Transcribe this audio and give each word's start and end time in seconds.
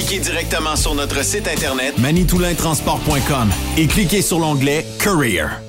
Appliquez 0.00 0.20
directement 0.20 0.76
sur 0.76 0.94
notre 0.94 1.22
site 1.22 1.46
internet 1.46 1.98
manitoulintransport.com 1.98 3.50
et 3.76 3.86
cliquez 3.86 4.22
sur 4.22 4.38
l'onglet 4.38 4.86
Career. 4.98 5.60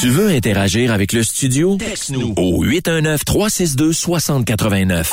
Tu 0.00 0.08
veux 0.08 0.28
interagir 0.28 0.92
avec 0.92 1.12
le 1.12 1.24
studio? 1.24 1.76
Texte-nous 1.76 2.32
au 2.36 2.62
819 2.62 3.24
362 3.24 3.92
6089. 3.92 5.12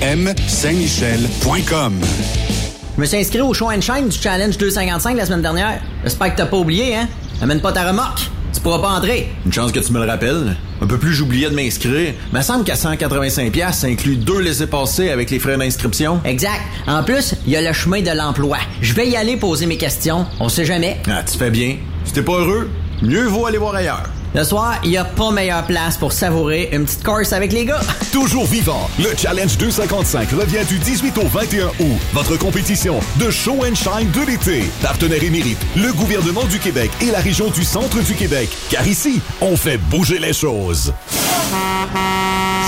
Saint-Michel.com. 0.01 1.93
Je 2.95 3.01
me 3.01 3.05
suis 3.05 3.17
inscrit 3.17 3.41
au 3.41 3.53
show 3.53 3.69
and 3.69 3.81
shine 3.81 4.09
du 4.09 4.17
Challenge 4.17 4.57
255 4.57 5.15
la 5.15 5.25
semaine 5.27 5.43
dernière. 5.43 5.79
J'espère 6.03 6.31
que 6.33 6.37
t'as 6.37 6.47
pas 6.47 6.57
oublié, 6.57 6.95
hein? 6.95 7.07
Amène 7.39 7.61
pas 7.61 7.71
ta 7.71 7.87
remorque. 7.87 8.21
Tu 8.51 8.61
pourras 8.61 8.79
pas 8.79 8.89
entrer. 8.89 9.31
Une 9.45 9.53
chance 9.53 9.71
que 9.71 9.79
tu 9.79 9.93
me 9.93 10.03
le 10.03 10.09
rappelles. 10.09 10.57
Un 10.81 10.87
peu 10.87 10.97
plus, 10.97 11.13
j'oubliais 11.13 11.51
de 11.51 11.55
m'inscrire. 11.55 12.15
Me 12.33 12.41
semble 12.41 12.63
qu'à 12.63 12.73
185$, 12.73 13.73
ça 13.73 13.87
inclut 13.87 14.15
deux 14.15 14.39
laissés-passer 14.39 15.11
avec 15.11 15.29
les 15.29 15.37
frais 15.37 15.55
d'inscription. 15.55 16.19
Exact. 16.25 16.61
En 16.87 17.03
plus, 17.03 17.35
il 17.45 17.51
y 17.53 17.55
a 17.55 17.61
le 17.61 17.71
chemin 17.71 18.01
de 18.01 18.09
l'emploi. 18.09 18.57
Je 18.81 18.93
vais 18.93 19.07
y 19.07 19.15
aller 19.15 19.37
poser 19.37 19.67
mes 19.67 19.77
questions. 19.77 20.25
On 20.39 20.49
sait 20.49 20.65
jamais. 20.65 20.97
Ah, 21.11 21.21
tu 21.23 21.37
fais 21.37 21.51
bien. 21.51 21.77
Si 22.05 22.13
t'es 22.13 22.23
pas 22.23 22.39
heureux, 22.39 22.71
mieux 23.03 23.27
vaut 23.27 23.45
aller 23.45 23.59
voir 23.59 23.75
ailleurs. 23.75 24.09
Le 24.33 24.45
soir, 24.45 24.79
il 24.85 24.91
n'y 24.91 24.97
a 24.97 25.03
pas 25.03 25.29
meilleure 25.31 25.65
place 25.65 25.97
pour 25.97 26.13
savourer 26.13 26.69
une 26.71 26.85
petite 26.85 27.03
course 27.03 27.33
avec 27.33 27.51
les 27.51 27.65
gars. 27.65 27.81
Toujours 28.13 28.45
vivant, 28.45 28.89
le 28.97 29.09
Challenge 29.17 29.57
255 29.57 30.29
revient 30.31 30.65
du 30.69 30.79
18 30.79 31.17
au 31.17 31.27
21 31.27 31.67
août. 31.67 31.99
Votre 32.13 32.37
compétition 32.37 33.01
de 33.19 33.29
show 33.29 33.65
and 33.65 33.75
shine 33.75 34.09
de 34.11 34.25
l'été. 34.25 34.63
Partenaire 34.81 35.21
émérite, 35.21 35.59
le 35.75 35.91
gouvernement 35.93 36.45
du 36.45 36.59
Québec 36.59 36.91
et 37.01 37.11
la 37.11 37.19
région 37.19 37.49
du 37.49 37.65
centre 37.65 38.01
du 38.01 38.15
Québec. 38.15 38.49
Car 38.69 38.87
ici, 38.87 39.19
on 39.41 39.57
fait 39.57 39.77
bouger 39.77 40.17
les 40.17 40.33
choses. 40.33 40.93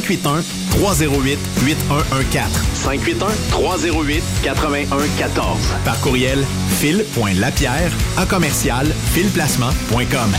308 0.00 1.38
8114. 1.66 2.48
581 2.74 3.28
308 3.50 4.22
8114. 4.44 5.58
Par 5.84 6.00
courriel 6.00 6.44
fil.lapierre 6.78 7.92
à 8.16 8.26
commercial 8.26 8.86
filplacement.com. 9.12 10.30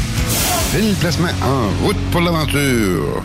Fil 0.71 0.93
Placement 0.99 1.29
en 1.43 1.85
route 1.85 1.97
pour 2.11 2.21
l'aventure. 2.21 3.23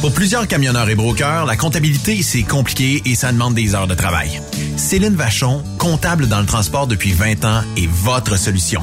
Pour 0.00 0.12
plusieurs 0.12 0.46
camionneurs 0.46 0.90
et 0.90 0.94
brokers, 0.94 1.46
la 1.46 1.56
comptabilité, 1.56 2.22
c'est 2.22 2.42
compliqué 2.42 3.00
et 3.06 3.14
ça 3.14 3.32
demande 3.32 3.54
des 3.54 3.74
heures 3.74 3.86
de 3.86 3.94
travail. 3.94 4.40
Céline 4.76 5.14
Vachon, 5.14 5.62
comptable 5.78 6.28
dans 6.28 6.40
le 6.40 6.46
transport 6.46 6.86
depuis 6.86 7.12
20 7.12 7.44
ans, 7.46 7.62
est 7.76 7.88
votre 7.88 8.36
solution. 8.36 8.82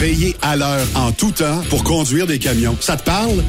Payer 0.00 0.34
à 0.40 0.56
l'heure 0.56 0.86
en 0.94 1.12
tout 1.12 1.30
temps 1.30 1.60
pour 1.68 1.84
conduire 1.84 2.26
des 2.26 2.38
camions. 2.38 2.74
Ça 2.80 2.96
te 2.96 3.02
parle? 3.02 3.44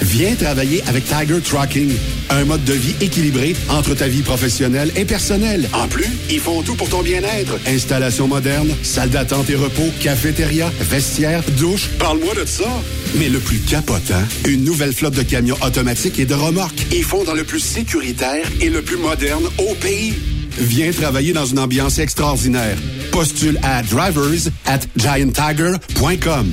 Viens 0.00 0.34
travailler 0.34 0.82
avec 0.88 1.04
Tiger 1.04 1.40
Trucking, 1.40 1.92
un 2.30 2.44
mode 2.44 2.64
de 2.64 2.72
vie 2.72 2.96
équilibré 3.00 3.54
entre 3.68 3.94
ta 3.94 4.08
vie 4.08 4.22
professionnelle 4.22 4.90
et 4.96 5.04
personnelle. 5.04 5.68
En 5.72 5.86
plus, 5.86 6.08
ils 6.28 6.40
font 6.40 6.62
tout 6.62 6.74
pour 6.74 6.88
ton 6.88 7.02
bien-être. 7.02 7.56
Installation 7.68 8.26
moderne, 8.26 8.74
salle 8.82 9.10
d'attente 9.10 9.48
et 9.48 9.54
repos, 9.54 9.90
cafétéria, 10.00 10.72
vestiaire, 10.80 11.44
douche. 11.56 11.88
Parle-moi 12.00 12.34
de 12.34 12.44
ça. 12.46 12.68
Mais 13.14 13.28
le 13.28 13.38
plus 13.38 13.58
capotant, 13.58 14.24
une 14.48 14.64
nouvelle 14.64 14.92
flotte 14.92 15.14
de 15.14 15.22
camions 15.22 15.58
automatiques 15.64 16.18
et 16.18 16.26
de 16.26 16.34
remorques. 16.34 16.84
Ils 16.90 17.04
font 17.04 17.22
dans 17.22 17.34
le 17.34 17.44
plus 17.44 17.60
sécuritaire 17.60 18.44
et 18.60 18.70
le 18.70 18.82
plus 18.82 18.96
moderne 18.96 19.44
au 19.58 19.76
pays. 19.76 20.14
Viens 20.58 20.92
travailler 20.92 21.32
dans 21.32 21.46
une 21.46 21.58
ambiance 21.58 21.98
extraordinaire. 21.98 22.76
Postule 23.12 23.58
à 23.62 23.82
drivers 23.82 24.50
at 24.66 24.80
gianttiger.com. 24.96 26.52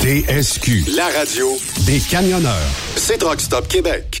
TSQ, 0.00 0.84
la 0.96 1.08
radio 1.18 1.46
des 1.86 2.00
camionneurs. 2.00 2.70
C'est 2.96 3.22
Rockstop 3.22 3.68
Québec. 3.68 4.20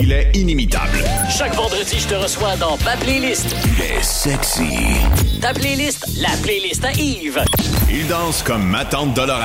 Il 0.00 0.12
est 0.12 0.30
inimitable. 0.34 1.02
Chaque 1.28 1.54
vendredi, 1.54 1.98
je 1.98 2.06
te 2.06 2.14
reçois 2.14 2.56
dans 2.56 2.76
ma 2.84 2.96
playlist. 2.96 3.54
Il 3.64 3.82
est 3.82 4.02
sexy. 4.02 4.96
Ta 5.40 5.52
playlist, 5.52 6.06
la 6.20 6.30
playlist 6.42 6.84
à 6.84 6.92
Yves. 6.92 7.42
Il 7.90 8.06
danse 8.06 8.42
comme 8.42 8.64
ma 8.64 8.84
tante 8.84 9.14
Dolores. 9.14 9.42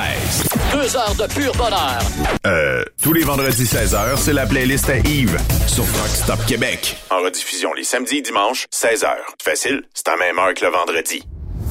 Deux 0.72 0.96
heures 0.96 1.14
de 1.16 1.26
pur 1.32 1.52
bonheur. 1.56 1.98
Euh, 2.46 2.84
tous 3.02 3.12
les 3.12 3.24
vendredis 3.24 3.64
16h, 3.64 4.16
c'est 4.16 4.32
la 4.32 4.46
playlist 4.46 4.88
à 4.88 4.98
Yves 4.98 5.38
sur 5.66 5.84
Rock 5.84 6.10
Stop 6.14 6.46
Québec. 6.46 6.96
En 7.10 7.18
rediffusion 7.22 7.72
les 7.74 7.84
samedis 7.84 8.18
et 8.18 8.22
dimanches, 8.22 8.66
16h. 8.72 9.08
Facile, 9.42 9.82
c'est 9.92 10.08
à 10.08 10.16
même 10.16 10.38
heure 10.38 10.54
que 10.54 10.64
le 10.64 10.70
vendredi. 10.70 11.22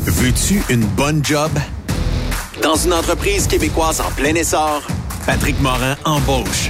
Veux-tu 0.06 0.62
une 0.69 0.86
bonne 0.86 1.24
job? 1.24 1.51
Dans 2.62 2.75
une 2.75 2.94
entreprise 2.94 3.47
québécoise 3.47 4.01
en 4.01 4.12
plein 4.12 4.36
essor, 4.36 4.81
Patrick 5.25 5.59
Morin 5.62 5.95
embauche. 6.03 6.69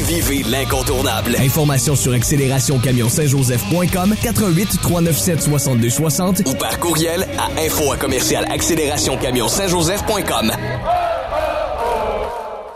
vivez 0.03 0.43
l'incontournable. 0.43 1.35
Informations 1.39 1.95
sur 1.95 2.13
accélérationcamion-saint-joseph.com 2.13 4.15
88 4.21 4.81
397 4.81 5.41
62 5.41 5.89
60 5.89 6.41
ou 6.47 6.53
par 6.55 6.79
courriel 6.79 7.27
à 7.37 7.49
info 7.61 7.91
à 7.91 7.97
commercial 7.97 8.45
accélérationcamion-saint-joseph.com. 8.51 10.51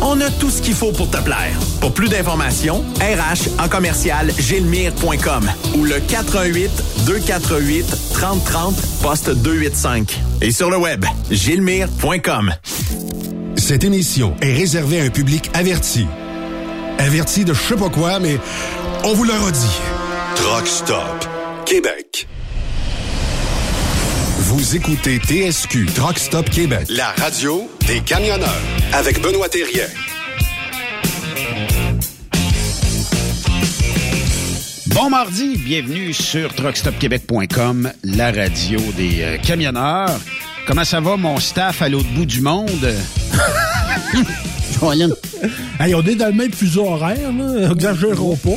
On 0.00 0.20
a 0.20 0.30
tout 0.30 0.50
ce 0.50 0.62
qu'il 0.62 0.74
faut 0.74 0.92
pour 0.92 1.10
te 1.10 1.16
plaire. 1.18 1.58
Pour 1.80 1.92
plus 1.92 2.08
d'informations, 2.08 2.84
RH 3.00 3.62
en 3.62 3.68
commercial 3.68 4.30
gilmire.com 4.38 5.50
ou 5.76 5.84
le 5.84 5.98
418 6.00 6.70
248 7.06 8.12
3030 8.14 8.76
poste 9.02 9.30
285. 9.30 10.20
Et 10.40 10.52
sur 10.52 10.70
le 10.70 10.76
web, 10.76 11.04
gilmire.com. 11.30 12.52
Cette 13.56 13.84
émission 13.84 14.34
est 14.40 14.52
réservée 14.52 15.00
à 15.00 15.04
un 15.04 15.10
public 15.10 15.50
averti. 15.52 16.06
Averti 16.98 17.44
de 17.44 17.52
je 17.52 17.60
sais 17.60 17.76
pas 17.76 17.88
quoi, 17.88 18.18
mais 18.18 18.38
on 19.04 19.14
vous 19.14 19.24
le 19.24 19.32
redit. 19.32 19.80
Truck 20.36 20.66
Stop 20.66 21.28
Québec. 21.66 22.28
Vous 24.38 24.76
écoutez 24.76 25.18
TSQ 25.18 25.86
Truck 25.94 26.18
Stop 26.18 26.48
Québec, 26.48 26.86
la 26.88 27.08
radio 27.18 27.68
des 27.86 28.00
camionneurs 28.00 28.77
avec 28.92 29.20
Benoît 29.20 29.48
Thérien. 29.48 29.86
Bon 34.88 35.10
mardi, 35.10 35.56
bienvenue 35.58 36.12
sur 36.12 36.54
truckstopquebec.com, 36.54 37.92
la 38.04 38.32
radio 38.32 38.80
des 38.96 39.22
euh, 39.22 39.36
camionneurs. 39.38 40.18
Comment 40.66 40.84
ça 40.84 41.00
va, 41.00 41.16
mon 41.16 41.38
staff 41.38 41.82
à 41.82 41.88
l'autre 41.88 42.08
bout 42.14 42.26
du 42.26 42.40
monde? 42.40 42.68
hey, 45.80 45.94
on 45.94 46.02
est 46.02 46.14
dans 46.14 46.26
le 46.26 46.32
même 46.32 46.52
fuseau 46.52 46.86
horaire, 46.86 47.32
là. 47.32 47.70
Exagérons 47.70 48.36
pas. 48.36 48.50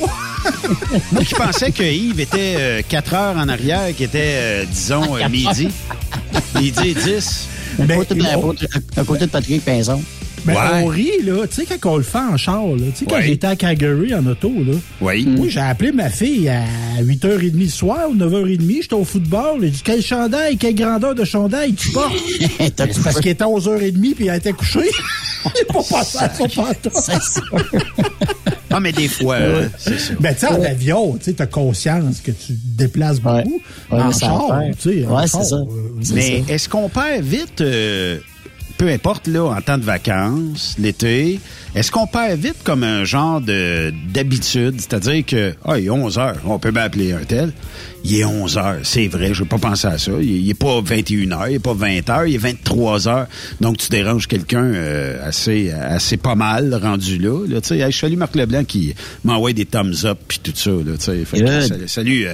Moi 1.12 1.24
qui 1.24 1.36
pensais 1.36 1.72
que 1.72 1.84
Yves 1.84 2.20
était 2.20 2.84
4 2.88 3.14
heures 3.14 3.38
en 3.38 3.48
arrière, 3.50 3.96
qui 3.96 4.04
était, 4.04 4.36
euh, 4.36 4.66
disons, 4.66 5.16
euh, 5.16 5.30
midi. 5.30 5.70
midi 6.56 6.96
10. 6.96 7.48
Ben, 7.80 8.02
à 8.02 9.04
côté 9.04 9.26
de 9.26 9.32
Patrick 9.32 9.64
Pinson. 9.64 10.02
Ben, 10.46 10.54
Ouais. 10.54 10.60
on 10.84 10.86
rit, 10.88 11.22
là. 11.24 11.46
Tu 11.48 11.64
sais, 11.66 11.78
quand 11.80 11.92
on 11.94 11.98
le 11.98 12.04
fait 12.04 12.18
en 12.18 12.36
char, 12.38 12.66
là. 12.66 12.86
Tu 12.94 13.00
sais, 13.00 13.06
quand 13.06 13.16
Ouais. 13.18 13.24
j'étais 13.28 13.48
à 13.48 13.56
Calgary 13.56 14.14
en 14.16 14.26
auto, 14.26 14.50
là. 14.52 14.74
Oui. 15.02 15.26
Moi, 15.26 15.48
j'ai 15.50 15.60
appelé 15.60 15.92
ma 15.92 16.10
fille 16.10 16.50
à 16.50 16.64
8h30 17.02 17.54
le 17.60 17.68
soir 17.70 18.10
ou 18.10 18.16
9h30. 18.16 18.82
J'étais 18.82 18.96
au 18.96 19.04
football. 19.06 19.60
J'ai 19.62 19.70
dit, 19.70 19.82
quel 19.84 20.02
chandail, 20.02 20.58
quelle 20.58 20.76
grandeur 20.76 21.14
de 21.16 21.24
chandail 21.24 21.74
tu 21.74 21.92
portes? 21.92 22.14
C'est 22.60 23.04
parce 23.04 23.20
qu'il 23.20 23.32
était 23.32 23.44
11h30 23.44 24.16
puis 24.16 24.28
elle 24.28 24.38
était 24.38 24.54
couchée. 24.54 24.90
J'ai 25.58 25.66
pas 25.66 25.82
passé 25.90 26.18
à 26.20 26.34
son 26.34 26.48
pantalon. 26.48 26.96
Ah, 28.74 28.80
mais 28.80 28.92
des 28.94 29.08
fois, 29.10 29.36
euh, 29.36 29.68
c'est 29.78 30.00
ça. 30.00 30.14
Ben, 30.20 30.34
tu 30.34 30.40
sais, 30.42 30.48
en 30.48 30.62
avion, 30.64 31.18
tu 31.18 31.26
sais, 31.26 31.34
t'as 31.34 31.46
conscience 31.46 32.22
que 32.22 32.32
tu 32.32 32.54
te 32.54 32.78
déplaces 32.78 33.20
beaucoup. 33.20 33.60
Ouais, 33.92 34.00
en 34.00 34.08
mais 34.08 34.14
ça 34.14 34.20
char, 34.28 34.62
tu 34.82 35.02
sais. 35.02 35.06
en 35.06 35.16
Ouais, 35.18 35.28
c'est 35.28 35.44
ça. 35.44 35.56
euh, 35.56 35.66
C'est 36.02 36.14
Mais 36.14 36.44
ça. 36.48 36.54
est-ce 36.54 36.70
qu'on 36.70 36.88
perd 36.88 37.24
vite, 37.26 37.60
euh, 37.62 38.20
peu 38.82 38.90
importe, 38.90 39.28
là, 39.28 39.44
en 39.44 39.62
temps 39.62 39.78
de 39.78 39.84
vacances, 39.84 40.76
l'été, 40.80 41.40
est-ce 41.76 41.92
qu'on 41.92 42.08
perd 42.08 42.40
vite 42.40 42.64
comme 42.64 42.84
un 42.84 43.04
genre 43.04 43.40
de 43.40 43.94
d'habitude? 44.12 44.74
C'est-à-dire 44.82 45.24
que, 45.24 45.54
ah, 45.64 45.78
il 45.78 45.86
est 45.86 45.90
11 45.92 46.18
heures, 46.18 46.38
on 46.46 46.58
peut 46.58 46.72
bien 46.72 46.86
appeler 46.86 47.14
un 47.14 47.24
tel. 47.24 47.54
Il 48.04 48.20
est 48.20 48.26
11 48.26 48.58
heures, 48.58 48.80
c'est 48.84 49.08
vrai, 49.08 49.34
je 49.34 49.44
vais 49.44 49.50
pas 49.50 49.58
penser 49.58 49.88
à 49.88 49.98
ça. 49.98 50.12
Il, 50.20 50.30
il 50.30 50.50
est 50.50 50.56
pas 50.56 50.82
21 50.82 51.32
heures, 51.32 51.48
il 51.48 51.56
est 51.56 51.60
pas 51.60 51.74
20 51.74 52.10
heures, 52.10 52.26
il 52.26 52.36
est 52.36 52.40
23 52.40 53.08
heures. 53.08 53.28
Donc, 53.60 53.78
tu 53.78 53.90
déranges 53.90 54.28
quelqu'un 54.28 54.64
euh, 54.64 55.28
assez 55.28 55.72
assez 55.72 56.18
pas 56.18 56.36
mal 56.36 56.74
rendu 56.74 57.18
là. 57.18 57.46
là 57.48 57.62
tu 57.62 57.70
sais, 57.70 57.92
salue 57.92 58.18
Marc 58.18 58.36
Leblanc 58.36 58.64
qui 58.64 58.94
m'envoie 59.24 59.54
des 59.54 59.66
thumbs 59.66 60.06
up 60.06 60.20
puis 60.28 60.40
tout 60.40 60.54
ça. 60.56 60.72
Là, 60.72 60.98
tu 60.98 61.04
sais. 61.04 61.26
Fait 61.26 61.40
que, 61.42 61.62
salut, 61.62 61.88
salut, 61.88 62.28
euh, 62.28 62.34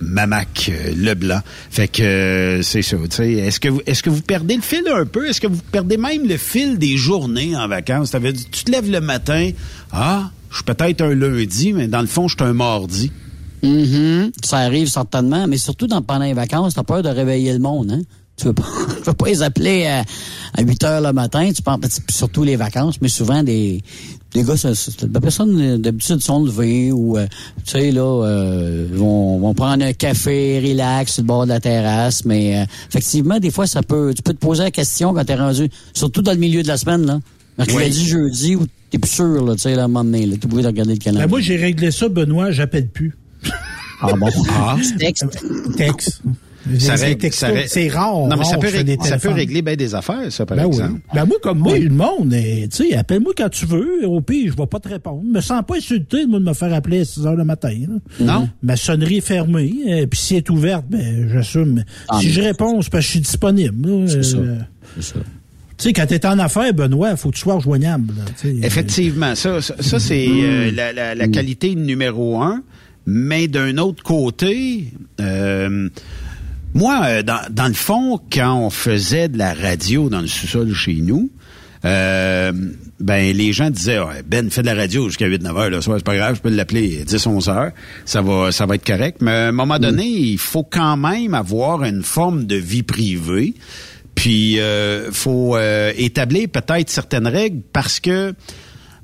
Mamac 0.00 0.70
euh, 0.70 0.94
Leblanc. 0.96 1.40
Fait 1.70 1.88
que 1.88 2.02
euh, 2.02 2.62
c'est 2.62 2.82
ça. 2.82 2.96
tu 2.96 3.16
sais. 3.16 3.32
Est-ce 3.32 3.60
que 3.60 3.68
vous 3.68 3.82
est-ce 3.86 4.02
que 4.02 4.10
vous 4.10 4.22
perdez 4.22 4.56
le 4.56 4.62
fil 4.62 4.84
un 4.88 5.06
peu? 5.06 5.28
Est-ce 5.28 5.40
que 5.40 5.46
vous 5.46 5.62
perdez 5.72 5.96
même 5.96 6.26
le 6.26 6.36
fil 6.36 6.78
des 6.78 6.96
journées 6.96 7.56
en 7.56 7.68
vacances? 7.68 8.10
Ça 8.10 8.18
veut 8.18 8.32
dire, 8.32 8.46
tu 8.50 8.64
te 8.64 8.70
lèves 8.70 8.90
le 8.90 9.00
matin, 9.00 9.50
ah, 9.92 10.30
je 10.50 10.56
suis 10.56 10.64
peut-être 10.64 11.02
un 11.02 11.14
lundi, 11.14 11.72
mais 11.72 11.88
dans 11.88 12.00
le 12.00 12.06
fond, 12.06 12.28
je 12.28 12.36
suis 12.36 12.44
un 12.44 12.54
mardi. 12.54 13.10
Mhm. 13.66 14.32
Ça 14.44 14.58
arrive 14.58 14.88
certainement, 14.88 15.46
mais 15.46 15.56
surtout 15.58 15.86
dans, 15.86 16.02
pendant 16.02 16.24
les 16.24 16.34
vacances, 16.34 16.74
t'as 16.74 16.82
peur 16.84 17.02
de 17.02 17.08
réveiller 17.08 17.52
le 17.52 17.58
monde, 17.58 17.90
hein? 17.92 18.00
Tu 18.36 18.44
veux 18.46 18.52
pas, 18.52 18.64
tu 18.98 19.02
veux 19.04 19.14
pas 19.14 19.26
les 19.28 19.42
appeler 19.42 19.86
à, 19.86 20.04
à 20.54 20.62
8 20.62 20.84
heures 20.84 21.00
le 21.00 21.12
matin, 21.12 21.50
tu 21.54 21.62
penses, 21.62 21.78
surtout 22.10 22.44
les 22.44 22.56
vacances, 22.56 23.00
mais 23.00 23.08
souvent 23.08 23.42
des, 23.42 23.80
des 24.34 24.42
gars, 24.42 24.58
ça- 24.58 24.74
ça- 24.74 25.06
des 25.06 25.20
personnes 25.20 25.58
euh, 25.58 25.78
d'habitude 25.78 26.20
sont 26.20 26.44
levées 26.44 26.92
ou, 26.92 27.16
euh, 27.16 27.26
tu 27.64 27.70
sais, 27.72 27.90
là, 27.92 28.02
euh, 28.26 28.86
vont, 28.92 29.38
vont 29.38 29.54
prendre 29.54 29.82
un 29.84 29.94
café, 29.94 30.60
relax 30.62 31.14
sur 31.14 31.22
le 31.22 31.26
bord 31.28 31.44
de 31.44 31.48
la 31.50 31.60
terrasse, 31.60 32.26
mais 32.26 32.58
euh, 32.58 32.64
effectivement, 32.90 33.38
des 33.38 33.50
fois, 33.50 33.66
ça 33.66 33.82
peut, 33.82 34.12
tu 34.14 34.20
peux 34.22 34.34
te 34.34 34.38
poser 34.38 34.64
la 34.64 34.70
question 34.70 35.14
quand 35.14 35.24
t'es 35.24 35.34
rendu, 35.36 35.70
surtout 35.94 36.20
dans 36.20 36.32
le 36.32 36.38
milieu 36.38 36.62
de 36.62 36.68
la 36.68 36.76
semaine, 36.76 37.06
là. 37.06 37.20
Mercredi, 37.56 38.04
jeudi, 38.06 38.54
où 38.54 38.66
t'es 38.90 38.98
plus 38.98 39.10
sûr, 39.10 39.42
là, 39.46 39.54
tu 39.54 39.62
sais, 39.62 39.74
là, 39.74 39.82
à 39.82 39.84
un 39.86 39.88
moment 39.88 40.04
donné, 40.04 40.26
là, 40.26 40.36
t'es 40.38 40.44
obligé 40.44 40.62
de 40.64 40.66
regarder 40.66 40.92
le 40.92 40.98
calendrier. 40.98 41.24
Ben, 41.26 41.30
moi, 41.30 41.40
j'ai 41.40 41.56
réglé 41.56 41.90
ça, 41.90 42.10
Benoît, 42.10 42.50
j'appelle 42.50 42.86
plus. 42.88 43.16
Ah 44.00 44.08
bon? 44.18 44.28
Ah. 44.50 44.76
Texte. 44.98 45.24
Texte. 45.76 46.20
Ça 46.80 46.94
règle- 46.96 47.28
C'est 47.68 47.88
rare. 47.88 48.26
Non, 48.26 48.36
mais 48.36 48.44
ça 48.44 48.58
peut, 48.58 48.66
régler, 48.66 48.82
des 48.82 48.92
ça 48.94 48.98
peut 49.02 49.08
téléphones. 49.20 49.32
régler 49.34 49.62
bien 49.62 49.76
des 49.76 49.94
affaires, 49.94 50.32
ça, 50.32 50.44
par 50.44 50.56
Ben 50.56 50.64
oui. 50.64 50.70
exemple. 50.74 51.00
Ben 51.14 51.24
moi, 51.24 51.36
comme 51.40 51.58
moi, 51.60 51.78
le 51.78 51.90
monde, 51.90 52.34
tu 52.34 52.68
sais, 52.70 52.94
appelle-moi 52.96 53.32
quand 53.36 53.48
tu 53.48 53.66
veux. 53.66 54.04
Au 54.04 54.20
pire, 54.20 54.50
je 54.52 54.56
vais 54.60 54.66
pas 54.66 54.80
te 54.80 54.88
répondre. 54.88 55.22
Je 55.24 55.30
me 55.32 55.40
sens 55.40 55.62
pas 55.66 55.76
insulté, 55.76 56.26
moi, 56.26 56.40
de 56.40 56.44
me 56.44 56.54
faire 56.54 56.74
appeler 56.74 57.00
à 57.02 57.04
6 57.04 57.24
heures 57.24 57.36
le 57.36 57.44
matin. 57.44 57.72
là. 57.88 57.96
Non. 58.18 58.48
Ma 58.64 58.74
sonnerie 58.74 59.18
est 59.18 59.20
fermée. 59.20 59.72
eh, 59.86 60.06
Puis 60.08 60.18
si 60.18 60.34
elle 60.34 60.38
est 60.38 60.50
ouverte, 60.50 60.86
ben, 60.90 61.28
j'assume. 61.32 61.84
Ah, 62.08 62.18
si 62.20 62.26
mais- 62.26 62.32
je 62.32 62.40
réponds, 62.40 62.82
c'est 62.82 62.90
parce 62.90 63.02
que 63.04 63.06
je 63.06 63.10
suis 63.12 63.20
disponible. 63.20 63.88
là. 63.88 64.08
C'est 64.08 64.24
ça. 64.24 64.36
Euh, 64.38 64.58
C'est 64.96 65.02
ça. 65.04 65.14
Tu 65.78 65.84
sais, 65.84 65.92
quand 65.92 66.06
t'es 66.06 66.26
en 66.26 66.38
affaires, 66.40 66.72
Benoît, 66.74 67.10
il 67.12 67.16
faut 67.16 67.28
que 67.30 67.34
tu 67.36 67.42
sois 67.42 67.60
joignable. 67.60 68.12
là, 68.18 68.24
tu 68.40 68.48
sais. 68.60 68.66
Effectivement, 68.66 69.34
ça, 69.36 69.60
ça, 69.62 69.74
ça, 69.78 70.00
c'est 70.00 70.26
euh, 70.28 70.72
la, 70.74 70.92
la- 70.92 71.14
la 71.14 71.28
qualité 71.28 71.74
numéro 71.76 72.40
un. 72.42 72.62
Mais 73.06 73.48
d'un 73.48 73.78
autre 73.78 74.02
côté, 74.02 74.92
euh, 75.20 75.88
moi, 76.74 77.00
euh, 77.04 77.22
dans, 77.22 77.40
dans 77.50 77.68
le 77.68 77.74
fond, 77.74 78.20
quand 78.32 78.58
on 78.58 78.70
faisait 78.70 79.28
de 79.28 79.38
la 79.38 79.54
radio 79.54 80.08
dans 80.08 80.20
le 80.20 80.26
sous-sol 80.26 80.74
chez 80.74 80.96
nous, 80.96 81.30
euh, 81.84 82.52
ben 82.98 83.36
les 83.36 83.52
gens 83.52 83.70
disaient 83.70 84.00
Ben 84.26 84.50
fait 84.50 84.62
de 84.62 84.66
la 84.66 84.74
radio 84.74 85.08
jusqu'à 85.08 85.28
8-9 85.28 85.56
heures 85.56 85.70
le 85.70 85.80
soir, 85.80 85.98
c'est 85.98 86.04
pas 86.04 86.16
grave, 86.16 86.36
je 86.36 86.40
peux 86.40 86.48
l'appeler 86.48 87.04
10-11 87.04 87.50
heures, 87.50 87.70
ça 88.04 88.22
va 88.22 88.50
ça 88.50 88.66
va 88.66 88.74
être 88.74 88.86
correct. 88.86 89.18
Mais 89.20 89.30
à 89.30 89.48
un 89.48 89.52
moment 89.52 89.78
donné, 89.78 90.06
il 90.06 90.38
faut 90.38 90.64
quand 90.64 90.96
même 90.96 91.34
avoir 91.34 91.84
une 91.84 92.02
forme 92.02 92.46
de 92.46 92.56
vie 92.56 92.82
privée. 92.82 93.54
Puis 94.14 94.58
euh, 94.58 95.12
faut 95.12 95.56
euh, 95.56 95.92
établir 95.96 96.48
peut-être 96.48 96.88
certaines 96.88 97.28
règles 97.28 97.60
parce 97.72 98.00
que 98.00 98.34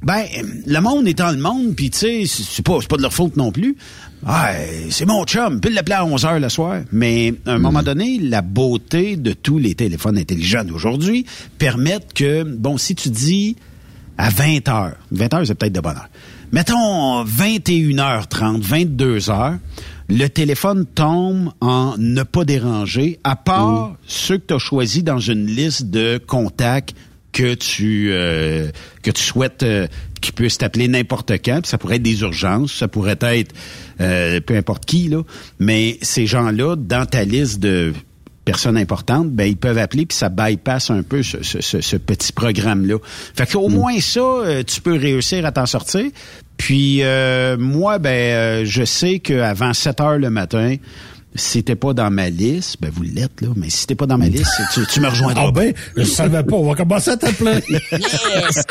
ben 0.03 0.25
le 0.67 0.81
monde 0.81 1.07
étant 1.07 1.31
le 1.31 1.39
monde, 1.39 1.75
puis 1.77 1.91
tu 1.91 1.99
sais, 1.99 2.25
c'est 2.27 2.65
pas 2.65 2.79
c'est 2.81 2.89
pas 2.89 2.97
de 2.97 3.03
leur 3.03 3.13
faute 3.13 3.37
non 3.37 3.53
plus. 3.53 3.77
Ah, 4.25 4.53
c'est 4.91 5.05
mon 5.07 5.25
chum, 5.25 5.61
puis 5.61 5.73
l'appeler 5.73 5.97
à 5.97 6.05
11 6.05 6.25
heures 6.25 6.39
le 6.39 6.49
soir. 6.49 6.83
Mais 6.93 7.35
à 7.47 7.53
un 7.53 7.59
moment 7.59 7.83
donné, 7.83 8.19
la 8.21 8.41
beauté 8.41 9.17
de 9.17 9.33
tous 9.33 9.59
les 9.59 9.75
téléphones 9.75 10.17
intelligents 10.17 10.65
d'aujourd'hui 10.65 11.27
permettent 11.59 12.13
que, 12.13 12.45
bon, 12.45 12.79
si 12.79 12.95
tu 12.95 13.09
dis 13.11 13.57
à 14.19 14.31
20 14.31 14.69
heures, 14.69 14.97
20 15.11 15.35
heures, 15.35 15.47
c'est 15.47 15.55
peut-être 15.57 15.73
de 15.73 15.81
bonne 15.81 15.97
heure. 15.97 16.09
Mettons 16.53 17.25
21h30, 17.25 18.61
22 18.61 19.31
heures, 19.31 19.57
le 20.09 20.29
téléphone 20.29 20.85
tombe 20.85 21.51
en 21.61 21.95
ne 21.97 22.23
pas 22.23 22.45
déranger, 22.45 23.19
à 23.25 23.37
part 23.37 23.97
ceux 24.07 24.39
que 24.39 24.47
tu 24.49 24.55
as 24.55 24.59
choisis 24.59 25.03
dans 25.03 25.19
une 25.19 25.47
liste 25.47 25.87
de 25.87 26.21
contacts 26.25 26.95
que 27.33 27.55
tu 27.55 28.09
euh, 28.13 28.69
que 29.03 29.11
tu 29.11 29.23
souhaites 29.23 29.63
euh, 29.63 29.87
qui 30.21 30.33
puissent 30.33 30.59
t'appeler 30.59 30.89
n'importe 30.89 31.33
quand. 31.45 31.61
Puis 31.63 31.69
ça 31.71 31.79
pourrait 31.79 31.97
être 31.97 32.03
des 32.03 32.21
urgences, 32.23 32.73
ça 32.73 32.89
pourrait 32.89 33.19
être 33.23 33.55
euh, 34.01 34.41
peu 34.41 34.57
importe 34.57 34.85
qui 34.85 35.09
là. 35.09 35.23
Mais 35.59 35.99
ces 36.03 36.27
gens-là 36.27 36.77
dans 36.77 37.07
ta 37.07 37.25
liste 37.25 37.59
de 37.61 37.93
personnes 38.45 38.77
importantes, 38.77 39.31
ben 39.31 39.45
ils 39.45 39.57
peuvent 39.57 39.79
appeler 39.79 40.05
puis 40.05 40.17
ça 40.19 40.29
bypass 40.29 40.91
un 40.91 41.03
peu 41.03 41.23
ce, 41.23 41.43
ce- 41.43 41.61
ce- 41.61 41.81
ce 41.81 41.97
petit 41.97 42.33
programme 42.33 42.85
là. 42.87 42.97
Fait 43.35 43.51
qu'au 43.51 43.69
moins 43.69 43.99
ça, 44.01 44.21
euh, 44.21 44.63
tu 44.65 44.81
peux 44.81 44.97
réussir 44.97 45.47
à 45.47 45.53
t'en 45.53 45.67
sortir. 45.67 46.07
Puis 46.57 47.03
euh, 47.03 47.57
moi, 47.57 47.99
ben 47.99 48.11
euh, 48.11 48.65
je 48.65 48.85
sais 48.85 49.21
qu'avant 49.21 49.73
7 49.73 50.01
heures 50.01 50.19
le 50.19 50.31
matin, 50.31 50.77
si 51.35 51.63
t'es 51.65 51.75
pas 51.77 51.95
dans 51.95 52.11
ma 52.11 52.29
liste, 52.29 52.77
ben 52.81 52.91
vous 52.95 53.03
l'êtes 53.03 53.41
là, 53.41 53.49
mais 53.57 53.71
si 53.71 53.87
t'es 53.87 53.95
pas 53.95 54.07
dans 54.07 54.19
ma 54.19 54.29
liste, 54.29 54.51
tu, 54.75 54.87
tu 54.87 55.01
me 55.01 55.09
rejoindras. 55.09 55.47
Ah 55.49 55.53
ben, 55.53 55.73
je 55.97 56.05
savais 56.05 56.43
pas. 56.43 56.57
On 56.57 56.69
va 56.69 56.75
commencer 56.75 57.11
à 57.11 57.17
t'appeler. 57.17 57.61
Yes! 57.93 58.65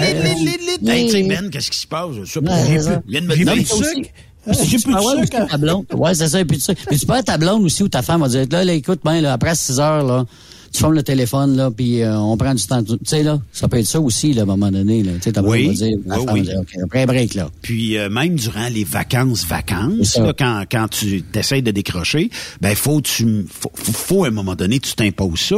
Hey. 0.00 1.10
Hey, 1.14 1.28
Ben, 1.28 1.50
qu'est-ce 1.50 1.70
qui 1.70 1.78
se 1.78 1.86
passe? 1.86 2.10
Je 2.20 2.24
sais 2.24 2.40
pas. 2.40 2.52
J'ai 2.66 2.76
plus- 2.78 2.98
vient 3.06 3.20
de 3.22 3.26
me 3.26 3.34
J'ai 3.34 3.44
le 3.44 3.52
plus 3.52 3.62
dire. 3.62 3.76
de 3.76 3.80
aussi. 3.80 3.94
sucre. 3.94 4.08
J'ai 4.46 4.78
plus 4.78 4.92
de 4.92 4.98
Ah 4.98 5.00
sucre. 5.00 5.38
aussi 5.40 5.50
ta 5.50 5.56
blonde. 5.56 5.84
Ouais, 5.94 6.14
c'est 6.14 6.28
ça, 6.28 6.40
et 6.40 6.44
puis 6.44 6.58
tu 6.58 6.64
sais. 6.64 6.74
Mais 6.90 6.98
tu 6.98 7.06
peux 7.06 7.14
être 7.14 7.24
ta 7.26 7.38
blonde 7.38 7.62
aussi 7.64 7.82
ou 7.82 7.88
ta 7.88 8.02
femme 8.02 8.20
va 8.22 8.28
dire, 8.28 8.44
là, 8.50 8.64
là 8.64 8.72
écoute, 8.72 9.00
ben, 9.04 9.20
là, 9.20 9.32
après 9.34 9.54
6 9.54 9.78
heures, 9.80 10.04
là, 10.04 10.24
tu 10.72 10.80
fermes 10.80 10.94
le 10.94 11.02
téléphone, 11.02 11.56
là, 11.56 11.70
puis 11.70 12.02
euh, 12.02 12.18
on 12.18 12.36
prend 12.36 12.54
du 12.54 12.64
temps. 12.64 12.82
Tu 12.82 12.96
sais, 13.04 13.22
là, 13.22 13.40
ça 13.52 13.68
peut 13.68 13.78
être 13.78 13.86
ça 13.86 14.00
aussi, 14.00 14.32
là, 14.32 14.40
à 14.40 14.44
un 14.44 14.46
moment 14.46 14.70
donné, 14.70 15.02
là. 15.02 15.12
Tu 15.20 15.30
sais, 15.30 15.38
Oui, 15.40 15.66
va 15.68 15.72
dire, 15.74 15.98
oui, 16.32 16.42
dire, 16.42 16.60
après 16.60 17.02
un 17.02 17.06
break, 17.06 17.34
là. 17.34 17.50
Puis 17.60 17.98
euh, 17.98 18.08
même 18.08 18.36
durant 18.36 18.68
les 18.68 18.84
vacances, 18.84 19.46
vacances, 19.46 20.16
là, 20.16 20.32
quand, 20.36 20.64
quand 20.70 20.88
tu 20.88 21.22
essaies 21.34 21.62
de 21.62 21.70
décrocher, 21.70 22.30
ben 22.60 22.74
faut 22.74 23.00
tu 23.00 23.44
faut, 23.48 23.72
faut, 23.74 24.24
à 24.24 24.28
un 24.28 24.30
moment 24.30 24.54
donné 24.54 24.80
tu 24.80 24.94
t'imposes 24.94 25.40
ça. 25.40 25.56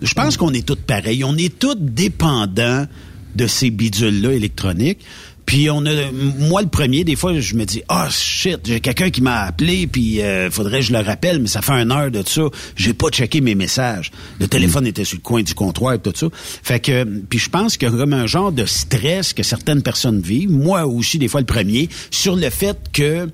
Je 0.00 0.14
pense 0.14 0.36
qu'on 0.36 0.52
est 0.52 0.66
tous 0.66 0.76
pareils, 0.76 1.24
on 1.24 1.36
est 1.36 1.58
tous 1.58 1.76
dépendants 1.76 2.86
de 3.34 3.46
ces 3.46 3.70
bidules 3.70 4.20
là 4.22 4.32
électroniques. 4.32 5.00
Puis 5.46 5.68
on 5.70 5.84
a 5.86 6.10
moi 6.38 6.62
le 6.62 6.68
premier 6.68 7.04
des 7.04 7.16
fois 7.16 7.38
je 7.38 7.54
me 7.54 7.64
dis 7.64 7.82
ah 7.88 8.08
shit 8.10 8.60
j'ai 8.64 8.80
quelqu'un 8.80 9.10
qui 9.10 9.20
m'a 9.20 9.42
appelé 9.42 9.86
puis 9.86 10.22
euh, 10.22 10.50
faudrait 10.50 10.80
que 10.80 10.86
je 10.86 10.92
le 10.92 11.00
rappelle 11.00 11.40
mais 11.40 11.48
ça 11.48 11.62
fait 11.62 11.72
une 11.72 11.92
heure 11.92 12.10
de 12.10 12.22
ça. 12.26 12.42
J'ai 12.76 12.94
pas 12.94 13.08
checké 13.08 13.40
mes 13.40 13.54
messages. 13.54 14.10
Le 14.40 14.48
téléphone 14.48 14.86
était 14.86 15.04
sur 15.04 15.16
le 15.16 15.22
coin 15.22 15.42
du 15.42 15.54
comptoir 15.54 15.94
et 15.94 15.98
tout 15.98 16.12
ça. 16.14 16.26
Fait 16.32 16.80
que 16.80 17.04
puis 17.04 17.38
je 17.38 17.50
pense 17.50 17.76
qu'il 17.76 17.88
y 17.88 17.92
a 17.92 17.96
comme 17.96 18.12
un 18.12 18.26
genre 18.26 18.52
de 18.52 18.64
stress 18.64 19.32
que 19.32 19.42
certaines 19.42 19.82
personnes 19.82 20.20
vivent. 20.20 20.50
Moi 20.50 20.86
aussi 20.86 21.18
des 21.18 21.28
fois 21.28 21.40
le 21.40 21.46
premier 21.46 21.88
sur 22.10 22.36
le 22.36 22.50
fait 22.50 22.78
que 22.92 23.28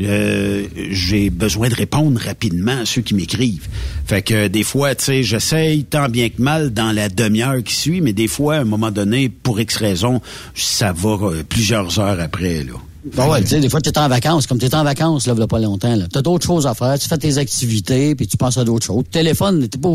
euh, 0.00 0.66
j'ai 0.90 1.30
besoin 1.30 1.68
de 1.68 1.74
répondre 1.74 2.20
rapidement 2.20 2.80
à 2.80 2.86
ceux 2.86 3.02
qui 3.02 3.14
m'écrivent. 3.14 3.68
Fait 4.06 4.22
que 4.22 4.48
des 4.48 4.64
fois, 4.64 4.94
tu 4.94 5.04
sais, 5.04 5.22
j'essaye 5.22 5.84
tant 5.84 6.08
bien 6.08 6.28
que 6.28 6.42
mal 6.42 6.72
dans 6.72 6.92
la 6.92 7.08
demi-heure 7.08 7.62
qui 7.62 7.74
suit, 7.74 8.00
mais 8.00 8.12
des 8.12 8.28
fois, 8.28 8.56
à 8.56 8.60
un 8.60 8.64
moment 8.64 8.90
donné, 8.90 9.28
pour 9.28 9.60
X 9.60 9.76
raison, 9.76 10.20
ça 10.54 10.92
va 10.92 11.10
euh, 11.10 11.42
plusieurs 11.48 11.98
heures 12.00 12.20
après, 12.20 12.64
là. 12.64 12.74
Ben 13.12 13.28
ouais, 13.28 13.42
tu 13.42 13.48
sais, 13.48 13.60
des 13.60 13.68
fois, 13.68 13.80
tu 13.82 13.90
es 13.90 13.98
en 13.98 14.08
vacances, 14.08 14.46
comme 14.46 14.58
tu 14.58 14.64
es 14.64 14.74
en 14.74 14.82
vacances, 14.82 15.26
là, 15.26 15.34
il 15.38 15.46
pas 15.46 15.58
longtemps, 15.58 15.94
là. 15.94 16.06
Tu 16.10 16.18
as 16.18 16.22
d'autres 16.22 16.46
choses 16.46 16.66
à 16.66 16.72
faire, 16.74 16.98
tu 16.98 17.06
fais 17.06 17.18
tes 17.18 17.36
activités, 17.36 18.14
puis 18.14 18.26
tu 18.26 18.36
penses 18.38 18.56
à 18.56 18.64
d'autres 18.64 18.86
choses. 18.86 19.04
Téléphone, 19.10 19.68
t'es 19.68 19.76
pas, 19.78 19.90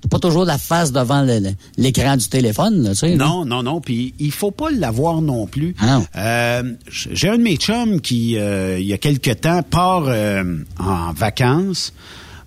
t'as 0.00 0.08
pas 0.08 0.18
toujours 0.20 0.44
la 0.44 0.58
face 0.58 0.92
devant 0.92 1.22
le- 1.22 1.40
le- 1.40 1.50
l'écran 1.76 2.16
du 2.16 2.28
téléphone, 2.28 2.82
là, 2.84 2.90
tu 2.90 2.96
sais. 2.96 3.16
là. 3.16 3.26
Non, 3.26 3.44
non, 3.44 3.62
non. 3.64 3.80
Puis 3.80 4.14
il 4.20 4.30
faut 4.30 4.52
pas 4.52 4.70
l'avoir 4.70 5.22
non 5.22 5.46
plus. 5.46 5.74
Euh, 6.16 6.62
J'ai 6.88 7.28
un 7.30 7.36
de 7.38 7.42
mes 7.42 7.56
chums 7.56 8.00
qui, 8.00 8.36
euh, 8.38 8.78
il 8.78 8.86
y 8.86 8.92
a 8.92 8.98
quelque 8.98 9.32
temps, 9.32 9.62
part 9.62 10.04
euh, 10.06 10.44
en 10.78 11.12
vacances 11.12 11.92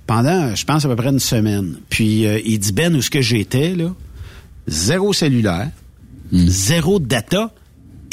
pendant, 0.07 0.55
je 0.55 0.63
pense, 0.63 0.85
à 0.85 0.87
peu 0.87 0.95
près 0.95 1.09
une 1.09 1.19
semaine. 1.19 1.75
Puis 1.89 2.25
il 2.45 2.59
dit, 2.59 2.71
Ben, 2.71 2.95
où 2.95 2.99
est-ce 2.99 3.09
que 3.09 3.21
j'étais, 3.21 3.75
là? 3.75 3.91
Zéro 4.67 5.11
cellulaire, 5.13 5.69
zéro 6.31 6.99
data. 6.99 7.51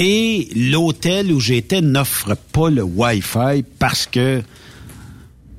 Et 0.05 0.49
l'hôtel 0.57 1.31
où 1.31 1.39
j'étais 1.39 1.81
n'offre 1.81 2.35
pas 2.51 2.71
le 2.71 2.83
Wi-Fi 2.83 3.63
parce 3.79 4.07
que 4.07 4.43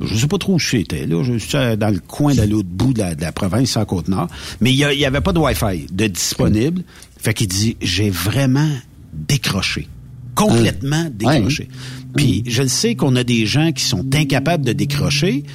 je 0.01 0.15
sais 0.17 0.27
pas 0.27 0.37
trop 0.37 0.55
où 0.55 0.59
j'étais, 0.59 1.05
là. 1.05 1.23
Je 1.23 1.37
suis 1.37 1.77
dans 1.77 1.93
le 1.93 1.99
coin 1.99 2.35
de 2.35 2.41
l'autre 2.41 2.67
bout 2.69 2.93
de 2.93 2.99
la, 2.99 3.15
de 3.15 3.21
la 3.21 3.31
province, 3.31 3.77
en 3.77 3.85
Côte-Nord. 3.85 4.27
Mais 4.59 4.71
il 4.73 4.77
y, 4.77 5.05
avait 5.05 5.21
pas 5.21 5.31
de 5.31 5.39
Wi-Fi 5.39 5.85
de 5.89 6.07
disponible. 6.07 6.83
Fait 7.17 7.33
qu'il 7.33 7.47
dit, 7.47 7.77
j'ai 7.81 8.09
vraiment 8.09 8.69
décroché. 9.13 9.87
Complètement 10.35 11.05
décroché. 11.09 11.69
Puis 12.13 12.43
je 12.45 12.63
le 12.63 12.67
sais 12.67 12.95
qu'on 12.95 13.15
a 13.15 13.23
des 13.23 13.45
gens 13.45 13.71
qui 13.71 13.85
sont 13.85 14.05
incapables 14.13 14.65
de 14.65 14.73
décrocher, 14.73 15.45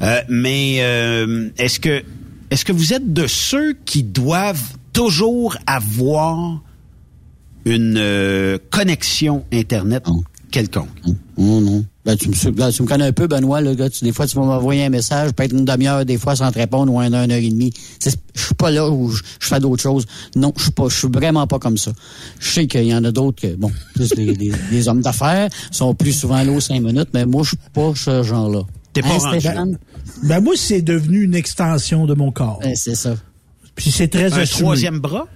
euh, 0.00 0.22
mais 0.30 0.78
euh, 0.78 1.50
est-ce 1.58 1.80
que 1.80 2.02
est-ce 2.50 2.64
que 2.64 2.72
vous 2.72 2.94
êtes 2.94 3.12
de 3.12 3.26
ceux 3.26 3.76
qui 3.84 4.04
doivent 4.04 4.72
toujours 4.94 5.58
avoir 5.66 6.62
une 7.64 7.96
euh, 7.98 8.58
connexion 8.70 9.44
Internet 9.52 10.04
quelconque? 10.50 10.88
Non, 11.36 11.60
non. 11.60 11.84
Ben, 12.06 12.16
tu, 12.16 12.30
me, 12.30 12.34
suis- 12.34 12.50
ben, 12.50 12.70
tu 12.70 12.82
me 12.82 12.88
connais 12.88 13.04
un 13.04 13.12
peu, 13.12 13.26
Benoît. 13.26 13.60
Là, 13.60 13.74
gars. 13.74 13.90
Tu- 13.90 14.02
des 14.04 14.12
fois, 14.12 14.26
tu 14.26 14.34
vas 14.36 14.42
m'envoyer 14.44 14.84
un 14.86 14.88
message, 14.88 15.32
peut-être 15.32 15.52
une 15.52 15.66
demi-heure, 15.66 16.06
des 16.06 16.16
fois, 16.16 16.34
sans 16.36 16.50
te 16.50 16.58
répondre, 16.58 16.90
ou 16.90 17.00
une 17.02 17.12
heure, 17.12 17.24
une 17.24 17.30
heure 17.32 17.36
et 17.38 17.50
demie. 17.50 17.70
Je 18.02 18.10
suis 18.34 18.54
pas 18.54 18.70
là 18.70 18.88
où 18.88 19.10
je, 19.10 19.22
fais 19.40 19.60
d'autres 19.60 19.82
choses. 19.82 20.06
Non, 20.34 20.54
je 20.56 20.62
suis 20.62 20.72
pas. 20.72 20.88
Je 20.88 20.96
suis 20.96 21.08
vraiment 21.12 21.46
pas 21.46 21.58
comme 21.58 21.76
ça. 21.76 21.92
Je 22.40 22.48
sais 22.50 22.66
qu'il 22.66 22.84
y 22.84 22.94
en 22.94 23.04
a 23.04 23.12
d'autres 23.12 23.42
que, 23.42 23.54
bon, 23.56 23.70
plus 23.94 24.14
les, 24.16 24.32
les- 24.34 24.52
les 24.70 24.88
hommes 24.88 25.02
d'affaires 25.02 25.50
sont 25.70 25.94
plus 25.94 26.12
souvent 26.12 26.42
là 26.42 26.50
aux 26.50 26.60
cinq 26.60 26.80
minutes, 26.80 27.10
mais 27.12 27.26
moi, 27.26 27.42
je 27.42 27.48
suis 27.50 27.58
pas 27.74 27.92
ce 27.94 28.22
genre-là. 28.22 28.62
T'es 28.94 29.02
Hein, 29.04 29.18
Stéphane? 29.18 29.78
Ben 30.22 30.40
moi, 30.40 30.54
c'est 30.56 30.80
devenu 30.80 31.22
une 31.24 31.34
extension 31.34 32.06
de 32.06 32.14
mon 32.14 32.32
corps. 32.32 32.58
Ben, 32.62 32.74
c'est 32.74 32.94
ça. 32.94 33.16
Puis 33.74 33.90
c'est 33.90 34.08
très 34.08 34.32
Un 34.32 34.38
assumé. 34.38 34.62
troisième 34.62 34.98
bras? 34.98 35.26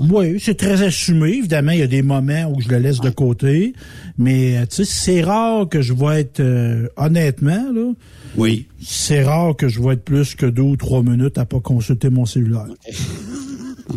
Oui, 0.00 0.40
c'est 0.40 0.56
très 0.56 0.82
assumé. 0.82 1.28
Évidemment, 1.30 1.72
il 1.72 1.80
y 1.80 1.82
a 1.82 1.86
des 1.86 2.02
moments 2.02 2.52
où 2.54 2.60
je 2.60 2.68
le 2.68 2.78
laisse 2.78 3.00
de 3.00 3.10
côté. 3.10 3.74
Mais, 4.18 4.56
euh, 4.56 4.66
tu 4.66 4.76
sais, 4.76 4.84
c'est 4.84 5.20
rare 5.22 5.68
que 5.68 5.82
je 5.82 5.92
vais 5.92 6.20
être, 6.20 6.40
euh, 6.40 6.88
honnêtement, 6.96 7.70
là. 7.72 7.92
Oui. 8.36 8.66
C'est 8.82 9.22
rare 9.22 9.56
que 9.56 9.68
je 9.68 9.80
vais 9.80 9.94
être 9.94 10.04
plus 10.04 10.34
que 10.34 10.46
deux 10.46 10.62
ou 10.62 10.76
trois 10.76 11.02
minutes 11.02 11.36
à 11.36 11.44
pas 11.44 11.60
consulter 11.60 12.10
mon 12.10 12.24
cellulaire. 12.24 12.66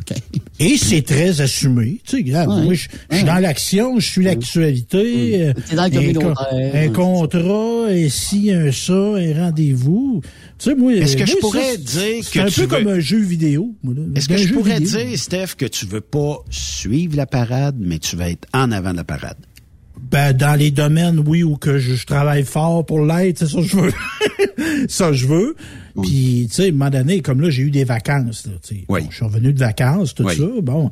Et 0.59 0.77
c'est 0.77 1.01
très 1.01 1.41
assumé. 1.41 1.99
Tu 2.05 2.11
sais, 2.11 2.23
regarde, 2.23 2.49
Ouais. 2.57 2.63
moi, 2.63 2.73
je 2.73 2.87
je 3.09 3.15
suis 3.17 3.25
dans 3.25 3.39
l'action, 3.39 3.99
je 3.99 4.09
suis 4.09 4.23
l'actualité. 4.23 5.41
euh, 5.49 5.53
T'es 5.69 5.75
dans 5.75 5.87
le 5.87 6.27
un, 6.27 6.85
un 6.85 6.89
contrat, 6.89 7.91
et 7.91 8.09
si, 8.09 8.51
un 8.51 8.71
ça, 8.71 8.93
un 8.93 9.33
rendez-vous. 9.45 10.21
Tu 10.59 10.69
sais, 10.69 10.75
moi, 10.75 10.93
Est-ce 10.93 11.13
que 11.17 11.23
moi, 11.23 11.27
je 11.27 11.35
pourrais 11.37 11.71
c'est- 11.71 11.77
dire 11.77 12.23
c'est 12.23 12.31
que 12.31 12.39
un 12.39 12.45
tu 12.45 12.53
peu 12.55 12.61
veux- 12.61 12.67
comme 12.67 12.87
un 12.87 12.99
jeu 12.99 13.19
vidéo. 13.19 13.75
moi, 13.83 13.93
là. 13.95 14.01
Est-ce 14.15 14.29
que 14.29 14.33
Un 14.33 14.37
je 14.37 14.53
pourrais 14.53 14.79
vidéo. 14.79 14.99
dire, 15.05 15.19
Steph, 15.19 15.55
que 15.57 15.65
tu 15.65 15.85
veux 15.85 16.01
pas 16.01 16.37
suivre 16.49 17.15
la 17.17 17.25
parade, 17.25 17.75
mais 17.79 17.99
tu 17.99 18.15
vas 18.15 18.29
être 18.29 18.47
en 18.53 18.71
avant 18.71 18.91
de 18.91 18.97
la 18.97 19.03
parade? 19.03 19.37
Ben, 20.13 20.31
dans 20.31 20.53
les 20.53 20.69
domaines, 20.71 21.23
oui, 21.25 21.41
où 21.43 21.57
que 21.57 21.79
je, 21.79 21.95
je 21.95 22.05
travaille 22.05 22.43
fort 22.43 22.85
pour 22.85 23.03
l'être, 23.03 23.39
c'est 23.39 23.47
ça 23.47 23.57
que 23.57 23.63
je 23.67 23.75
veux. 23.77 23.93
ça, 24.87 25.11
je 25.11 25.25
veux. 25.25 25.55
Puis, 26.03 26.47
tu 26.49 26.55
sais, 26.55 26.65
à 26.65 26.67
un 26.67 26.71
moment 26.71 26.89
donné, 26.91 27.21
comme 27.21 27.41
là, 27.41 27.49
j'ai 27.49 27.63
eu 27.63 27.71
des 27.71 27.83
vacances, 27.83 28.45
là, 28.45 28.53
tu 28.61 28.75
sais. 28.75 28.85
Bon, 28.87 28.99
je 29.09 29.15
suis 29.15 29.25
revenu 29.25 29.53
de 29.53 29.59
vacances, 29.59 30.13
tout 30.13 30.23
Oui. 30.23 30.35
ça. 30.37 30.43
Bon, 30.61 30.91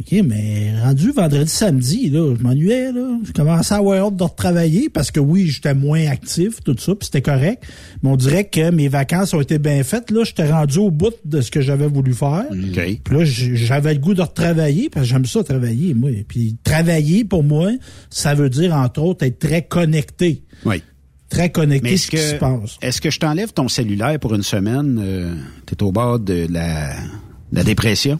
OK, 0.00 0.20
mais 0.24 0.72
rendu 0.80 1.10
vendredi, 1.10 1.50
samedi, 1.50 2.08
là, 2.10 2.34
je 2.38 2.42
m'ennuyais, 2.42 2.92
là. 2.92 3.18
Je 3.24 3.32
commençais 3.32 3.74
à 3.74 3.78
avoir 3.78 4.06
hâte 4.06 4.16
de 4.16 4.22
retravailler 4.22 4.88
parce 4.88 5.10
que 5.10 5.18
oui, 5.18 5.46
j'étais 5.48 5.74
moins 5.74 6.06
actif, 6.06 6.60
tout 6.64 6.76
ça, 6.78 6.94
puis 6.94 7.06
c'était 7.06 7.22
correct. 7.22 7.64
Mais 8.02 8.10
on 8.10 8.16
dirait 8.16 8.44
que 8.44 8.70
mes 8.70 8.86
vacances 8.88 9.34
ont 9.34 9.40
été 9.40 9.58
bien 9.58 9.82
faites, 9.82 10.10
là. 10.12 10.22
J'étais 10.24 10.48
rendu 10.50 10.78
au 10.78 10.90
bout 10.92 11.12
de 11.24 11.40
ce 11.40 11.50
que 11.50 11.60
j'avais 11.60 11.88
voulu 11.88 12.14
faire. 12.14 12.44
OK. 12.50 13.00
Puis 13.04 13.14
là, 13.16 13.24
j'avais 13.24 13.94
le 13.94 14.00
goût 14.00 14.14
de 14.14 14.22
retravailler 14.22 14.88
parce 14.88 15.06
que 15.06 15.10
j'aime 15.10 15.26
ça 15.26 15.42
travailler, 15.42 15.94
moi. 15.94 16.10
Puis 16.28 16.56
travailler, 16.62 17.24
pour 17.24 17.42
moi, 17.42 17.70
ça 18.08 18.34
veut 18.34 18.50
dire, 18.50 18.74
entre 18.74 19.02
autres, 19.02 19.24
être 19.26 19.40
très 19.40 19.62
connecté. 19.62 20.42
Oui. 20.64 20.82
Très 21.28 21.50
connecté 21.50 21.96
ce 21.96 22.08
qui 22.10 22.16
se 22.16 22.34
que, 22.34 22.38
passe. 22.38 22.76
est-ce 22.80 23.00
que 23.00 23.10
je 23.10 23.18
t'enlève 23.18 23.52
ton 23.52 23.68
cellulaire 23.68 24.18
pour 24.18 24.34
une 24.34 24.42
semaine? 24.42 24.98
euh, 25.02 25.34
T'es 25.66 25.82
au 25.82 25.92
bord 25.92 26.18
de 26.20 26.46
la, 26.50 26.94
de 26.94 27.56
la 27.56 27.64
dépression? 27.64 28.18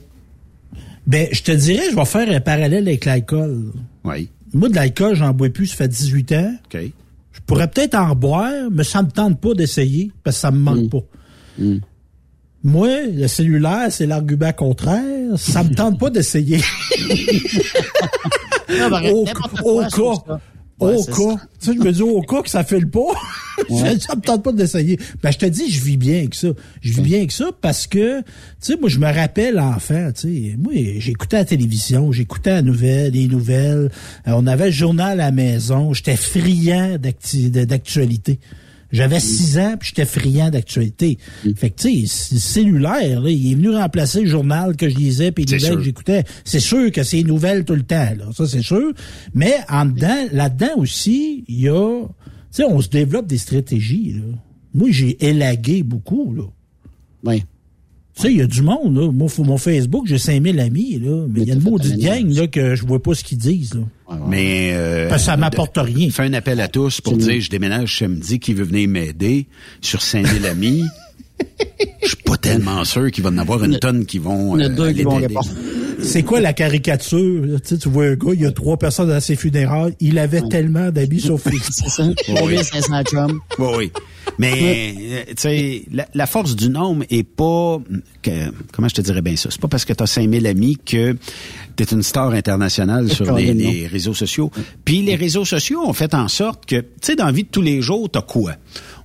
Ben, 1.09 1.27
je 1.33 1.43
te 1.43 1.53
dirais, 1.53 1.85
je 1.91 1.97
vais 1.97 2.05
faire 2.05 2.31
un 2.31 2.41
parallèle 2.41 2.87
avec 2.87 3.07
l'alcool. 3.07 3.73
Oui. 4.05 4.29
Moi, 4.53 4.69
de 4.69 4.75
l'alcool, 4.75 5.15
j'en 5.15 5.33
bois 5.33 5.49
plus, 5.49 5.69
ça 5.69 5.77
fait 5.77 5.89
18 5.89 6.33
ans. 6.33 6.55
OK. 6.67 6.81
Je 7.33 7.41
pourrais 7.47 7.67
peut-être 7.69 7.95
en 7.95 8.15
boire, 8.15 8.69
mais 8.71 8.85
ça 8.85 9.03
me 9.03 9.11
tente 9.11 9.41
pas 9.41 9.55
d'essayer 9.55 10.13
parce 10.23 10.37
que 10.37 10.41
ça 10.43 10.51
me 10.51 10.59
manque 10.59 10.91
pas. 10.91 11.03
Moi, 12.63 12.89
le 13.07 13.27
cellulaire, 13.27 13.87
c'est 13.91 14.05
l'argument 14.07 14.53
contraire. 14.53 15.39
Ça 15.39 15.63
me 15.65 15.75
tente 15.75 15.99
pas 15.99 16.11
d'essayer. 16.11 16.61
Non, 18.71 18.91
ben, 18.91 19.11
au 19.13 19.25
quoi, 19.25 19.87
cas. 19.87 20.41
Ouais, 20.81 20.95
au 20.95 21.05
cas. 21.05 21.43
Tu 21.61 21.73
sais, 21.73 21.77
je 21.77 21.83
me 21.83 21.93
dis 21.93 22.03
au 22.03 22.23
cas 22.23 22.43
que 22.43 22.51
ça 22.51 22.63
fait 22.63 22.79
le 22.79 22.89
pas. 22.89 23.01
Ouais. 23.69 23.99
ça 24.01 24.15
me 24.15 24.21
tente 24.21 24.45
pas 24.45 24.53
d'essayer. 24.53 24.99
Ben, 25.23 25.31
je 25.33 25.39
te 25.39 25.47
dis, 25.47 25.71
je 25.71 25.83
vis 25.83 25.97
bien 25.97 26.19
avec 26.19 26.35
ça. 26.35 26.49
Je 26.81 26.93
vis 26.93 27.01
bien 27.01 27.19
avec 27.19 27.33
ça 27.33 27.47
parce 27.61 27.87
que, 27.87 28.21
tu 28.21 28.27
sais, 28.61 28.77
moi, 28.77 28.89
je 28.89 28.99
me 28.99 29.13
rappelle 29.13 29.59
enfant, 29.59 30.11
tu 30.15 30.21
sais, 30.21 30.57
moi, 30.57 30.73
j'écoutais 30.99 31.39
la 31.39 31.45
télévision, 31.45 32.13
j'écoutais 32.13 32.51
la 32.51 32.63
nouvelle, 32.63 33.13
les 33.13 33.27
nouvelles. 33.27 33.91
Euh, 34.29 34.33
on 34.35 34.47
avait 34.47 34.67
le 34.67 34.73
journal 34.73 35.21
à 35.21 35.25
la 35.27 35.31
maison. 35.33 35.93
J'étais 35.93 36.17
friand 36.17 36.97
d'actualité. 36.99 38.39
J'avais 38.91 39.21
six 39.21 39.59
ans, 39.59 39.77
puis 39.79 39.91
j'étais 39.91 40.07
friand 40.07 40.51
d'actualité. 40.51 41.19
Fait 41.57 41.71
que, 41.71 41.83
tu 41.83 42.07
sais, 42.07 42.39
cellulaire, 42.39 43.21
là, 43.21 43.31
il 43.31 43.53
est 43.53 43.55
venu 43.55 43.71
remplacer 43.71 44.23
le 44.23 44.29
journal 44.29 44.77
que 44.77 44.89
je 44.89 44.97
lisais, 44.97 45.31
puis 45.31 45.45
les 45.45 45.57
nouvelles 45.57 45.71
sûr. 45.71 45.79
que 45.79 45.85
j'écoutais. 45.85 46.25
C'est 46.45 46.61
sûr 46.61 46.91
que 46.91 47.03
c'est 47.03 47.23
nouvelles 47.23 47.65
tout 47.65 47.75
le 47.75 47.83
temps, 47.83 48.15
là. 48.17 48.31
Ça, 48.35 48.47
c'est 48.47 48.63
sûr. 48.63 48.93
Mais 49.35 49.55
en 49.69 49.85
dedans, 49.85 50.27
là-dedans 50.33 50.77
aussi, 50.77 51.45
il 51.49 51.61
y 51.61 51.69
a... 51.69 52.03
Tu 52.07 52.09
sais, 52.51 52.65
on 52.65 52.81
se 52.81 52.89
développe 52.89 53.27
des 53.27 53.39
stratégies, 53.39 54.15
là. 54.15 54.37
Moi, 54.75 54.89
j'ai 54.91 55.23
élagué 55.27 55.83
beaucoup, 55.83 56.35
là. 56.35 56.45
Oui. 57.25 57.45
Tu 58.21 58.23
sais, 58.27 58.33
il 58.33 58.39
y 58.39 58.43
a 58.43 58.47
du 58.47 58.63
monde, 58.63 58.97
là. 58.97 59.11
Moi, 59.13 59.29
faut- 59.29 59.45
mon 59.45 59.59
Facebook, 59.59 60.07
j'ai 60.07 60.19
5000 60.19 60.59
amis, 60.61 60.99
là. 60.99 61.25
Mais 61.29 61.43
il 61.43 61.49
y 61.49 61.51
a 61.51 61.55
une 61.55 61.63
maudite 61.63 61.97
gang, 61.99 62.29
là, 62.35 62.47
que 62.49 62.75
je 62.75 62.85
vois 62.85 63.03
pas 63.03 63.15
ce 63.15 63.23
qu'ils 63.25 63.39
disent, 63.39 63.75
là. 63.75 63.81
Mais 64.29 64.71
euh, 64.73 65.09
Parce 65.09 65.23
que 65.23 65.27
ça 65.27 65.37
m'apporte 65.37 65.77
rien. 65.77 66.11
Fais 66.11 66.23
un 66.25 66.33
appel 66.33 66.61
à 66.61 66.69
tous 66.69 67.01
pour 67.01 67.17
dire 67.17 67.41
je 67.41 67.51
déménage 67.51 67.99
samedi, 67.99 68.39
qui 68.41 68.55
veut 68.55 68.65
venir 68.65 68.89
m'aider 68.89 69.47
sur 69.81 70.03
5000 70.03 70.47
amis. 70.47 70.83
Je 72.03 72.09
suis 72.09 72.17
pas 72.17 72.37
tellement 72.37 72.85
sûr 72.85 73.11
qu'il 73.11 73.25
va 73.25 73.31
en 73.31 73.39
avoir 73.39 73.63
une 73.65 73.79
tonne 73.79 74.07
qui 74.07 74.19
vont 74.19 74.57
Il 74.57 74.63
y 74.63 74.65
a 74.65 74.71
euh, 74.71 74.75
deux 74.75 74.93
qui 74.93 75.03
vont. 75.03 75.21
C'est 76.01 76.23
quoi 76.23 76.41
la 76.41 76.53
caricature? 76.53 77.43
Tu 77.61 77.69
sais, 77.69 77.79
tu 77.79 77.89
vois 77.89 78.07
un 78.07 78.15
gars, 78.15 78.33
il 78.33 78.41
y 78.41 78.47
a 78.47 78.53
trois 78.53 78.77
personnes 78.77 79.11
à 79.11 79.21
ses 79.21 79.37
funérailles. 79.37 79.95
Il 80.01 80.19
avait 80.19 80.43
tellement 80.43 80.91
d'habits 80.91 81.21
sur 81.21 81.41
Facebook. 81.41 81.63
C'est 81.71 81.89
ça. 81.89 82.07
Oui. 82.45 82.55
3500 82.55 83.03
chums. 83.05 83.41
Oui, 83.59 83.67
oui. 83.77 83.93
Mais, 84.39 84.95
euh, 84.99 85.23
tu 85.29 85.35
sais, 85.39 85.83
la, 85.91 86.07
la 86.15 86.27
force 86.27 86.55
du 86.55 86.69
nombre 86.69 87.05
est 87.11 87.25
pas... 87.25 87.79
Que, 88.23 88.53
comment 88.73 88.89
je 88.89 88.95
te 88.95 89.01
dirais 89.01 89.23
bien 89.23 89.35
ça? 89.37 89.49
C'est 89.51 89.61
pas 89.61 89.69
parce 89.69 89.85
que 89.85 89.93
tu 89.93 90.03
as 90.03 90.07
5000 90.07 90.47
amis 90.47 90.77
que 90.77 91.17
tu 91.77 91.83
es 91.83 91.87
une 91.87 92.03
star 92.03 92.31
internationale 92.31 93.11
sur 93.11 93.35
les, 93.37 93.87
réseaux 93.87 94.15
sociaux. 94.15 94.51
Puis 94.85 95.03
les 95.03 95.17
réseaux 95.17 95.45
sociaux 95.45 95.81
ont 95.85 95.93
fait 95.93 96.15
en 96.15 96.29
sorte 96.29 96.67
que, 96.67 96.77
tu 96.77 96.87
sais, 97.03 97.17
dans 97.17 97.27
la 97.27 97.33
vie 97.33 97.45
de 97.45 97.49
tous 97.49 97.63
les 97.63 97.83
jours, 97.83 98.09
t'as 98.11 98.23
quoi? 98.23 98.55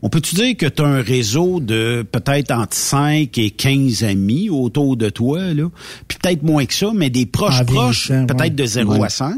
On 0.05 0.09
peut-tu 0.09 0.35
dire 0.35 0.57
que 0.57 0.65
tu 0.65 0.81
as 0.81 0.85
un 0.85 1.01
réseau 1.01 1.61
de 1.61 2.05
peut-être 2.11 2.51
entre 2.51 2.75
5 2.75 3.37
et 3.37 3.49
15 3.51 4.03
amis 4.03 4.49
autour 4.49 4.97
de 4.97 5.09
toi, 5.09 5.53
là? 5.53 5.69
Puis 6.09 6.17
peut-être 6.21 6.43
moins 6.43 6.65
que 6.65 6.73
ça, 6.73 6.91
mais 6.93 7.09
des 7.09 7.25
proches 7.25 7.61
En 7.61 7.65
proches, 7.65 8.09
peut-être 8.09 8.39
ouais. 8.41 8.49
de 8.49 8.65
0 8.65 8.93
Ouais. 8.97 9.05
à 9.05 9.09
5. 9.09 9.35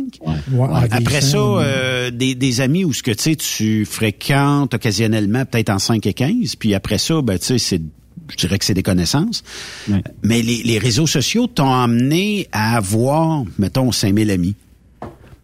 Ouais, 0.52 0.68
Après 0.90 1.22
ça, 1.22 1.38
euh, 1.38 2.10
des, 2.10 2.34
des 2.34 2.62
amis 2.62 2.84
où 2.84 2.94
ce 2.94 3.04
que 3.04 3.12
tu 3.12 3.22
sais, 3.24 3.36
tu 3.36 3.86
fréquentes 3.86 4.74
occasionnellement, 4.74 5.46
peut-être 5.46 5.70
en 5.70 5.78
5 5.80 6.04
et 6.08 6.14
15, 6.14 6.56
puis 6.56 6.74
après 6.74 6.98
ça, 6.98 7.22
ben 7.22 7.38
tu 7.38 7.46
sais, 7.46 7.58
c'est 7.60 7.82
je 8.28 8.38
dirais 8.38 8.58
que 8.58 8.66
c'est 8.66 8.74
des 8.74 8.82
connaissances. 8.82 9.44
Mais 10.24 10.42
les, 10.42 10.64
les 10.64 10.80
réseaux 10.80 11.06
sociaux 11.06 11.46
t'ont 11.46 11.72
amené 11.72 12.48
à 12.52 12.76
avoir, 12.76 13.44
mettons, 13.60 13.92
5000 13.92 14.32
amis. 14.32 14.56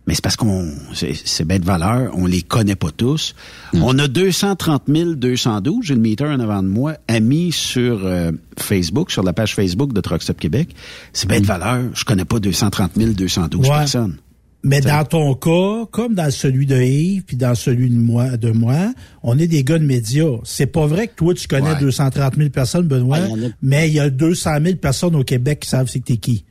Mais 0.08 0.16
c'est 0.16 0.24
parce 0.24 0.36
qu'on, 0.36 0.68
c'est, 0.94 1.14
c'est 1.14 1.46
bête 1.46 1.62
de 1.62 1.68
valeur, 1.68 2.12
on 2.18 2.26
les 2.26 2.42
connaît 2.42 2.76
pas 2.76 2.90
tous. 2.96 3.36
On 3.74 3.98
a 4.00 4.08
230 4.08 4.84
212, 5.16 5.86
j'ai 5.86 5.94
le 5.94 6.02
meter 6.02 6.26
en 6.26 6.40
avant 6.40 6.64
de 6.64 6.68
moi, 6.68 6.96
amis 7.08 7.52
sur 7.52 8.02
euh, 8.06 8.32
Facebook, 8.58 9.12
sur 9.12 9.22
la 9.24 9.32
page 9.34 9.54
Facebook 9.54 9.94
de 9.94 10.02
Truck 10.02 10.24
Stop 10.24 10.40
Québec. 10.40 10.70
C'est 11.14 11.30
bête 11.30 11.44
de 11.44 11.48
valeur, 11.48 11.84
je 11.94 12.04
connais 12.04 12.26
pas 12.26 12.40
230 12.40 12.98
212 12.98 13.62
Ouais. 13.70 13.76
personnes. 13.78 14.18
Mais 14.64 14.80
dans 14.80 15.04
ton 15.06 15.34
cas, 15.34 15.88
comme 15.92 16.14
dans 16.14 16.30
celui 16.30 16.68
de 16.68 16.80
Yves, 16.80 17.24
puis 17.24 17.36
dans 17.36 17.56
celui 17.56 17.90
de 17.90 17.96
moi, 17.98 18.38
de 18.38 18.52
moi, 18.52 18.94
on 19.24 19.40
est 19.40 19.48
des 19.48 19.64
gars 19.64 19.80
de 19.80 19.86
médias. 19.86 20.38
C'est 20.44 20.68
pas 20.68 20.86
vrai 20.86 21.08
que 21.08 21.16
toi, 21.16 21.34
tu 21.34 21.48
connais 21.48 21.72
Ouais. 21.74 21.80
230 21.80 22.36
000 22.38 22.50
personnes, 22.52 22.88
Benoît, 22.88 23.18
Ouais, 23.20 23.26
il 23.28 23.42
y 23.42 23.46
en 23.46 23.48
a- 23.48 23.52
mais 23.64 23.88
il 23.88 23.94
y 23.96 24.00
a 24.00 24.10
200 24.12 24.52
000 24.64 24.76
personnes 24.78 25.16
au 25.16 25.24
Québec 25.24 25.62
qui 25.62 25.70
savent 25.70 25.88
c'est 25.90 26.00
que 26.00 26.06
t'es 26.06 26.18
qui. 26.18 26.44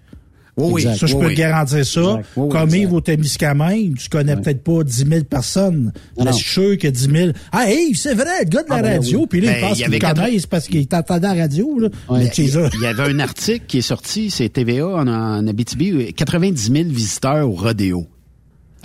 Oui, 0.56 0.72
oui. 0.74 0.82
Ça, 0.82 1.06
je 1.06 1.14
oui, 1.14 1.20
peux 1.20 1.26
oui. 1.28 1.34
te 1.34 1.38
garantir 1.38 1.86
ça. 1.86 2.00
Exact. 2.00 2.24
Oui, 2.36 2.42
oui, 2.44 2.48
Comme 2.50 2.62
exact. 2.68 2.78
Yves 2.82 2.92
au 2.92 3.00
Témiscamingue, 3.00 3.96
tu 3.96 4.08
connais 4.08 4.36
peut-être 4.36 4.62
pas 4.62 4.82
10 4.82 5.06
000 5.08 5.24
personnes. 5.24 5.92
Mais 6.18 6.26
je 6.32 6.36
suis 6.36 6.50
sûr 6.50 6.78
que 6.78 6.88
10 6.88 7.08
000... 7.10 7.30
Ah, 7.52 7.70
Yves, 7.70 7.96
c'est 7.96 8.14
vrai, 8.14 8.44
le 8.44 8.48
gars 8.48 8.62
de 8.62 8.68
la 8.68 8.76
Ah, 8.76 8.82
ben 8.82 8.92
radio. 8.98 9.20
oui. 9.20 9.26
Puis 9.28 9.40
là, 9.40 9.52
Ben, 9.52 9.56
il 9.56 9.60
pense 9.60 9.76
qu'il 9.76 9.84
avait 9.84 9.98
le 9.98 10.14
connaissent 10.14 10.46
parce 10.46 10.66
qu'il 10.68 10.86
t'entendait 10.86 11.26
à 11.28 11.34
la 11.34 11.42
radio. 11.42 11.78
Là. 11.78 11.88
Mais 12.12 12.26
Il 12.36 12.44
il 12.44 12.80
y 12.82 12.86
avait 12.86 13.02
un 13.04 13.18
article 13.20 13.64
qui 13.66 13.78
est 13.78 13.82
sorti, 13.82 14.30
c'est 14.30 14.48
TVA 14.48 14.86
en, 14.86 15.06
en 15.08 15.46
Abitibi, 15.46 16.12
90 16.12 16.72
000 16.72 16.84
visiteurs 16.88 17.48
au 17.48 17.52
rodéo. 17.54 18.06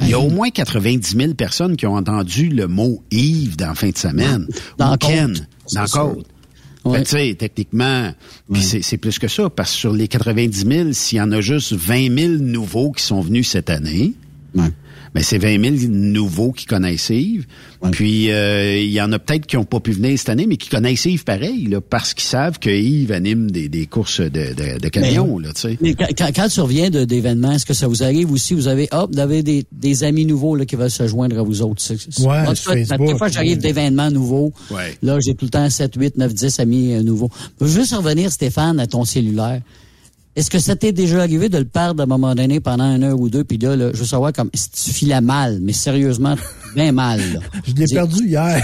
Il 0.01 0.09
y 0.09 0.13
a 0.13 0.19
au 0.19 0.29
moins 0.29 0.49
90 0.49 1.15
000 1.17 1.33
personnes 1.35 1.77
qui 1.77 1.85
ont 1.87 1.95
entendu 1.95 2.49
le 2.49 2.67
mot 2.67 3.01
Yves 3.11 3.55
dans 3.55 3.67
la 3.67 3.75
fin 3.75 3.89
de 3.89 3.97
semaine. 3.97 4.45
Dans 4.77 4.93
Ou 4.93 4.97
Ken, 4.97 5.33
dans 5.73 5.87
C'est. 5.87 5.97
Côte. 5.97 6.27
Ouais. 6.85 7.01
Tu 7.03 7.09
sais, 7.09 7.35
techniquement, 7.37 8.11
c'est 8.53 8.81
c'est 8.83 8.97
plus 8.97 9.17
que 9.17 9.27
ça, 9.27 9.49
parce 9.49 9.71
que 9.71 9.77
sur 9.77 9.93
les 9.93 10.07
90 10.07 10.65
000, 10.67 10.91
s'il 10.93 11.17
y 11.17 11.21
en 11.21 11.31
a 11.31 11.41
juste 11.41 11.73
20 11.73 12.15
000 12.17 12.33
nouveaux 12.41 12.91
qui 12.91 13.03
sont 13.03 13.21
venus 13.21 13.49
cette 13.49 13.69
année, 13.69 14.13
Ouais. 14.55 14.69
Ben 15.15 15.23
c'est 15.23 15.37
20 15.37 15.77
000 15.79 15.91
nouveaux 15.93 16.51
qui 16.51 16.65
connaissent 16.65 17.09
Yves. 17.09 17.45
Puis 17.91 18.29
euh, 18.31 18.77
il 18.77 18.91
y 18.91 18.99
en 19.01 19.11
a 19.13 19.17
peut-être 19.17 19.45
qui 19.45 19.55
n'ont 19.55 19.63
pas 19.63 19.79
pu 19.79 19.91
venir 19.93 20.19
cette 20.19 20.27
année, 20.27 20.45
mais 20.45 20.57
qui 20.57 20.67
connaissent 20.69 21.05
Yves 21.05 21.23
pareil, 21.23 21.67
là, 21.67 21.79
parce 21.79 22.13
qu'ils 22.13 22.27
savent 22.27 22.59
que 22.59 22.69
Yves 22.69 23.13
anime 23.13 23.49
des, 23.49 23.69
des 23.69 23.85
courses 23.85 24.19
de, 24.19 24.27
de, 24.29 24.77
de 24.77 24.89
camions, 24.89 25.39
là, 25.39 25.53
tu 25.53 25.61
sais. 25.61 25.77
Mais 25.79 25.95
quand, 25.95 26.47
tu 26.49 26.59
reviens 26.59 26.89
d'événements, 26.89 27.53
est-ce 27.53 27.65
que 27.65 27.73
ça 27.73 27.87
vous 27.87 28.03
arrive 28.03 28.29
aussi? 28.31 28.53
Vous 28.55 28.67
avez, 28.67 28.89
hop, 28.91 29.11
vous 29.13 29.19
avez 29.19 29.41
des, 29.41 29.63
des 29.71 30.03
amis 30.03 30.25
nouveaux 30.25 30.53
là, 30.55 30.65
qui 30.65 30.75
veulent 30.75 30.91
se 30.91 31.07
joindre 31.07 31.39
à 31.39 31.43
vous 31.43 31.61
autres. 31.61 31.81
Ouais, 32.19 32.39
en 32.39 32.53
tout 32.53 32.63
cas, 32.69 32.73
Facebook, 32.73 32.97
première 32.97 33.17
fois 33.17 33.27
que 33.29 33.33
j'arrive 33.33 33.57
d'événements 33.59 34.11
nouveaux, 34.11 34.51
Ouais. 34.69 34.97
là, 35.01 35.17
j'ai 35.25 35.33
tout 35.33 35.45
le 35.45 35.51
temps 35.51 35.69
7, 35.69 35.93
8, 35.95 36.17
9, 36.17 36.33
10 36.33 36.59
amis 36.59 36.93
euh, 36.93 37.03
nouveaux. 37.03 37.29
Je 37.61 37.65
veux 37.65 37.79
juste 37.81 37.93
revenir, 37.93 38.29
Stéphane, 38.31 38.81
à 38.81 38.87
ton 38.87 39.05
cellulaire. 39.05 39.61
Est-ce 40.35 40.49
que 40.49 40.59
ça 40.59 40.75
t'est 40.75 40.91
déjà 40.91 41.21
arrivé 41.21 41.47
de 41.47 41.57
le 41.57 41.63
perdre 41.65 42.01
à 42.01 42.03
un 42.03 42.07
moment 42.07 42.35
donné 42.35 42.59
pendant 42.59 42.93
une 42.93 43.03
heure 43.05 43.19
ou 43.19 43.29
deux, 43.29 43.43
puis 43.45 43.57
là, 43.57 43.75
là, 43.77 43.91
je 43.93 43.99
veux 43.99 44.05
savoir 44.05 44.33
comme 44.33 44.49
si 44.53 44.69
tu 44.69 44.91
filais 44.91 45.21
mal, 45.21 45.59
mais 45.61 45.71
sérieusement, 45.71 46.35
bien 46.75 46.91
mal. 46.91 47.19
là? 47.33 47.39
Je 47.65 47.73
l'ai 47.73 47.87
perdu 47.87 48.27
hier. 48.27 48.61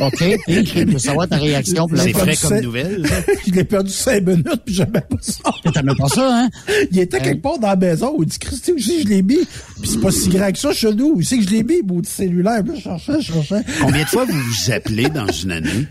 OK, 0.00 0.24
puis 0.46 0.64
je 0.66 0.86
veux 0.86 0.98
savoir 0.98 1.28
ta 1.28 1.36
réaction. 1.36 1.86
C'est 1.94 2.12
Comme 2.12 2.22
frais 2.22 2.36
comme 2.36 2.60
nouvelle. 2.62 3.06
ça. 3.06 3.14
je 3.46 3.52
l'ai 3.52 3.64
perdu 3.64 3.90
5 3.92 4.26
minutes, 4.26 4.62
puis 4.64 4.74
j'avais 4.74 4.92
pas 4.92 5.16
ça. 5.20 5.42
T'aimais 5.74 5.94
pas 5.94 6.08
ça, 6.08 6.26
hein? 6.44 6.48
Il 6.90 6.98
était 6.98 7.20
quelque 7.20 7.42
part 7.42 7.58
dans 7.58 7.68
la 7.68 7.76
maison. 7.76 8.16
Il 8.18 8.24
dit, 8.26 8.38
Christy, 8.38 8.74
que 8.74 8.80
je 8.80 9.06
l'ai 9.06 9.22
mis? 9.22 9.40
Puis 9.82 9.90
c'est 9.90 10.00
pas 10.00 10.10
si 10.10 10.30
grand 10.30 10.50
que 10.52 10.58
ça 10.58 10.72
chez 10.72 10.94
nous. 10.94 11.12
Où 11.16 11.22
c'est 11.22 11.36
que 11.36 11.44
je 11.44 11.50
l'ai 11.50 11.62
mis, 11.62 11.82
beau 11.82 12.00
cellulaire? 12.02 12.62
Puis 12.64 12.72
là, 12.72 12.78
je 12.78 12.82
cherchais, 12.82 13.20
je 13.20 13.32
cherchais. 13.34 13.62
Combien 13.82 14.02
de 14.04 14.08
fois 14.08 14.24
vous 14.24 14.32
vous 14.32 14.72
appelez 14.72 15.10
dans 15.10 15.30
une 15.30 15.52
année? 15.52 15.86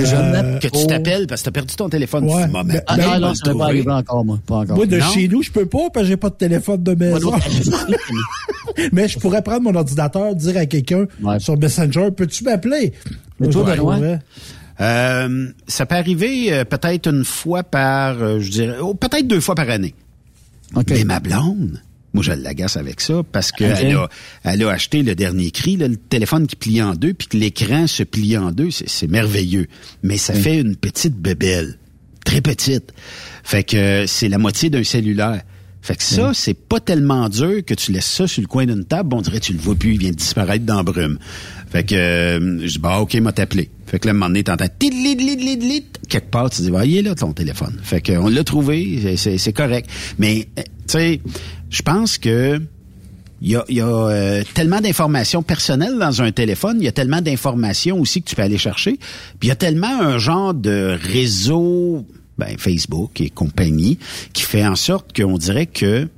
Que 0.00 0.04
je 0.06 0.14
Euh, 0.16 0.58
Que 0.58 0.68
tu 0.68 0.86
t'appelles 0.86 1.26
parce 1.26 1.40
que 1.40 1.46
t'as 1.46 1.50
perdu 1.52 1.74
ton 1.74 1.88
téléphone. 1.88 2.24
Ouais. 2.24 2.44
Tu 2.46 2.52
ben, 2.52 2.64
Ben, 2.64 2.82
Ah 2.86 2.96
non, 2.96 3.28
non, 3.28 3.34
ça 3.34 3.54
pas 3.54 3.64
arrivé 3.64 3.90
encore, 3.90 4.24
moi. 4.24 4.38
Pas 4.46 4.56
encore. 4.56 4.76
Moi, 4.76 4.86
de 4.86 4.98
Non? 4.98 5.06
chez 5.10 5.28
nous, 5.28 5.42
je 5.42 5.50
peux 5.50 5.66
pas, 5.66 5.88
parce 5.92 6.04
que 6.04 6.08
j'ai 6.10 6.16
pas 6.16 6.30
de 6.30 6.34
téléphone 6.34 6.82
de 6.82 6.94
maison. 6.94 7.32
Mais 8.92 9.08
je 9.08 9.18
pourrais 9.18 9.42
prendre 9.42 9.62
mon 9.62 9.74
ordinateur, 9.74 10.34
dire 10.34 10.56
à 10.58 10.66
quelqu'un 10.66 11.06
Ouais. 11.22 11.38
sur 11.40 11.56
Messenger, 11.58 12.10
peux-tu 12.14 12.44
m'appeler? 12.44 12.92
Mais 13.40 13.48
toi, 13.48 13.64
Benoît? 13.64 13.98
Euh, 14.80 15.48
ça 15.66 15.86
peut 15.86 15.94
arriver 15.94 16.52
euh, 16.52 16.64
peut-être 16.64 17.08
une 17.08 17.24
fois 17.24 17.62
par, 17.62 18.22
euh, 18.22 18.40
je 18.40 18.50
dirais, 18.50 18.76
oh, 18.82 18.92
peut-être 18.94 19.26
deux 19.26 19.40
fois 19.40 19.54
par 19.54 19.70
année. 19.70 19.94
OK. 20.74 20.84
Mais 20.90 21.04
ma 21.04 21.18
blonde, 21.20 21.80
moi 22.16 22.24
je 22.24 22.32
l'agace 22.32 22.76
avec 22.76 23.00
ça 23.00 23.22
parce 23.30 23.52
qu'elle 23.52 23.94
Ok. 23.94 24.08
a, 24.44 24.50
elle 24.52 24.62
a 24.64 24.70
acheté 24.70 25.02
le 25.02 25.14
dernier 25.14 25.50
cri, 25.50 25.76
là, 25.76 25.86
le 25.86 25.96
téléphone 25.96 26.46
qui 26.46 26.56
plie 26.56 26.82
en 26.82 26.94
deux, 26.94 27.12
puis 27.14 27.28
que 27.28 27.36
l'écran 27.36 27.86
se 27.86 28.02
plie 28.02 28.36
en 28.38 28.50
deux, 28.52 28.70
c'est, 28.70 28.88
c'est 28.88 29.06
merveilleux. 29.06 29.66
Mais 30.02 30.16
ça 30.16 30.32
fait 30.34 30.58
une 30.58 30.76
petite 30.76 31.14
bébelle, 31.16 31.78
très 32.24 32.40
petite. 32.40 32.92
Fait 33.44 33.62
que 33.62 33.76
euh, 33.76 34.06
c'est 34.06 34.28
la 34.28 34.38
moitié 34.38 34.70
d'un 34.70 34.82
cellulaire. 34.82 35.42
Fait 35.86 35.94
que 35.94 36.02
ça, 36.02 36.34
c'est 36.34 36.54
pas 36.54 36.80
tellement 36.80 37.28
dur 37.28 37.64
que 37.64 37.72
tu 37.72 37.92
laisses 37.92 38.06
ça 38.10 38.26
sur 38.26 38.40
le 38.42 38.48
coin 38.48 38.66
d'une 38.66 38.84
table, 38.84 39.14
on 39.14 39.20
dirait 39.20 39.38
que 39.38 39.44
tu 39.44 39.52
le 39.52 39.60
vois 39.60 39.76
plus, 39.76 39.92
il 39.92 39.98
vient 40.00 40.10
de 40.10 40.16
disparaître 40.16 40.64
dans 40.64 40.74
la 40.78 40.82
brume. 40.82 41.16
Fait 41.70 41.84
que 41.84 41.94
euh, 41.94 42.58
je 42.66 42.72
dis 42.72 42.78
bah 42.80 42.98
ok, 42.98 43.14
m'a 43.20 43.30
t'appelé. 43.30 43.70
Fait 43.86 44.00
que 44.00 44.06
là, 44.08 44.10
un 44.10 44.14
moment 44.14 44.26
donné, 44.26 44.42
t'entends 44.42 44.66
quelque 46.08 46.28
part, 46.28 46.50
tu 46.50 46.62
dis 46.62 46.72
bah, 46.72 46.84
il 46.84 46.96
est 46.96 47.02
là 47.02 47.14
ton 47.14 47.32
téléphone. 47.32 47.78
Fait 47.84 48.00
que 48.00 48.10
on 48.18 48.28
l'a 48.28 48.42
trouvé, 48.42 49.16
c'est- 49.16 49.52
correct. 49.52 49.88
Mais 50.18 50.48
euh, 50.58 50.62
tu 50.62 50.72
sais, 50.88 51.20
je 51.70 51.82
pense 51.82 52.18
que 52.18 52.60
il 53.40 53.50
y 53.52 53.54
a, 53.54 53.64
y 53.68 53.80
a 53.80 53.86
euh, 53.86 54.42
tellement 54.54 54.80
d'informations 54.80 55.44
personnelles 55.44 55.98
dans 56.00 56.20
un 56.20 56.32
téléphone, 56.32 56.78
il 56.80 56.84
y 56.84 56.88
a 56.88 56.92
tellement 56.92 57.20
d'informations 57.20 58.00
aussi 58.00 58.22
que 58.22 58.28
tu 58.30 58.34
peux 58.34 58.42
aller 58.42 58.58
chercher. 58.58 58.98
Puis 59.38 59.44
il 59.44 59.48
y 59.48 59.52
a 59.52 59.56
tellement 59.56 60.00
un 60.00 60.18
genre 60.18 60.52
de 60.52 60.98
réseau, 61.00 62.04
ben, 62.38 62.56
Facebook 62.58 63.20
et 63.20 63.30
compagnie, 63.30 63.98
qui 64.32 64.42
fait 64.42 64.66
en 64.66 64.76
sorte 64.76 65.16
qu'on 65.16 65.38
dirait 65.38 65.66
que 65.66 66.08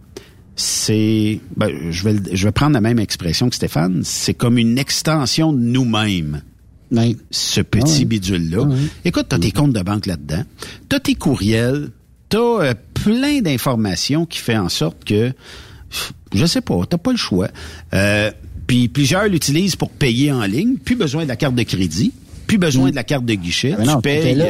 c'est, 0.56 1.40
ben, 1.56 1.70
je 1.90 2.08
vais, 2.08 2.16
je 2.32 2.44
vais 2.44 2.52
prendre 2.52 2.72
la 2.72 2.80
même 2.80 2.98
expression 2.98 3.48
que 3.48 3.56
Stéphane, 3.56 4.02
c'est 4.04 4.34
comme 4.34 4.58
une 4.58 4.78
extension 4.78 5.52
de 5.52 5.58
nous-mêmes. 5.58 6.42
Ce 7.30 7.60
petit 7.60 8.00
Ah 8.02 8.04
bidule-là. 8.04 8.66
Ah. 8.70 8.74
Écoute, 9.04 9.26
t'as 9.28 9.38
tes 9.38 9.52
comptes 9.52 9.72
de 9.72 9.82
banque 9.82 10.06
là-dedans, 10.06 10.42
t'as 10.88 11.00
tes 11.00 11.14
courriels, 11.14 11.90
t'as 12.28 12.38
euh, 12.38 12.74
plein 12.94 13.40
d'informations 13.40 14.26
qui 14.26 14.38
fait 14.38 14.56
en 14.56 14.68
sorte 14.68 15.04
que, 15.04 15.32
je 16.34 16.46
sais 16.46 16.60
pas, 16.60 16.80
t'as 16.88 16.98
pas 16.98 17.12
le 17.12 17.18
choix. 17.18 17.48
Euh, 17.94 18.30
puis 18.66 18.88
plusieurs 18.88 19.28
l'utilisent 19.28 19.76
pour 19.76 19.90
payer 19.90 20.32
en 20.32 20.42
ligne, 20.44 20.76
plus 20.76 20.96
besoin 20.96 21.24
de 21.24 21.28
la 21.28 21.36
carte 21.36 21.54
de 21.54 21.62
crédit, 21.62 22.12
plus 22.48 22.58
besoin 22.58 22.90
de 22.90 22.96
la 22.96 23.04
carte 23.04 23.24
de 23.24 23.34
guichet. 23.34 23.76
non, 23.84 23.96
tu 23.96 24.02
t'étais 24.02 24.22
payes. 24.22 24.34
là. 24.34 24.46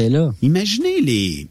euh, 0.00 0.08
là. 0.08 0.34
Imaginez 0.42 1.00
les 1.00 1.46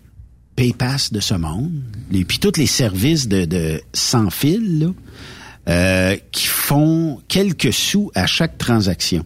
PayPass 0.58 1.14
de 1.14 1.20
ce 1.22 1.34
monde, 1.36 1.72
les, 2.12 2.26
puis 2.26 2.40
tous 2.40 2.58
les 2.58 2.66
services 2.68 3.28
de, 3.30 3.46
de 3.46 3.82
sans 3.94 4.30
fil 4.30 4.80
là, 4.80 4.88
euh, 5.70 6.18
qui 6.32 6.48
font 6.48 7.22
quelques 7.28 7.72
sous 7.74 8.12
à 8.16 8.26
chaque 8.26 8.58
transaction. 8.58 9.26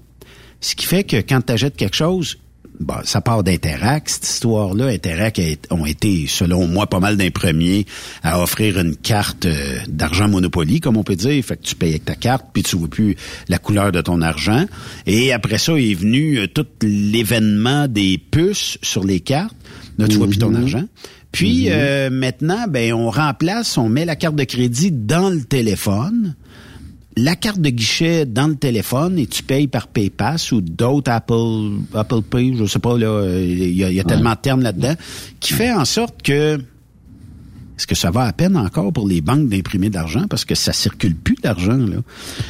Ce 0.62 0.76
qui 0.76 0.86
fait 0.86 1.04
que 1.04 1.18
quand 1.18 1.42
tu 1.46 1.54
achètes 1.54 1.76
quelque 1.78 1.96
chose, 1.96 2.38
bon, 2.80 2.96
ça 3.04 3.22
part 3.22 3.44
d'Interac, 3.44 4.10
cette 4.10 4.28
histoire-là. 4.28 4.88
Interac 4.88 5.40
a- 5.40 5.74
ont 5.74 5.86
été, 5.86 6.26
selon 6.28 6.68
moi, 6.68 6.88
pas 6.88 7.00
mal 7.00 7.18
d'un 7.18 7.30
premier 7.30 7.86
à 8.24 8.42
offrir 8.42 8.80
une 8.80 8.96
carte 8.96 9.46
euh, 9.46 9.78
d'argent 9.88 10.28
Monopoly, 10.28 10.80
comme 10.80 10.98
on 10.98 11.04
peut 11.04 11.16
dire. 11.16 11.44
Fait 11.44 11.58
que 11.58 11.64
tu 11.64 11.76
payes 11.76 11.90
avec 11.92 12.06
ta 12.06 12.16
carte, 12.16 12.46
puis 12.54 12.64
tu 12.64 12.76
vois 12.78 12.88
plus 12.88 13.16
la 13.48 13.58
couleur 13.58 13.92
de 13.92 14.02
ton 14.02 14.22
argent. 14.22 14.66
Et 15.06 15.32
après 15.34 15.58
ça 15.58 15.74
est 15.74 15.94
venu 15.94 16.38
euh, 16.40 16.48
tout 16.48 16.66
l'événement 16.82 17.88
des 17.88 18.18
puces 18.18 18.78
sur 18.82 19.04
les 19.04 19.20
cartes. 19.20 19.56
Là, 19.98 20.08
tu 20.08 20.18
vois 20.18 20.28
plus 20.28 20.38
ton 20.40 20.56
argent. 20.56 20.86
Puis 21.32 21.66
euh, 21.70 22.10
maintenant, 22.10 22.66
ben 22.68 22.94
on 22.94 23.10
remplace, 23.12 23.78
on 23.78 23.88
met 23.90 24.06
la 24.06 24.16
carte 24.16 24.36
de 24.36 24.46
crédit 24.46 24.92
dans 24.92 25.30
le 25.30 25.44
téléphone 25.44 26.36
la 27.24 27.36
carte 27.36 27.60
de 27.60 27.70
guichet 27.70 28.26
dans 28.26 28.48
le 28.48 28.56
téléphone 28.56 29.18
et 29.20 29.28
tu 29.28 29.44
payes 29.44 29.68
par 29.68 29.88
PayPass 29.88 30.52
ou 30.52 30.62
d'autres 30.62 31.12
Apple 31.12 31.78
Apple 31.94 32.22
Pay, 32.22 32.56
je 32.58 32.66
sais 32.66 32.80
pas 32.80 32.98
là, 32.98 33.08
euh, 33.08 33.46
il 33.48 33.74
y 33.76 33.84
a, 33.84 33.90
il 33.90 33.96
y 33.96 34.00
a 34.00 34.04
tellement 34.04 34.32
de 34.34 34.38
termes 34.42 34.62
là-dedans 34.62 34.94
qui 35.40 35.54
fait 35.54 35.72
en 35.72 35.86
sorte 35.86 36.22
que 36.22 36.60
est-ce 37.78 37.88
que 37.88 37.96
ça 37.96 38.12
va 38.12 38.24
à 38.24 38.34
peine 38.34 38.58
encore 38.58 38.92
pour 38.92 39.08
les 39.08 39.22
banques 39.22 39.48
d'imprimer 39.48 39.90
de 39.90 39.96
l'argent? 39.96 40.26
Parce 40.30 40.44
que 40.44 40.54
ça 40.54 40.74
circule 40.74 41.16
plus 41.16 41.36
d'argent 41.42 41.78
là. 41.78 41.96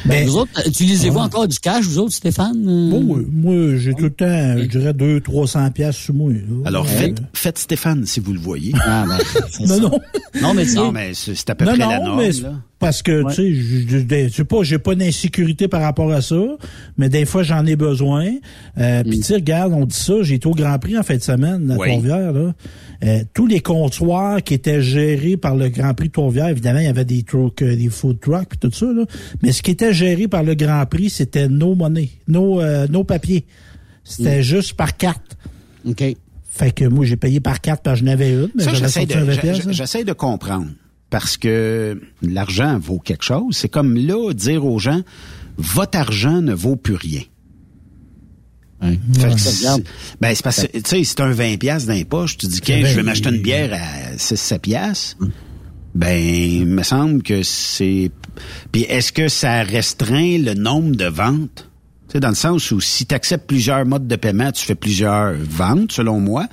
Ben, 0.04 0.26
Vous 0.26 0.38
autres, 0.38 0.50
utilisez-vous 0.66 1.18
encore 1.20 1.46
du 1.46 1.56
cash, 1.60 1.84
vous 1.84 2.00
autres, 2.00 2.14
Stéphane? 2.14 2.66
Euh, 2.68 2.88
Moi, 2.90 2.98
oui. 3.18 3.26
moi, 3.30 3.76
j'ai 3.76 3.94
tout 3.94 4.04
le 4.06 4.10
temps, 4.10 4.58
je 4.58 4.64
dirais, 4.66 4.92
200, 4.92 5.20
300 5.22 5.70
piastres 5.70 6.02
sur 6.02 6.14
moi. 6.14 6.32
là. 6.32 6.38
Alors 6.64 6.82
Ouais. 6.84 6.90
faites, 6.90 7.22
faites 7.32 7.58
Stéphane 7.58 8.06
si 8.06 8.18
vous 8.18 8.32
le 8.32 8.40
voyez. 8.40 8.72
Ah, 8.84 9.04
ben, 9.06 9.18
Non, 9.60 9.66
ça. 9.66 9.78
non. 9.80 10.00
Non, 10.42 10.54
mais 10.54 10.64
non 10.74 10.90
mais 10.90 11.14
c'est 11.14 11.36
c'est 11.36 11.50
à 11.50 11.54
peu 11.54 11.64
non, 11.64 11.72
près 11.74 11.84
non, 11.84 11.90
la 11.90 11.98
norme 12.00 12.18
mais 12.18 12.32
là. 12.32 12.52
Parce 12.80 13.02
que, 13.02 13.22
Ouais. 13.22 13.30
tu 13.32 13.36
sais, 13.36 13.54
je, 13.54 13.98
je, 13.98 14.28
je 14.28 14.32
sais 14.32 14.44
pas, 14.44 14.62
j'ai 14.64 14.78
pas 14.78 14.94
d'insécurité 14.96 15.68
par 15.68 15.82
rapport 15.82 16.10
à 16.10 16.22
ça, 16.22 16.40
mais 16.98 17.08
des 17.08 17.24
fois, 17.26 17.42
j'en 17.44 17.64
ai 17.66 17.76
besoin. 17.76 18.26
Euh, 18.78 19.04
Puis, 19.04 19.18
tu 19.18 19.22
sais, 19.24 19.34
regarde, 19.34 19.72
on 19.72 19.84
dit 19.86 19.94
ça, 19.96 20.14
j'ai 20.22 20.34
été 20.36 20.48
au 20.48 20.54
Grand 20.54 20.78
Prix 20.78 20.98
en 20.98 21.02
fin 21.04 21.16
de 21.16 21.22
semaine, 21.22 21.70
à 21.70 21.76
Oui. 21.76 21.86
Trois-Rivières, 21.88 22.32
là. 22.32 22.54
Euh, 23.04 23.22
tous 23.32 23.46
les 23.46 23.60
comptoirs 23.60 24.42
qui 24.42 24.54
étaient 24.54 24.82
gérés 24.82 25.36
par 25.36 25.54
le 25.56 25.68
Grand 25.68 25.94
Prix 25.94 26.08
de 26.08 26.12
Trois-Rivières, 26.12 26.48
évidemment, 26.48 26.80
il 26.80 26.86
y 26.86 26.88
avait 26.88 27.04
des 27.04 27.22
trucks, 27.22 27.62
euh, 27.62 27.76
des 27.76 27.88
food 27.88 28.18
trucks, 28.20 28.48
puis 28.48 28.58
tout 28.58 28.72
ça, 28.72 28.86
là. 28.86 29.04
Mais 29.42 29.52
ce 29.52 29.62
qui 29.62 29.70
était 29.70 29.92
géré 29.94 30.26
par 30.26 30.42
le 30.42 30.54
Grand 30.54 30.84
Prix, 30.86 31.10
c'était 31.10 31.48
nos 31.48 31.74
monnaies, 31.74 32.10
nos, 32.28 32.60
euh, 32.60 32.86
nos 32.88 33.04
papiers. 33.04 33.44
C'était 34.04 34.42
juste 34.42 34.72
par 34.74 34.96
carte. 34.96 35.36
OK. 35.86 36.02
Fait 36.48 36.72
que 36.72 36.84
moi, 36.86 37.04
j'ai 37.04 37.16
payé 37.16 37.38
par 37.40 37.60
carte 37.60 37.82
parce 37.84 38.00
que 38.00 38.06
j'en 38.06 38.12
avais 38.12 38.32
une, 38.32 38.48
mais 38.56 38.64
Ça, 38.64 38.70
j'avais 38.72 38.78
j'essaie 38.86 39.00
sorti 39.00 39.14
de, 39.14 39.20
un 39.20 39.24
20 39.24 39.32
j'a- 39.32 39.40
piastres, 39.40 39.66
là. 39.66 39.72
j'essaie 39.72 40.04
de 40.04 40.12
comprendre. 40.12 40.66
Parce 41.10 41.36
que 41.36 42.00
l'argent 42.22 42.78
vaut 42.78 42.98
quelque 43.00 43.24
chose. 43.24 43.56
C'est 43.56 43.68
comme 43.68 43.96
là, 43.96 44.32
dire 44.32 44.64
aux 44.64 44.78
gens, 44.78 45.02
votre 45.58 45.98
argent 45.98 46.40
ne 46.40 46.54
vaut 46.54 46.76
plus 46.76 46.94
rien. 46.94 47.22
C'est- 49.36 49.58
Regarde. 49.60 49.84
ben, 50.20 50.34
c'est 50.34 50.42
parce 50.42 50.66
que, 50.66 50.78
tu 50.78 50.82
sais, 50.86 51.04
c'est 51.04 51.20
un 51.20 51.32
20 51.32 51.58
piastres 51.58 51.88
dans 51.88 51.94
les 51.94 52.06
poches. 52.06 52.38
Tu 52.38 52.46
dis, 52.46 52.60
je 52.64 52.96
vais 52.96 53.02
m'acheter 53.02 53.28
une 53.28 53.42
bière 53.42 53.70
à 53.74 54.16
6-7 54.16 54.58
piastres? 54.60 55.16
ben, 55.94 56.16
il 56.16 56.66
me 56.66 56.82
semble 56.84 57.22
que 57.22 57.42
c'est... 57.42 58.10
Puis 58.72 58.82
est-ce 58.82 59.12
que 59.12 59.28
ça 59.28 59.62
restreint 59.64 60.38
le 60.38 60.54
nombre 60.54 60.94
de 60.96 61.04
ventes? 61.06 61.66
Tu 62.08 62.12
sais, 62.14 62.20
dans 62.20 62.28
le 62.30 62.34
sens 62.36 62.70
où 62.70 62.80
si 62.80 63.06
tu 63.06 63.14
acceptes 63.14 63.46
plusieurs 63.46 63.84
modes 63.84 64.08
de 64.08 64.16
paiement, 64.16 64.50
tu 64.50 64.64
fais 64.64 64.74
plusieurs 64.76 65.34
ventes, 65.34 65.92
selon 65.92 66.18
moi. 66.20 66.46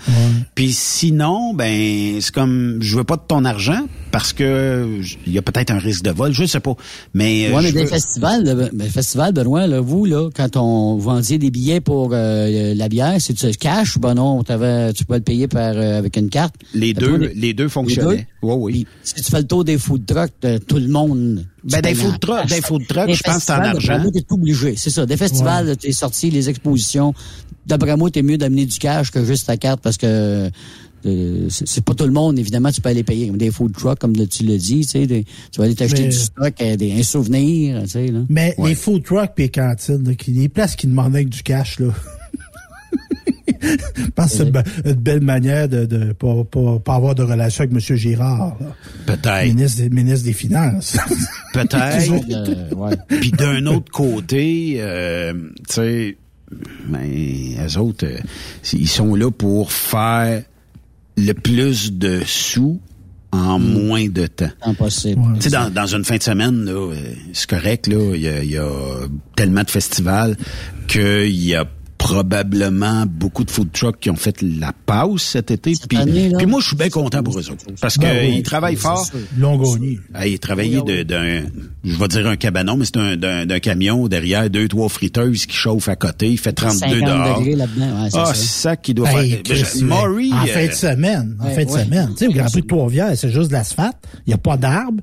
Puis 0.53 0.71
sinon, 0.73 1.53
ben 1.53 2.19
c'est 2.19 2.33
comme 2.33 2.79
je 2.81 2.97
veux 2.97 3.03
pas 3.03 3.15
de 3.15 3.23
ton 3.27 3.43
argent 3.45 3.87
parce 4.17 4.33
que 4.33 4.99
il 5.27 5.31
y 5.31 5.37
a 5.37 5.43
peut-être 5.43 5.69
un 5.69 5.77
risque 5.77 6.01
de 6.01 6.09
vol, 6.09 6.33
je 6.33 6.45
sais 6.45 6.59
pas. 6.59 6.73
Mais, 7.13 7.49
euh, 7.51 7.55
Ouais, 7.55 7.61
mais 7.61 7.71
des 7.71 7.81
veux- 7.83 7.85
festivals, 7.85 8.43
de- 8.43 8.71
ben, 8.73 8.89
festival, 8.89 9.31
Benoît, 9.31 9.67
là, 9.67 9.79
vous, 9.79 10.05
là, 10.05 10.29
quand 10.35 10.57
on 10.57 10.95
vendait 10.97 11.37
des 11.37 11.51
billets 11.51 11.81
pour 11.81 12.09
euh, 12.13 12.73
la 12.73 12.89
bière, 12.89 13.17
c'est 13.19 13.35
tu 13.35 13.47
cash 13.51 13.95
ou 13.95 13.99
ben 13.99 14.15
non, 14.15 14.41
tu 14.43 15.05
pouvais 15.05 15.19
le 15.19 15.23
payer 15.23 15.47
par 15.47 15.73
euh, 15.75 15.99
avec 15.99 16.17
une 16.17 16.29
carte? 16.29 16.55
les 16.73 16.95
deux, 16.95 17.31
les 17.35 17.53
deux 17.53 17.69
fonctionnaient. 17.69 18.27
Oui, 18.41 18.53
oui. 18.57 18.71
Puis, 18.71 18.87
si 19.03 19.21
tu 19.21 19.29
fais 19.29 19.37
le 19.41 19.45
tour 19.47 19.63
des 19.63 19.77
food 19.77 20.03
trucks, 20.07 20.33
de 20.41 20.57
tout 20.57 20.77
le 20.79 20.87
monde. 20.87 21.45
Ben, 21.63 21.81
des 21.81 21.93
food 21.93 22.19
trucks, 22.19 22.47
des 22.47 22.61
food 22.61 22.87
trucks, 22.87 23.13
je 23.13 23.21
pense 23.21 23.35
que 23.37 23.41
c'est 23.43 23.51
en 23.53 23.57
argent. 23.61 24.03
T'es 24.11 24.25
obligé, 24.31 24.75
c'est 24.77 24.89
ça. 24.89 25.05
Des 25.05 25.17
festivals, 25.17 25.77
t'es 25.77 25.91
sorti, 25.91 26.31
les 26.31 26.49
expositions. 26.49 27.13
D'après 27.67 27.95
moi, 27.97 28.09
t'es 28.09 28.23
mieux 28.23 28.37
d'amener 28.39 28.65
du 28.65 28.79
cash 28.79 29.11
que 29.11 29.23
juste 29.23 29.45
ta 29.45 29.57
carte 29.57 29.81
parce 29.81 29.97
que 29.97 30.49
euh, 31.07 31.47
c'est 31.49 31.83
pas 31.83 31.93
tout 31.93 32.05
le 32.05 32.11
monde, 32.11 32.37
évidemment, 32.39 32.71
tu 32.71 32.81
peux 32.81 32.89
aller 32.89 33.03
payer. 33.03 33.29
Des 33.31 33.51
food 33.51 33.73
trucks, 33.73 33.99
comme 33.99 34.13
tu 34.27 34.43
le 34.43 34.57
dis, 34.57 34.81
tu 34.81 34.87
sais, 34.87 35.07
des- 35.07 35.23
tu 35.23 35.57
vas 35.59 35.65
aller 35.65 35.75
t'acheter 35.75 36.03
Mais- 36.03 36.09
du 36.09 36.15
stock, 36.17 36.53
euh, 36.61 36.75
des, 36.75 36.93
un 36.93 37.03
souvenir, 37.03 37.81
tu 37.83 37.89
sais, 37.89 38.07
là. 38.07 38.19
Mais 38.29 38.55
les 38.63 38.75
food 38.75 39.03
trucks 39.03 39.31
et 39.37 39.43
les 39.43 39.49
cantines, 39.49 40.03
là, 40.07 40.15
qui, 40.15 40.31
les 40.31 40.49
places 40.49 40.75
qui 40.75 40.87
demandent 40.87 41.15
avec 41.15 41.29
du 41.29 41.41
cash, 41.43 41.79
là. 41.79 41.87
Je 43.59 44.09
pense 44.15 44.31
que 44.31 44.37
c'est 44.37 44.43
une, 44.43 44.51
be- 44.51 44.65
une 44.85 44.93
belle 44.93 45.21
manière 45.21 45.67
de 45.67 45.85
ne 45.85 46.13
pas, 46.13 46.43
pas, 46.43 46.79
pas 46.79 46.95
avoir 46.95 47.15
de 47.15 47.23
relation 47.23 47.63
avec 47.63 47.73
M. 47.73 47.79
Girard. 47.97 48.55
là. 48.59 48.75
Peut-être. 49.05 49.45
Ministre, 49.47 49.81
des- 49.81 49.89
ministre 49.89 50.25
des 50.25 50.33
Finances. 50.33 50.97
Peut-être. 51.53 52.11
Euh, 52.31 52.75
ouais. 52.75 52.95
Puis 53.07 53.31
d'un 53.31 53.65
autre 53.65 53.91
côté, 53.91 54.75
euh, 54.77 55.33
tu 55.67 55.73
sais, 55.73 56.17
ben, 56.87 57.01
eux 57.67 57.77
autres, 57.79 58.05
euh, 58.05 58.17
ils 58.73 58.87
sont 58.87 59.15
là 59.15 59.31
pour 59.31 59.71
faire 59.71 60.43
le 61.17 61.33
plus 61.33 61.91
de 61.93 62.21
sous 62.25 62.79
en 63.31 63.59
moins 63.59 64.07
de 64.07 64.27
temps. 64.27 64.49
Impossible. 64.61 65.21
Tu 65.35 65.41
sais, 65.41 65.49
dans, 65.49 65.69
dans 65.69 65.85
une 65.85 66.05
fin 66.05 66.17
de 66.17 66.23
semaine, 66.23 66.63
là, 66.65 66.71
euh, 66.71 67.13
c'est 67.33 67.49
correct, 67.49 67.87
là, 67.87 68.15
il 68.15 68.21
y 68.21 68.27
a, 68.27 68.43
il 68.43 68.51
y 68.51 68.57
a 68.57 68.69
tellement 69.35 69.63
de 69.63 69.69
festivals 69.69 70.37
qu'il 70.87 71.43
y 71.43 71.53
a 71.55 71.65
probablement 72.07 73.05
beaucoup 73.05 73.43
de 73.43 73.51
food 73.51 73.69
trucks 73.73 73.99
qui 73.99 74.09
ont 74.09 74.15
fait 74.15 74.41
la 74.41 74.71
pause 74.85 75.21
cet 75.21 75.51
été. 75.51 75.73
Puis, 75.89 75.97
année, 75.97 76.29
là? 76.29 76.37
puis 76.37 76.47
moi, 76.47 76.61
je 76.61 76.67
suis 76.67 76.75
bien 76.77 76.87
content 76.89 77.21
pour 77.21 77.37
eux 77.37 77.49
autres. 77.51 77.65
Parce 77.81 77.97
Ben 77.97 78.17
qu'ils 78.23 78.35
oui, 78.35 78.43
travaillent 78.43 78.77
fort. 78.77 79.05
sûr. 79.05 79.19
Ils 80.25 80.39
de- 80.85 81.03
d'un, 81.03 81.43
je 81.83 81.97
vais 81.97 82.07
dire 82.07 82.27
un 82.27 82.37
cabanon, 82.37 82.77
mais 82.77 82.85
c'est 82.85 82.95
un, 82.97 83.17
d'un, 83.17 83.59
camion 83.59 84.07
derrière 84.07 84.49
deux, 84.49 84.69
trois 84.69 84.87
friteuses 84.87 85.45
qui 85.45 85.55
chauffent 85.55 85.89
à 85.89 85.97
côté. 85.97 86.29
Il 86.29 86.37
fait 86.37 86.53
32 86.53 86.79
50 86.79 86.99
dehors. 87.01 87.41
ouais, 87.41 87.55
c'est 88.09 88.17
ah, 88.17 88.25
ça. 88.27 88.33
c'est 88.33 88.61
ça 88.61 88.75
qui 88.77 88.93
doit 88.93 89.11
Hey, 89.11 89.41
faire. 89.45 89.57
Ben, 89.75 89.85
Maury, 89.85 90.31
en 90.31 90.43
euh, 90.43 90.47
fin 90.47 90.67
de 90.67 90.71
semaine, 90.71 91.37
en 91.41 91.45
ouais, 91.45 91.55
fin 91.55 91.65
de 91.65 91.69
ouais. 91.71 91.83
semaine. 91.83 92.09
Tu 92.11 92.17
sais, 92.19 92.27
au 92.27 92.31
Grand 92.31 92.49
Prix 92.49 92.61
de 92.61 92.67
Trois-Rivières, 92.67 93.17
c'est 93.17 93.31
juste 93.31 93.49
de 93.49 93.53
l'asphalte. 93.53 93.97
Il 94.25 94.29
n'y 94.29 94.33
a 94.33 94.37
pas 94.37 94.55
d'arbre. 94.55 95.01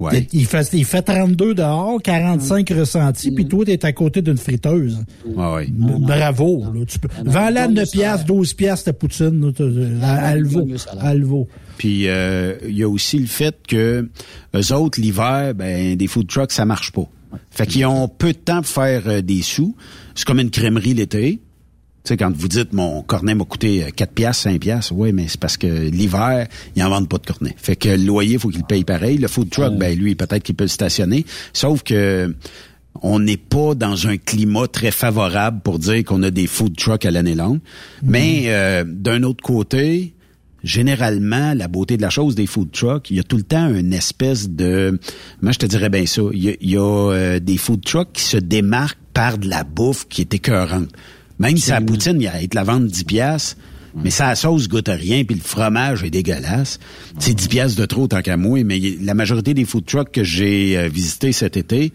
Ouais. 0.00 0.28
Il, 0.32 0.46
fait, 0.46 0.68
il 0.72 0.84
fait 0.84 1.02
32 1.02 1.54
dehors, 1.54 2.00
45 2.00 2.68
ressentis, 2.70 3.32
puis 3.32 3.46
toi, 3.46 3.64
t'es 3.64 3.84
à 3.84 3.92
côté 3.92 4.22
d'une 4.22 4.36
friteuse. 4.36 5.04
ouais. 5.26 5.68
Bravo. 5.70 6.64
Là, 6.72 6.84
tu 6.86 6.98
peux... 7.00 7.08
Vends-la 7.24 7.64
à 7.64 7.68
9 7.68 7.90
piastres, 7.90 8.26
12 8.26 8.54
piastres 8.54 8.84
ta 8.84 8.92
poutine. 8.92 9.52
vaut. 11.24 11.48
Puis 11.78 12.08
euh, 12.08 12.54
il 12.66 12.76
y 12.76 12.82
a 12.82 12.88
aussi 12.88 13.18
le 13.18 13.26
fait 13.26 13.56
que 13.66 14.08
eux 14.54 14.72
autres 14.72 15.00
l'hiver, 15.00 15.54
ben 15.54 15.96
des 15.96 16.06
food 16.06 16.26
trucks 16.28 16.52
ça 16.52 16.64
marche 16.64 16.92
pas. 16.92 17.08
Fait 17.50 17.66
qu'ils 17.66 17.86
ont 17.86 18.08
peu 18.08 18.32
de 18.32 18.38
temps 18.38 18.62
pour 18.62 18.70
faire 18.70 19.02
euh, 19.06 19.20
des 19.20 19.42
sous. 19.42 19.76
C'est 20.14 20.24
comme 20.24 20.40
une 20.40 20.50
crèmerie 20.50 20.94
l'été. 20.94 21.40
Tu 22.08 22.14
sais, 22.14 22.16
quand 22.16 22.34
vous 22.34 22.48
dites 22.48 22.72
mon 22.72 23.02
cornet 23.02 23.34
m'a 23.34 23.44
coûté 23.44 23.84
euh, 23.84 23.90
4 23.94 24.12
piastres, 24.12 24.44
5 24.44 24.60
piastres, 24.60 24.94
oui, 24.96 25.12
mais 25.12 25.28
c'est 25.28 25.38
parce 25.38 25.58
que 25.58 25.66
l'hiver, 25.66 26.48
ils 26.74 26.82
en 26.82 26.88
vendent 26.88 27.06
pas 27.06 27.18
de 27.18 27.26
cornet. 27.26 27.54
Fait 27.58 27.76
que 27.76 27.90
le 27.90 28.02
loyer, 28.02 28.38
faut 28.38 28.48
qu'il 28.48 28.64
paye 28.64 28.82
pareil. 28.82 29.18
Le 29.18 29.28
food 29.28 29.50
truck, 29.50 29.74
ben 29.74 29.94
lui, 29.94 30.14
peut-être 30.14 30.42
qu'il 30.42 30.54
peut 30.54 30.64
le 30.64 30.68
stationner. 30.68 31.26
Sauf 31.52 31.82
que 31.82 32.34
on 33.02 33.18
n'est 33.18 33.36
pas 33.36 33.74
dans 33.74 34.06
un 34.06 34.16
climat 34.16 34.68
très 34.68 34.90
favorable 34.90 35.60
pour 35.62 35.78
dire 35.78 36.02
qu'on 36.02 36.22
a 36.22 36.30
des 36.30 36.46
food 36.46 36.76
trucks 36.76 37.04
à 37.04 37.10
l'année 37.10 37.34
longue. 37.34 37.60
Mais 38.02 38.44
euh, 38.46 38.84
d'un 38.86 39.22
autre 39.22 39.44
côté, 39.44 40.14
généralement, 40.64 41.52
la 41.52 41.68
beauté 41.68 41.98
de 41.98 42.02
la 42.02 42.10
chose 42.10 42.34
des 42.34 42.46
food 42.46 42.72
trucks, 42.72 43.10
il 43.10 43.18
y 43.18 43.20
a 43.20 43.22
tout 43.22 43.36
le 43.36 43.42
temps 43.42 43.68
une 43.68 43.92
espèce 43.92 44.48
de... 44.48 44.98
Moi, 45.42 45.52
je 45.52 45.58
te 45.58 45.66
dirais 45.66 45.90
bien 45.90 46.06
ça. 46.06 46.22
Il 46.32 46.42
y 46.42 46.48
a, 46.48 46.54
il 46.58 46.70
y 46.70 46.78
a, 46.78 46.80
euh, 46.80 47.38
des 47.38 47.58
food 47.58 47.84
trucks 47.84 48.14
qui 48.14 48.22
se 48.22 48.38
démarquent 48.38 48.96
par 49.12 49.36
de 49.36 49.46
la 49.46 49.62
bouffe 49.62 50.08
qui 50.08 50.22
est 50.22 50.32
écœurante. 50.32 50.88
Même 51.38 51.56
si 51.56 51.70
la 51.70 51.80
poutine, 51.80 52.20
il 52.20 52.48
te 52.48 52.56
la 52.56 52.64
vendre 52.64 52.86
10 52.86 53.04
piastres, 53.04 53.56
mais 53.94 54.10
sa 54.10 54.34
sauce 54.34 54.68
goûte 54.68 54.88
à 54.88 54.94
rien, 54.94 55.24
puis 55.24 55.36
le 55.36 55.42
fromage 55.42 56.04
est 56.04 56.10
dégueulasse. 56.10 56.78
C'est 57.18 57.34
10 57.34 57.48
piastres 57.48 57.80
de 57.80 57.86
trop 57.86 58.06
tant 58.06 58.22
qu'à 58.22 58.36
moi, 58.36 58.62
mais 58.64 58.80
la 59.02 59.14
majorité 59.14 59.54
des 59.54 59.64
food 59.64 59.86
trucks 59.86 60.12
que 60.12 60.24
j'ai 60.24 60.76
euh, 60.76 60.88
visités 60.88 61.32
cet 61.32 61.56
été, 61.56 61.92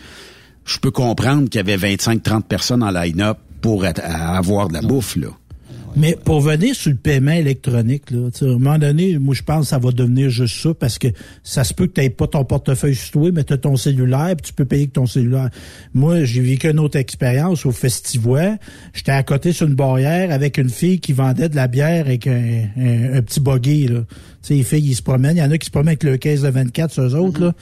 je 0.65 0.77
peux 0.79 0.91
comprendre 0.91 1.49
qu'il 1.49 1.59
y 1.67 1.71
avait 1.71 1.77
25-30 1.77 2.43
personnes 2.43 2.83
en 2.83 2.91
line-up 2.91 3.37
pour 3.61 3.85
avoir 3.85 4.67
de 4.67 4.73
la 4.73 4.81
bouffe, 4.81 5.15
là. 5.15 5.27
Mais 5.95 6.17
pour 6.25 6.41
venir 6.41 6.73
sur 6.73 6.89
le 6.89 6.97
paiement 6.97 7.31
électronique, 7.33 8.09
là, 8.09 8.29
à 8.41 8.45
un 8.45 8.47
moment 8.57 8.79
donné, 8.79 9.19
moi 9.19 9.35
je 9.35 9.43
pense 9.43 9.65
que 9.65 9.67
ça 9.67 9.77
va 9.77 9.91
devenir 9.91 10.29
juste 10.31 10.57
ça 10.59 10.73
parce 10.73 10.97
que 10.97 11.07
ça 11.43 11.63
se 11.63 11.71
peut 11.73 11.85
que 11.85 12.01
tu 12.01 12.09
pas 12.09 12.25
ton 12.25 12.43
portefeuille 12.45 12.97
toi, 13.11 13.29
mais 13.31 13.43
tu 13.43 13.53
as 13.53 13.57
ton 13.57 13.75
cellulaire, 13.77 14.35
puis 14.35 14.47
tu 14.47 14.53
peux 14.53 14.65
payer 14.65 14.83
avec 14.83 14.93
ton 14.93 15.05
cellulaire. 15.05 15.49
Moi, 15.93 16.23
j'ai 16.23 16.41
vécu 16.41 16.67
une 16.69 16.79
autre 16.79 16.97
expérience 16.97 17.65
au 17.67 17.71
Festivois. 17.71 18.57
J'étais 18.93 19.11
à 19.11 19.21
côté 19.21 19.53
sur 19.53 19.67
une 19.67 19.75
barrière 19.75 20.31
avec 20.31 20.57
une 20.57 20.69
fille 20.69 20.99
qui 20.99 21.13
vendait 21.13 21.47
de 21.49 21.55
la 21.55 21.67
bière 21.67 22.05
avec 22.07 22.25
un, 22.25 22.63
un- 22.75 23.13
un 23.17 23.21
petit 23.21 23.39
buggy. 23.39 23.87
Là. 23.87 23.99
Les 24.49 24.63
filles, 24.63 24.89
ils 24.89 24.95
se 24.95 25.03
promènent. 25.03 25.37
Il 25.37 25.41
y 25.41 25.43
en 25.43 25.51
a 25.51 25.57
qui 25.59 25.67
se 25.67 25.71
promènent 25.71 25.89
avec 25.89 26.03
le 26.03 26.17
caisse 26.17 26.41
de 26.41 26.49
24, 26.49 26.91
sur 26.91 27.03
eux 27.03 27.15
autres. 27.15 27.39
Là. 27.39 27.53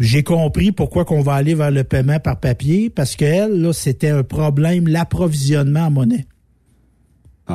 J'ai 0.00 0.24
compris 0.24 0.72
pourquoi 0.72 1.04
qu'on 1.04 1.20
va 1.22 1.34
aller 1.34 1.54
vers 1.54 1.70
le 1.70 1.84
paiement 1.84 2.18
par 2.18 2.40
papier, 2.40 2.90
parce 2.90 3.14
qu'elle, 3.14 3.52
là, 3.60 3.72
c'était 3.72 4.08
un 4.08 4.24
problème, 4.24 4.88
l'approvisionnement 4.88 5.86
en 5.86 5.90
monnaie. 5.92 6.26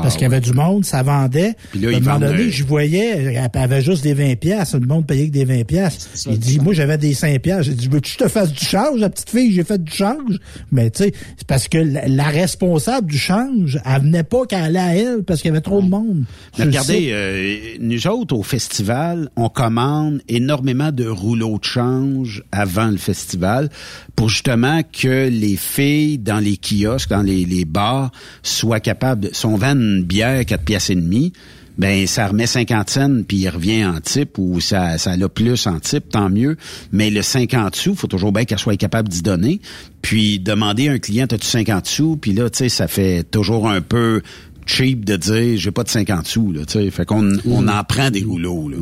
Parce 0.01 0.15
qu'il 0.15 0.23
y 0.23 0.25
avait 0.25 0.41
du 0.41 0.53
monde, 0.53 0.85
ça 0.85 1.03
vendait. 1.03 1.53
Ah 1.55 1.67
Puis 1.71 1.79
là, 1.79 1.89
à 1.89 1.91
un 1.91 1.99
moment 1.99 2.11
vendent, 2.19 2.31
donné, 2.31 2.49
je 2.49 2.63
voyais, 2.63 3.35
elle 3.35 3.49
avait 3.53 3.81
juste 3.81 4.03
des 4.03 4.13
20 4.13 4.35
pièces, 4.39 4.73
le 4.73 4.85
monde 4.85 5.05
payait 5.05 5.27
que 5.27 5.33
des 5.33 5.45
20 5.45 5.63
pièces. 5.65 6.25
Il 6.29 6.39
dit, 6.39 6.59
moi, 6.59 6.73
j'avais 6.73 6.97
des 6.97 7.13
5 7.13 7.39
pièces. 7.41 7.63
J'ai 7.63 7.73
dit, 7.73 7.87
veux-tu 7.87 8.17
que 8.17 8.23
je 8.23 8.25
te 8.25 8.29
fasse 8.29 8.51
du 8.51 8.63
change, 8.63 8.99
la 8.99 9.09
petite 9.09 9.29
fille? 9.29 9.51
J'ai 9.53 9.63
fait 9.63 9.83
du 9.83 9.91
change. 9.91 10.39
Mais 10.71 10.89
tu 10.89 11.03
sais, 11.03 11.13
c'est 11.37 11.47
parce 11.47 11.67
que 11.67 11.77
la, 11.77 12.07
la 12.07 12.25
responsable 12.25 13.07
du 13.07 13.17
change, 13.17 13.79
elle 13.85 14.01
venait 14.01 14.23
pas 14.23 14.45
qu'elle 14.45 14.63
allait 14.63 14.79
à 14.79 14.95
elle 14.95 15.23
parce 15.23 15.41
qu'il 15.41 15.49
y 15.49 15.51
avait 15.51 15.61
trop 15.61 15.81
de 15.81 15.89
monde. 15.89 16.23
Mais 16.57 16.65
regardez, 16.65 17.09
euh, 17.11 17.57
nous 17.79 18.07
autres, 18.07 18.35
au 18.35 18.43
festival, 18.43 19.29
on 19.35 19.49
commande 19.49 20.21
énormément 20.27 20.91
de 20.91 21.07
rouleaux 21.07 21.57
de 21.59 21.63
change 21.65 22.43
avant 22.51 22.87
le 22.87 22.97
festival 22.97 23.69
pour 24.15 24.29
justement 24.29 24.81
que 24.83 25.27
les 25.27 25.55
filles 25.55 26.17
dans 26.17 26.39
les 26.39 26.57
kiosques, 26.57 27.09
dans 27.09 27.21
les, 27.21 27.45
les 27.45 27.65
bars, 27.65 28.11
soient 28.43 28.79
capables 28.79 29.21
de... 29.21 29.29
Si 29.33 29.45
on 29.45 29.55
vend 29.55 29.75
une 29.85 30.03
bière 30.03 30.45
4 30.45 30.63
pièces 30.63 30.89
et 30.89 30.95
demie, 30.95 31.33
ben 31.77 32.07
ça 32.07 32.27
remet 32.27 32.47
50 32.47 32.89
cents 32.89 33.23
puis 33.27 33.37
il 33.37 33.49
revient 33.49 33.85
en 33.85 33.99
type 33.99 34.37
ou 34.37 34.59
ça 34.61 34.97
ça 34.97 35.17
l'a 35.17 35.27
plus 35.27 35.67
en 35.67 35.79
type 35.79 36.09
tant 36.09 36.29
mieux 36.29 36.55
mais 36.91 37.09
le 37.09 37.21
50 37.21 37.75
sous 37.75 37.95
faut 37.95 38.07
toujours 38.07 38.31
bien 38.31 38.45
qu'elle 38.45 38.59
soit 38.59 38.77
capable 38.77 39.09
d'y 39.09 39.21
donner 39.21 39.59
puis 40.01 40.39
demander 40.39 40.87
à 40.87 40.93
un 40.93 40.99
client 40.99 41.25
as-tu 41.29 41.45
50 41.45 41.85
sous? 41.85 42.17
Puis 42.17 42.33
là 42.33 42.49
tu 42.49 42.59
sais 42.59 42.69
ça 42.69 42.87
fait 42.87 43.23
toujours 43.29 43.69
un 43.69 43.81
peu 43.81 44.21
cheap 44.65 45.03
de 45.03 45.15
dire 45.17 45.57
j'ai 45.57 45.71
pas 45.71 45.83
de 45.83 45.89
50 45.89 46.25
sous 46.25 46.53
là 46.53 46.65
tu 46.65 46.79
sais 46.79 46.89
fait 46.91 47.05
qu'on 47.05 47.29
on 47.45 47.67
en 47.67 47.83
prend 47.83 48.09
des 48.09 48.23
rouleaux 48.23 48.69
là 48.69 48.77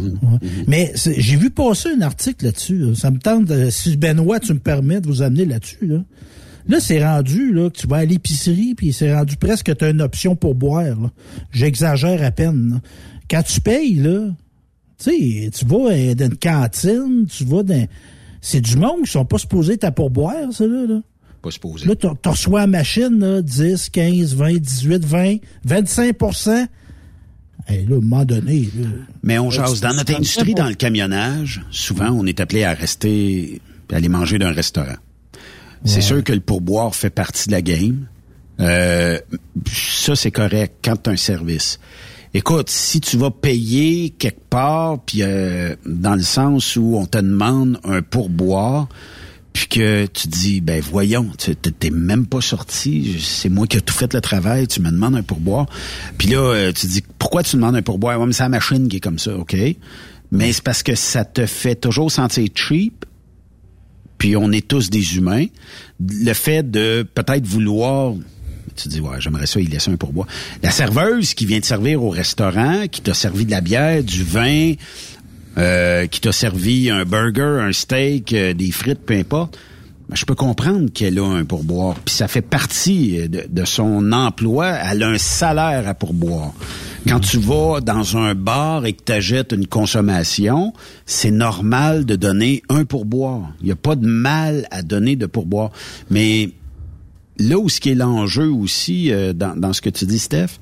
Mais 0.67 0.93
j'ai 0.95 1.35
vu 1.35 1.49
passer 1.49 1.89
un 1.97 2.01
article 2.01 2.45
là-dessus. 2.45 2.77
là. 2.77 2.95
Ça 2.95 3.11
me 3.11 3.17
tente, 3.17 3.51
si 3.69 3.97
Benoît, 3.97 4.39
tu 4.39 4.53
me 4.53 4.59
permets 4.59 5.01
de 5.01 5.07
vous 5.07 5.21
amener 5.21 5.45
là-dessus. 5.45 5.85
Là, 5.87 5.97
là 6.67 6.79
c'est 6.79 7.03
rendu 7.03 7.53
là, 7.53 7.69
que 7.69 7.77
tu 7.77 7.87
vas 7.87 7.97
à 7.97 8.05
l'épicerie, 8.05 8.75
puis 8.75 8.93
c'est 8.93 9.13
rendu 9.13 9.37
presque 9.37 9.67
que 9.67 9.71
tu 9.71 9.85
as 9.85 9.89
une 9.89 10.01
option 10.01 10.35
pour 10.35 10.55
boire. 10.55 11.11
J'exagère 11.51 12.23
à 12.23 12.31
peine. 12.31 12.69
là. 12.71 12.81
Quand 13.29 13.43
tu 13.43 13.61
payes, 13.61 13.95
là, 13.95 14.29
tu 15.03 15.11
sais, 15.11 15.49
tu 15.51 15.65
vas 15.65 15.91
euh, 15.91 16.15
dans 16.15 16.25
une 16.25 16.37
cantine, 16.37 17.25
tu 17.29 17.45
vas 17.45 17.63
dans... 17.63 17.87
C'est 18.41 18.61
du 18.61 18.75
monde 18.75 19.03
qui 19.05 19.11
sont 19.11 19.25
pas 19.25 19.37
supposés 19.37 19.77
t'as 19.77 19.91
pour 19.91 20.09
boire, 20.09 20.51
ça, 20.51 20.65
là. 20.65 20.85
là. 20.85 21.01
pas 21.41 21.51
supposé 21.51 21.87
Là, 21.87 21.95
tu 21.95 22.07
reçois 22.29 22.61
la 22.61 22.67
machine, 22.67 23.19
là, 23.19 23.41
10, 23.41 23.89
15, 23.89 24.35
20, 24.35 24.53
18, 24.57 25.05
20, 25.05 25.35
25% 25.67 26.67
Et 27.69 27.85
là, 27.85 27.95
à 27.95 27.97
un 27.97 28.01
moment 28.01 28.25
donné, 28.25 28.69
là, 28.77 28.87
Mais 29.23 29.39
on 29.39 29.49
jase. 29.49 29.81
Dans 29.81 29.93
notre 29.93 30.13
industrie, 30.13 30.53
dans 30.53 30.67
le 30.67 30.75
camionnage, 30.75 31.61
souvent, 31.71 32.11
on 32.11 32.25
est 32.25 32.39
appelé 32.39 32.63
à 32.65 32.73
rester, 32.73 33.61
à 33.91 33.95
aller 33.95 34.09
manger 34.09 34.37
d'un 34.39 34.51
restaurant. 34.51 34.97
C'est 35.85 36.01
sûr 36.01 36.23
que 36.23 36.33
le 36.33 36.39
pourboire 36.39 36.95
fait 36.95 37.09
partie 37.09 37.47
de 37.47 37.53
la 37.53 37.61
game, 37.61 38.07
Euh, 38.59 39.19
ça, 39.71 40.15
c'est 40.15 40.31
correct 40.31 40.75
quand 40.83 40.95
tu 41.03 41.09
as 41.09 41.13
un 41.13 41.17
service. 41.17 41.79
Écoute, 42.35 42.69
si 42.69 43.01
tu 43.01 43.17
vas 43.17 43.31
payer 43.31 44.11
quelque 44.11 44.43
part, 44.49 44.99
puis 44.99 45.23
euh, 45.23 45.75
dans 45.85 46.15
le 46.15 46.21
sens 46.21 46.75
où 46.75 46.95
on 46.95 47.05
te 47.07 47.17
demande 47.17 47.79
un 47.83 48.01
pourboire, 48.03 48.87
puis 49.53 49.67
que 49.67 50.05
tu 50.05 50.27
dis, 50.27 50.61
ben 50.61 50.81
voyons, 50.81 51.31
tu 51.37 51.55
t'es 51.55 51.89
même 51.89 52.25
pas 52.25 52.41
sorti, 52.41 53.19
c'est 53.19 53.49
moi 53.49 53.67
qui 53.67 53.77
ai 53.77 53.81
tout 53.81 53.93
fait 53.93 54.13
le 54.13 54.21
travail, 54.21 54.67
tu 54.67 54.81
me 54.81 54.89
demandes 54.91 55.15
un 55.15 55.23
pourboire. 55.23 55.67
Puis 56.17 56.29
là, 56.29 56.37
euh, 56.39 56.71
tu 56.71 56.87
dis, 56.87 57.03
pourquoi 57.19 57.43
tu 57.43 57.55
demandes 57.55 57.75
un 57.75 57.81
pourboire? 57.81 58.19
Ouais, 58.19 58.25
mais 58.25 58.33
c'est 58.33 58.43
la 58.43 58.49
machine 58.49 58.87
qui 58.87 58.97
est 58.97 58.99
comme 58.99 59.19
ça, 59.19 59.35
OK? 59.35 59.55
Mais 60.31 60.51
c'est 60.53 60.63
parce 60.63 60.81
que 60.81 60.95
ça 60.95 61.25
te 61.25 61.45
fait 61.45 61.75
toujours 61.75 62.11
sentir 62.11 62.47
cheap, 62.55 63.05
puis 64.23 64.37
on 64.37 64.53
est 64.53 64.65
tous 64.65 64.89
des 64.89 65.17
humains. 65.17 65.47
Le 65.99 66.31
fait 66.31 66.63
de 66.71 67.05
peut-être 67.13 67.45
vouloir 67.45 68.13
tu 68.73 68.87
dis, 68.87 69.01
ouais, 69.01 69.19
j'aimerais 69.19 69.47
ça, 69.47 69.59
il 69.59 69.69
laisse 69.69 69.89
un 69.89 69.97
pourboire. 69.97 70.27
La 70.63 70.71
serveuse 70.71 71.33
qui 71.33 71.45
vient 71.45 71.59
te 71.59 71.65
servir 71.65 72.01
au 72.01 72.09
restaurant, 72.09 72.87
qui 72.89 73.01
t'a 73.01 73.13
servi 73.13 73.45
de 73.45 73.51
la 73.51 73.59
bière, 73.59 74.01
du 74.01 74.23
vin, 74.23 74.75
euh, 75.57 76.07
qui 76.07 76.21
t'a 76.21 76.31
servi 76.31 76.89
un 76.89 77.03
burger, 77.03 77.59
un 77.59 77.73
steak, 77.73 78.31
euh, 78.31 78.53
des 78.53 78.71
frites, 78.71 79.05
peu 79.05 79.13
importe, 79.13 79.59
ben, 80.07 80.15
je 80.15 80.23
peux 80.23 80.35
comprendre 80.35 80.89
qu'elle 80.93 81.19
a 81.19 81.25
un 81.25 81.43
pourboire. 81.43 81.95
Puis 82.05 82.15
ça 82.15 82.29
fait 82.29 82.41
partie 82.41 83.19
euh, 83.19 83.27
de, 83.27 83.65
son 83.65 84.13
emploi. 84.13 84.67
Elle 84.89 85.03
a 85.03 85.09
un 85.09 85.17
salaire 85.17 85.85
à 85.85 85.93
pourboire. 85.93 86.53
Quand 87.07 87.19
tu 87.19 87.37
vas 87.37 87.81
dans 87.81 88.17
un 88.17 88.33
bar 88.33 88.85
et 88.85 88.93
que 88.93 89.03
tu 89.03 89.11
achètes 89.11 89.51
une 89.51 89.67
consommation, 89.67 90.73
c'est 91.05 91.31
normal 91.31 92.05
de 92.05 92.15
donner 92.15 92.63
un 92.69 92.85
pourboire. 92.85 93.51
Il 93.59 93.65
n'y 93.65 93.71
a 93.71 93.75
pas 93.75 93.95
de 93.95 94.07
mal 94.07 94.67
à 94.71 94.83
donner 94.83 95.15
de 95.15 95.25
pourboire. 95.25 95.71
Mais 96.09 96.51
là 97.37 97.57
où 97.57 97.67
ce 97.67 97.81
qui 97.81 97.89
est 97.89 97.95
l'enjeu 97.95 98.49
aussi 98.49 99.11
euh, 99.11 99.33
dans, 99.33 99.59
dans, 99.59 99.73
ce 99.73 99.81
que 99.81 99.89
tu 99.89 100.05
dis, 100.05 100.19
Steph, 100.19 100.59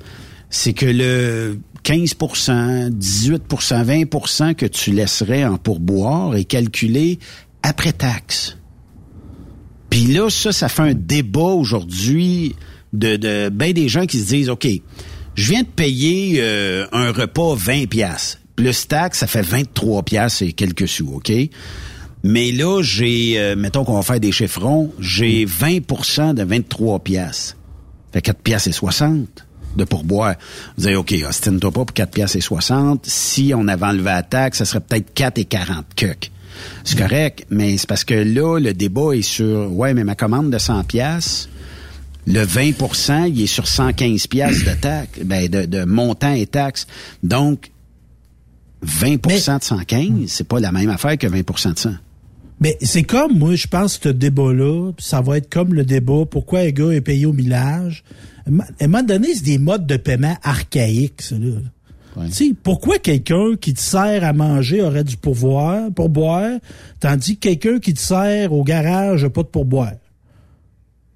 c'est 0.50 0.74
que 0.74 0.86
le 0.86 1.60
15% 1.84 2.90
18% 2.90 4.08
20% 4.08 4.56
que 4.56 4.66
tu 4.66 4.92
laisserais 4.92 5.46
en 5.46 5.58
pourboire 5.58 6.36
est 6.36 6.46
calculé 6.46 7.20
après 7.64 7.94
taxe. 7.94 8.58
Puis 9.90 10.06
là, 10.06 10.30
ça, 10.30 10.52
ça 10.52 10.70
fait 10.70 10.82
un 10.84 10.94
débat 10.94 11.42
aujourd'hui 11.42 12.56
de, 12.94 13.16
de 13.16 13.50
ben 13.50 13.74
des 13.74 13.90
gens 13.90 14.06
qui 14.06 14.20
se 14.20 14.28
disent, 14.28 14.50
OK, 14.50 14.68
je 15.36 15.50
viens 15.50 15.64
de 15.64 15.68
payer 15.68 16.38
euh, 16.40 16.86
un 16.92 17.12
repas 17.12 17.56
20 17.56 17.88
pièces 17.88 18.42
plus 18.62 18.88
taxe, 18.88 19.20
ça 19.20 19.28
fait 19.28 19.42
23 19.42 20.04
pièces 20.04 20.42
et 20.42 20.54
quelques 20.54 20.88
sous, 20.88 21.10
OK? 21.16 21.32
Mais 22.24 22.52
là, 22.52 22.82
j'ai, 22.84 23.40
euh, 23.40 23.56
mettons 23.56 23.84
qu'on 23.84 23.96
va 23.96 24.04
faire 24.04 24.20
des 24.20 24.32
chiffrons, 24.32 24.94
j'ai 25.00 25.46
20% 25.46 26.36
de 26.36 26.44
23 26.44 27.00
pièces. 27.00 27.56
Fait 28.14 28.22
4 28.22 28.40
pièces 28.42 28.68
et 28.68 28.72
60 28.72 29.48
de 29.78 29.84
pourboire. 29.84 30.36
Vous 30.78 30.86
dites, 30.86 30.96
OK, 30.96 31.16
ostine-toi 31.28 31.72
pas 31.72 31.86
pour 31.86 31.94
4 31.94 32.12
pièces 32.12 32.36
et 32.36 32.42
60. 32.42 33.06
Si 33.08 33.54
on 33.56 33.68
avait 33.68 33.86
enlevé 33.86 34.04
la 34.12 34.22
taxe, 34.22 34.60
ça 34.60 34.66
serait 34.66 34.82
peut-être 34.82 35.12
4 35.14 35.40
et 35.40 35.46
40 35.46 35.86
cucs. 35.96 36.32
C'est 36.84 37.00
correct, 37.00 37.48
mais 37.50 37.78
c'est 37.78 37.88
parce 37.88 38.04
que 38.04 38.14
là, 38.14 38.60
le 38.60 38.74
débat 38.74 39.14
est 39.14 39.24
sur, 39.24 39.72
ouais, 39.72 39.96
mais 39.96 40.04
ma 40.04 40.14
commande 40.16 40.52
de 40.52 40.58
100 40.60 40.84
pièces, 40.84 41.50
le 42.28 42.44
20% 42.44 43.30
il 43.30 43.42
est 43.42 43.48
sur 43.48 43.68
115 43.68 44.28
pièces 44.28 44.64
de 44.64 44.74
taxe, 44.74 45.20
ben, 45.24 45.48
de, 45.48 45.66
de 45.66 45.84
montant 45.84 46.34
et 46.34 46.48
taxes. 46.48 46.88
Donc, 47.24 47.72
20% 48.86 49.60
de 49.60 49.64
115, 49.64 50.12
c'est 50.28 50.48
pas 50.48 50.60
la 50.60 50.72
même 50.72 50.90
affaire 50.90 51.18
que 51.18 51.28
20% 51.28 51.74
de 51.74 51.80
100. 51.80 51.92
Mais 52.60 52.78
c'est 52.82 53.04
comme, 53.04 53.38
moi, 53.38 53.56
je 53.56 53.68
pense 53.68 53.98
que 53.98 54.10
ce 54.10 54.14
débat-là, 54.14 54.92
ça 55.00 55.22
va 55.22 55.38
être 55.38 55.50
comme 55.50 55.74
le 55.74 55.84
débat 55.84 56.26
pourquoi 56.30 56.60
un 56.60 56.70
gars 56.70 56.92
est 56.92 57.02
payé 57.02 57.26
au 57.26 57.34
millage? 57.34 58.04
À 58.46 58.50
un 58.84 58.88
moment 58.88 59.04
donné, 59.04 59.34
c'est 59.34 59.44
des 59.44 59.58
modes 59.58 59.88
de 59.88 59.98
paiement 59.98 60.38
archaïques, 60.44 61.22
ça, 61.22 61.36
là. 61.38 61.58
Pourquoi 62.62 63.00
quelqu'un 63.00 63.56
qui 63.60 63.74
te 63.74 63.80
sert 63.80 64.24
à 64.24 64.34
manger 64.34 64.82
aurait 64.82 65.04
du 65.04 65.16
pourboire, 65.18 65.90
pour 65.96 66.10
boire, 66.10 66.60
tandis 67.00 67.38
que 67.38 67.50
quelqu'un 67.50 67.80
qui 67.80 67.94
te 67.94 68.02
sert 68.02 68.52
au 68.54 68.64
garage 68.64 69.24
n'a 69.24 69.30
pas 69.30 69.44
de 69.44 69.48
pourboire? 69.48 69.94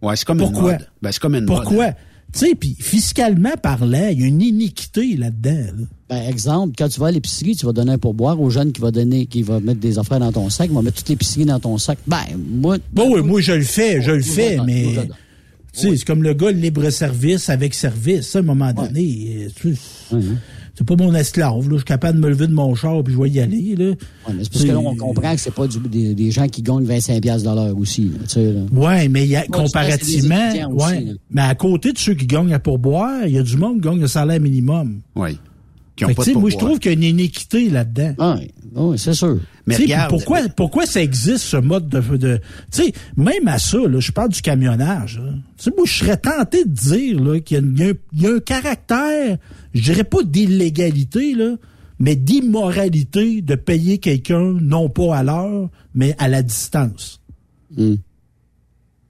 Ouais, 0.06 0.16
c'est 0.16 0.26
comme 0.26 0.38
pourquoi? 0.38 0.74
une 0.74 0.78
mode. 0.78 0.88
Ben, 1.02 1.12
c'est 1.12 1.20
comme 1.20 1.36
une 1.36 1.46
pourquoi? 1.46 1.86
Mode. 1.86 1.96
Tu 2.32 2.40
sais, 2.40 2.56
puis 2.56 2.76
fiscalement 2.80 3.54
parlant, 3.62 4.10
il 4.12 4.20
y 4.20 4.24
a 4.24 4.28
une 4.28 4.42
iniquité 4.42 5.16
là-dedans. 5.16 5.72
Là. 5.78 5.86
Ben, 6.10 6.30
exemple, 6.30 6.76
quand 6.78 6.90
tu 6.90 7.00
vas 7.00 7.08
à 7.08 7.12
l'épicerie, 7.12 7.56
tu 7.56 7.66
vas 7.66 7.72
donner 7.72 7.94
un 7.94 7.98
pourboire 7.98 8.40
au 8.40 8.50
jeune 8.50 8.72
qui 8.72 8.82
va 8.82 8.92
donner, 8.92 9.26
qui 9.26 9.42
va 9.42 9.60
mettre 9.60 9.80
des 9.80 9.98
affaires 9.98 10.20
dans 10.20 10.32
ton 10.32 10.50
sac, 10.50 10.68
il 10.70 10.76
va 10.76 10.82
mettre 10.82 10.98
toute 10.98 11.10
l'épicerie 11.10 11.46
dans 11.46 11.60
ton 11.60 11.78
sac. 11.78 11.98
Ben, 12.06 12.24
moi. 12.38 12.78
Bon, 12.94 13.14
oui, 13.14 13.22
moi, 13.22 13.42
je 13.42 13.54
le 13.54 13.64
fais, 13.64 14.02
je 14.02 14.12
le 14.12 14.22
fais, 14.22 14.60
mais. 14.66 15.08
Tu 15.74 15.82
sais, 15.82 15.98
c'est 15.98 16.06
comme 16.06 16.24
le 16.24 16.34
gars, 16.34 16.52
le 16.52 16.60
libre-service 16.60 17.50
avec 17.50 17.74
service. 17.74 18.36
À 18.36 18.40
un 18.40 18.44
moment 18.44 18.72
donné, 18.74 19.48
tu 19.56 19.76
c'est 20.78 20.86
pas 20.86 20.96
mon 20.96 21.14
esclave. 21.14 21.64
Là. 21.64 21.72
Je 21.72 21.76
suis 21.78 21.86
capable 21.86 22.20
de 22.20 22.26
me 22.26 22.30
lever 22.30 22.48
de 22.48 22.54
mon 22.54 22.76
char 22.76 23.04
puis 23.04 23.14
je 23.14 23.20
vais 23.20 23.30
y 23.30 23.40
aller. 23.40 23.76
Là. 23.76 23.86
Ouais, 23.86 23.96
mais 24.36 24.44
c'est 24.44 24.52
parce 24.52 24.66
que 24.66 24.72
là, 24.72 24.80
on 24.80 24.96
comprend 24.96 25.34
que 25.34 25.40
c'est 25.40 25.54
pas 25.54 25.68
du, 25.68 25.80
des, 25.80 26.14
des, 26.14 26.32
gens 26.32 26.48
qui 26.48 26.62
gagnent 26.62 26.84
25 26.84 27.22
pièces 27.22 27.44
l'heure 27.46 27.78
aussi. 27.78 28.06
Là, 28.06 28.20
tu 28.24 28.30
sais, 28.30 28.52
là. 28.52 28.62
Ouais, 28.72 29.08
mais 29.08 29.26
y 29.26 29.36
a, 29.36 29.46
comparativement, 29.48 30.52
ouais, 30.54 30.70
aussi, 30.70 31.20
mais 31.32 31.42
à 31.42 31.56
côté 31.56 31.94
de 31.94 31.98
ceux 31.98 32.14
qui 32.14 32.28
gagnent 32.28 32.54
à 32.54 32.60
pourboire, 32.60 33.26
il 33.26 33.34
y 33.34 33.38
a 33.38 33.44
du 33.44 33.58
monde 33.58 33.76
qui 33.76 33.88
gagne 33.88 34.02
le 34.02 34.08
salaire 34.08 34.40
minimum. 34.40 35.02
Oui. 35.16 35.38
Fait 35.98 36.34
moi, 36.34 36.50
je 36.50 36.58
trouve 36.58 36.80
qu'il 36.80 36.92
y 36.92 36.96
a 36.96 36.98
une 36.98 37.04
iniquité 37.04 37.70
là-dedans. 37.70 38.14
Ah, 38.20 38.40
oui, 38.76 39.00
c'est 39.00 39.14
sûr. 39.14 39.40
Mais 39.66 39.76
regarde, 39.78 40.10
pourquoi, 40.10 40.42
pourquoi 40.50 40.86
ça 40.86 41.02
existe, 41.02 41.46
ce 41.46 41.58
mode 41.58 41.88
de... 41.88 42.18
de 42.18 42.40
tu 42.72 42.84
sais, 42.84 42.94
même 43.16 43.48
à 43.48 43.58
ça, 43.58 43.78
là, 43.78 44.00
je 44.00 44.12
parle 44.12 44.30
du 44.30 44.42
camionnage. 44.42 45.22
Tu 45.58 45.70
moi, 45.76 45.86
je 45.86 45.94
serais 45.94 46.18
tenté 46.18 46.66
de 46.66 46.70
dire 46.70 47.20
là, 47.24 47.40
qu'il 47.40 47.58
y, 47.58 47.84
y, 47.84 48.22
y, 48.22 48.28
a 48.28 48.36
un 48.36 48.40
caractère, 48.40 49.38
je 49.74 49.82
dirais 49.82 50.04
pas 50.04 50.24
d'illégalité, 50.24 51.34
là, 51.34 51.56
mais 52.00 52.16
d'immoralité 52.16 53.42
de 53.42 53.56
payer 53.56 53.98
quelqu'un, 54.00 54.54
non 54.62 54.90
pas 54.90 55.18
à 55.18 55.24
l'heure, 55.24 55.70
mais 55.94 56.14
à 56.18 56.28
la 56.28 56.44
distance. 56.44 57.22
Mm. 57.78 57.96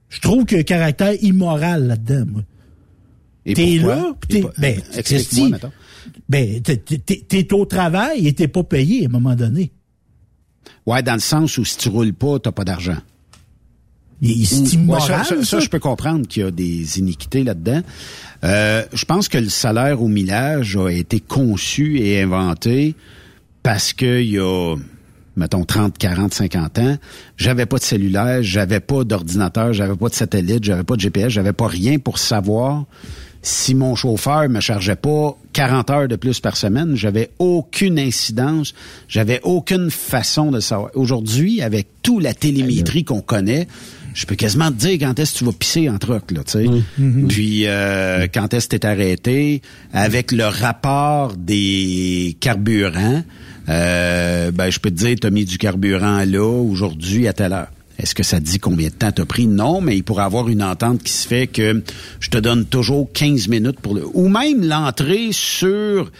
Je 0.08 0.20
trouve 0.20 0.44
qu'il 0.44 0.56
y 0.56 0.58
a 0.58 0.60
un 0.60 0.64
caractère 0.64 1.14
immoral 1.22 1.88
là-dedans, 1.88 2.24
moi. 2.32 2.42
T'es 3.54 3.78
là, 3.78 4.12
t'es... 4.28 4.44
Ben, 4.58 4.80
Explique-moi, 4.94 5.58
ben, 6.28 6.60
t'es 6.60 7.52
au 7.52 7.66
travail 7.66 8.26
et 8.26 8.32
t'es 8.32 8.48
pas 8.48 8.64
payé 8.64 9.04
à 9.04 9.06
un 9.06 9.12
moment 9.12 9.34
donné. 9.34 9.72
Ouais, 10.86 11.02
dans 11.02 11.14
le 11.14 11.20
sens 11.20 11.58
où 11.58 11.64
si 11.64 11.76
tu 11.76 11.88
roules 11.88 12.12
pas, 12.12 12.38
t'as 12.38 12.52
pas 12.52 12.64
d'argent. 12.64 12.98
C'est 14.22 14.72
immoral, 14.72 15.02
ouais, 15.02 15.24
ça, 15.24 15.36
ça, 15.36 15.44
ça, 15.44 15.60
je 15.60 15.68
peux 15.68 15.78
comprendre 15.78 16.26
qu'il 16.26 16.42
y 16.42 16.46
a 16.46 16.50
des 16.50 16.98
iniquités 16.98 17.44
là-dedans. 17.44 17.82
Euh, 18.44 18.84
je 18.92 19.04
pense 19.04 19.28
que 19.28 19.36
le 19.36 19.50
salaire 19.50 20.02
au 20.02 20.08
millage 20.08 20.76
a 20.76 20.88
été 20.88 21.20
conçu 21.20 22.00
et 22.00 22.22
inventé 22.22 22.94
parce 23.62 23.92
que 23.92 24.22
il 24.22 24.30
y 24.30 24.38
a 24.38 24.76
mettons 25.36 25.64
30, 25.64 25.98
40, 25.98 26.32
50 26.32 26.78
ans, 26.78 26.96
j'avais 27.36 27.66
pas 27.66 27.76
de 27.76 27.82
cellulaire, 27.82 28.42
j'avais 28.42 28.80
pas 28.80 29.04
d'ordinateur, 29.04 29.72
j'avais 29.74 29.94
pas 29.94 30.08
de 30.08 30.14
satellite, 30.14 30.64
j'avais 30.64 30.82
pas 30.82 30.96
de 30.96 31.00
GPS, 31.00 31.28
j'avais 31.28 31.52
pas 31.52 31.66
rien 31.66 31.98
pour 31.98 32.18
savoir 32.18 32.86
si 33.46 33.76
mon 33.76 33.94
chauffeur 33.94 34.48
me 34.48 34.58
chargeait 34.58 34.96
pas 34.96 35.38
40 35.52 35.90
heures 35.90 36.08
de 36.08 36.16
plus 36.16 36.40
par 36.40 36.56
semaine, 36.56 36.96
j'avais 36.96 37.30
aucune 37.38 37.96
incidence, 37.96 38.74
j'avais 39.08 39.40
aucune 39.44 39.88
façon 39.92 40.50
de 40.50 40.58
savoir. 40.58 40.90
Aujourd'hui, 40.94 41.62
avec 41.62 41.86
toute 42.02 42.24
la 42.24 42.34
télémétrie 42.34 43.04
qu'on 43.04 43.20
connaît, 43.20 43.68
je 44.14 44.26
peux 44.26 44.34
quasiment 44.34 44.72
te 44.72 44.76
dire 44.76 44.98
quand 44.98 45.16
est-ce 45.20 45.34
que 45.34 45.38
tu 45.38 45.44
vas 45.44 45.52
pisser 45.52 45.88
en 45.88 45.98
truc, 45.98 46.32
là, 46.32 46.42
tu 46.42 46.52
sais. 46.52 46.64
Mm-hmm. 47.00 47.26
Puis 47.28 47.66
euh, 47.66 48.26
quand 48.34 48.52
est-ce 48.52 48.66
que 48.66 48.76
t'es 48.76 48.86
arrêté, 48.86 49.62
avec 49.92 50.32
le 50.32 50.46
rapport 50.46 51.36
des 51.36 52.36
carburants, 52.40 53.22
euh, 53.68 54.50
ben 54.50 54.70
je 54.70 54.80
peux 54.80 54.90
te 54.90 54.96
dire, 54.96 55.14
t'as 55.20 55.30
mis 55.30 55.44
du 55.44 55.58
carburant 55.58 56.24
là 56.26 56.44
aujourd'hui 56.44 57.28
à 57.28 57.32
telle 57.32 57.52
heure. 57.52 57.68
Est-ce 57.98 58.14
que 58.14 58.22
ça 58.22 58.40
dit 58.40 58.58
combien 58.58 58.88
de 58.88 58.94
temps 58.94 59.12
t'as 59.12 59.24
pris? 59.24 59.46
Non, 59.46 59.80
mais 59.80 59.96
il 59.96 60.02
pourrait 60.02 60.24
avoir 60.24 60.48
une 60.48 60.62
entente 60.62 61.02
qui 61.02 61.12
se 61.12 61.26
fait 61.26 61.46
que 61.46 61.82
je 62.20 62.30
te 62.30 62.38
donne 62.38 62.66
toujours 62.66 63.10
15 63.12 63.48
minutes 63.48 63.80
pour 63.80 63.94
le... 63.94 64.04
Ou 64.14 64.28
même 64.28 64.66
l'entrée 64.66 65.28
sur 65.32 66.10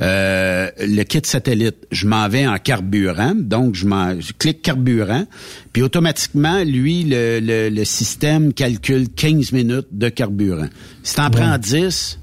euh, 0.00 0.70
le 0.80 1.02
kit 1.04 1.20
satellite. 1.22 1.86
Je 1.92 2.06
m'en 2.06 2.28
vais 2.28 2.46
en 2.46 2.56
carburant, 2.58 3.34
donc 3.36 3.74
je, 3.74 3.86
m'en, 3.86 4.18
je 4.20 4.32
clique 4.32 4.62
carburant, 4.62 5.24
puis 5.72 5.82
automatiquement, 5.82 6.64
lui, 6.64 7.04
le, 7.04 7.40
le, 7.40 7.68
le, 7.68 7.84
système 7.84 8.52
calcule 8.52 9.08
15 9.10 9.52
minutes 9.52 9.88
de 9.92 10.08
carburant. 10.08 10.68
Si 11.02 11.14
t'en 11.14 11.24
ouais. 11.24 11.30
prends 11.30 11.58
10, 11.58 12.18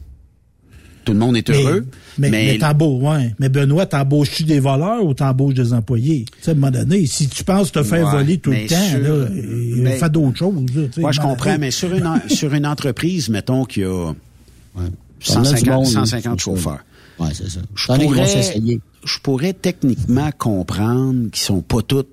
tout 1.09 1.13
le 1.13 1.19
monde 1.19 1.37
est 1.37 1.49
heureux. 1.49 1.87
Mais, 2.19 2.29
mais, 2.29 2.45
mais 2.45 2.57
t'embauches, 2.59 3.01
ouais. 3.03 3.35
Mais 3.39 3.49
Benoît, 3.49 3.87
t'embauches-tu 3.87 4.43
des 4.43 4.59
voleurs 4.59 5.03
ou 5.03 5.15
t'embauches 5.15 5.55
des 5.55 5.73
employés? 5.73 6.25
Tu 6.25 6.43
sais, 6.43 6.51
à 6.51 6.53
un 6.53 6.57
moment 6.57 6.71
donné, 6.71 7.07
si 7.07 7.27
tu 7.27 7.43
penses 7.43 7.71
te 7.71 7.81
faire 7.81 8.05
ouais, 8.05 8.11
voler 8.11 8.37
tout 8.37 8.51
le 8.51 8.67
temps, 8.67 8.89
sur, 8.89 8.99
là, 8.99 9.27
mais, 9.31 9.97
fais 9.97 10.09
d'autres 10.09 10.37
choses. 10.37 10.53
Moi, 10.97 11.11
je 11.11 11.19
comprends, 11.19 11.57
mais 11.57 11.71
sur 11.71 11.91
une, 11.93 12.07
sur 12.29 12.53
une 12.53 12.67
entreprise, 12.67 13.29
mettons 13.29 13.65
qu'il 13.65 13.83
y 13.83 13.85
a 13.85 14.09
ouais. 14.09 14.85
150, 15.19 15.87
150 15.87 16.39
chauffeurs. 16.39 16.79
Ouais, 17.17 17.29
c'est 17.33 17.49
ça. 17.49 17.59
Je 17.75 17.87
pourrais, 17.87 18.79
je 19.03 19.19
pourrais 19.23 19.53
techniquement 19.53 20.29
comprendre 20.37 21.31
qu'ils 21.31 21.41
sont 21.43 21.61
pas 21.61 21.81
tous 21.81 22.05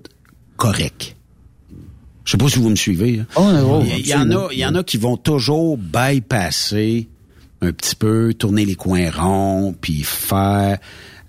corrects. 0.57 1.17
Je 2.25 2.33
sais 2.33 2.39
pas 2.39 2.49
si 2.49 2.59
vous 2.59 2.71
me 2.71 2.77
suivez. 2.77 3.21
hein. 3.21 3.27
Oh, 3.37 3.45
oh, 3.45 3.85
il, 3.87 4.07
y 4.07 4.15
en 4.15 4.31
a, 4.33 4.49
il 4.53 4.59
y 4.59 4.67
en 4.67 4.75
a 4.75 4.83
qui 4.83 4.97
vont 4.97 5.17
toujours 5.17 5.77
bypasser 5.79 7.09
un 7.63 7.73
petit 7.73 7.95
peu, 7.97 8.35
tourner 8.35 8.65
les 8.65 8.75
coins 8.75 9.11
ronds, 9.11 9.75
puis 9.81 10.03
faire 10.03 10.79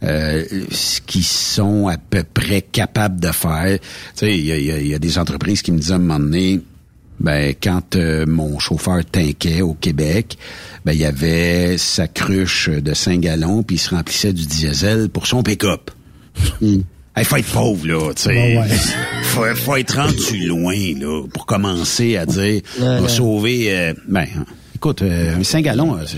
euh, 0.03 0.43
ce 0.71 1.01
qu'ils 1.01 1.23
sont 1.23 1.88
à 1.88 1.97
peu 1.97 2.23
près 2.23 2.61
capables 2.61 3.19
de 3.19 3.32
faire. 3.32 3.80
Tu 3.80 3.86
sais, 4.15 4.38
il 4.38 4.45
y 4.45 4.51
a, 4.51 4.57
y 4.59 4.71
a- 4.71 4.80
y 4.82 4.93
a 4.93 4.99
des 4.99 5.17
entreprises 5.17 5.61
qui 5.61 5.71
me 5.71 5.80
disent 5.80 5.91
à 5.91 5.95
un 5.95 5.99
moment 5.99 6.19
donné, 6.19 6.61
ben 7.19 7.55
quand 7.61 7.95
euh, 7.95 8.25
mon 8.28 8.59
chauffeur 8.59 9.03
tinquait 9.03 9.61
au 9.61 9.73
Québec, 9.73 10.38
ben 10.86 10.91
il 10.93 10.99
y 10.99 11.05
avait 11.05 11.78
sa 11.80 12.07
cruche 12.07 12.69
de 12.69 12.93
5 12.93 13.21
gallons 13.21 13.63
puis 13.63 13.78
il 13.78 13.80
se 13.80 13.89
remplissait 13.95 14.34
du 14.34 14.45
diesel 14.45 15.09
pour 15.09 15.25
son 15.25 15.41
pick-up. 15.41 15.89
Il 17.19 17.25
faut 17.25 17.38
être 17.38 17.51
pauvre, 17.51 17.88
là, 17.88 18.13
tu 18.13 18.21
sais. 18.21 18.36
Bon, 18.36 18.61
ouais. 18.61 18.67
faut, 19.23 19.55
faut 19.55 19.75
être 19.75 19.95
rendu 19.95 20.45
loin, 20.45 20.75
là, 20.99 21.23
pour 21.34 21.47
commencer 21.47 22.15
à 22.15 22.28
dire, 22.28 22.61
on 22.80 23.01
va 23.01 23.07
sauver... 23.09 23.75
euh, 23.75 23.93
ben, 24.07 24.28
écoute, 24.78 25.01
euh, 25.01 25.36
un 25.38 25.43
5 25.43 25.63
gallons, 25.63 25.95
euh, 25.95 26.03
c'est- 26.05 26.17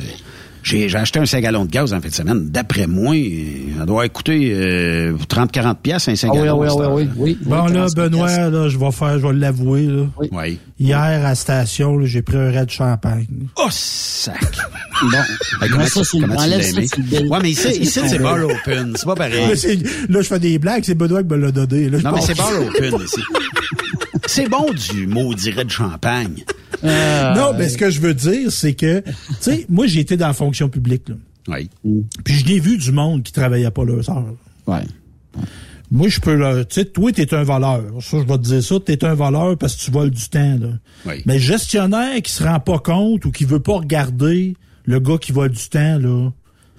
j'ai 0.62 0.90
j'ai 0.90 0.98
acheté 0.98 1.20
un 1.20 1.26
5 1.26 1.42
gallons 1.42 1.64
de 1.66 1.72
gaz 1.72 1.94
en 1.94 2.02
fin 2.02 2.10
de 2.10 2.14
semaine. 2.14 2.50
D'après 2.50 2.86
moi, 2.86 3.16
euh, 3.16 3.80
ça 3.80 3.86
doit 3.86 4.08
coûter 4.10 4.52
euh, 4.54 5.14
30-40 5.30 5.78
piastres, 5.82 6.10
un 6.10 6.16
5 6.18 6.28
Ah 6.32 6.34
oui, 6.36 6.40
gallons. 6.42 6.62
ah 6.62 6.66
oui, 6.66 6.84
ah 6.84 6.90
oui, 6.90 7.04
oui, 7.04 7.10
oui. 7.18 7.38
Bon, 7.42 7.64
Oui, 7.66 7.68
là, 7.74 7.80
45 7.88 7.96
Benoît, 7.96 8.50
là, 8.50 8.68
je 8.70 8.78
vais 8.78 8.92
faire, 8.92 9.20
je 9.20 9.28
vais 9.28 9.34
l'avouer. 9.34 9.88
Oui. 10.32 10.60
Hier, 10.78 10.98
à 11.00 11.18
la 11.20 11.36
station, 11.36 12.04
j'ai 12.06 12.22
pris 12.22 12.36
un 12.38 12.52
raid 12.52 12.66
de 12.66 12.72
champagne. 12.72 13.26
Oh, 13.58 13.68
sac! 13.72 14.38
Bon. 15.02 15.18
Hey, 15.62 15.70
comment 15.70 15.84
tu- 15.86 15.90
ça, 15.92 16.04
c'est- 16.04 16.20
comment 16.20 16.36
tu 16.36 16.50
l'as. 16.50 17.22
Ouais, 17.30 17.40
mais 17.42 17.52
ici, 17.52 17.68
ici 17.82 18.00
c'est 18.06 18.20
bar 18.20 18.38
open. 18.44 18.94
C'est 18.98 19.06
pas 19.06 19.16
pareil. 19.16 19.46
Là, 20.10 20.22
je 20.22 20.28
fais 20.28 20.40
des 20.40 20.60
blagues, 20.60 20.84
c'est 20.86 20.96
Benoît 20.96 21.24
qui 21.24 21.30
me 21.30 21.38
l'a 21.38 21.52
donné. 21.52 21.90
Là, 21.90 22.00
Non, 22.04 22.12
mais 22.16 22.22
c'est 22.22 22.38
bar 22.38 22.52
open 22.62 22.96
ici. 23.06 23.22
C'est 24.30 24.48
bon 24.48 24.72
du 24.72 25.08
maudit 25.08 25.52
de 25.52 25.70
champagne. 25.70 26.44
Euh, 26.84 27.34
Non, 27.34 27.54
mais 27.58 27.68
ce 27.68 27.78
que 27.80 27.90
je 27.90 28.00
veux 28.00 28.14
dire, 28.14 28.52
c'est 28.52 28.74
que, 28.74 29.02
tu 29.02 29.14
sais, 29.40 29.66
moi, 29.70 29.88
j'ai 29.88 30.02
été 30.02 30.18
dans 30.18 30.28
la 30.28 30.34
fonction 30.34 30.70
publique, 30.70 31.10
là. 31.10 31.16
Oui. 31.48 31.70
Puis 32.24 32.36
je 32.36 32.46
l'ai 32.46 32.60
vu 32.60 32.78
du 32.78 32.92
monde 32.92 33.24
qui 33.24 33.34
travaillait 33.34 33.72
pas 33.72 33.84
leurs 33.84 34.08
heures. 34.10 34.36
Ouais. 34.68 34.84
Moi, 35.90 36.10
je 36.10 36.20
peux 36.20 36.36
le. 36.36 36.64
Tu 36.66 36.76
sais, 36.76 36.86
toi, 36.86 37.12
t'es 37.12 37.34
un 37.34 37.42
voleur. 37.44 37.82
Ça, 38.02 38.18
je 38.20 38.24
vais 38.24 38.38
te 38.38 38.44
dire 38.44 38.64
ça. 38.64 38.76
T'es 38.86 39.04
un 39.04 39.16
voleur 39.16 39.58
parce 39.58 39.76
que 39.76 39.82
tu 39.82 39.90
voles 39.90 40.12
du 40.12 40.30
temps, 40.30 40.58
là. 40.62 40.68
Oui. 41.08 41.24
Mais 41.26 41.34
le 41.36 41.40
gestionnaire 41.40 42.22
qui 42.22 42.32
se 42.32 42.44
rend 42.44 42.60
pas 42.60 42.78
compte 42.78 43.26
ou 43.26 43.32
qui 43.32 43.46
veut 43.46 43.62
pas 43.62 43.78
regarder 43.78 44.56
le 44.86 45.00
gars 45.00 45.18
qui 45.18 45.32
vole 45.32 45.50
du 45.50 45.70
temps, 45.70 45.98
là. 45.98 46.32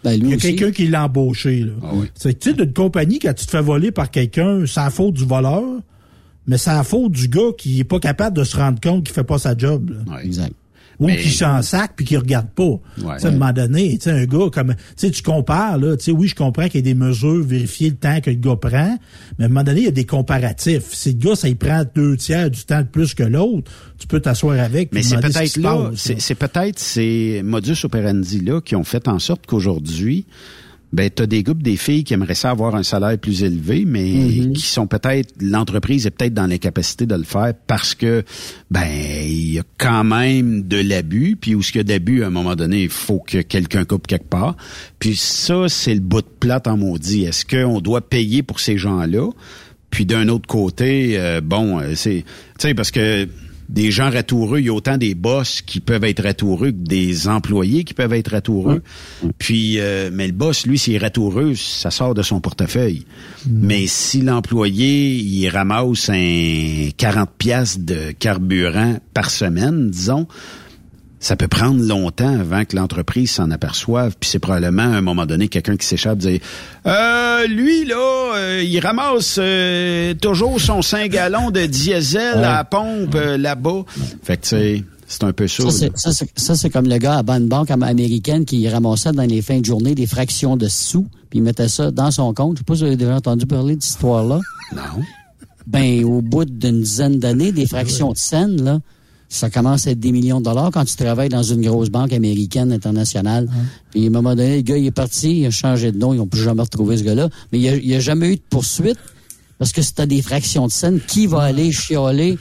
Ben, 0.05 0.13
lui 0.19 0.29
Il 0.29 0.31
y 0.31 0.35
a 0.35 0.37
quelqu'un 0.37 0.71
qui 0.71 0.87
l'a 0.87 1.07
embauché, 1.07 1.61
là. 1.65 1.73
Ah 1.83 1.91
oui. 1.95 2.07
C'est 2.15 2.39
tu 2.39 2.51
sais, 2.51 2.57
d'une 2.57 2.73
compagnie, 2.73 3.19
quand 3.19 3.35
tu 3.35 3.45
te 3.45 3.51
fais 3.51 3.61
voler 3.61 3.91
par 3.91 4.11
quelqu'un, 4.13 4.63
la 4.77 4.91
faute 4.91 5.15
du 5.15 5.25
voleur, 5.25 5.65
mais 6.47 6.59
c'est 6.59 6.71
la 6.71 6.83
faute 6.85 7.13
du 7.13 7.29
gars 7.29 7.53
qui 7.57 7.81
est 7.81 7.85
pas 7.85 8.01
capable 8.01 8.37
de 8.37 8.45
se 8.45 8.57
rendre 8.57 8.81
compte 8.81 9.05
qu'il 9.05 9.15
fait 9.15 9.25
pas 9.25 9.39
sa 9.39 9.57
job, 9.57 9.91
là. 9.91 10.15
Ouais. 10.17 10.25
Exact. 10.27 10.53
Ou 10.99 11.07
Mais- 11.07 11.17
qui 11.17 11.31
s'en 11.31 11.63
sac 11.63 11.93
puis 11.97 12.05
qui 12.05 12.15
regarde 12.19 12.51
pas. 12.51 12.79
Tu 12.97 13.01
sais, 13.01 13.07
à 13.07 13.13
un 13.13 13.17
Ouais. 13.17 13.31
moment 13.39 13.53
donné, 13.55 13.97
tu 13.97 14.05
sais, 14.05 14.11
un 14.11 14.27
gars 14.27 14.51
comme, 14.53 14.75
tu 14.75 14.83
sais, 14.97 15.11
tu 15.11 15.23
compares, 15.23 15.79
là, 15.79 15.97
tu 15.97 16.05
sais, 16.05 16.11
oui, 16.11 16.29
je 16.29 16.35
comprends 16.35 16.65
qu'il 16.69 16.75
y 16.75 16.79
a 16.79 16.83
des 16.83 16.95
mesures, 16.95 17.43
vérifier 17.43 17.89
le 17.89 17.97
temps 17.97 18.21
que 18.21 18.29
le 18.29 18.37
gars 18.37 18.57
prend, 18.57 18.99
mais 19.39 19.45
à 19.45 19.47
un 19.47 19.49
moment 19.49 19.63
donné, 19.65 19.81
il 19.81 19.85
y 19.85 19.89
a 19.89 19.93
des 19.93 20.05
comparatifs. 20.05 20.93
Si 20.93 21.13
le 21.13 21.19
gars, 21.19 21.37
ça, 21.37 21.49
il 21.49 21.57
prend 21.57 21.85
deux 21.95 22.19
tiers 22.19 22.51
du 22.51 22.65
temps 22.65 22.83
de 22.83 22.87
plus 22.87 23.15
que 23.15 23.23
l'autre, 23.23 23.71
tu 23.99 24.07
peux 24.09 24.21
t'asseoir 24.21 24.61
avec. 24.61 24.93
Mais 24.93 25.03
c'est 25.03 25.17
peut-être 25.23 25.57
là, 25.57 25.91
c'est 25.97 26.35
peut-être 26.35 26.79
ces 26.79 27.41
modus 27.45 27.77
operandi 27.85 28.41
là 28.41 28.61
qui 28.61 28.77
ont 28.77 28.85
fait 28.85 29.09
en 29.09 29.19
sorte 29.19 29.47
qu'aujourd'hui, 29.47 30.27
ben 30.93 31.11
t'as 31.11 31.27
des 31.27 31.43
groupes 31.43 31.63
des 31.63 31.77
filles 31.77 32.05
qui 32.05 32.15
aimeraient 32.15 32.35
ça 32.35 32.51
avoir 32.51 32.75
un 32.75 32.83
salaire 32.83 33.19
plus 33.19 33.43
élevé, 33.43 33.85
mais 33.87 34.11
Mm-hmm. 34.11 34.53
qui 34.53 34.63
sont 34.63 34.87
peut-être 34.87 35.35
l'entreprise 35.41 36.07
est 36.07 36.11
peut-être 36.11 36.35
dans 36.35 36.47
l'incapacité 36.47 37.07
de 37.07 37.15
le 37.15 37.25
faire 37.25 37.53
parce 37.67 37.95
que 37.95 38.25
ben 38.71 38.87
il 39.25 39.53
y 39.53 39.59
a 39.59 39.63
quand 39.79 40.05
même 40.05 40.67
de 40.67 40.77
l'abus, 40.79 41.37
puis 41.41 41.55
où 41.55 41.63
ce 41.63 41.73
qu'il 41.73 41.81
y 41.81 41.81
a 41.81 41.85
d'abus 41.85 42.23
à 42.23 42.29
un 42.29 42.31
moment 42.31 42.57
donné, 42.57 42.83
il 42.83 42.89
faut 42.89 43.21
que 43.21 43.43
quelqu'un 43.43 43.85
coupe 43.85 44.07
quelque 44.07 44.29
part. 44.29 44.57
Puis 44.99 45.17
ça 45.17 45.69
c'est 45.69 45.95
le 45.95 46.01
bout 46.01 46.23
de 46.23 46.29
plate 46.41 46.67
en 46.67 46.77
maudit. 46.77 47.25
Est-ce 47.25 47.45
qu'on 47.45 47.81
doit 47.81 48.01
payer 48.01 48.43
pour 48.43 48.61
ces 48.61 48.77
gens-là? 48.79 49.31
Puis 49.91 50.07
d'un 50.07 50.29
autre 50.29 50.47
côté, 50.47 51.19
euh, 51.19 51.41
bon, 51.41 51.81
euh, 51.81 51.95
c'est, 51.97 52.25
tu 52.59 52.69
sais, 52.69 52.75
parce 52.75 52.93
que 52.93 53.29
des 53.71 53.93
gens 53.93 54.11
ratoureux, 54.11 54.59
il 54.59 54.67
y 54.67 54.69
a 54.69 54.75
autant 54.75 54.99
des 54.99 55.15
boss 55.15 55.63
qui 55.63 55.79
peuvent 55.79 56.03
être 56.03 56.25
ratoureux 56.25 56.73
que 56.73 56.77
des 56.77 57.29
employés 57.29 57.85
qui 57.85 57.95
peuvent 57.95 58.13
être 58.13 58.33
ratoureux. 58.33 58.83
Puis, 59.39 59.79
euh, 59.79 60.11
mais 60.13 60.27
le 60.27 60.33
boss, 60.33 60.67
lui, 60.67 60.77
s'il 60.77 60.95
est 60.95 60.99
ratoureux, 60.99 61.55
ça 61.55 61.93
sort 61.93 62.15
de 62.15 62.23
son 62.23 62.41
portefeuille. 62.41 63.07
Mais 63.49 63.87
si 63.87 64.23
l'employé, 64.23 65.15
il 65.15 65.49
ramasse 65.49 66.11
un 66.11 66.89
40 66.97 67.31
pièces 67.39 67.79
de 67.79 68.11
carburant 68.19 68.99
par 69.15 69.31
semaine, 69.31 69.91
disons, 69.91 70.27
ça 71.23 71.37
peut 71.37 71.49
prendre 71.49 71.81
longtemps 71.85 72.41
avant 72.41 72.65
que 72.65 72.75
l'entreprise 72.75 73.31
s'en 73.31 73.51
aperçoive. 73.51 74.15
Puis 74.19 74.31
c'est 74.31 74.39
probablement 74.39 74.83
à 74.83 74.97
un 74.97 75.01
moment 75.03 75.27
donné 75.27 75.49
quelqu'un 75.49 75.77
qui 75.77 75.87
s'échappe 75.87 76.17
dire 76.19 76.41
euh, 76.87 77.47
lui 77.47 77.85
là, 77.85 78.33
euh, 78.37 78.63
il 78.67 78.81
ramasse 78.81 79.37
euh, 79.39 80.15
toujours 80.15 80.61
son 80.61 80.81
5 80.83 81.11
gallons 81.11 81.51
de 81.51 81.67
diesel 81.67 82.39
à 82.39 82.41
la 82.57 82.65
pompe 82.65 83.15
euh, 83.15 83.37
là-bas. 83.37 83.85
Fait 84.23 84.39
que 84.39 84.43
tu 84.43 84.49
sais, 84.49 84.85
c'est 85.07 85.25
un 85.25 85.33
peu 85.33 85.47
ça. 85.47 85.65
Ça, 85.71 86.11
ça, 86.37 86.55
c'est- 86.57 86.71
comme 86.71 86.89
le 86.89 86.97
gars 86.99 87.19
à 87.19 87.23
bonne 87.23 87.49
banque 87.49 87.71
am- 87.71 87.83
américaine 87.83 88.45
qui 88.45 88.67
ramassait 88.69 89.13
dans 89.13 89.25
les 89.29 89.43
fins 89.43 89.59
de 89.61 89.65
journée 89.67 89.95
des 89.95 90.07
fractions 90.07 90.57
de 90.57 90.69
sous, 90.69 91.07
puis 91.29 91.41
il 91.41 91.43
mettait 91.43 91.69
ça 91.69 91.91
dans 91.91 92.11
son 92.11 92.33
compte. 92.33 92.57
Je 92.57 92.59
sais 92.61 92.65
pas 92.65 92.75
si 92.75 92.81
vous 92.81 92.87
avez 92.87 92.97
déjà 92.97 93.17
entendu 93.17 93.45
parler 93.45 93.77
de 93.77 93.83
cette 93.83 93.91
histoire-là. 93.91 94.39
Non. 94.75 95.03
Ben, 95.67 96.05
au 96.05 96.23
bout 96.23 96.45
d'une 96.47 96.81
dizaine 96.81 97.19
d'années, 97.19 97.53
des 97.53 97.67
fractions 97.67 98.13
de 98.13 98.17
scènes, 98.19 98.63
là, 98.65 98.79
ça 99.31 99.49
commence 99.49 99.87
à 99.87 99.93
être 99.93 100.01
des 100.01 100.11
millions 100.11 100.41
de 100.41 100.45
dollars 100.45 100.73
quand 100.73 100.85
tu 100.85 100.97
travailles 100.97 101.29
dans 101.29 101.45
une 101.45 101.63
grosse 101.63 101.89
banque 101.89 102.13
américaine 102.13 102.73
internationale. 102.73 103.49
Puis 103.93 104.05
à 104.05 104.07
un 104.09 104.11
moment 104.11 104.35
donné, 104.35 104.57
le 104.57 104.63
gars, 104.63 104.77
il 104.77 104.87
est 104.87 104.91
parti, 104.91 105.39
il 105.39 105.47
a 105.47 105.51
changé 105.51 105.93
de 105.93 105.99
nom, 105.99 106.13
ils 106.13 106.17
n'ont 106.17 106.27
plus 106.27 106.43
jamais 106.43 106.63
retrouvé 106.63 106.97
ce 106.97 107.05
gars-là. 107.05 107.29
Mais 107.53 107.61
il 107.61 107.87
n'y 107.87 107.95
a, 107.95 108.01
jamais 108.01 108.33
eu 108.33 108.37
de 108.37 108.43
poursuite 108.51 108.99
parce 109.59 109.73
que 109.73 109.83
si 109.83 109.95
tu 109.95 110.03
as 110.03 110.07
des 110.07 110.21
fractions 110.21 110.67
de 110.67 110.73
scène, 110.73 111.01
qui 111.01 111.27
va 111.27 111.43
aller 111.43 111.71
chialer? 111.71 112.39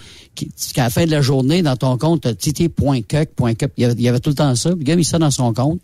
Qu'à 0.73 0.83
la 0.83 0.89
fin 0.89 1.05
de 1.05 1.11
la 1.11 1.21
journée, 1.21 1.61
dans 1.61 1.75
ton 1.75 1.97
compte, 1.97 2.25
tu 2.37 2.69
point 2.69 3.01
cup. 3.01 3.29
Il 3.37 3.81
y, 3.81 3.85
avait, 3.85 3.93
il 3.93 4.01
y 4.01 4.07
avait 4.07 4.21
tout 4.21 4.29
le 4.29 4.35
temps 4.35 4.55
ça. 4.55 4.69
Le 4.69 4.75
gars, 4.75 4.95
il 4.95 5.03
ça 5.03 5.19
dans 5.19 5.31
son 5.31 5.53
compte. 5.53 5.81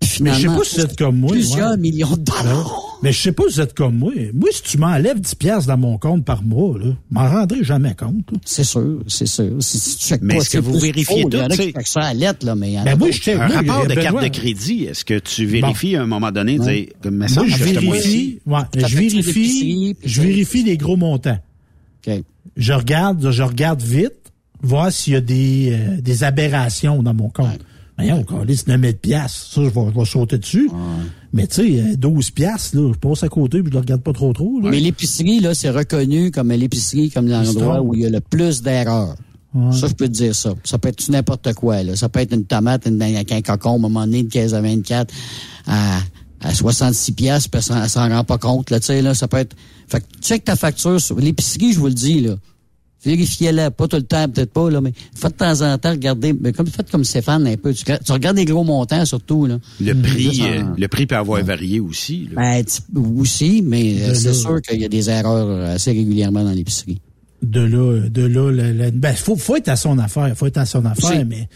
Puis 0.00 0.18
Mais 0.20 0.30
je 0.30 0.34
sais 0.34 0.40
finalement, 0.40 0.58
pas 0.58 0.64
si 0.64 0.96
comme 0.96 1.18
moi. 1.20 1.30
Plusieurs 1.30 1.70
ouais. 1.70 1.76
millions 1.76 2.16
de 2.16 2.22
dollars. 2.22 2.91
Mais 3.02 3.12
je 3.12 3.20
sais 3.20 3.32
pas 3.32 3.42
si 3.48 3.54
vous 3.54 3.60
êtes 3.60 3.74
comme 3.74 3.96
moi. 3.96 4.12
Moi, 4.32 4.50
si 4.52 4.62
tu 4.62 4.78
m'enlèves 4.78 5.20
10 5.20 5.34
piastres 5.34 5.66
dans 5.68 5.76
mon 5.76 5.98
compte 5.98 6.24
par 6.24 6.42
mois, 6.42 6.78
là, 6.78 6.86
je 6.86 7.14
m'en 7.14 7.28
rendrai 7.28 7.64
jamais 7.64 7.94
compte. 7.94 8.30
là. 8.30 8.38
C'est 8.44 8.64
sûr, 8.64 9.02
c'est 9.08 9.26
sûr. 9.26 9.50
Si, 9.60 9.78
si 9.78 9.96
tu 9.98 10.14
Mais 10.22 10.36
est-ce 10.36 10.50
que 10.50 10.58
vous 10.58 10.78
vérifiez 10.78 11.22
faux. 11.22 11.28
Il 11.30 11.36
y 11.38 11.42
en 11.42 11.48
tout, 11.48 11.62
a 11.62 11.82
qui 11.82 11.90
ça 11.90 12.02
à 12.02 12.14
lettre, 12.14 12.46
là, 12.46 12.54
mais 12.54 12.70
il 12.70 12.74
y 12.74 12.78
en 12.78 12.82
a 12.82 12.84
Ben, 12.84 12.98
moi, 12.98 13.10
je 13.10 13.30
un 13.32 13.46
rapport 13.48 13.86
de 13.86 13.94
carte 13.94 14.22
de 14.22 14.28
crédit, 14.28 14.84
est-ce 14.84 15.04
que 15.04 15.18
tu 15.18 15.46
vérifies 15.46 15.96
à 15.96 16.02
un 16.02 16.06
moment 16.06 16.30
donné, 16.30 16.58
dire, 16.58 16.86
comme 17.02 17.16
me 17.16 17.26
Moi, 17.34 17.46
je 17.48 17.64
vérifie, 17.64 18.40
je 18.76 18.96
vérifie, 18.96 19.96
je 20.04 20.22
vérifie 20.22 20.62
les 20.62 20.76
gros 20.76 20.96
montants. 20.96 21.38
OK. 22.06 22.22
Je 22.56 22.72
regarde, 22.72 23.30
je 23.30 23.42
regarde 23.42 23.82
vite, 23.82 24.32
voir 24.62 24.92
s'il 24.92 25.14
y 25.14 25.16
a 25.16 25.20
des, 25.20 25.70
euh, 25.72 26.00
des 26.00 26.24
aberrations 26.24 27.02
dans 27.02 27.14
mon 27.14 27.30
compte. 27.30 27.60
Voyons, 27.98 28.24
on 28.30 28.46
c'est 28.48 28.68
9000 28.68 28.96
piastres. 28.96 29.52
Ça, 29.52 29.62
je 29.62 29.68
vais, 29.68 29.90
je 29.94 29.98
vais 29.98 30.04
sauter 30.04 30.38
dessus. 30.38 30.70
Mais 31.32 31.46
tu 31.46 31.54
sais, 31.76 31.80
euh, 31.80 31.96
12 31.96 32.30
piastres, 32.30 32.76
là, 32.76 32.92
je 32.92 32.98
passe 32.98 33.22
à 33.22 33.28
côté 33.28 33.60
puis 33.62 33.68
je 33.70 33.74
le 33.74 33.80
regarde 33.80 34.02
pas 34.02 34.12
trop 34.12 34.32
trop. 34.32 34.60
là. 34.60 34.68
Mais 34.70 34.80
l'épicerie, 34.80 35.40
là, 35.40 35.54
c'est 35.54 35.70
reconnu 35.70 36.30
comme 36.30 36.50
l'épicerie, 36.52 37.10
comme 37.10 37.26
l'endroit 37.26 37.80
où 37.80 37.94
il 37.94 38.00
y 38.02 38.06
a 38.06 38.10
le 38.10 38.20
plus 38.20 38.60
d'erreurs. 38.62 39.16
Ouais. 39.54 39.72
Ça, 39.72 39.86
je 39.86 39.92
peux 39.94 40.06
te 40.08 40.12
dire 40.12 40.34
ça. 40.34 40.54
Ça 40.64 40.78
peut 40.78 40.88
être 40.88 41.08
n'importe 41.10 41.52
quoi, 41.54 41.82
là. 41.82 41.94
Ça 41.96 42.08
peut 42.08 42.20
être 42.20 42.32
une 42.34 42.44
tomate 42.44 42.86
une, 42.86 43.00
avec 43.02 43.32
un 43.32 43.42
cocon, 43.42 43.72
à 43.72 43.74
un 43.74 43.78
moment 43.78 44.00
donné, 44.06 44.20
une 44.20 44.28
caisse 44.28 44.52
à 44.54 44.60
24 44.62 45.12
à, 45.66 45.98
à 46.40 46.54
66 46.54 47.12
piastres, 47.12 47.50
puis 47.50 47.60
elle 47.74 47.88
s'en- 47.88 48.08
rend 48.08 48.24
pas 48.24 48.38
compte, 48.38 48.70
là, 48.70 48.80
tu 48.80 48.86
sais, 48.86 49.02
là. 49.02 49.14
Ça 49.14 49.28
peut 49.28 49.36
être... 49.38 49.54
Fait 49.88 50.00
que 50.00 50.06
check 50.22 50.44
ta 50.44 50.56
facture 50.56 51.00
sur 51.00 51.18
l'épicerie, 51.18 51.72
je 51.72 51.78
vous 51.80 51.86
le 51.88 51.92
dis, 51.94 52.20
là. 52.20 52.36
Vérifiez-la, 53.04 53.70
pas 53.70 53.88
tout 53.88 53.96
le 53.96 54.02
temps, 54.02 54.28
peut-être 54.28 54.52
pas, 54.52 54.70
là, 54.70 54.80
mais 54.80 54.92
faites 55.14 55.32
de 55.32 55.36
temps 55.36 55.60
en 55.62 55.76
temps, 55.78 55.90
regardez, 55.90 56.32
mais 56.32 56.52
comme, 56.52 56.66
faites 56.66 56.90
comme 56.90 57.04
Stéphane 57.04 57.46
un 57.46 57.56
peu. 57.56 57.74
Tu, 57.74 57.84
tu 57.84 58.12
regardes 58.12 58.36
les 58.36 58.44
gros 58.44 58.64
montants, 58.64 59.04
surtout, 59.04 59.46
là. 59.46 59.58
Le 59.80 59.94
prix, 59.94 60.36
Ça, 60.36 60.44
euh, 60.44 60.62
le 60.78 60.88
prix 60.88 61.06
peut 61.06 61.16
avoir 61.16 61.42
varié 61.44 61.80
aussi. 61.80 62.28
là. 62.34 62.42
Ben, 62.42 62.64
aussi, 63.18 63.62
mais 63.64 64.02
euh, 64.02 64.14
c'est 64.14 64.34
sûr 64.34 64.60
qu'il 64.62 64.80
y 64.80 64.84
a 64.84 64.88
des 64.88 65.10
erreurs 65.10 65.70
assez 65.70 65.90
régulièrement 65.90 66.44
dans 66.44 66.52
l'épicerie. 66.52 67.00
de 67.42 67.60
là, 67.60 68.00
de 68.08 68.22
là, 68.22 68.90
ben, 68.92 69.14
faut, 69.14 69.34
faut 69.36 69.56
être 69.56 69.68
à 69.68 69.76
son 69.76 69.98
affaire, 69.98 70.32
faut 70.36 70.46
être 70.46 70.58
à 70.58 70.66
son 70.66 70.84
affaire, 70.84 71.10
Aussi. 71.10 71.24
mais, 71.24 71.48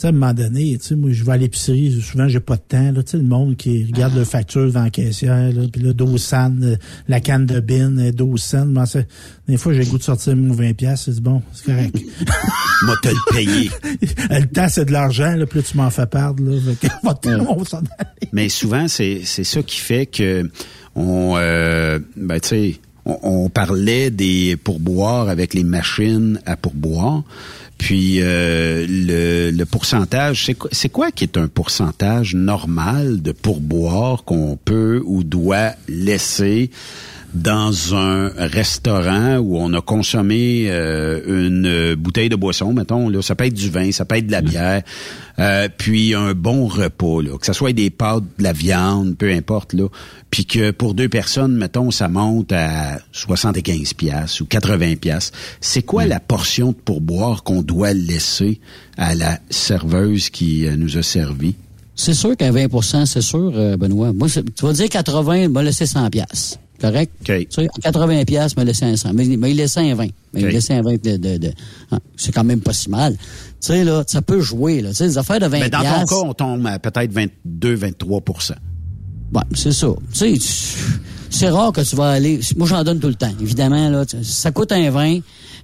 sais, 0.00 0.06
à 0.06 0.10
un 0.10 0.12
moment 0.12 0.32
donné, 0.34 0.76
tu 0.78 0.86
sais, 0.88 0.96
moi, 0.96 1.10
je 1.12 1.24
vais 1.24 1.32
à 1.32 1.36
l'épicerie, 1.36 2.00
souvent, 2.00 2.28
j'ai 2.28 2.40
pas 2.40 2.56
de 2.56 2.62
temps, 2.66 2.92
là, 2.92 3.02
tu 3.02 3.10
sais, 3.12 3.16
le 3.18 3.22
monde 3.24 3.56
qui 3.56 3.84
regarde 3.84 4.14
le 4.16 4.24
facture 4.24 4.64
devant 4.66 4.82
la 4.84 4.90
caissière, 4.90 5.52
là, 5.52 5.62
puis 5.72 5.82
là, 5.82 5.92
12 5.92 6.22
cents, 6.22 6.52
euh, 6.62 6.76
la 7.08 7.20
canne 7.20 7.46
de 7.46 7.60
bin, 7.60 7.96
euh, 7.98 8.12
12 8.12 8.42
cents, 8.42 8.66
ben, 8.66 8.86
c'est- 8.86 9.06
des 9.48 9.56
fois, 9.56 9.72
j'ai 9.72 9.80
le 9.84 9.86
goût 9.90 9.98
de 9.98 10.02
sortir 10.02 10.36
mon 10.36 10.54
20 10.54 10.72
pièces, 10.74 11.02
c'est 11.06 11.20
bon, 11.20 11.42
c'est 11.52 11.66
correct. 11.66 11.96
Moi, 12.82 12.94
te 13.02 13.08
le 13.08 13.32
payer. 13.34 13.70
le 14.30 14.46
temps, 14.46 14.68
c'est 14.68 14.84
de 14.86 14.92
l'argent, 14.92 15.36
là, 15.36 15.36
là, 15.38 15.46
tu 15.46 15.76
m'en 15.76 15.90
fais 15.90 16.06
perdre, 16.06 16.42
là, 16.42 16.58
va. 17.02 17.80
Mais 18.32 18.48
souvent, 18.48 18.88
c'est 18.88 19.20
c'est 19.24 19.44
ça 19.44 19.62
qui 19.62 19.76
fait 19.78 20.06
que 20.06 20.48
on, 20.94 21.34
euh, 21.36 21.98
ben 22.16 22.40
tu 22.40 22.48
sais, 22.48 22.80
on, 23.04 23.18
on 23.22 23.48
parlait 23.48 24.10
des 24.10 24.56
pourboires 24.56 25.28
avec 25.28 25.54
les 25.54 25.64
machines 25.64 26.40
à 26.46 26.56
pourboire. 26.56 27.22
Puis 27.80 28.18
euh, 28.20 28.86
le, 28.86 29.50
le 29.50 29.64
pourcentage, 29.64 30.52
c'est 30.70 30.88
quoi 30.90 31.10
qui 31.10 31.24
est 31.24 31.38
un 31.38 31.48
pourcentage 31.48 32.34
normal 32.34 33.22
de 33.22 33.32
pourboire 33.32 34.24
qu'on 34.24 34.58
peut 34.62 35.02
ou 35.06 35.24
doit 35.24 35.70
laisser 35.88 36.70
dans 37.34 37.94
un 37.94 38.28
restaurant 38.36 39.36
où 39.38 39.56
on 39.56 39.72
a 39.74 39.80
consommé 39.80 40.66
euh, 40.68 41.20
une 41.26 41.94
bouteille 41.94 42.28
de 42.28 42.36
boisson, 42.36 42.72
mettons, 42.72 43.08
là, 43.08 43.22
ça 43.22 43.34
peut 43.34 43.44
être 43.46 43.54
du 43.54 43.70
vin, 43.70 43.92
ça 43.92 44.04
peut 44.04 44.16
être 44.16 44.26
de 44.26 44.32
la 44.32 44.42
bière, 44.42 44.82
euh, 45.38 45.68
puis 45.74 46.14
un 46.14 46.34
bon 46.34 46.66
repas, 46.66 47.22
là, 47.22 47.38
que 47.38 47.46
ce 47.46 47.52
soit 47.52 47.72
des 47.72 47.90
pâtes, 47.90 48.24
de 48.38 48.42
la 48.42 48.52
viande, 48.52 49.16
peu 49.16 49.32
importe, 49.32 49.72
là, 49.72 49.88
puis 50.30 50.44
que 50.44 50.70
pour 50.70 50.94
deux 50.94 51.08
personnes, 51.08 51.56
mettons, 51.56 51.90
ça 51.90 52.08
monte 52.08 52.52
à 52.52 52.98
75 53.12 53.94
pièces 53.94 54.40
ou 54.40 54.46
80 54.46 54.96
pièces. 54.96 55.32
C'est 55.60 55.82
quoi 55.82 56.06
la 56.06 56.20
portion 56.20 56.68
de 56.68 56.76
pourboire 56.76 57.42
qu'on 57.42 57.62
doit 57.62 57.94
laisser 57.94 58.60
à 58.96 59.14
la 59.14 59.38
serveuse 59.50 60.30
qui 60.30 60.66
euh, 60.66 60.76
nous 60.76 60.98
a 60.98 61.02
servi? 61.02 61.54
C'est 61.94 62.14
sûr 62.14 62.36
qu'à 62.36 62.50
20 62.50 62.68
c'est 63.06 63.20
sûr, 63.20 63.52
euh, 63.54 63.76
Benoît. 63.76 64.12
Moi, 64.12 64.28
tu 64.28 64.64
vas 64.64 64.72
dire 64.72 64.88
80, 64.88 65.36
il 65.36 65.48
m'a 65.48 65.62
laissé 65.62 65.86
100 65.86 66.10
pièces. 66.10 66.58
Correct? 66.80 67.12
Tu 67.48 67.54
sais, 67.54 67.68
à 67.84 67.90
80 67.92 68.24
pièces, 68.24 68.56
m'a 68.56 68.64
laissé 68.64 68.84
un 68.86 68.96
100. 68.96 69.12
Mais, 69.12 69.24
mais 69.36 69.50
il 69.50 69.56
laissait 69.56 69.80
un 69.90 69.94
20. 69.94 70.06
Mais 70.32 70.40
il 70.40 70.46
laissait 70.48 70.74
un 70.74 70.82
20 70.82 71.02
de... 71.02 71.16
de, 71.16 71.36
de- 71.36 71.52
ah, 71.90 71.98
c'est 72.16 72.32
quand 72.32 72.44
même 72.44 72.60
pas 72.60 72.72
si 72.72 72.88
mal. 72.88 73.16
Tu 73.16 73.18
sais, 73.60 73.84
là, 73.84 74.02
ça 74.06 74.22
peut 74.22 74.40
jouer, 74.40 74.80
là. 74.80 74.90
Tu 74.90 74.96
sais, 74.96 75.04
les 75.06 75.18
affaires 75.18 75.40
de 75.40 75.46
20 75.46 75.60
Mais 75.60 75.68
dans 75.70 75.82
ton 75.82 76.06
cas, 76.06 76.26
on 76.28 76.32
tombe 76.34 76.66
à 76.66 76.78
peut-être 76.78 77.12
22-23% 77.12 78.52
Ouais, 79.32 79.42
c'est 79.54 79.72
ça. 79.72 79.88
Tu 80.12 80.36
sais, 80.40 80.94
c'est 81.30 81.48
rare 81.50 81.70
que 81.72 81.82
tu 81.82 81.94
vas 81.94 82.10
aller. 82.10 82.40
Moi, 82.56 82.66
j'en 82.66 82.82
donne 82.82 82.98
tout 82.98 83.06
le 83.08 83.14
temps. 83.14 83.32
Évidemment, 83.40 83.88
là, 83.88 84.04
ça 84.22 84.50
coûte 84.50 84.72
un 84.72 84.90
20. 84.90 85.18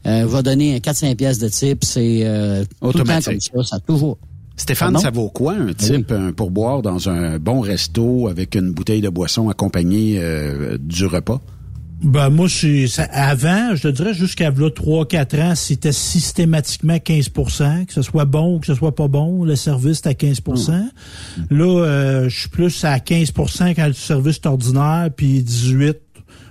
Euh, 0.07 0.23
je 0.23 0.27
vais 0.27 0.43
donner 0.43 0.79
4-5 0.79 1.17
pièces 1.17 1.39
de 1.41 1.49
type. 1.49 1.85
C'est 1.85 2.21
euh, 2.25 2.65
tout 2.81 2.99
le 2.99 3.05
temps 3.05 3.21
comme 3.33 3.41
ça. 3.41 3.65
Ça 3.65 3.81
toujours. 3.81 4.19
Stéphane, 4.57 4.93
Pardon? 4.95 5.05
ça 5.05 5.11
vaut 5.11 5.29
quoi 5.29 5.55
un 5.55 5.73
type 5.75 6.11
un 6.13 6.33
pourboire 6.33 6.81
dans 6.83 7.09
un 7.09 7.39
bon 7.39 7.61
resto 7.61 8.29
avec 8.29 8.55
une 8.55 8.73
bouteille 8.73 9.03
de 9.03 9.09
boisson 9.11 9.49
accompagnée 9.51 10.17
euh, 10.19 10.79
du 10.81 11.05
repas? 11.07 11.41
Ben 12.03 12.29
moi, 12.29 12.47
c'est 12.49 12.89
ça- 12.89 13.09
avant, 13.11 13.75
je 13.75 13.83
te 13.85 13.89
dirais 13.89 14.13
jusqu'à 14.13 14.51
là, 14.51 14.69
3-4 14.69 15.41
ans, 15.41 15.55
c'était 15.55 15.93
systématiquement 15.93 16.97
15% 16.99 17.87
que 17.87 17.93
ce 17.95 18.03
soit 18.03 18.27
bon 18.27 18.57
ou 18.57 18.59
que 18.59 18.67
ce 18.67 18.75
soit 18.75 18.95
pas 18.95 19.09
bon, 19.09 19.45
le 19.45 19.57
service 19.57 20.01
était 20.01 20.09
à 20.11 20.13
15% 20.13 20.73
Là, 21.51 21.65
euh, 21.85 22.29
je 22.29 22.41
suis 22.41 22.49
plus 22.51 22.85
à 22.85 22.99
15% 22.99 23.75
quand 23.75 23.87
le 23.87 23.93
service 23.95 24.37
est 24.37 24.47
ordinaire, 24.47 25.09
puis 25.17 25.43
18 25.43 25.97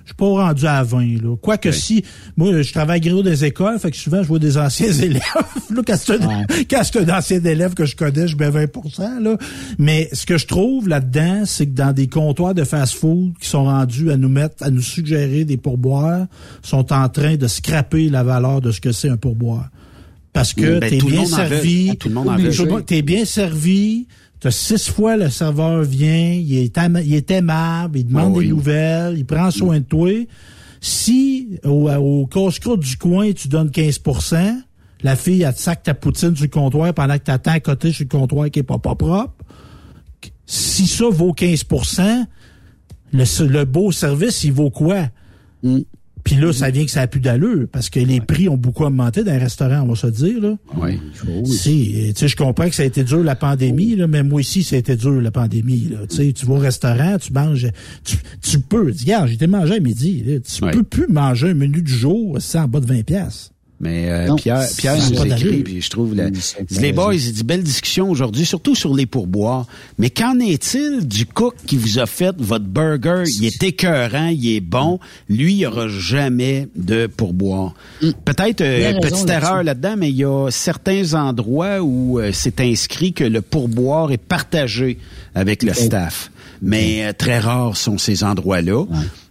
je 0.05 0.09
suis 0.09 0.15
pas 0.15 0.25
rendu 0.27 0.65
à 0.67 0.83
20. 0.83 1.23
Là. 1.23 1.35
Quoique 1.41 1.71
si, 1.71 2.03
moi, 2.37 2.61
je 2.61 2.71
travaille 2.71 3.01
gros 3.01 3.23
des 3.23 3.43
écoles, 3.43 3.79
fait 3.79 3.89
que 3.89 3.97
souvent, 3.97 4.21
je 4.21 4.27
vois 4.27 4.37
des 4.37 4.57
anciens 4.57 4.91
élèves. 5.01 5.21
là, 5.73 5.81
quand 5.85 5.95
c'est 6.83 6.99
un, 7.09 7.17
ancien 7.17 7.43
élève 7.43 7.73
que 7.73 7.85
je 7.85 7.95
connais, 7.95 8.27
je 8.27 8.37
mets 8.37 8.51
20 8.51 8.67
là. 9.19 9.35
Mais 9.79 10.07
ce 10.13 10.27
que 10.27 10.37
je 10.37 10.45
trouve 10.45 10.87
là-dedans, 10.87 11.43
c'est 11.45 11.65
que 11.65 11.73
dans 11.73 11.91
des 11.91 12.07
comptoirs 12.07 12.53
de 12.53 12.63
fast-food 12.63 13.33
qui 13.39 13.49
sont 13.49 13.65
rendus 13.65 14.11
à 14.11 14.17
nous 14.17 14.29
mettre, 14.29 14.63
à 14.63 14.69
nous 14.69 14.81
suggérer 14.81 15.43
des 15.43 15.57
pourboires, 15.57 16.27
sont 16.61 16.93
en 16.93 17.09
train 17.09 17.35
de 17.35 17.47
scraper 17.47 18.09
la 18.09 18.23
valeur 18.23 18.61
de 18.61 18.71
ce 18.71 18.79
que 18.81 18.91
c'est 18.91 19.09
un 19.09 19.17
pourboire. 19.17 19.69
Parce 20.33 20.53
que 20.53 20.79
Ben, 20.79 20.89
t'es 20.89 20.97
bien 20.97 21.21
monde 21.21 21.33
en 21.33 21.47
veut. 21.47 22.51
servi. 22.51 22.83
T'es 22.85 23.01
bien 23.01 23.25
servi. 23.25 24.05
T'as 24.39 24.51
six 24.51 24.89
fois 24.89 25.17
le 25.17 25.29
serveur 25.29 25.81
vient, 25.83 26.33
il 26.33 26.57
est, 26.57 26.77
ama- 26.77 27.01
il 27.01 27.13
est 27.15 27.31
aimable, 27.31 27.99
il 27.99 28.05
demande 28.07 28.33
Oh, 28.35 28.41
des 28.41 28.47
nouvelles, 28.49 29.17
il 29.17 29.25
prend 29.25 29.49
soin 29.51 29.79
de 29.79 29.85
toi. 29.85 30.09
Si 30.81 31.57
au, 31.63 31.89
au 31.89 32.27
casse-croûte 32.27 32.81
du 32.81 32.97
coin, 32.97 33.31
tu 33.31 33.47
donnes 33.47 33.69
15% 33.69 34.55
la 35.03 35.15
fille, 35.15 35.43
elle 35.43 35.53
te 35.53 35.59
sac 35.59 35.83
ta 35.83 35.93
poutine 35.93 36.35
sur 36.35 36.45
le 36.45 36.49
comptoir 36.49 36.93
pendant 36.93 37.13
que 37.17 37.23
t'attends 37.23 37.51
à 37.51 37.59
côté 37.59 37.91
sur 37.91 38.05
le 38.05 38.09
comptoir 38.09 38.49
qui 38.49 38.59
est 38.59 38.63
pas, 38.63 38.77
pas 38.79 38.95
propre. 38.95 39.33
Si 40.45 40.85
ça 40.87 41.05
vaut 41.09 41.33
15 41.33 41.65
le, 43.13 43.47
le 43.47 43.65
beau 43.65 43.91
service, 43.91 44.43
il 44.43 44.51
vaut 44.51 44.69
quoi? 44.71 45.07
Puis 46.25 46.35
là, 46.37 46.51
ça 46.51 46.71
vient 46.71 46.83
que 46.83 46.91
ça 46.91 47.01
a 47.01 47.07
plus 47.07 47.21
d'allure, 47.21 47.67
parce 47.71 47.91
que 47.91 47.99
les 47.99 48.19
prix 48.19 48.49
ont 48.49 48.57
beaucoup 48.57 48.83
augmenté 48.83 49.23
dans 49.23 49.31
les 49.31 49.37
restaurants, 49.37 49.83
on 49.83 49.89
va 49.89 49.95
se 49.95 50.07
dire. 50.07 50.41
Là. 50.41 50.57
Oui. 50.75 50.99
Si, 51.45 52.11
tu 52.15 52.19
sais, 52.19 52.27
je 52.27 52.35
comprends 52.35 52.67
que 52.67 52.73
ça 52.73 52.81
a 52.81 52.85
été 52.85 53.03
dur 53.03 53.23
la 53.23 53.35
pandémie, 53.35 53.95
là, 53.95 54.07
mais 54.07 54.23
moi 54.23 54.39
aussi, 54.39 54.63
ça 54.63 54.75
a 54.75 54.79
été 54.79 54.95
dur 54.95 55.21
la 55.21 55.29
pandémie. 55.29 55.87
Là. 55.91 56.07
Tu 56.09 56.15
sais, 56.15 56.33
tu 56.33 56.47
vas 56.47 56.55
au 56.55 56.57
restaurant, 56.57 57.17
tu 57.19 57.31
manges, 57.31 57.67
tu, 58.03 58.17
tu 58.41 58.59
peux. 58.59 58.91
Regarde, 58.99 59.27
j'ai 59.27 59.35
été 59.35 59.45
manger 59.45 59.75
à 59.75 59.79
midi. 59.79 60.23
là. 60.25 60.39
tu 60.39 60.61
peux 60.61 60.83
plus 60.83 61.07
manger 61.07 61.49
un 61.49 61.53
menu 61.53 61.83
du 61.83 61.93
jour 61.93 62.37
sans 62.39 62.67
bas 62.67 62.79
de 62.79 62.87
20 62.87 63.03
pièces. 63.03 63.51
Mais 63.81 64.09
euh, 64.09 64.27
Non, 64.27 64.35
Pierre, 64.37 64.65
Pierre 64.77 64.95
nous 65.11 65.19
écrit, 65.25 65.63
puis 65.63 65.81
je 65.81 65.89
trouve 65.89 66.15
la- 66.15 66.29
les 66.79 66.93
boys, 66.93 67.13
il 67.13 67.33
dit 67.33 67.43
belle 67.43 67.61
discussion 67.61 68.09
aujourd'hui, 68.09 68.45
surtout 68.45 68.73
sur 68.73 68.95
les 68.95 69.05
pourboires. 69.05 69.65
Mais 69.99 70.09
qu'en 70.09 70.39
est-il 70.39 71.05
du 71.05 71.25
cook 71.25 71.55
qui 71.67 71.75
vous 71.75 71.99
a 71.99 72.05
fait 72.05 72.33
votre 72.37 72.63
burger? 72.65 73.23
Il 73.27 73.45
est 73.45 73.61
écœurant, 73.63 74.27
il 74.27 74.47
est 74.55 74.61
bon. 74.61 74.99
Lui, 75.27 75.53
il 75.53 75.57
n'y 75.57 75.65
aura 75.65 75.89
jamais 75.89 76.69
de 76.77 77.07
pourboire. 77.07 77.73
Peut-être 78.23 78.61
Il 78.61 78.63
a 78.85 78.89
euh, 78.95 78.99
petite 79.01 79.29
erreur 79.29 79.61
là-dedans, 79.63 79.95
mais 79.97 80.09
il 80.09 80.15
y 80.17 80.23
a 80.25 80.49
certains 80.51 81.13
endroits 81.13 81.81
où 81.81 82.19
euh, 82.19 82.31
c'est 82.33 82.61
inscrit 82.61 83.11
que 83.11 83.25
le 83.25 83.41
pourboire 83.41 84.11
est 84.13 84.17
partagé 84.17 84.99
avec 85.35 85.63
le 85.63 85.73
staff. 85.73 86.31
Mais 86.61 87.05
euh, 87.05 87.11
très 87.11 87.39
rares 87.39 87.75
sont 87.75 87.97
ces 87.97 88.23
endroits-là. 88.23 88.85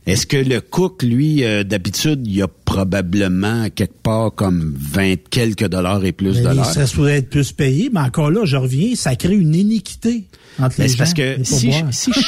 Est-ce 0.07 0.27
que 0.27 0.37
le 0.37 0.61
cook, 0.61 1.03
lui, 1.03 1.45
euh, 1.45 1.65
d'habitude, 1.65 2.27
il 2.27 2.37
y 2.37 2.43
a 2.43 2.49
probablement 2.49 3.69
quelque 3.75 3.97
part 4.03 4.35
comme 4.35 4.75
20 4.79 5.15
quelques 5.31 5.67
dollars 5.67 6.05
et 6.05 6.13
plus 6.13 6.37
Mais 6.37 6.43
dollars? 6.43 6.67
ça 6.71 6.85
pourrait 6.95 7.17
être 7.19 7.31
plus 7.31 7.53
payé, 7.53 7.89
mais 7.93 8.01
encore 8.01 8.31
là, 8.31 8.45
je 8.45 8.57
reviens, 8.57 8.95
ça 8.97 9.17
crée 9.17 9.35
une 9.35 9.55
iniquité 9.55 10.25
entre 10.59 10.77
Mais 10.79 10.85
les 10.85 10.91
c'est 10.91 10.97
parce 10.99 11.15
que 11.15 11.43
si 11.43 11.73
je, 11.73 11.85
si 11.91 12.13
je 12.13 12.21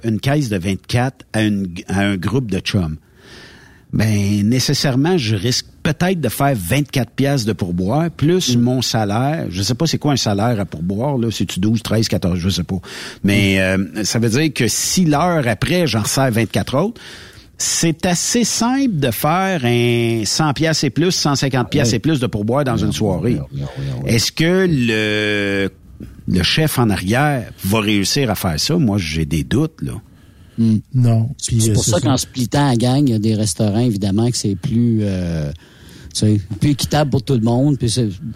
une 0.04 0.20
caisse 0.20 0.48
de 0.48 0.58
24 0.58 1.26
à, 1.32 1.42
une- 1.42 1.74
à 1.88 2.02
un 2.02 2.16
groupe 2.16 2.50
de 2.50 2.60
chums, 2.60 2.96
ben 3.92 4.48
nécessairement, 4.48 5.18
je 5.18 5.34
risque 5.36 5.66
peut-être 5.84 6.20
de 6.20 6.28
faire 6.28 6.54
24 6.56 7.10
pièces 7.12 7.44
de 7.44 7.52
pourboire, 7.52 8.10
plus 8.10 8.56
mon 8.56 8.82
salaire. 8.82 9.46
Je 9.50 9.62
sais 9.62 9.74
pas 9.74 9.86
c'est 9.86 9.98
quoi 9.98 10.12
un 10.12 10.16
salaire 10.16 10.58
à 10.58 10.64
pourboire, 10.64 11.16
là. 11.18 11.28
C'est-tu 11.30 11.60
12, 11.60 11.82
13, 11.82 12.08
14, 12.08 12.38
je 12.38 12.48
sais 12.48 12.64
pas. 12.64 12.78
Mais 13.22 13.60
euh, 13.60 14.02
ça 14.02 14.18
veut 14.18 14.30
dire 14.30 14.52
que 14.52 14.66
si 14.66 15.04
l'heure 15.04 15.46
après, 15.46 15.86
j'en 15.86 16.02
resserre 16.02 16.32
24 16.32 16.76
autres, 16.76 17.00
c'est 17.58 18.04
assez 18.06 18.42
simple 18.42 18.96
de 18.96 19.12
faire 19.12 19.60
un 19.64 20.22
100 20.24 20.54
pièces 20.54 20.82
et 20.82 20.90
plus, 20.90 21.12
150 21.12 21.70
pièces 21.70 21.92
et 21.92 22.00
plus 22.00 22.18
de 22.18 22.26
pourboire 22.26 22.64
dans 22.64 22.76
une 22.76 22.92
soirée. 22.92 23.38
Est-ce 24.06 24.32
que 24.32 24.66
le 24.68 25.70
le 26.26 26.42
chef 26.42 26.78
en 26.78 26.88
arrière 26.90 27.50
va 27.64 27.80
réussir 27.80 28.30
à 28.30 28.34
faire 28.34 28.58
ça? 28.58 28.76
Moi, 28.76 28.98
j'ai 28.98 29.26
des 29.26 29.44
doutes, 29.44 29.82
là. 29.82 29.92
Non. 30.58 31.30
Puis, 31.46 31.60
C'est 31.60 31.70
euh, 31.70 31.74
pour 31.74 31.84
ça 31.84 32.00
qu'en 32.00 32.16
splittant 32.16 32.68
la 32.68 32.76
gang, 32.76 33.06
il 33.06 33.10
y 33.10 33.14
a 33.14 33.18
des 33.18 33.34
restaurants, 33.34 33.80
évidemment, 33.80 34.30
que 34.30 34.36
c'est 34.36 34.56
plus, 34.56 35.00
euh, 35.02 35.50
tu 35.52 35.58
sais, 36.20 36.40
plus 36.60 36.70
équitable 36.70 37.10
pour 37.10 37.22
tout 37.22 37.34
le 37.34 37.40
monde. 37.40 37.78
Puis 37.78 37.92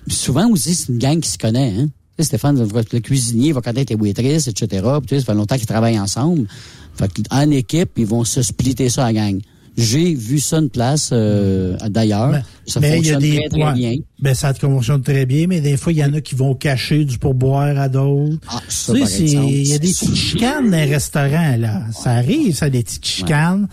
souvent 0.09 0.49
aussi, 0.51 0.75
c'est 0.75 0.93
une 0.93 0.99
gang 0.99 1.21
qui 1.21 1.31
se 1.31 1.39
connaît. 1.39 1.75
Hein? 1.79 1.89
Stéphane, 2.21 2.59
le 2.59 2.99
cuisinier 3.01 3.53
va 3.53 3.61
connaître 3.61 3.93
les 3.93 3.99
waitress, 3.99 4.49
etc. 4.49 4.83
Puis, 4.99 5.07
tu 5.07 5.15
sais, 5.15 5.21
ça 5.21 5.27
fait 5.27 5.35
longtemps 5.35 5.57
qu'ils 5.57 5.67
travaillent 5.67 6.01
ensemble. 6.01 6.49
Fait 6.95 7.09
qu'en 7.09 7.51
équipe, 7.51 7.91
ils 7.97 8.07
vont 8.07 8.25
se 8.25 8.43
splitter 8.43 8.89
ça 8.89 9.07
à 9.07 9.13
la 9.13 9.21
gang. 9.21 9.41
J'ai 9.79 10.13
vu 10.15 10.41
ça 10.41 10.59
une 10.59 10.71
place 10.71 11.11
euh, 11.13 11.77
d'ailleurs. 11.89 12.31
Mais- 12.31 12.43
ça 12.67 12.81
mais 12.81 12.99
il 12.99 13.07
y 13.07 13.11
a 13.11 13.15
fonctionne 13.15 13.21
des 13.21 13.37
très, 13.39 13.49
très 13.49 13.65
ouais. 13.65 13.73
bien. 13.75 13.95
Ben, 14.21 14.35
ça 14.35 14.53
fonctionne 14.53 15.03
très 15.03 15.25
bien, 15.25 15.47
mais 15.49 15.61
des 15.61 15.77
fois, 15.79 15.93
il 15.93 15.99
y 15.99 16.05
en 16.05 16.13
a 16.13 16.21
qui 16.21 16.35
vont 16.35 16.55
cacher 16.55 17.05
du 17.07 17.17
pourboire 17.19 17.79
à 17.79 17.89
d'autres. 17.89 18.37
Ah, 18.49 18.61
ça, 18.69 18.93
tu 18.93 19.07
sais, 19.07 19.23
il 19.25 19.67
y 19.69 19.75
a 19.75 19.79
des 19.79 19.89
petites 19.89 20.15
chicanes 20.17 20.71
dans 20.71 20.77
les 20.77 20.85
restaurants, 20.85 21.57
là. 21.57 21.83
Ça 21.93 22.11
arrive, 22.11 22.55
ça, 22.55 22.69
des 22.69 22.83
petites 22.83 23.07
chicanes. 23.07 23.69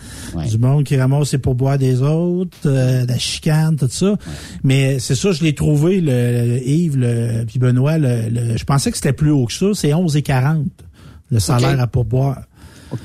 Du 0.48 0.56
monde 0.58 0.84
qui 0.84 0.96
ramasse 0.96 1.30
ses 1.30 1.38
pourboires 1.38 1.76
des 1.76 2.00
autres, 2.00 2.56
euh, 2.66 3.04
la 3.04 3.18
chicane, 3.18 3.76
tout 3.76 3.88
ça. 3.90 4.16
Mais 4.64 4.98
c'est 4.98 5.14
ça, 5.16 5.32
je 5.32 5.42
l'ai 5.42 5.54
trouvé, 5.54 6.00
le, 6.00 6.06
le- 6.56 6.66
Yves, 6.68 6.96
le, 6.96 7.44
puis 7.46 7.58
Benoît, 7.58 7.98
le, 7.98 8.28
le- 8.30 8.56
je 8.56 8.64
pensais 8.64 8.90
que 8.90 8.96
c'était 8.96 9.12
plus 9.12 9.30
haut 9.32 9.44
que 9.46 9.52
ça. 9.52 9.66
C'est 9.74 9.90
11,40, 9.92 10.64
le 11.30 11.38
salaire 11.40 11.80
à 11.80 11.86
pourboire. 11.86 12.42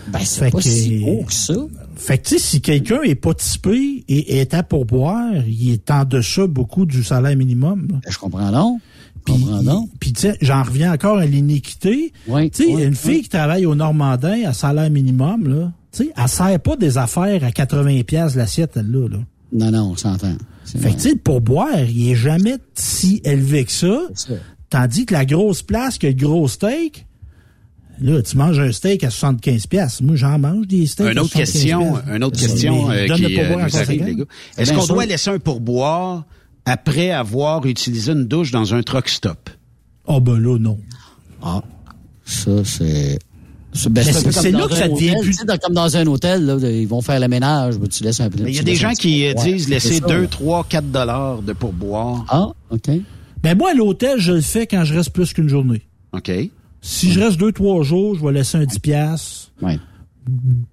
Ben, 0.10 0.20
c'est 0.24 0.52
pas 0.52 0.58
que- 0.60 0.64
si 0.64 1.04
haut 1.06 1.24
que 1.26 1.34
ça. 1.34 1.56
Fait 2.02 2.18
que, 2.18 2.30
tu 2.30 2.40
sais, 2.40 2.40
si 2.40 2.62
quelqu'un 2.62 3.04
est 3.04 3.14
pas 3.14 3.36
typé 3.36 4.04
et 4.08 4.40
est 4.40 4.56
à 4.56 4.64
pourboire, 4.64 5.46
il 5.46 5.72
est 5.72 5.92
en 5.92 6.04
deçà 6.04 6.48
beaucoup 6.48 6.88
du 6.88 7.04
salaire 7.04 7.38
minimum. 7.38 7.88
là. 7.92 8.00
Je 8.10 8.18
comprends 8.18 8.50
non. 8.50 8.80
Puis, 9.24 9.36
comprends 9.36 9.62
donc. 9.62 9.90
puis 10.00 10.12
tu 10.12 10.22
sais, 10.22 10.36
j'en 10.42 10.64
reviens 10.64 10.92
encore 10.94 11.20
à 11.20 11.28
l'iniquité. 11.28 12.12
Oui, 12.28 12.50
tu 12.50 12.64
sais, 12.64 12.74
oui, 12.74 12.84
une 12.84 12.96
fille 12.96 13.22
qui 13.22 13.30
travaille 13.30 13.68
au 13.68 13.76
Normandin 13.76 14.46
à 14.48 14.54
salaire 14.54 14.90
minimum, 14.90 15.48
là, 15.48 15.72
tu 15.92 16.06
sais, 16.06 16.14
elle 16.18 16.28
sert 16.28 16.60
pas 16.60 16.76
des 16.76 16.98
affaires 16.98 17.44
à 17.44 17.52
80 17.52 18.02
pièces 18.02 18.36
l'assiette, 18.36 18.72
elle-là, 18.78 19.08
là. 19.08 19.18
Non, 19.54 19.70
non, 19.70 19.92
on 19.92 19.96
s'entend. 19.96 20.34
Fait 20.66 20.90
que, 20.90 20.96
tu 20.96 21.00
sais, 21.02 21.10
le 21.12 21.20
pourboire, 21.20 21.84
il 21.88 22.10
est 22.10 22.16
jamais 22.16 22.56
si 22.74 23.22
élevé 23.24 23.64
que 23.64 23.72
ça. 23.72 24.00
ça. 24.16 24.34
Tandis 24.72 25.06
que 25.06 25.14
la 25.14 25.26
grosse 25.26 25.62
place, 25.62 26.00
que 26.00 26.08
le 26.08 26.14
gros 26.14 26.48
steak, 26.48 27.06
Là, 28.02 28.22
tu 28.24 28.36
manges 28.36 28.60
un 28.60 28.72
steak 28.72 29.04
à 29.04 29.10
75 29.12 29.68
pièces. 29.68 30.02
Moi, 30.02 30.16
j'en 30.16 30.40
mange 30.40 30.66
des 30.68 30.88
steaks 30.88 31.12
Une 31.12 31.18
à 31.20 31.22
autre 31.22 31.32
75 31.32 31.52
question, 31.54 31.92
piastres. 31.94 32.10
une 32.16 32.24
autre 32.24 32.40
question 32.40 32.92
euh, 32.92 33.08
donne 33.08 33.18
qui 33.18 33.22
le 33.24 33.36
pourboire 33.38 33.60
euh, 33.60 33.70
nous 33.70 33.78
arrive, 33.78 34.04
les 34.06 34.16
gars. 34.16 34.24
Est-ce 34.58 34.72
bien 34.72 34.80
qu'on 34.80 34.88
doit 34.88 35.06
laisser 35.06 35.30
un 35.30 35.38
pourboire 35.40 36.24
après 36.66 37.12
avoir 37.12 37.66
utilisé 37.68 38.12
une 38.14 38.26
douche 38.28 38.52
dans 38.52 38.74
un 38.74 38.82
truck 38.82 39.08
stop? 39.08 39.50
Ah, 40.08 40.20
ben 40.20 40.40
là, 40.40 40.58
non. 40.58 40.80
Ah, 41.44 41.62
ça, 42.26 42.52
c'est... 42.66 43.20
C'est 43.74 43.90
ben, 43.90 44.04
c'est 44.04 44.34
comme 44.34 44.60
là 44.60 44.68
que 44.68 44.76
ça 44.76 44.90
devient 44.90 45.12
hôtel, 45.12 45.22
plus- 45.24 45.38
comme 45.64 45.74
dans 45.74 45.96
un 45.96 46.06
hôtel, 46.08 46.46
là, 46.46 46.58
ils 46.70 46.88
vont 46.88 47.00
faire 47.02 47.22
le 47.22 47.30
ménage, 47.30 47.78
ben, 47.78 47.88
tu 47.88 48.04
laisses 48.04 48.20
un 48.20 48.30
peu. 48.30 48.44
Mais 48.44 48.50
il 48.52 48.56
y 48.58 48.60
a 48.60 48.64
des 48.64 48.76
gens 48.76 48.92
qui 48.92 49.26
euh, 49.26 49.34
pourboire. 49.34 49.54
disent 49.56 49.70
laisser 49.70 49.88
C'est 49.94 50.00
ça, 50.02 50.08
2, 50.08 50.22
là. 50.24 50.28
3, 50.28 50.66
4 50.68 50.92
dollars 50.92 51.42
de 51.42 51.54
pourboire. 51.54 52.26
Ah, 52.28 52.48
OK. 52.70 52.90
Ben, 53.42 53.58
moi, 53.58 53.72
à 53.72 53.74
l'hôtel, 53.74 54.20
je 54.20 54.34
le 54.34 54.42
fais 54.42 54.68
quand 54.68 54.84
je 54.84 54.94
reste 54.94 55.12
plus 55.12 55.32
qu'une 55.32 55.48
journée. 55.48 55.84
OK. 56.12 56.30
Si 56.82 57.12
je 57.12 57.20
reste 57.20 57.38
deux, 57.40 57.52
trois 57.52 57.84
jours, 57.84 58.16
je 58.16 58.26
vais 58.26 58.32
laisser 58.32 58.58
un 58.58 58.66
10 58.66 58.80
piastres. 58.80 59.52
Ouais. 59.62 59.78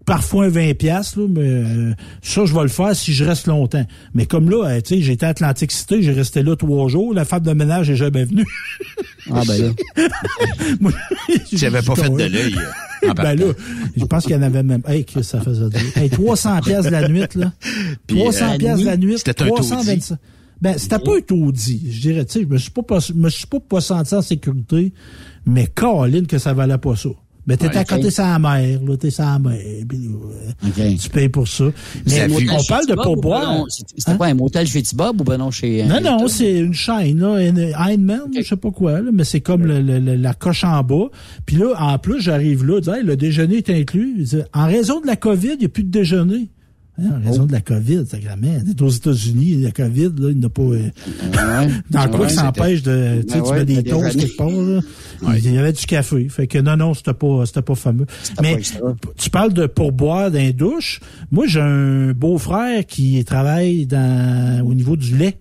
Parfois 0.05 0.47
un 0.47 0.49
20 0.49 0.75
piastres, 0.75 1.21
là, 1.21 1.27
mais 1.29 1.41
euh, 1.43 1.93
ça, 2.23 2.45
je 2.45 2.55
vais 2.55 2.63
le 2.63 2.69
faire 2.69 2.95
si 2.95 3.13
je 3.13 3.25
reste 3.25 3.47
longtemps. 3.47 3.85
Mais 4.15 4.27
comme 4.27 4.51
là, 4.51 4.65
euh, 4.69 4.81
tu 4.81 4.97
sais, 4.97 5.01
j'étais 5.03 5.27
à 5.27 5.31
Atlantic 5.31 5.73
City, 5.73 6.03
j'ai 6.03 6.13
resté 6.13 6.43
là 6.43 6.55
trois 6.57 6.89
jours, 6.89 7.15
la 7.15 7.25
femme 7.25 7.43
de 7.43 7.53
ménage 7.53 7.91
est 7.91 7.97
jamais 7.97 8.25
venue. 8.25 8.47
Ah, 9.31 9.43
ben 9.47 9.63
là. 9.63 10.09
Moi, 10.81 10.93
n'avais 11.63 11.83
pas 11.83 11.95
fait 11.95 12.11
de 12.11 12.17
l'œil. 12.25 12.55
euh, 12.57 13.11
en 13.11 13.15
ben 13.15 13.15
partant. 13.15 13.47
là, 13.47 13.53
je 13.97 14.05
pense 14.05 14.25
qu'il 14.25 14.33
y 14.33 14.39
en 14.39 14.43
avait 14.43 14.63
même. 14.63 14.83
Hey, 14.87 15.05
que 15.05 15.23
ça 15.23 15.41
faisait 15.41 15.69
dire. 15.69 15.97
Hey, 15.97 16.11
300 16.11 16.61
pièces 16.61 16.91
la 16.91 17.09
nuit, 17.09 17.25
là. 17.35 17.53
Puis, 18.07 18.19
300 18.19 18.53
euh, 18.55 18.57
pièces 18.59 18.83
la 18.83 18.97
nuit. 18.97 19.19
c'était 19.19 19.43
un 19.43 19.49
325. 19.49 20.19
Ben, 20.61 20.77
c'était 20.77 20.99
pas 20.99 21.17
un 21.17 21.21
taudis. 21.21 21.83
Je 21.91 22.01
dirais, 22.01 22.25
tu 22.25 22.33
sais, 22.33 22.41
je 22.43 22.47
me 22.53 22.59
suis 22.59 22.71
pas, 22.71 22.83
pas- 22.83 22.99
je 23.01 23.13
me 23.13 23.29
suis 23.31 23.47
pas, 23.47 23.61
pas 23.61 23.81
senti 23.81 24.15
en 24.15 24.23
sécurité, 24.23 24.93
mais 25.47 25.67
Caroline 25.69 26.27
que 26.27 26.39
ça 26.39 26.53
valait 26.53 26.79
pas 26.79 26.97
ça. 26.97 27.11
Ben, 27.47 27.57
t'étais 27.57 27.77
Ouais, 27.77 27.79
à 27.79 27.85
côté 27.87 28.03
de 28.03 28.11
sa 28.11 28.39
mère, 28.39 28.79
là, 28.83 28.97
t'es 28.99 29.11
sa 29.11 29.39
mère, 29.39 29.57
puis, 29.89 30.11
euh, 30.79 30.97
tu 31.01 31.09
payes 31.09 31.31
pour 31.31 31.49
ça. 31.49 31.65
Mais 32.07 32.27
on 32.31 32.63
parle 32.69 32.87
de 32.87 32.95
ben 32.95 33.03
pourboire. 33.03 33.55
non? 33.61 33.65
C'était 33.71 33.95
c'était 33.97 34.17
quoi, 34.19 34.27
un 34.27 34.35
motel 34.35 34.67
chez 34.67 34.83
Tibob 34.83 35.23
ou 35.23 35.25
ben 35.25 35.39
non 35.39 35.51
chez... 35.51 35.83
Non, 35.85 35.95
euh, 35.95 36.01
non, 36.01 36.17
Hilton? 36.19 36.29
c'est 36.29 36.59
une 36.59 36.75
chaîne, 36.75 37.19
là, 37.21 37.41
une 37.47 37.59
Heinemann, 37.59 38.21
je 38.37 38.43
sais 38.43 38.57
pas 38.57 38.71
quoi, 38.71 39.01
là, 39.01 39.11
mais 39.15 39.25
c'est 39.25 39.41
comme 39.41 39.65
le- 39.65 39.81
la 40.17 40.35
coche 40.35 40.63
en 40.65 40.83
bas. 40.83 41.07
Puis 41.47 41.57
là, 41.57 41.73
en 41.79 41.99
plus, 41.99 42.21
j'arrive 42.21 42.67
là, 42.67 42.81
je 42.85 42.91
dis, 42.91 42.99
Hey, 42.99 43.03
le 43.05 43.17
déjeuner 43.17 43.57
est 43.59 43.71
inclus. 43.71 44.25
Dis, 44.25 44.37
en 44.53 44.67
raison 44.67 45.01
de 45.01 45.07
la 45.07 45.17
COVID, 45.17 45.53
il 45.55 45.59
n'y 45.61 45.65
a 45.65 45.69
plus 45.71 45.85
de 45.85 45.91
déjeuner. 45.91 46.49
Hein, 47.01 47.21
en 47.21 47.25
raison 47.25 47.47
de 47.47 47.53
la 47.53 47.61
COVID, 47.61 48.05
sacrément. 48.07 48.59
Aux 48.81 48.89
États-Unis, 48.91 49.63
la 49.63 49.71
COVID, 49.71 50.11
là, 50.19 50.31
il 50.31 50.39
n'a 50.41 50.49
pas... 50.49 50.63
euh, 50.63 50.91
dans 51.91 52.09
quoi 52.09 52.21
Ouais, 52.21 52.27
que 52.27 52.33
ça 52.33 52.49
empêche 52.49 52.83
de... 52.83 53.23
Tu 53.23 53.35
sais, 53.35 53.41
Ben 53.41 53.45
tu 53.47 53.53
mets 53.53 53.65
des 53.65 53.83
toasts 53.85 54.19
quelque 54.19 54.37
part, 54.37 54.51
là. 54.51 54.81
Il 55.37 55.55
y 55.55 55.59
avait 55.59 55.73
du 55.73 55.87
café. 55.87 56.29
Fait 56.29 56.47
que 56.47 56.59
non, 56.59 56.77
non, 56.77 56.95
c'était 56.95 57.15
pas, 57.15 57.47
c'était 57.47 57.63
pas 57.63 57.75
fameux. 57.75 58.07
Mais 58.43 58.57
pas 58.57 58.95
tu 59.17 59.31
parles 59.31 59.53
de 59.53 59.67
pourboire 59.67 60.31
d'un 60.31 60.51
douche. 60.51 61.01
Moi, 61.31 61.47
j'ai 61.47 61.61
un 61.61 62.13
beau-frère 62.13 62.85
qui 62.87 63.25
travaille 63.25 63.87
dans, 63.87 64.65
au 64.67 64.75
niveau 64.75 64.97
du 64.97 65.17
lait. 65.17 65.39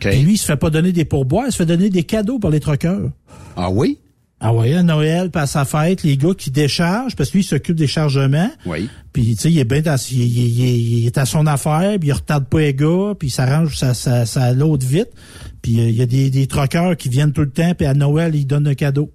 Puis 0.00 0.22
lui, 0.22 0.34
il 0.34 0.38
se 0.38 0.46
fait 0.46 0.56
pas 0.56 0.70
donner 0.70 0.92
des 0.92 1.04
pourboires, 1.04 1.46
il 1.46 1.52
se 1.52 1.56
fait 1.56 1.66
donner 1.66 1.90
des 1.90 2.02
cadeaux 2.04 2.38
par 2.38 2.50
les 2.50 2.60
truckers. 2.60 3.10
Ah 3.56 3.70
oui? 3.70 3.98
Ah 4.46 4.52
ouais, 4.52 4.74
à 4.74 4.82
Noël, 4.82 5.30
puis 5.30 5.40
à 5.40 5.46
sa 5.46 5.64
fête, 5.64 6.02
les 6.02 6.18
gars 6.18 6.34
qui 6.36 6.50
déchargent, 6.50 7.16
parce 7.16 7.30
que 7.30 7.38
lui, 7.38 7.44
il 7.44 7.46
s'occupe 7.46 7.76
des 7.76 7.86
chargements. 7.86 8.50
Oui. 8.66 8.90
Puis, 9.12 9.36
tu 9.36 9.42
sais, 9.42 9.50
il 9.50 9.58
est 9.58 9.64
bien 9.64 9.80
dans, 9.80 9.96
il, 10.10 10.20
il- 10.20 10.60
il- 10.60 10.98
il 10.98 11.06
est 11.06 11.16
à 11.16 11.24
son 11.24 11.46
affaire, 11.46 11.98
puis 11.98 12.10
il 12.10 12.12
retarde 12.12 12.44
pas 12.44 12.60
les 12.60 12.74
gars, 12.74 13.14
puis 13.18 13.28
il 13.28 13.30
s'arrange 13.30 13.74
sa, 13.76 13.94
sa, 13.94 14.26
sa 14.26 14.52
load 14.52 14.82
vite. 14.82 15.08
Puis, 15.62 15.80
euh, 15.80 15.88
il 15.88 15.94
y 15.96 16.02
a 16.02 16.06
des, 16.06 16.28
des 16.28 16.46
truckers 16.46 16.94
qui 16.98 17.08
viennent 17.08 17.32
tout 17.32 17.40
le 17.40 17.50
temps, 17.50 17.72
puis 17.74 17.86
à 17.86 17.94
Noël, 17.94 18.34
ils 18.34 18.46
donnent 18.46 18.66
un 18.68 18.74
cadeau. 18.74 19.10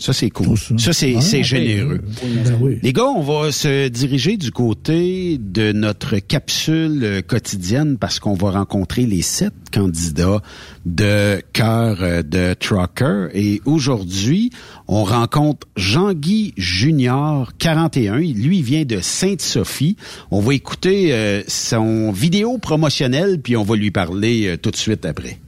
Ça, 0.00 0.12
c'est 0.12 0.30
cool. 0.30 0.56
Ça, 0.78 0.92
c'est 0.92 1.14
Ah, 1.16 1.18
ok. 1.18 1.42
généreux. 1.42 2.00
Ben 2.22 2.56
oui. 2.60 2.78
Les 2.84 2.92
gars, 2.92 3.06
on 3.06 3.20
va 3.20 3.50
se 3.50 3.88
diriger 3.88 4.36
du 4.36 4.52
côté 4.52 5.38
de 5.40 5.72
notre 5.72 6.18
capsule 6.20 7.24
quotidienne 7.26 7.98
parce 7.98 8.20
qu'on 8.20 8.34
va 8.34 8.52
rencontrer 8.52 9.06
les 9.06 9.22
sept 9.22 9.52
candidats 9.72 10.40
de 10.86 11.42
cœur 11.52 11.96
de 12.24 12.54
trucker. 12.54 13.26
Et 13.34 13.60
aujourd'hui, 13.64 14.50
on 14.86 15.02
rencontre 15.02 15.66
Jean-Guy 15.76 16.54
Junior, 16.56 17.50
41. 17.58 18.20
Il- 18.20 18.40
Lui, 18.40 18.58
il 18.58 18.64
vient 18.64 18.84
de 18.84 19.00
Sainte-Sophie. 19.00 19.96
On 20.30 20.38
va 20.38 20.54
écouter 20.54 21.12
euh, 21.12 21.42
son 21.48 22.12
vidéo 22.12 22.58
promotionnelle, 22.58 23.40
puis 23.42 23.56
on 23.56 23.64
va 23.64 23.74
lui 23.74 23.90
parler 23.90 24.46
euh, 24.46 24.56
tout 24.56 24.70
de 24.70 24.76
suite 24.76 25.04
après. 25.04 25.40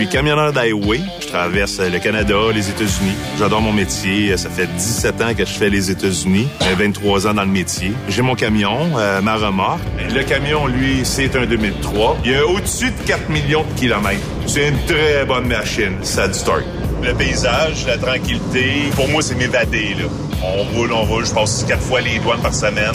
Suis 0.00 0.08
camionneur 0.08 0.52
d'highway. 0.52 1.00
Je 1.20 1.26
traverse 1.26 1.78
euh, 1.78 1.90
le 1.90 1.98
Canada, 1.98 2.34
les 2.54 2.70
États-Unis. 2.70 3.14
J'adore 3.38 3.60
mon 3.60 3.72
métier. 3.72 4.34
Ça 4.38 4.48
fait 4.48 4.66
17 4.66 5.20
ans 5.20 5.34
que 5.34 5.44
je 5.44 5.52
fais 5.52 5.68
les 5.68 5.90
États-Unis. 5.90 6.48
J'ai 6.62 6.74
23 6.74 7.26
ans 7.26 7.34
dans 7.34 7.44
le 7.44 7.50
métier. 7.50 7.92
J'ai 8.08 8.22
mon 8.22 8.34
camion, 8.34 8.78
euh, 8.96 9.20
ma 9.20 9.36
remorque. 9.36 9.82
Le 10.14 10.22
camion, 10.22 10.66
lui, 10.66 11.00
c'est 11.04 11.36
un 11.36 11.44
2003. 11.44 12.16
Il 12.24 12.30
y 12.30 12.34
a 12.34 12.46
au-dessus 12.46 12.90
de 12.90 13.06
4 13.06 13.28
millions 13.28 13.64
de 13.74 13.78
kilomètres. 13.78 14.26
C'est 14.46 14.68
une 14.68 14.78
très 14.86 15.26
bonne 15.26 15.46
machine. 15.46 15.96
Ça 16.02 16.28
du 16.28 16.38
torque. 16.38 16.64
Le 17.02 17.12
paysage, 17.14 17.86
la 17.86 17.98
tranquillité, 17.98 18.90
pour 18.96 19.06
moi, 19.08 19.20
c'est 19.20 19.34
m'évader, 19.34 19.96
là. 19.98 20.06
On 20.42 20.62
roule, 20.74 20.92
on 20.92 21.02
roule. 21.02 21.26
Je 21.26 21.32
passe 21.32 21.64
quatre 21.68 21.82
fois 21.82 22.00
les 22.00 22.18
douanes 22.20 22.40
par 22.40 22.54
semaine, 22.54 22.92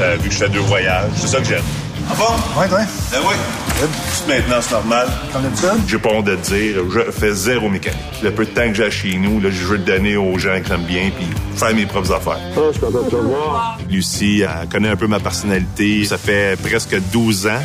euh, 0.00 0.16
vu 0.20 0.28
que 0.28 0.34
je 0.34 0.38
fais 0.38 0.48
deux 0.48 0.60
voyages. 0.60 1.10
C'est 1.16 1.26
ça 1.26 1.38
que 1.38 1.46
j'aime. 1.48 1.62
Ah 2.10 2.14
bon? 2.16 2.60
Ouais, 2.60 2.66
ouais. 2.68 2.84
Ben 3.12 3.18
oui. 3.28 3.34
Toute 3.80 4.28
maintenance 4.28 4.70
normale. 4.72 5.08
Comme 5.32 5.42
d'habitude? 5.42 5.68
J'ai 5.86 5.98
pas 5.98 6.08
honte 6.10 6.24
de 6.26 6.36
dire, 6.36 6.76
je 6.90 7.10
fais 7.12 7.32
zéro 7.32 7.68
mécanique. 7.68 7.98
Le 8.22 8.30
peu 8.32 8.44
de 8.44 8.50
temps 8.50 8.66
que 8.68 8.74
j'ai 8.74 8.90
chez 8.90 9.16
nous, 9.16 9.40
là, 9.40 9.50
je 9.50 9.64
veux 9.64 9.76
le 9.76 9.84
donner 9.84 10.16
aux 10.16 10.36
gens 10.38 10.58
que 10.60 10.66
j'aime 10.68 10.82
bien, 10.82 11.10
puis 11.16 11.26
faire 11.54 11.74
mes 11.74 11.86
propres 11.86 12.12
affaires. 12.12 12.38
Ah, 12.56 12.60
je 12.68 12.72
suis 12.72 12.80
content 12.80 13.02
de 13.04 13.10
te 13.10 13.16
voir. 13.16 13.78
Lucie, 13.88 14.42
elle 14.42 14.68
connaît 14.68 14.88
un 14.88 14.96
peu 14.96 15.06
ma 15.06 15.20
personnalité. 15.20 16.04
Ça 16.06 16.18
fait 16.18 16.60
presque 16.60 16.96
12 17.12 17.46
ans, 17.46 17.60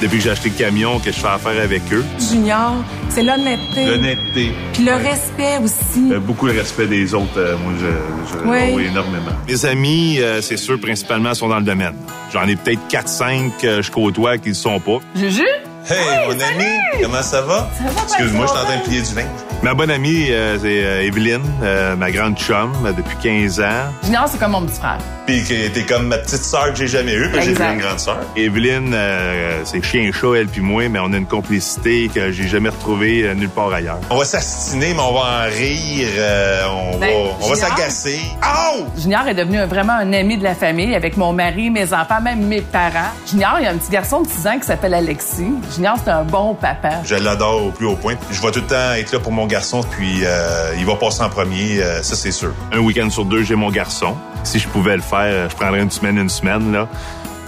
depuis 0.00 0.18
que 0.18 0.24
j'ai 0.24 0.30
acheté 0.30 0.48
le 0.50 0.54
camion, 0.64 0.98
que 1.00 1.10
je 1.12 1.18
fais 1.18 1.26
affaire 1.28 1.60
avec 1.62 1.82
eux. 1.92 2.04
Junior, 2.18 2.76
c'est 3.10 3.22
l'honnêteté. 3.22 3.84
L'honnêteté. 3.84 4.52
Puis 4.72 4.84
le 4.84 4.92
respect 4.94 5.58
aussi. 5.62 6.12
Euh, 6.12 6.18
beaucoup 6.20 6.48
de 6.48 6.56
respect 6.56 6.86
des 6.86 7.12
autres, 7.12 7.26
euh, 7.36 7.56
moi, 7.58 7.72
je, 7.78 8.32
je 8.32 8.48
Oui. 8.48 8.72
oui, 8.74 8.86
énormément. 8.86 9.32
Mes 9.46 9.66
amis, 9.66 10.18
euh, 10.20 10.40
c'est 10.40 10.56
sûr, 10.56 10.80
principalement, 10.80 11.34
sont 11.34 11.48
dans 11.48 11.58
le 11.58 11.64
domaine. 11.64 11.94
J'en 12.32 12.46
ai 12.46 12.56
peut-être 12.56 12.80
4-5 12.90 13.52
que 13.60 13.82
je 13.82 13.90
côtoie 13.90 14.36
qui 14.38 14.44
ne 14.44 14.48
le 14.50 14.54
sont 14.54 14.80
pas. 14.80 14.98
Juju? 15.14 15.44
Hey, 15.90 16.26
mon 16.26 16.32
ami, 16.32 16.66
comment 17.02 17.22
ça 17.22 17.40
va? 17.40 17.70
Ça 17.78 17.84
va, 17.84 18.02
Excuse-moi, 18.02 18.44
je 18.46 18.50
suis 18.52 18.60
en 18.60 18.64
train 18.64 18.76
de 18.76 18.82
plier 18.82 19.00
du 19.02 19.14
linge. 19.14 19.26
Ma 19.62 19.72
bonne 19.72 19.90
amie, 19.90 20.26
euh, 20.30 20.58
c'est 20.60 20.84
euh, 20.84 21.02
Evelyne, 21.02 21.40
euh, 21.62 21.96
ma 21.96 22.10
grande 22.10 22.36
chum 22.36 22.72
euh, 22.84 22.92
depuis 22.92 23.16
15 23.22 23.60
ans. 23.60 23.64
Junior, 24.04 24.28
c'est 24.28 24.38
comme 24.38 24.52
mon 24.52 24.66
petit 24.66 24.78
frère. 24.78 24.98
Puis 25.28 25.44
que 25.44 25.68
t'es 25.68 25.82
comme 25.82 26.06
ma 26.06 26.16
petite 26.16 26.42
sœur 26.42 26.70
que 26.72 26.76
j'ai 26.78 26.86
jamais 26.86 27.12
eue, 27.12 27.30
puis 27.30 27.42
j'ai 27.42 27.52
vu 27.52 27.62
une 27.62 27.76
grande 27.80 28.00
sœur. 28.00 28.16
Evelyne, 28.34 28.92
euh, 28.94 29.60
c'est 29.64 29.84
chien 29.84 30.10
chat, 30.10 30.28
elle 30.34 30.46
puis 30.46 30.62
moi, 30.62 30.88
mais 30.88 30.98
on 31.00 31.12
a 31.12 31.18
une 31.18 31.26
complicité 31.26 32.08
que 32.14 32.32
j'ai 32.32 32.48
jamais 32.48 32.70
retrouvée 32.70 33.24
euh, 33.24 33.34
nulle 33.34 33.50
part 33.50 33.70
ailleurs. 33.70 33.98
On 34.08 34.16
va 34.16 34.24
s'astiner, 34.24 34.94
mais 34.94 35.00
on 35.02 35.12
va 35.12 35.20
en 35.20 35.50
rire, 35.54 36.08
euh, 36.16 36.62
on 36.94 36.98
Ben, 36.98 37.10
va, 37.10 37.36
on 37.42 37.48
va 37.50 37.54
s'agacer. 37.56 38.20
Oh! 38.42 38.86
Junior 38.96 39.28
est 39.28 39.34
devenu 39.34 39.62
vraiment 39.66 39.92
un 39.92 40.14
ami 40.14 40.38
de 40.38 40.44
la 40.44 40.54
famille 40.54 40.94
avec 40.94 41.18
mon 41.18 41.34
mari, 41.34 41.68
mes 41.68 41.92
enfants, 41.92 42.22
même 42.22 42.46
mes 42.46 42.62
parents. 42.62 43.12
Junior, 43.30 43.56
il 43.60 43.64
y 43.64 43.66
a 43.66 43.72
un 43.72 43.76
petit 43.76 43.90
garçon 43.90 44.22
de 44.22 44.28
6 44.28 44.46
ans 44.46 44.58
qui 44.58 44.66
s'appelle 44.66 44.94
Alexis. 44.94 45.52
Junior, 45.74 45.96
c'est 46.02 46.10
un 46.10 46.24
bon 46.24 46.54
papa. 46.54 47.02
Je 47.04 47.16
l'adore 47.16 47.66
au 47.66 47.70
plus 47.70 47.84
haut 47.84 47.96
point. 47.96 48.14
Je 48.30 48.40
vais 48.40 48.50
tout 48.50 48.60
le 48.60 48.66
temps 48.66 48.92
être 48.96 49.12
là 49.12 49.18
pour 49.20 49.32
mon 49.32 49.44
garçon, 49.46 49.82
puis 49.90 50.20
euh, 50.24 50.72
il 50.78 50.86
va 50.86 50.94
passer 50.96 51.20
en 51.22 51.28
premier, 51.28 51.82
euh, 51.82 52.02
ça 52.02 52.16
c'est 52.16 52.32
sûr. 52.32 52.54
Un 52.72 52.78
week-end 52.78 53.10
sur 53.10 53.26
deux, 53.26 53.42
j'ai 53.42 53.56
mon 53.56 53.70
garçon. 53.70 54.16
Si 54.44 54.58
je 54.60 54.68
pouvais 54.68 54.96
le 54.96 55.02
faire, 55.02 55.17
je 55.26 55.54
prendrais 55.56 55.82
une 55.82 55.90
semaine, 55.90 56.18
une 56.18 56.28
semaine. 56.28 56.72
Là. 56.72 56.88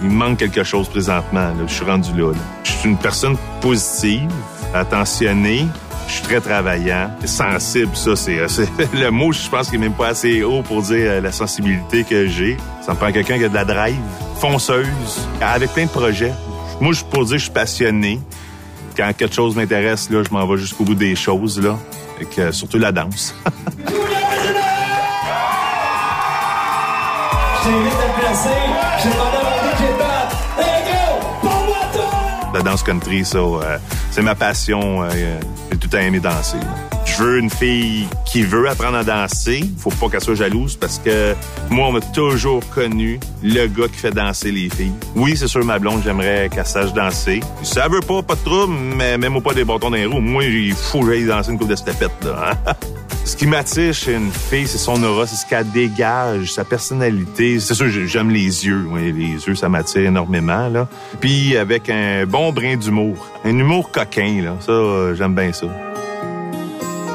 Il 0.01 0.09
me 0.09 0.15
manque 0.15 0.37
quelque 0.37 0.63
chose 0.63 0.89
présentement. 0.89 1.39
Là. 1.39 1.63
Je 1.67 1.73
suis 1.73 1.85
rendu 1.85 2.11
là. 2.17 2.31
Je 2.63 2.71
suis 2.71 2.89
une 2.89 2.97
personne 2.97 3.37
positive, 3.61 4.31
attentionnée. 4.73 5.67
Je 6.07 6.13
suis 6.13 6.23
très 6.23 6.41
travaillant, 6.41 7.09
sensible, 7.23 7.95
ça 7.95 8.17
c'est 8.17 8.39
euh, 8.39 8.47
le 8.93 9.09
mot. 9.11 9.31
Je 9.31 9.47
pense 9.47 9.69
qu'il 9.69 9.75
est 9.75 9.83
même 9.83 9.93
pas 9.93 10.09
assez 10.09 10.43
haut 10.43 10.61
pour 10.61 10.81
dire 10.81 11.09
euh, 11.09 11.21
la 11.21 11.31
sensibilité 11.31 12.03
que 12.03 12.27
j'ai. 12.27 12.57
Ça 12.85 12.91
me 12.93 12.97
prend 12.97 13.13
quelqu'un 13.13 13.37
qui 13.37 13.45
a 13.45 13.49
de 13.49 13.53
la 13.53 13.63
drive, 13.63 13.95
fonceuse, 14.37 15.27
avec 15.39 15.71
plein 15.71 15.85
de 15.85 15.89
projets. 15.89 16.33
Moi, 16.81 16.91
je 16.91 17.05
pour 17.05 17.23
dire 17.23 17.35
que 17.35 17.37
je 17.37 17.43
suis 17.43 17.53
passionné 17.53 18.19
quand 18.97 19.13
quelque 19.15 19.33
chose 19.33 19.55
m'intéresse, 19.55 20.09
là, 20.09 20.21
je 20.27 20.33
m'en 20.33 20.45
vais 20.45 20.57
jusqu'au 20.57 20.83
bout 20.83 20.95
des 20.95 21.15
choses, 21.15 21.61
là. 21.61 21.77
Fait 22.17 22.25
que, 22.25 22.41
euh, 22.41 22.51
surtout 22.51 22.77
la 22.77 22.91
danse. 22.91 23.33
J'ai 27.63 29.09
tout! 29.09 29.17
La 32.53 32.61
danse 32.61 32.83
country, 32.83 33.23
ça, 33.23 33.37
euh, 33.37 33.77
c'est 34.11 34.21
ma 34.21 34.35
passion. 34.35 35.03
euh, 35.03 35.39
j'ai 35.71 35.77
tout 35.77 35.95
aimé 35.95 36.19
danser. 36.19 36.57
Je 37.05 37.23
veux 37.23 37.39
une 37.39 37.49
fille 37.49 38.07
qui 38.25 38.43
veut 38.43 38.67
apprendre 38.69 38.97
à 38.97 39.03
danser. 39.03 39.63
Faut 39.77 39.89
pas 39.89 40.09
qu'elle 40.09 40.21
soit 40.21 40.35
jalouse 40.35 40.75
parce 40.75 40.99
que 40.99 41.33
moi, 41.69 41.87
on 41.87 41.91
m'a 41.93 42.01
toujours 42.01 42.61
connu 42.69 43.19
le 43.41 43.67
gars 43.67 43.87
qui 43.87 43.97
fait 43.99 44.11
danser 44.11 44.51
les 44.51 44.69
filles. 44.69 44.91
Oui, 45.15 45.35
c'est 45.37 45.47
sûr, 45.47 45.63
ma 45.63 45.79
blonde, 45.79 46.01
j'aimerais 46.03 46.49
qu'elle 46.53 46.65
sache 46.65 46.93
danser. 46.93 47.39
Si 47.63 47.73
ça 47.73 47.87
veut 47.87 48.01
pas, 48.01 48.21
pas 48.21 48.35
de 48.35 48.43
trouble, 48.43 48.73
mais 48.73 49.17
même 49.17 49.41
pas 49.41 49.53
des 49.53 49.63
bâtons 49.63 49.89
dans 49.89 49.95
les 49.95 50.05
roues. 50.05 50.19
Moi, 50.21 50.43
il 50.43 50.73
faut 50.73 50.99
que 51.01 51.07
j'aille 51.13 51.25
danser 51.25 51.51
une 51.51 51.57
coupe 51.59 51.69
de 51.69 51.75
stepette, 51.75 52.11
là. 52.23 52.51
hein. 52.67 52.73
Ce 53.23 53.35
qui 53.35 53.45
m'attire 53.45 53.93
chez 53.93 54.15
une 54.15 54.31
fille, 54.31 54.67
c'est 54.67 54.79
son 54.79 55.01
aura, 55.03 55.27
c'est 55.27 55.35
ce 55.35 55.45
qu'elle 55.45 55.69
dégage, 55.69 56.53
sa 56.53 56.65
personnalité. 56.65 57.59
C'est 57.59 57.75
sûr, 57.75 57.87
j'aime 57.87 58.31
les 58.31 58.65
yeux. 58.65 58.85
Oui, 58.89 59.11
les 59.11 59.47
yeux, 59.47 59.55
ça 59.55 59.69
m'attire 59.69 60.07
énormément, 60.07 60.67
là. 60.69 60.87
Puis 61.19 61.55
avec 61.55 61.89
un 61.89 62.25
bon 62.25 62.51
brin 62.51 62.75
d'humour. 62.75 63.27
Un 63.45 63.57
humour 63.57 63.91
coquin, 63.91 64.41
là. 64.43 64.55
Ça, 64.59 64.71
euh, 64.71 65.15
j'aime 65.15 65.35
bien 65.35 65.53
ça. 65.53 65.67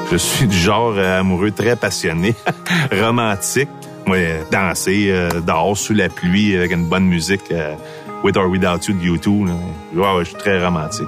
Je 0.09 0.15
suis 0.15 0.47
du 0.47 0.57
genre 0.57 0.93
euh, 0.95 1.19
amoureux 1.19 1.51
très 1.51 1.75
passionné, 1.75 2.33
romantique. 2.91 3.69
Moi, 4.05 4.17
euh, 4.17 4.43
danser 4.49 5.13
dehors 5.45 5.77
sous 5.77 5.93
la 5.93 6.07
pluie 6.07 6.55
avec 6.55 6.71
une 6.71 6.85
bonne 6.85 7.05
musique, 7.05 7.53
With 8.23 8.37
or 8.37 8.47
Without 8.47 8.87
You 8.87 8.93
de 8.93 9.03
YouTube. 9.03 9.49
Je 9.93 10.23
suis 10.23 10.35
très 10.35 10.63
romantique. 10.63 11.07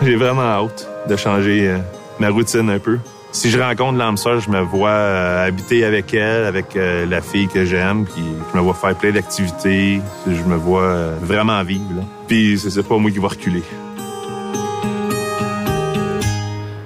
J'ai 0.00 0.14
vraiment 0.14 0.42
hâte 0.42 0.88
de 1.08 1.16
changer 1.16 1.76
ma 2.20 2.30
routine 2.30 2.70
un 2.70 2.78
peu. 2.78 2.98
Si 3.32 3.50
je 3.50 3.58
rencontre 3.58 3.98
l'âme 3.98 4.16
sœur, 4.16 4.40
je 4.40 4.50
me 4.50 4.60
vois 4.60 4.88
euh, 4.90 5.46
habiter 5.46 5.84
avec 5.84 6.14
elle, 6.14 6.44
avec 6.46 6.74
euh, 6.74 7.04
la 7.06 7.20
fille 7.20 7.48
que 7.48 7.64
j'aime, 7.64 8.06
puis 8.06 8.22
je 8.52 8.56
me 8.56 8.62
vois 8.62 8.74
faire 8.74 8.96
plein 8.96 9.12
d'activités. 9.12 10.00
Je 10.26 10.42
me 10.42 10.56
vois 10.56 10.82
euh, 10.82 11.16
vraiment 11.20 11.62
vivre. 11.62 11.84
Là. 11.96 12.02
Puis 12.28 12.58
c'est 12.58 12.86
pas 12.86 12.96
moi 12.96 13.10
qui 13.10 13.18
va 13.18 13.28
reculer. 13.28 13.62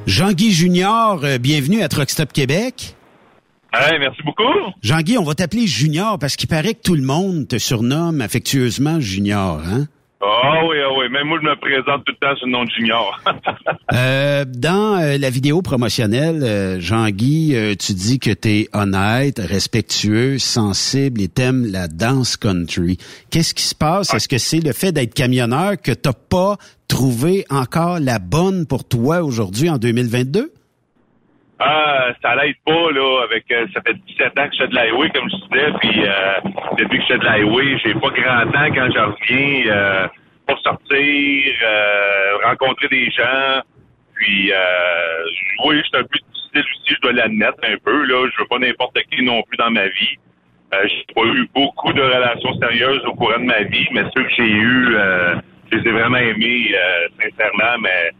Jean-Guy 0.06 0.50
Junior, 0.50 1.20
bienvenue 1.40 1.82
à 1.82 1.88
Truck 1.88 2.10
Stop 2.10 2.32
Québec. 2.32 2.96
Hey, 3.72 4.00
merci 4.00 4.20
beaucoup. 4.24 4.42
Jean-Guy, 4.82 5.18
on 5.18 5.22
va 5.22 5.34
t'appeler 5.34 5.68
Junior 5.68 6.18
parce 6.18 6.34
qu'il 6.34 6.48
paraît 6.48 6.74
que 6.74 6.82
tout 6.82 6.96
le 6.96 7.02
monde 7.02 7.46
te 7.46 7.58
surnomme 7.58 8.20
affectueusement 8.20 8.98
Junior, 8.98 9.60
hein? 9.64 9.86
Ah 10.22 10.66
oui, 10.66 10.76
ah 10.84 10.92
oui, 10.98 11.08
même 11.10 11.28
moi 11.28 11.38
je 11.42 11.48
me 11.48 11.56
présente 11.56 12.04
tout 12.04 12.12
le 12.12 12.26
temps 12.26 12.36
sous 12.38 12.44
le 12.44 12.52
nom 12.52 12.64
de 12.64 12.70
Junior. 12.70 13.20
Euh, 13.92 14.44
dans 14.46 15.00
euh, 15.00 15.18
la 15.18 15.30
vidéo 15.30 15.62
promotionnelle, 15.62 16.44
euh, 16.44 16.78
Jean-Guy, 16.78 17.56
euh, 17.56 17.74
tu 17.74 17.92
dis 17.92 18.20
que 18.20 18.30
tu 18.30 18.48
es 18.48 18.68
honnête, 18.72 19.40
respectueux, 19.40 20.38
sensible 20.38 21.20
et 21.20 21.26
t'aimes 21.26 21.66
la 21.66 21.88
danse 21.88 22.36
country. 22.36 22.98
Qu'est-ce 23.30 23.52
qui 23.52 23.64
se 23.64 23.74
passe? 23.74 24.14
Est-ce 24.14 24.28
que 24.28 24.38
c'est 24.38 24.60
le 24.60 24.72
fait 24.72 24.92
d'être 24.92 25.12
camionneur 25.12 25.72
que 25.82 25.90
t'as 25.90 26.12
pas 26.12 26.56
trouvé 26.86 27.44
encore 27.50 27.98
la 27.98 28.20
bonne 28.20 28.64
pour 28.64 28.84
toi 28.84 29.24
aujourd'hui 29.24 29.68
en 29.68 29.78
2022? 29.78 30.52
Ah, 31.62 32.12
ça 32.22 32.34
l'aide 32.36 32.56
pas, 32.64 32.90
là, 32.90 33.20
avec 33.24 33.44
euh, 33.52 33.66
ça 33.74 33.82
fait 33.82 33.92
17 33.92 34.38
ans 34.38 34.48
que 34.48 34.54
je 34.54 34.62
fais 34.62 34.68
de 34.68 34.74
l'highway, 34.74 35.10
comme 35.10 35.28
je 35.28 35.36
disais, 35.36 35.72
puis 35.78 36.02
euh, 36.06 36.40
depuis 36.78 36.98
que 36.98 37.04
je 37.04 37.08
fais 37.08 37.18
de 37.18 37.24
l'highway, 37.24 37.78
j'ai 37.84 37.92
pas 37.92 38.08
grand 38.08 38.50
temps 38.50 38.74
quand 38.74 38.88
je 38.90 38.98
reviens 38.98 39.70
euh, 39.70 40.08
pour 40.46 40.58
sortir, 40.60 41.54
euh, 41.62 42.36
rencontrer 42.44 42.88
des 42.88 43.10
gens. 43.10 43.60
Puis 44.14 44.50
euh, 44.50 45.24
oui, 45.66 45.82
je 45.84 45.98
un 45.98 46.02
peu 46.02 46.18
difficile 46.32 46.64
aussi, 46.72 46.94
je 46.94 47.00
dois 47.02 47.12
l'admettre 47.12 47.58
un 47.62 47.76
peu, 47.84 48.06
là. 48.06 48.26
Je 48.32 48.40
veux 48.40 48.48
pas 48.48 48.58
n'importe 48.58 48.98
qui 49.10 49.22
non 49.22 49.42
plus 49.42 49.58
dans 49.58 49.70
ma 49.70 49.86
vie. 49.86 50.16
Euh, 50.72 50.88
j'ai 50.88 51.14
pas 51.14 51.26
eu 51.26 51.46
beaucoup 51.54 51.92
de 51.92 52.00
relations 52.00 52.54
sérieuses 52.58 53.04
au 53.04 53.12
courant 53.12 53.38
de 53.38 53.44
ma 53.44 53.64
vie, 53.64 53.86
mais 53.92 54.04
ceux 54.16 54.24
que 54.24 54.30
j'ai 54.30 54.50
euh, 54.50 55.34
je 55.70 55.76
les 55.76 55.88
ai 55.88 55.92
vraiment 55.92 56.16
aimés, 56.16 56.74
sincèrement, 57.20 57.78
mais 57.82 58.12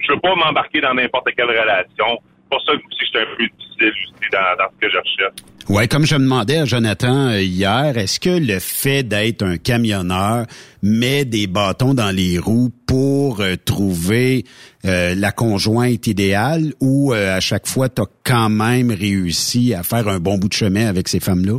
je 0.00 0.12
veux 0.12 0.20
pas 0.20 0.34
m'embarquer 0.34 0.82
dans 0.82 0.92
n'importe 0.92 1.30
quelle 1.34 1.48
relation. 1.48 2.20
C'est 2.66 2.72
pour 2.72 2.74
ça 2.74 2.80
que 2.80 2.86
aussi, 2.86 3.04
suis 3.06 3.18
un 3.18 3.36
peu 3.36 3.46
difficile 3.46 3.92
aussi 3.92 4.30
dans, 4.32 4.56
dans 4.58 4.70
ce 4.74 4.86
que 4.86 4.92
je 4.92 4.98
recherche. 4.98 5.40
Ouais, 5.68 5.88
comme 5.88 6.04
je 6.04 6.14
me 6.16 6.20
demandais 6.20 6.58
à 6.58 6.64
Jonathan 6.66 7.28
euh, 7.30 7.40
hier, 7.40 7.96
est-ce 7.96 8.20
que 8.20 8.28
le 8.28 8.58
fait 8.60 9.02
d'être 9.02 9.42
un 9.42 9.56
camionneur 9.56 10.44
met 10.82 11.24
des 11.24 11.46
bâtons 11.46 11.94
dans 11.94 12.14
les 12.14 12.38
roues 12.38 12.70
pour 12.86 13.40
euh, 13.40 13.54
trouver 13.56 14.44
euh, 14.84 15.14
la 15.16 15.32
conjointe 15.32 16.06
idéale 16.06 16.74
ou 16.80 17.14
euh, 17.14 17.36
à 17.36 17.40
chaque 17.40 17.66
fois 17.66 17.88
tu 17.88 18.02
as 18.02 18.06
quand 18.24 18.50
même 18.50 18.90
réussi 18.90 19.72
à 19.72 19.82
faire 19.82 20.06
un 20.08 20.18
bon 20.18 20.36
bout 20.36 20.48
de 20.48 20.52
chemin 20.52 20.86
avec 20.86 21.08
ces 21.08 21.20
femmes-là? 21.20 21.58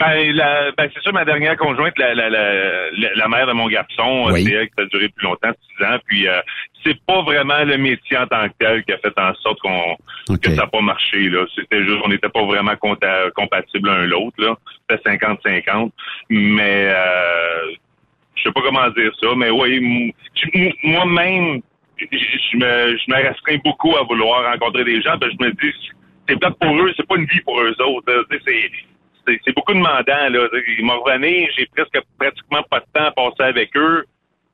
Ben, 0.00 0.32
la, 0.32 0.70
ben 0.76 0.88
c'est 0.94 1.02
ça, 1.02 1.10
ma 1.10 1.24
dernière 1.24 1.56
conjointe, 1.56 1.98
la, 1.98 2.14
la, 2.14 2.30
la, 2.30 2.52
la, 2.92 3.14
la 3.16 3.28
mère 3.28 3.48
de 3.48 3.52
mon 3.52 3.66
garçon, 3.66 4.28
Oui. 4.30 4.44
c'est 4.44 4.52
elle 4.52 4.68
qui 4.68 4.80
a 4.80 4.84
duré 4.86 5.08
plus 5.08 5.24
longtemps, 5.24 5.50
six 5.50 5.84
ans. 5.84 5.98
Puis 6.06 6.28
euh, 6.28 6.38
c'est 6.84 6.98
pas 7.06 7.22
vraiment 7.22 7.64
le 7.64 7.76
métier 7.76 8.16
en 8.16 8.26
tant 8.26 8.48
que 8.48 8.54
tel 8.58 8.84
qui 8.84 8.92
a 8.92 8.98
fait 8.98 9.18
en 9.18 9.34
sorte 9.36 9.58
qu'on 9.60 9.96
que 10.36 10.50
ça 10.50 10.62
n'a 10.62 10.66
pas 10.66 10.80
marché. 10.80 11.28
Là, 11.28 11.44
c'était 11.54 11.82
juste, 11.84 11.98
on 12.04 12.08
n'était 12.08 12.28
pas 12.28 12.44
vraiment 12.44 12.72
compta- 12.74 13.30
compatibles 13.32 13.88
l'un 13.88 14.06
l'autre. 14.06 14.36
Là, 14.38 14.56
c'était 14.88 15.16
50-50. 15.16 15.90
Mais 16.30 16.88
euh, 16.90 17.72
je 18.36 18.42
sais 18.44 18.52
pas 18.52 18.60
comment 18.62 18.88
dire 18.90 19.10
ça, 19.20 19.28
mais 19.36 19.50
oui, 19.50 20.12
m- 20.54 20.72
moi-même, 20.84 21.60
je 21.98 22.56
me, 22.56 22.96
je 22.96 23.10
me 23.10 23.14
restreins 23.28 23.58
beaucoup 23.64 23.96
à 23.96 24.02
vouloir 24.04 24.44
rencontrer 24.52 24.84
des 24.84 25.00
gens. 25.02 25.18
parce 25.18 25.32
que 25.32 25.36
je 25.40 25.46
me 25.46 25.52
dis, 25.52 25.72
c'est 26.28 26.38
peut-être 26.38 26.58
pour 26.58 26.74
eux, 26.80 26.92
c'est 26.96 27.06
pas 27.06 27.16
une 27.16 27.26
vie 27.26 27.40
pour 27.40 27.60
eux 27.60 27.74
autres. 27.80 28.12
là. 28.12 28.22
C'est 28.30 28.40
c'est- 29.26 29.40
c'est 29.44 29.54
beaucoup 29.54 29.74
demandant. 29.74 30.02
Là. 30.06 30.48
Tu 30.52 30.58
sais, 30.58 30.64
Ils 30.78 30.84
m'ont 30.86 31.00
revenu, 31.00 31.48
j'ai 31.56 31.66
presque 31.66 31.98
pratiquement 32.18 32.62
pas 32.70 32.80
de 32.80 32.84
temps 32.94 33.04
à 33.06 33.10
passer 33.10 33.42
avec 33.42 33.76
eux. 33.76 34.04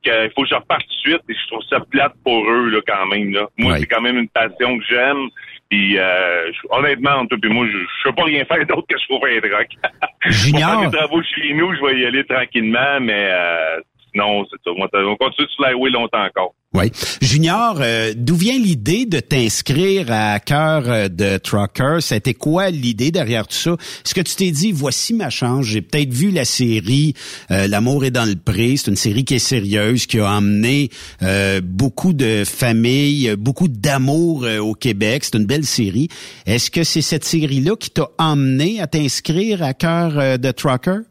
Qu'il 0.04 0.30
faut 0.34 0.42
que 0.42 0.48
je 0.48 0.54
reparte 0.54 0.82
tout 0.82 0.94
de 0.94 1.12
suite 1.12 1.22
et 1.28 1.34
je 1.34 1.48
trouve 1.48 1.62
ça 1.68 1.80
plate 1.80 2.14
pour 2.24 2.48
eux 2.48 2.70
là, 2.70 2.80
quand 2.86 3.06
même. 3.06 3.32
Là. 3.32 3.48
Moi, 3.58 3.78
c'est 3.78 3.86
quand 3.86 4.00
même 4.00 4.18
une 4.18 4.28
passion 4.28 4.78
que 4.78 4.84
j'aime. 4.88 5.28
Puis 5.70 5.98
euh, 5.98 6.52
honnêtement, 6.70 7.12
entre 7.12 7.36
toi 7.36 7.50
et 7.50 7.52
moi, 7.52 7.66
je 7.66 7.78
ne 7.78 7.84
peux 8.04 8.12
pas 8.12 8.24
rien 8.24 8.44
faire 8.44 8.66
d'autre 8.66 8.86
que 8.88 8.98
je 8.98 9.04
trouve 9.06 9.24
un 9.26 9.56
rock. 9.56 9.68
Junior. 10.26 10.70
Pour 10.70 10.80
faire 10.80 10.90
des 10.90 10.96
travaux 10.96 11.22
chez 11.22 11.54
nous, 11.54 11.74
je 11.74 11.84
vais 11.84 12.00
y 12.00 12.06
aller 12.06 12.24
tranquillement, 12.24 13.00
mais 13.00 13.28
euh, 13.30 13.80
sinon, 14.12 14.44
c'est 14.50 14.62
ça. 14.62 14.70
Moi, 14.76 14.88
On 14.92 15.16
continue 15.16 15.48
sur 15.48 15.64
l'highway 15.64 15.90
longtemps 15.90 16.24
encore. 16.24 16.54
Oui. 16.74 16.90
Junior, 17.22 17.76
euh, 17.80 18.14
d'où 18.16 18.34
vient 18.34 18.58
l'idée 18.58 19.06
de 19.06 19.20
t'inscrire 19.20 20.10
à 20.10 20.40
cœur 20.40 20.82
euh, 20.88 21.08
de 21.08 21.38
Trucker? 21.38 21.98
C'était 22.00 22.34
quoi 22.34 22.70
l'idée 22.70 23.12
derrière 23.12 23.46
tout 23.46 23.54
ça? 23.54 23.76
Est-ce 24.04 24.12
que 24.12 24.20
tu 24.20 24.34
t'es 24.34 24.50
dit, 24.50 24.72
voici 24.72 25.14
ma 25.14 25.30
chance, 25.30 25.66
j'ai 25.66 25.82
peut-être 25.82 26.12
vu 26.12 26.32
la 26.32 26.44
série 26.44 27.14
euh, 27.52 27.68
L'amour 27.68 28.04
est 28.04 28.10
dans 28.10 28.28
le 28.28 28.34
pré, 28.34 28.74
c'est 28.76 28.90
une 28.90 28.96
série 28.96 29.24
qui 29.24 29.34
est 29.34 29.38
sérieuse, 29.38 30.06
qui 30.06 30.18
a 30.18 30.28
emmené 30.28 30.90
euh, 31.22 31.60
beaucoup 31.62 32.12
de 32.12 32.42
familles, 32.44 33.36
beaucoup 33.38 33.68
d'amour 33.68 34.42
euh, 34.42 34.58
au 34.58 34.74
Québec. 34.74 35.22
C'est 35.24 35.36
une 35.36 35.46
belle 35.46 35.64
série. 35.64 36.08
Est-ce 36.44 36.72
que 36.72 36.82
c'est 36.82 37.02
cette 37.02 37.24
série-là 37.24 37.76
qui 37.76 37.90
t'a 37.90 38.08
emmené 38.18 38.80
à 38.80 38.88
t'inscrire 38.88 39.62
à 39.62 39.74
cœur 39.74 40.38
de 40.40 40.50
Trucker? 40.50 41.02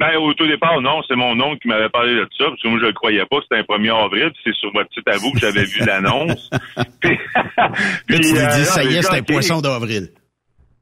Ben, 0.00 0.16
au 0.16 0.32
tout 0.32 0.46
départ, 0.46 0.80
non, 0.80 1.02
c'est 1.06 1.14
mon 1.14 1.38
oncle 1.38 1.58
qui 1.58 1.68
m'avait 1.68 1.90
parlé 1.90 2.14
de 2.14 2.26
ça, 2.38 2.46
parce 2.46 2.62
que 2.62 2.68
moi, 2.68 2.78
je 2.80 2.86
le 2.86 2.92
croyais 2.94 3.26
pas, 3.30 3.36
c'était 3.42 3.60
un 3.60 3.76
1er 3.76 4.04
avril, 4.04 4.30
puis 4.32 4.42
c'est 4.44 4.54
sur 4.54 4.72
votre 4.72 4.90
site 4.94 5.06
à 5.06 5.18
vous 5.18 5.30
que 5.32 5.38
j'avais 5.38 5.64
vu 5.64 5.84
l'annonce. 5.84 6.48
puis, 7.02 7.18
tu 7.18 7.18
puis, 8.06 8.20
t'es 8.20 8.38
euh, 8.40 8.46
dit, 8.46 8.64
ça 8.64 8.82
y 8.82 8.96
est, 8.96 9.02
c'est 9.02 9.18
un 9.18 9.22
poisson 9.22 9.60
d'avril. 9.60 10.08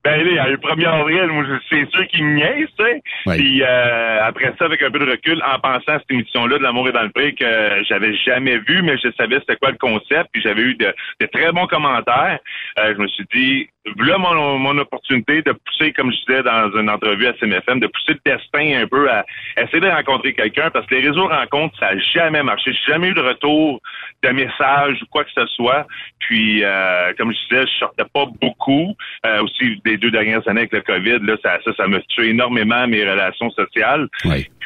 Ben 0.05 0.23
là, 0.25 0.49
le 0.49 0.57
1er 0.57 0.87
avril, 0.87 1.61
c'est 1.69 1.91
sûr 1.91 2.07
qu'il 2.07 2.25
me 2.25 2.37
niaise, 2.37 2.69
tu 2.79 2.85
sais. 2.85 3.03
Oui. 3.27 3.37
Puis 3.39 3.63
euh, 3.63 4.25
après 4.25 4.55
ça, 4.57 4.67
avec 4.67 4.81
un 4.83 4.91
peu 4.93 5.01
de 5.01 5.11
recul, 5.11 5.43
en 5.45 5.59
pensant 5.59 5.95
à 5.95 5.99
cette 5.99 6.11
émission-là 6.11 6.59
de 6.59 6.63
l'amour 6.63 6.89
est 6.89 6.93
dans 6.93 7.03
le 7.03 7.11
pré 7.11 7.35
que 7.35 7.83
j'avais 7.89 8.15
jamais 8.25 8.59
vu, 8.59 8.83
mais 8.83 8.97
je 8.97 9.11
savais 9.19 9.41
c'était 9.41 9.57
quoi 9.57 9.73
le 9.73 9.79
concept, 9.79 10.29
puis 10.33 10.41
j'avais 10.41 10.63
eu 10.63 10.75
de, 10.77 10.95
de 11.21 11.27
très 11.27 11.51
bons 11.51 11.67
commentaires. 11.67 12.39
Euh, 12.79 12.95
je 12.97 13.03
me 13.03 13.09
suis 13.09 13.27
dit, 13.35 13.69
voilà 13.97 14.19
mon, 14.19 14.59
mon 14.59 14.79
opportunité 14.79 15.43
de 15.43 15.53
pousser, 15.53 15.93
comme 15.93 16.13
je 16.13 16.19
disais 16.27 16.43
dans 16.43 16.71
une 16.79 16.91
entrevue 16.91 17.27
à 17.27 17.35
CMFM, 17.35 17.81
de 17.81 17.87
pousser 17.87 18.15
le 18.15 18.21
destin 18.25 18.83
un 18.83 18.87
peu 18.87 19.11
à 19.11 19.25
essayer 19.57 19.81
de 19.81 19.89
rencontrer 19.89 20.35
quelqu'un, 20.35 20.71
parce 20.71 20.87
que 20.87 20.95
les 20.95 21.09
réseaux 21.09 21.29
rencontres, 21.29 21.79
ça 21.79 21.95
n'a 21.95 22.01
jamais 22.01 22.43
marché. 22.43 22.73
J'ai 22.73 22.93
jamais 22.93 23.09
eu 23.09 23.15
de 23.15 23.21
retour 23.21 23.81
de 24.23 24.29
message 24.31 25.03
ou 25.03 25.07
quoi 25.11 25.25
que 25.25 25.31
ce 25.37 25.47
soit. 25.47 25.87
Puis, 26.21 26.65
euh, 26.65 27.13
comme 27.17 27.33
je 27.33 27.39
disais, 27.49 27.67
je 27.67 27.79
sortais 27.79 28.05
pas 28.13 28.27
beaucoup. 28.41 28.95
Euh, 29.27 29.43
aussi, 29.43 29.81
les 29.85 29.97
deux 29.97 30.11
dernières 30.11 30.47
années 30.49 30.61
avec 30.61 30.73
le 30.73 30.81
COVID, 30.81 31.19
là, 31.23 31.37
ça, 31.43 31.59
ça, 31.65 31.73
ça 31.77 31.87
m'a 31.87 32.01
tué 32.01 32.31
énormément 32.31 32.87
mes 32.87 33.09
relations 33.09 33.51
sociales. 33.51 34.09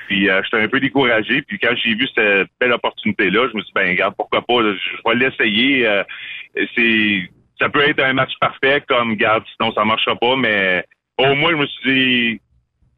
Puis, 0.09 0.29
euh, 0.29 0.43
j'étais 0.45 0.63
un 0.63 0.69
peu 0.69 0.81
découragé. 0.81 1.43
Puis, 1.43 1.59
quand 1.59 1.75
j'ai 1.77 1.95
vu 1.95 2.09
cette 2.15 2.49
belle 2.61 2.73
opportunité-là, 2.73 3.49
je 3.51 3.57
me 3.57 3.63
suis 3.63 3.67
dit, 3.67 3.73
ben, 3.75 3.89
regarde, 3.89 4.15
pourquoi 4.17 4.43
pas, 4.43 4.63
je 4.63 5.09
vais 5.09 5.15
l'essayer. 5.17 5.87
Euh, 5.87 6.03
c'est, 6.77 7.29
ça 7.61 7.69
peut 7.69 7.89
être 7.89 8.03
un 8.03 8.13
match 8.13 8.33
parfait, 8.41 8.83
comme, 8.89 9.15
garde, 9.17 9.45
sinon 9.57 9.73
ça 9.73 9.85
marchera 9.85 10.17
pas, 10.17 10.37
mais 10.37 10.85
au 11.19 11.35
moins, 11.35 11.51
je 11.53 11.57
me 11.57 11.67
suis 11.67 11.93
dit, 12.37 12.41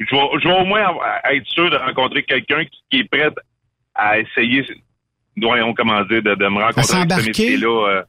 je 0.00 0.14
vais, 0.14 0.22
je 0.42 0.48
vais 0.48 0.54
au 0.60 0.64
moins 0.64 0.94
être 1.30 1.46
sûr 1.46 1.70
de 1.70 1.76
rencontrer 1.76 2.22
quelqu'un 2.22 2.64
qui, 2.64 2.78
qui 2.90 2.98
est 3.00 3.08
prêt 3.10 3.30
à 3.94 4.18
essayer, 4.18 4.64
voyons 5.40 5.74
comment 5.74 6.02
dire, 6.04 6.22
de, 6.22 6.34
de 6.34 6.48
me 6.48 6.60
rencontrer 6.62 6.98
avec 6.98 7.12
ce 7.12 7.26
métier-là, 7.26 7.88
euh, 7.88 8.02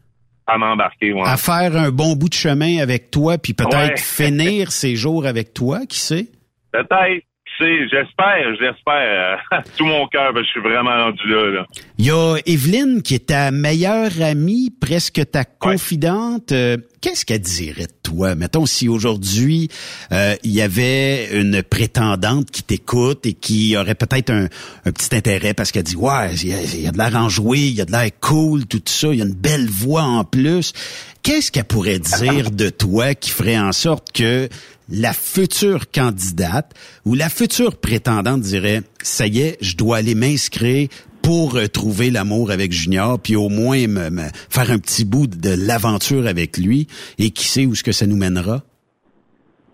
à 0.47 0.57
m'embarquer. 0.57 1.11
Ouais. 1.13 1.23
à 1.25 1.37
faire 1.37 1.75
un 1.75 1.89
bon 1.91 2.15
bout 2.15 2.29
de 2.29 2.33
chemin 2.35 2.77
avec 2.79 3.09
toi, 3.11 3.37
puis 3.37 3.53
peut-être 3.53 3.75
Ouais. 3.75 3.97
finir 3.97 4.71
ces 4.71 4.95
jours 4.95 5.25
avec 5.25 5.53
toi, 5.53 5.81
qui 5.87 5.99
sait? 5.99 6.27
Peut-être. 6.71 7.23
Sais, 7.63 7.87
j'espère, 7.89 8.55
j'espère. 8.59 9.39
euh, 9.53 9.57
tout 9.77 9.85
mon 9.85 10.07
cœur, 10.07 10.33
que 10.33 10.43
je 10.43 10.47
suis 10.49 10.61
vraiment 10.61 11.05
rendu 11.05 11.27
là. 11.27 11.51
là. 11.51 11.65
Il 11.97 12.05
y 12.05 12.11
a 12.11 12.35
Evelyne 12.45 13.01
qui 13.01 13.15
est 13.15 13.27
ta 13.27 13.51
meilleure 13.51 14.11
amie, 14.21 14.71
presque 14.79 15.21
ta 15.31 15.43
confidente. 15.45 16.51
Euh, 16.51 16.77
Qu'est-ce 17.05 17.23
qu'elle 17.23 17.39
dirait 17.39 17.83
de 17.83 17.93
toi? 18.01 18.33
Mettons 18.33 18.65
si 18.65 18.89
aujourd'hui 18.89 19.69
euh, 20.11 20.35
il 20.43 20.49
y 20.49 20.61
avait 20.63 21.39
une 21.39 21.61
prétendante 21.61 22.49
qui 22.49 22.63
t'écoute 22.63 23.27
et 23.27 23.33
qui 23.33 23.77
aurait 23.77 23.93
peut-être 23.93 24.31
un, 24.31 24.47
petit 24.85 25.15
intérêt 25.15 25.53
parce 25.53 25.71
qu'elle 25.71 25.83
dit 25.83 25.95
Ouais, 25.95 26.33
il 26.33 26.47
y 26.47 26.53
a, 26.53 26.63
il 26.63 26.81
y 26.81 26.87
a 26.87 26.91
de 26.91 26.97
l'air 26.97 27.15
enjoué, 27.15 27.59
il 27.59 27.75
y 27.75 27.81
a 27.81 27.85
de 27.85 27.91
l'air 27.91 28.09
cool, 28.19 28.65
tout 28.65 28.81
ça, 28.87 29.09
il 29.09 29.19
y 29.19 29.21
a 29.21 29.25
une 29.25 29.35
belle 29.35 29.69
voix 29.69 30.01
en 30.01 30.23
plus. 30.23 30.73
Qu'est-ce 31.21 31.51
qu'elle 31.51 31.65
pourrait 31.65 31.99
dire 31.99 32.49
de 32.49 32.71
toi 32.71 33.13
qui 33.13 33.29
ferait 33.29 33.59
en 33.59 33.71
sorte 33.71 34.11
que 34.11 34.49
la 34.89 35.13
future 35.13 35.91
candidate 35.91 36.73
ou 37.05 37.13
la 37.13 37.29
future 37.29 37.77
prétendante 37.77 38.41
dirait 38.41 38.81
ça 39.03 39.27
y 39.27 39.41
est, 39.41 39.57
je 39.61 39.75
dois 39.75 39.97
aller 39.97 40.15
m'inscrire 40.15 40.87
pour 41.25 41.57
euh, 41.57 41.65
trouver 41.65 42.11
l'amour 42.11 42.51
avec 42.51 42.71
Junior, 42.71 43.17
puis 43.19 43.35
au 43.35 43.49
moins 43.49 43.87
me, 43.87 44.29
faire 44.47 44.69
un 44.69 44.77
petit 44.77 45.05
bout 45.05 45.25
de 45.25 45.49
l'aventure 45.57 46.27
avec 46.27 46.57
lui, 46.57 46.85
et 47.17 47.31
qui 47.31 47.45
sait 47.45 47.65
où 47.65 47.73
ce 47.73 47.83
que 47.83 47.91
ça 47.91 48.05
nous 48.05 48.15
mènera? 48.15 48.61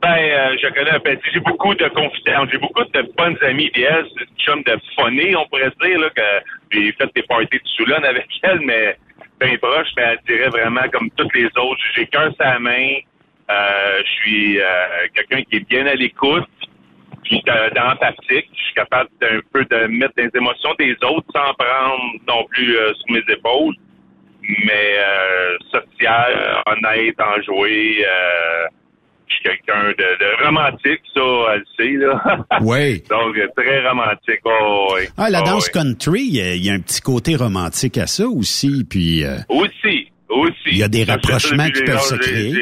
Ben, 0.02 0.16
euh, 0.16 0.56
je 0.64 0.70
connais 0.74 0.91
un 0.91 0.99
peu. 1.02 1.18
J'ai 1.34 1.41
beaucoup 1.41 1.76
de 1.76 1.89
confidents, 1.89 2.47
j'ai 2.49 2.58
beaucoup 2.58 2.86
de 2.86 3.02
bonnes 3.18 3.38
amies 3.41 3.70
d'elle. 3.76 4.06
C'est 4.16 4.56
de 4.56 4.82
phonée, 4.95 5.36
on 5.36 5.45
pourrait 5.49 5.72
se 5.78 5.86
dire, 5.86 5.99
là, 5.99 6.10
que 6.16 6.22
j'ai 6.72 6.91
fait 6.93 7.10
des 7.14 7.24
parties 7.24 7.58
de 7.58 7.68
Soulon 7.76 8.02
avec 8.02 8.28
elle, 8.43 8.62
mais 8.62 8.95
bien 9.41 9.58
proche, 9.58 9.89
mais 9.97 10.04
elle 10.04 10.20
dirait 10.26 10.49
vraiment 10.49 10.88
comme 10.93 11.10
toutes 11.18 11.36
les 11.36 11.47
autres. 11.47 11.82
J'ai 11.95 12.08
cœur 12.08 12.32
sa 12.39 12.60
main. 12.60 12.95
Euh, 13.52 14.02
je 14.06 14.12
suis 14.22 14.60
quelqu'un 15.14 15.43
qui 15.43 15.58
est 15.58 15.68
bien 15.70 15.86
à 15.86 15.95
l'écoute, 15.95 16.47
puis 17.32 17.42
euh, 17.50 17.70
d'empathique. 17.70 18.50
Je 18.54 18.64
suis 18.66 18.74
capable 18.76 19.10
d'un 19.22 19.40
peu 19.54 19.64
de 19.66 19.88
mettre 19.88 20.14
des 20.16 20.30
émotions 20.36 20.74
des 20.78 20.92
autres 21.04 21.28
sans 21.34 21.54
prendre 21.54 22.04
non 22.28 22.46
plus 22.50 22.76
euh, 22.78 22.92
sous 22.94 23.14
mes 23.14 23.24
épaules. 23.34 23.76
Mais 24.66 24.96
euh, 24.98 25.58
social, 25.72 26.62
honnête, 26.66 27.16
enjoué. 27.20 28.04
Euh, 28.06 28.66
je 29.28 29.36
suis 29.36 29.44
quelqu'un 29.44 29.90
de, 29.90 29.94
de 29.94 30.46
romantique, 30.46 31.02
ça, 31.16 31.22
elle 31.54 31.60
le 31.60 31.66
sait, 31.78 32.06
là. 32.06 32.46
Oui. 32.62 33.02
Donc, 33.10 33.36
très 33.56 33.88
romantique. 33.88 34.42
Oh, 34.44 34.94
oui. 34.96 35.04
Ah, 35.18 35.30
la 35.30 35.42
Oh, 35.42 35.46
danse 35.46 35.68
oui. 35.68 35.72
country, 35.82 36.22
il 36.24 36.66
y 36.66 36.70
a- 36.70 36.74
un 36.74 36.80
petit 36.82 37.00
côté 37.02 37.36
romantique 37.38 37.98
à 37.98 38.08
ça 38.08 38.28
aussi, 38.28 38.84
puis 38.90 39.24
euh, 39.24 39.38
Aussi, 39.48 40.12
aussi. 40.28 40.54
il 40.68 40.78
y 40.80 40.84
a 40.84 40.90
des 40.90 41.06
rapprochements 41.06 41.70
qui 41.70 41.82
peuvent 41.84 42.00
se 42.02 42.16
créer. 42.16 42.54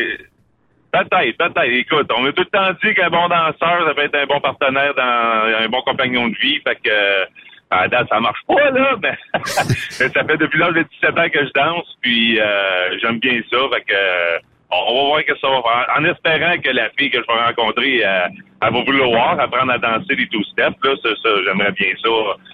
Peut-être, 0.92 1.38
peut-être. 1.38 1.72
Écoute, 1.72 2.10
on 2.18 2.26
a 2.26 2.32
tout 2.32 2.44
le 2.44 2.46
temps 2.46 2.72
dit 2.84 2.94
qu'un 2.96 3.10
bon 3.10 3.28
danseur, 3.28 3.88
ça 3.88 3.94
peut 3.94 4.04
être 4.04 4.16
un 4.16 4.26
bon 4.26 4.40
partenaire, 4.40 4.94
dans, 4.96 5.64
un 5.64 5.70
bon 5.70 5.82
compagnon 5.82 6.28
de 6.28 6.36
vie. 6.36 6.60
Fait 6.68 6.76
que, 6.76 6.90
euh, 6.90 7.26
à 7.70 7.88
date, 7.88 8.08
ça 8.10 8.20
marche 8.20 8.42
pas, 8.48 8.72
là, 8.72 8.96
mais 9.04 9.16
ça 9.44 10.24
fait 10.24 10.38
depuis 10.38 10.60
l'âge 10.60 10.74
de 10.74 10.86
17 11.02 11.20
ans 11.20 11.30
que 11.32 11.46
je 11.46 11.52
danse, 11.54 11.86
puis 12.02 12.40
euh, 12.40 12.98
j'aime 13.00 13.20
bien 13.20 13.40
ça. 13.52 13.58
Fait 13.74 13.82
que, 13.82 13.94
euh, 13.94 14.40
on 14.72 14.96
va 14.96 15.04
voir 15.08 15.26
que 15.26 15.38
ça 15.40 15.48
va 15.48 15.62
faire. 15.62 15.96
En 15.98 16.06
espérant 16.06 16.58
que 16.60 16.70
la 16.70 16.90
fille 16.98 17.10
que 17.10 17.20
je 17.20 17.28
vais 17.28 17.46
rencontrer, 17.46 18.06
euh, 18.06 18.28
elle 18.62 18.74
va 18.74 18.84
vouloir 18.84 19.40
apprendre 19.40 19.72
à 19.72 19.78
danser 19.78 20.16
les 20.16 20.28
two-steps, 20.28 20.78
là. 20.84 20.96
Ça, 21.04 21.10
ça, 21.24 21.30
j'aimerais 21.46 21.72
bien 21.72 21.90
ça. 22.04 22.10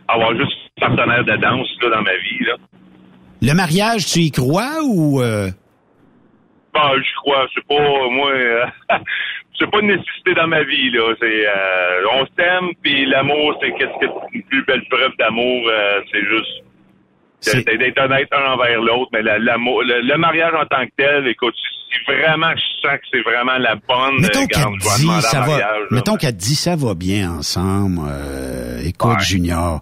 Avoir 0.07 0.35
juste 0.35 0.53
un 0.81 0.87
partenaire 0.87 1.23
de 1.23 1.35
danse, 1.37 1.67
là, 1.81 1.89
dans 1.89 2.01
ma 2.01 2.15
vie, 2.15 2.45
là. 2.45 2.55
Le 3.41 3.53
mariage, 3.53 4.05
tu 4.05 4.19
y 4.19 4.31
crois 4.31 4.81
ou... 4.83 5.21
euh, 5.21 5.49
Bah, 6.75 6.91
je 6.97 7.15
crois, 7.21 7.47
c'est 7.55 7.65
pas 7.65 7.79
moi, 8.11 8.31
euh, 8.31 8.65
c'est 9.57 9.71
pas 9.71 9.79
une 9.79 9.87
nécessité 9.87 10.33
dans 10.35 10.47
ma 10.47 10.61
vie 10.63 10.91
là. 10.91 11.13
C'est, 11.19 11.47
euh, 11.47 12.03
on 12.13 12.25
s'aime, 12.37 12.69
puis 12.83 13.05
l'amour, 13.05 13.57
c'est 13.61 13.71
qu'est-ce 13.71 14.05
que 14.05 14.11
une 14.33 14.43
plus 14.43 14.63
belle 14.65 14.83
preuve 14.89 15.11
d'amour, 15.17 15.67
euh, 15.69 16.01
c'est 16.11 16.21
juste 16.25 16.51
c'est 17.41 17.63
d'être 17.77 17.99
honnête 18.01 18.27
un 18.31 18.53
envers 18.53 18.81
l'autre. 18.81 19.09
Mais 19.13 19.21
la- 19.21 19.37
l'amour, 19.39 19.83
le, 19.83 20.01
le 20.01 20.17
mariage 20.17 20.53
en 20.53 20.65
tant 20.65 20.83
que 20.85 20.91
tel, 20.97 21.27
écoute, 21.27 21.53
si 21.55 22.11
vraiment 22.11 22.51
je 22.55 22.87
sens 22.87 22.97
que 22.99 23.05
c'est 23.11 23.21
vraiment 23.21 23.57
la 23.59 23.75
bonne, 23.75 24.19
Mettons 24.19 24.43
euh, 24.43 24.47
qu'elle 24.47 24.77
dit 24.97 25.21
ça 25.21 25.39
va. 25.41 25.47
mariage. 25.47 25.83
Mettons 25.91 26.15
qu'elle 26.17 26.35
dit 26.35 26.55
ça 26.55 26.75
va 26.75 26.93
bien 26.95 27.31
ensemble. 27.31 27.99
euh, 28.09 28.79
écoute, 28.83 29.19
Junior, 29.19 29.79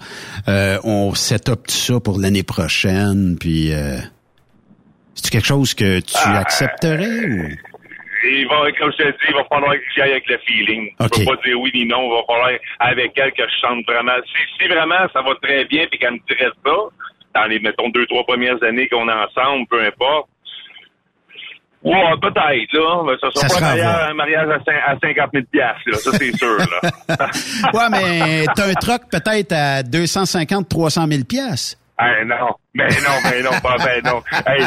euh, 0.49 0.77
on 0.83 1.13
set 1.15 1.47
up 1.49 1.59
tout 1.67 1.73
ça 1.73 1.99
pour 2.01 2.19
l'année 2.19 2.43
prochaine. 2.43 3.37
Puis, 3.39 3.71
euh, 3.73 3.97
c'est 5.15 5.31
quelque 5.31 5.45
chose 5.47 5.73
que 5.73 5.99
tu 5.99 6.13
Ah, 6.23 6.39
accepterais 6.39 7.25
ou? 7.25 7.47
Il 8.25 8.47
va, 8.47 8.71
comme 8.79 8.89
je 8.93 9.03
te 9.03 9.09
dis, 9.09 9.17
il 9.29 9.33
va 9.35 9.43
falloir 9.45 9.73
que 9.73 9.79
j'y 9.93 10.01
aille 10.01 10.11
avec 10.11 10.29
le 10.29 10.37
feeling. 10.45 10.89
Ok. 10.99 11.09
Je 11.13 11.19
peux 11.25 11.35
pas 11.35 11.41
dire 11.43 11.59
oui 11.59 11.71
ni 11.73 11.85
non. 11.85 12.03
Il 12.03 12.11
va 12.15 12.23
falloir 12.33 12.51
avec 12.79 13.11
elle 13.17 13.31
que 13.33 13.43
je 13.43 13.55
chante 13.67 13.85
vraiment. 13.85 14.13
Si, 14.25 14.41
si 14.63 14.67
vraiment 14.69 15.07
ça 15.11 15.21
va 15.21 15.31
très 15.41 15.65
bien 15.65 15.85
et 15.91 15.97
qu'elle 15.97 16.13
me 16.13 16.19
dirait 16.29 16.51
ça, 16.65 16.71
dans 17.35 17.45
les, 17.49 17.59
mettons, 17.59 17.89
deux, 17.89 18.05
trois 18.05 18.25
premières 18.25 18.61
années 18.63 18.87
qu'on 18.87 19.09
est 19.09 19.11
ensemble, 19.11 19.67
peu 19.69 19.81
importe. 19.85 20.29
Ouais, 21.83 21.99
peut-être, 22.21 22.73
là. 22.73 23.03
Mais 23.05 23.13
ça 23.19 23.29
sera 23.33 23.47
Ça 23.47 23.47
pas 23.47 23.49
sera 23.49 23.59
un 23.59 23.73
mariage, 23.73 23.83
voir. 23.97 24.09
un 24.09 24.13
mariage 24.13 24.49
à, 24.49 24.57
cin- 24.59 24.83
à 24.85 24.99
50 25.01 25.29
000 25.33 25.45
piastres, 25.51 25.81
là. 25.87 25.97
Ça, 25.97 26.11
c'est 26.13 26.31
sûr, 26.37 26.57
là. 26.57 27.29
Ouais, 27.73 27.89
mais 27.91 28.45
t'as 28.55 28.69
un 28.69 28.73
troc 28.75 29.01
peut-être 29.11 29.51
à 29.51 29.83
250, 29.83 30.69
300 30.69 31.07
000 31.07 31.23
Eh 31.99 32.25
non, 32.25 32.35
mais 32.73 32.87
non, 32.87 33.17
mais 33.23 33.43
non, 33.43 33.51
pas 33.61 33.77
ben 33.77 34.01
non. 34.03 34.21
Hey, 34.47 34.65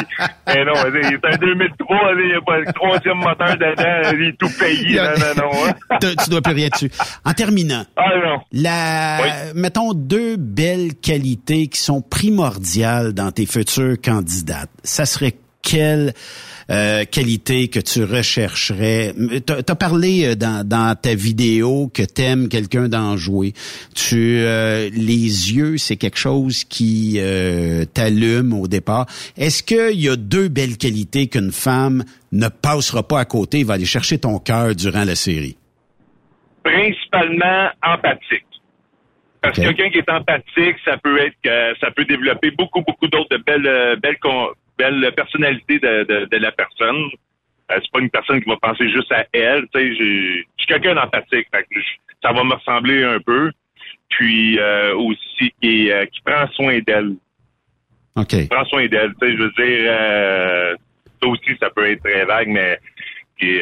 eh 0.55 0.63
non, 0.63 0.73
c'est 0.75 1.33
un 1.33 1.37
2003, 1.37 1.97
il 2.19 2.27
n'y 2.27 2.33
a 2.35 2.41
pas 2.41 2.57
le 2.59 2.71
troisième 2.73 3.17
moteur 3.17 3.57
dedans, 3.57 4.11
il 4.17 4.29
est 4.29 4.37
tout 4.39 4.49
payé, 4.57 4.95
non, 4.95 5.03
non, 5.35 5.43
non. 5.51 5.65
hein. 5.67 5.97
Tu 6.01 6.15
tu 6.23 6.29
dois 6.29 6.41
plus 6.41 6.53
rien 6.53 6.69
dessus. 6.71 6.89
En 7.25 7.33
terminant, 7.33 7.83
Ah 7.97 8.09
non. 8.23 8.39
la, 8.53 9.51
mettons 9.55 9.93
deux 9.93 10.37
belles 10.37 10.95
qualités 10.95 11.67
qui 11.67 11.79
sont 11.79 12.01
primordiales 12.01 13.11
dans 13.13 13.31
tes 13.31 13.45
futures 13.45 13.97
candidates. 14.01 14.69
Ça 14.83 15.05
serait 15.05 15.35
quelle 15.67 16.13
euh, 16.69 17.03
qualité 17.05 17.67
que 17.67 17.79
tu 17.79 18.03
rechercherais 18.03 19.13
T'as 19.45 19.57
as 19.67 19.75
parlé 19.75 20.25
euh, 20.25 20.35
dans, 20.35 20.65
dans 20.65 20.95
ta 20.95 21.13
vidéo 21.13 21.89
que 21.93 22.03
t'aimes 22.03 22.47
quelqu'un 22.47 22.87
d'enjoué. 22.87 23.53
Tu 23.93 24.39
euh, 24.39 24.89
les 24.93 25.53
yeux, 25.53 25.77
c'est 25.77 25.97
quelque 25.97 26.17
chose 26.17 26.63
qui 26.63 27.15
euh, 27.17 27.83
t'allume 27.93 28.53
au 28.53 28.67
départ. 28.67 29.07
Est-ce 29.37 29.61
qu'il 29.61 29.99
y 29.99 30.09
a 30.09 30.15
deux 30.15 30.47
belles 30.47 30.77
qualités 30.77 31.27
qu'une 31.27 31.51
femme 31.51 32.03
ne 32.31 32.47
passera 32.47 33.05
pas 33.05 33.19
à 33.19 33.25
côté, 33.25 33.63
va 33.63 33.73
aller 33.73 33.85
chercher 33.85 34.19
ton 34.19 34.39
cœur 34.39 34.73
durant 34.73 35.03
la 35.03 35.15
série? 35.15 35.57
Principalement 36.63 37.69
empathique. 37.83 38.47
Parce 39.41 39.55
que 39.55 39.61
quelqu'un 39.61 39.89
qui 39.89 39.99
est 39.99 40.09
empathique, 40.09 40.77
ça 40.83 40.97
peut 40.97 41.19
être 41.19 41.35
que 41.43 41.79
ça 41.79 41.91
peut 41.91 42.05
développer 42.05 42.51
beaucoup, 42.51 42.81
beaucoup 42.81 43.07
d'autres 43.07 43.37
belles, 43.45 43.67
euh, 43.67 43.95
belles, 43.95 44.17
belles 44.77 45.11
personnalités 45.15 45.79
de, 45.79 46.03
de, 46.03 46.25
de 46.25 46.37
la 46.37 46.51
personne. 46.51 47.09
Euh, 47.69 47.79
c'est 47.81 47.91
pas 47.91 47.99
une 47.99 48.09
personne 48.09 48.41
qui 48.41 48.49
va 48.49 48.57
penser 48.61 48.89
juste 48.89 49.11
à 49.11 49.25
elle. 49.33 49.63
Tu 49.73 49.79
sais, 49.79 49.95
je 49.95 50.43
suis 50.57 50.67
quelqu'un 50.67 50.95
d'empathique. 50.95 51.47
Fait 51.51 51.63
que 51.63 51.79
je- 51.79 52.15
ça 52.23 52.31
va 52.31 52.43
me 52.43 52.53
ressembler 52.53 53.03
un 53.03 53.19
peu. 53.19 53.51
Puis 54.09 54.57
euh, 54.59 54.95
aussi 54.95 55.53
qui, 55.61 55.91
euh, 55.91 56.05
qui 56.05 56.21
prend 56.21 56.47
soin 56.51 56.79
d'elle. 56.79 57.15
OK. 58.15 58.47
Prend 58.49 58.65
soin 58.65 58.87
d'elle. 58.87 59.13
Tu 59.21 59.27
sais, 59.27 59.37
je 59.37 59.41
veux 59.43 59.51
dire, 59.51 59.89
euh, 59.91 60.75
ça 61.21 61.27
aussi, 61.27 61.57
ça 61.59 61.69
peut 61.69 61.89
être 61.89 62.03
très 62.03 62.25
vague, 62.25 62.47
mais 62.47 62.79
qui 63.39 63.59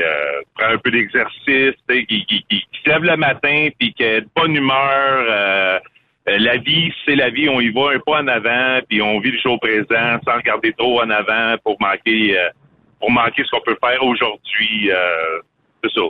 prend 0.57 0.67
un 0.67 0.77
peu 0.77 0.89
d'exercice, 0.91 1.43
tu 1.47 1.75
sais, 1.89 2.05
qui, 2.05 2.25
qui, 2.25 2.45
qui, 2.49 2.61
qui 2.71 2.81
se 2.81 2.89
lève 2.89 3.03
le 3.03 3.17
matin, 3.17 3.67
puis 3.77 3.93
qui 3.93 4.05
a 4.05 4.21
de 4.21 4.27
bonne 4.33 4.55
humeur. 4.55 5.81
Euh, 6.27 6.37
la 6.39 6.57
vie, 6.57 6.91
c'est 7.05 7.15
la 7.15 7.29
vie, 7.29 7.49
on 7.49 7.61
y 7.61 7.69
va 7.69 7.91
un 7.95 7.99
pas 7.99 8.21
en 8.21 8.27
avant, 8.27 8.79
puis 8.89 9.01
on 9.01 9.19
vit 9.19 9.31
le 9.31 9.39
jour 9.39 9.59
présent 9.59 10.19
sans 10.25 10.35
regarder 10.35 10.73
trop 10.77 11.01
en 11.01 11.09
avant 11.09 11.55
pour 11.63 11.77
manquer 11.79 12.37
euh, 12.37 12.49
pour 12.99 13.11
manquer 13.11 13.43
ce 13.45 13.51
qu'on 13.51 13.63
peut 13.65 13.77
faire 13.83 14.03
aujourd'hui. 14.03 14.89
euh, 14.91 15.39
c'est 15.83 15.91
ça. 15.93 16.01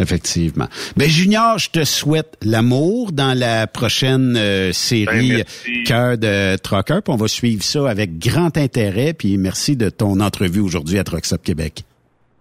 Effectivement. 0.00 0.68
Ben 0.96 1.08
Junior, 1.08 1.58
je 1.58 1.70
te 1.70 1.84
souhaite 1.84 2.36
l'amour 2.40 3.10
dans 3.10 3.36
la 3.36 3.66
prochaine 3.66 4.36
euh, 4.36 4.72
série 4.72 5.42
Ben. 5.66 5.84
Cœur 5.84 6.18
de 6.18 6.56
Trucker. 6.56 7.00
Puis 7.04 7.12
on 7.12 7.16
va 7.16 7.26
suivre 7.26 7.64
ça 7.64 7.90
avec 7.90 8.18
grand 8.18 8.56
intérêt. 8.56 9.12
Puis 9.12 9.36
merci 9.38 9.76
de 9.76 9.90
ton 9.90 10.20
entrevue 10.20 10.60
aujourd'hui 10.60 10.98
à 11.00 11.04
Truckstop 11.04 11.42
Québec. 11.42 11.82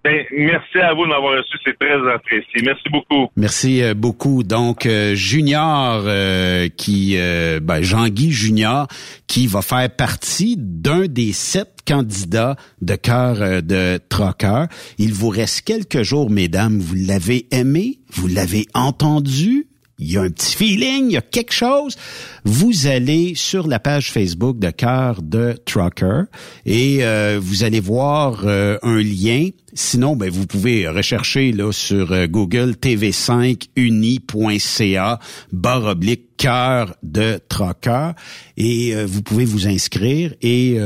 Ben, 0.08 0.24
merci 0.32 0.78
à 0.78 0.93
vous 0.93 1.03
de 1.03 1.10
m'avoir 1.10 1.34
reçu, 1.34 1.58
c'est 1.66 1.78
très 1.78 2.14
apprécié. 2.14 2.62
Merci 2.64 2.88
beaucoup. 2.89 3.30
Merci 3.36 3.84
euh, 3.84 3.93
beaucoup. 3.93 4.43
Donc 4.43 4.86
euh, 4.86 5.16
Junior, 5.16 6.01
euh, 6.05 6.70
qui 6.70 7.16
euh, 7.18 7.60
ben, 7.62 7.82
Jean-Guy 7.82 8.32
Junior, 8.32 8.88
qui 9.28 9.47
va 9.47 9.62
faire 9.62 9.89
partie 9.89 10.55
d'un 10.58 11.08
des 11.08 11.34
sept 11.34 11.80
candidats 11.86 12.55
de 12.82 12.95
cœur 12.95 13.41
euh, 13.41 13.60
de 13.60 13.99
Trucker. 14.08 14.68
Il 14.97 15.12
vous 15.12 15.28
reste 15.28 15.64
quelques 15.66 16.03
jours, 16.03 16.30
mesdames. 16.30 16.80
Vous 16.80 16.95
l'avez 16.95 17.45
aimé, 17.51 17.99
vous 18.10 18.30
l'avez 18.30 18.66
entendu? 18.74 19.68
il 19.99 20.12
y 20.12 20.18
a 20.18 20.22
un 20.22 20.30
petit 20.30 20.55
feeling, 20.55 21.05
il 21.08 21.14
y 21.14 21.18
a 21.18 21.22
quelque 21.22 21.53
chose, 21.53 21.97
vous 22.43 22.88
allez 22.88 23.34
sur 23.36 23.68
la 23.68 23.80
page 23.80 24.12
Facebook 24.12 24.60
de 24.60 24.70
Cœur 24.70 25.22
de 25.24 25.55
Trucker 25.66 26.24
et 26.66 26.99
euh, 27.01 27.39
vous 27.41 27.64
allez 27.64 27.80
voir 27.80 28.43
euh, 28.45 28.78
un 28.84 29.01
lien. 29.01 29.49
Sinon, 29.74 30.15
ben, 30.15 30.30
vous 30.30 30.45
pouvez 30.47 30.88
rechercher 30.88 31.51
là 31.51 31.72
sur 31.72 32.11
euh, 32.11 32.28
Google 32.28 32.76
tv5uni.ca 32.82 35.20
barre 35.51 35.86
oblique 35.86 36.24
cœur 36.38 36.95
de 37.01 37.39
Trucker 37.49 38.11
et 38.57 38.93
vous 39.05 39.24
pouvez 39.24 39.43
vous 39.43 39.68
inscrire 39.68 40.36
et 40.43 40.78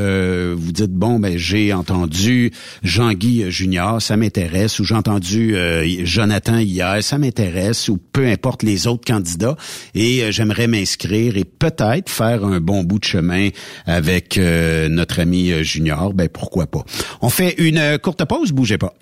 vous 0.54 0.72
dites 0.72 0.94
bon 0.94 1.20
ben 1.20 1.38
j'ai 1.38 1.74
entendu 1.74 2.54
Jean-Guy 2.84 3.52
Junior, 3.52 4.02
ça 4.02 4.16
m'intéresse 4.16 4.80
ou 4.80 4.86
j'ai 4.86 4.96
entendu 4.96 5.54
Jonathan 6.06 6.58
hier, 6.58 7.04
ça 7.04 7.18
m'intéresse 7.18 7.90
ou 7.90 7.98
peu 7.98 8.28
importe 8.28 8.64
les 8.64 8.88
autres 8.88 9.04
candidats 9.06 9.58
et 9.94 10.32
j'aimerais 10.32 10.68
m'inscrire 10.68 11.36
et 11.36 11.44
peut-être 11.44 12.10
faire 12.10 12.46
un 12.46 12.62
bon 12.62 12.86
bout 12.86 13.00
de 13.00 13.04
chemin 13.04 13.50
avec 13.86 14.32
euh, 14.38 14.90
notre 14.90 15.20
ami 15.20 15.52
euh, 15.52 15.64
Junior, 15.64 16.14
ben 16.14 16.30
pourquoi 16.30 16.68
pas. 16.68 16.84
On 17.22 17.30
fait 17.30 17.56
une 17.58 17.78
euh, 17.78 17.98
courte 17.98 18.24
pause, 18.26 18.52
bougez. 18.52 18.78
but 18.82 18.96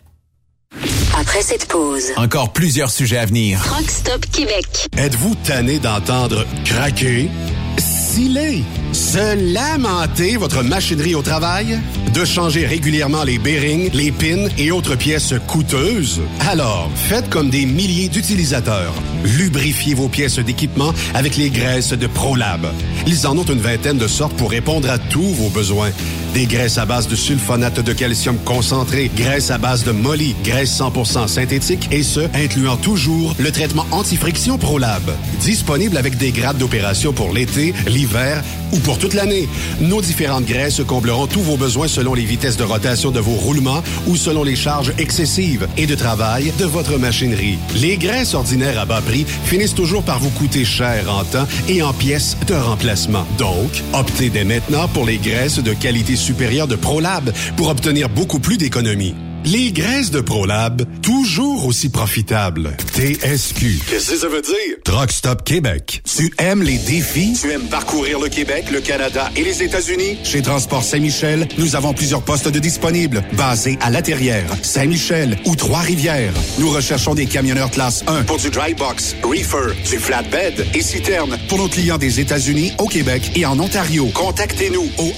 Après 1.20 1.42
cette 1.42 1.66
pause, 1.66 2.14
encore 2.16 2.54
plusieurs 2.54 2.90
sujets 2.90 3.18
à 3.18 3.26
venir. 3.26 3.60
Rockstop 3.76 4.26
Québec. 4.32 4.88
Êtes-vous 4.98 5.36
tanné 5.44 5.78
d'entendre 5.78 6.46
craquer, 6.64 7.30
sciller, 7.78 8.64
se 8.94 9.54
lamenter 9.54 10.38
votre 10.38 10.64
machinerie 10.64 11.16
au 11.16 11.22
travail? 11.22 11.78
De 12.14 12.24
changer 12.24 12.66
régulièrement 12.66 13.24
les 13.24 13.38
bearings, 13.38 13.90
les 13.94 14.12
pins 14.12 14.48
et 14.58 14.72
autres 14.72 14.96
pièces 14.96 15.34
coûteuses? 15.48 16.22
Alors, 16.50 16.90
faites 16.96 17.30
comme 17.30 17.50
des 17.50 17.66
milliers 17.66 18.08
d'utilisateurs. 18.08 18.94
Lubrifiez 19.26 19.96
vos 19.96 20.08
pièces 20.08 20.40
d'équipement 20.40 20.94
avec 21.14 21.36
les 21.36 21.50
graisses 21.50 21.92
de 21.92 22.08
ProLab. 22.08 22.66
Ils 23.08 23.28
en 23.28 23.38
ont 23.38 23.44
une 23.44 23.60
vingtaine 23.60 23.98
de 23.98 24.08
sortes 24.08 24.38
pour 24.38 24.52
répondre 24.52 24.90
à 24.90 24.98
tous 24.98 25.34
vos 25.34 25.50
besoins. 25.50 25.92
Des 26.34 26.46
graisses 26.46 26.78
à 26.78 26.86
base 26.86 27.08
de 27.08 27.16
sulfonate 27.16 27.80
de 27.80 27.92
calcium 27.92 28.38
concentré, 28.38 29.10
graisses 29.16 29.50
à 29.50 29.58
base 29.58 29.84
de 29.84 29.92
molly, 29.92 30.36
graisse 30.44 30.80
100% 30.80 31.09
synthétique 31.10 31.90
et 31.92 32.04
ce, 32.04 32.22
incluant 32.34 32.78
toujours 32.78 33.36
le 33.40 33.52
traitement 33.52 33.86
anti-friction 33.92 34.58
ProLab. 34.58 35.04
Disponible 35.42 35.98
avec 35.98 36.18
des 36.18 36.32
grades 36.32 36.58
d'opération 36.58 37.14
pour 37.14 37.34
l'été, 37.34 37.74
l'hiver 37.88 38.44
ou 38.72 38.78
pour 38.80 39.00
toute 39.00 39.14
l'année. 39.14 39.48
Nos 39.82 40.02
différentes 40.02 40.46
graisses 40.46 40.82
combleront 40.86 41.28
tous 41.28 41.42
vos 41.42 41.58
besoins 41.58 41.88
selon 41.88 42.14
les 42.14 42.26
vitesses 42.26 42.58
de 42.58 42.64
rotation 42.64 43.12
de 43.12 43.20
vos 43.20 43.34
roulements 43.34 43.84
ou 44.08 44.16
selon 44.16 44.44
les 44.44 44.56
charges 44.56 44.94
excessives 44.98 45.68
et 45.78 45.88
de 45.88 45.96
travail 45.96 46.54
de 46.60 46.66
votre 46.66 46.98
machinerie. 46.98 47.58
Les 47.76 47.98
graisses 47.98 48.34
ordinaires 48.34 48.80
à 48.80 48.86
bas 48.86 49.02
prix 49.02 49.26
finissent 49.26 49.76
toujours 49.76 50.04
par 50.04 50.20
vous 50.20 50.30
coûter 50.30 50.66
cher 50.66 51.06
en 51.12 51.24
temps 51.24 51.48
et 51.68 51.82
en 51.82 51.94
pièces 51.94 52.38
de 52.48 52.54
remplacement. 52.54 53.26
Donc, 53.38 53.84
optez 53.94 54.30
dès 54.30 54.44
maintenant 54.44 54.88
pour 54.90 55.06
les 55.06 55.18
graisses 55.18 55.60
de 55.60 55.74
qualité 55.74 56.16
supérieure 56.16 56.68
de 56.68 56.76
ProLab 56.76 57.32
pour 57.56 57.70
obtenir 57.70 58.10
beaucoup 58.10 58.40
plus 58.40 58.58
d'économies. 58.58 59.16
Les 59.52 59.72
graisses 59.72 60.12
de 60.12 60.22
ProLab, 60.22 60.84
toujours 61.02 61.66
aussi 61.66 61.90
profitables. 61.90 62.78
TSQ. 62.94 63.80
Qu'est-ce 63.90 64.12
que 64.12 64.18
ça 64.18 64.28
veut 64.28 64.44
dire? 64.44 64.78
Truck 64.84 65.12
Stop 65.12 65.44
Québec. 65.44 66.04
Tu 66.06 66.32
aimes 66.38 66.62
les 66.62 66.78
défis? 66.78 67.34
Tu 67.42 67.50
aimes 67.50 67.68
parcourir 67.68 68.20
le 68.20 68.30
Québec, 68.30 68.66
le 68.72 68.80
Canada 68.80 69.32
et 69.36 69.44
les 69.44 69.64
États-Unis? 69.64 70.20
Chez 70.24 70.44
Transport 70.44 70.84
Saint-Michel, 70.84 71.48
nous 71.58 71.76
avons 71.76 71.96
plusieurs 71.96 72.22
postes 72.22 72.48
de 72.48 72.60
disponibles, 72.60 73.24
basés 73.34 73.80
à 73.82 73.90
La 73.90 74.04
Terrière, 74.04 74.46
Saint-Michel 74.62 75.40
ou 75.46 75.56
Trois-Rivières. 75.56 76.34
Nous 76.60 76.70
recherchons 76.70 77.16
des 77.16 77.26
camionneurs 77.26 77.72
classe 77.72 78.04
1 78.06 78.26
pour 78.26 78.38
du 78.38 78.52
dry 78.52 78.76
box, 78.76 79.16
reefer, 79.24 79.74
du 79.90 79.98
flatbed 79.98 80.68
et 80.76 80.84
citerne 80.84 81.40
pour 81.48 81.58
nos 81.58 81.70
clients 81.70 81.98
des 81.98 82.20
États-Unis, 82.20 82.74
au 82.78 82.86
Québec 82.86 83.32
et 83.36 83.48
en 83.48 83.60
Ontario. 83.60 84.10
Contactez-nous 84.14 84.92
au 85.00 85.12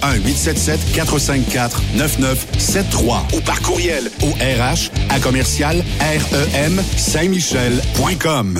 1-877-454-9973 1.97 3.35
ou 3.35 3.41
par 3.41 3.61
courriel 3.61 4.09
au 4.23 4.29
RH 4.29 4.89
à 5.09 5.19
commercial 5.19 5.83
REM 5.99 6.81
Saint-Michel.com. 6.97 8.59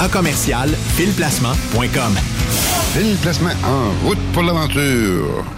à 0.00 0.08
commercial 0.08 0.68
filplacement.com. 0.96 2.14
Fil 2.94 3.16
Placement 3.16 3.50
en 3.64 4.06
route 4.06 4.18
pour 4.32 4.42
l'aventure. 4.42 5.57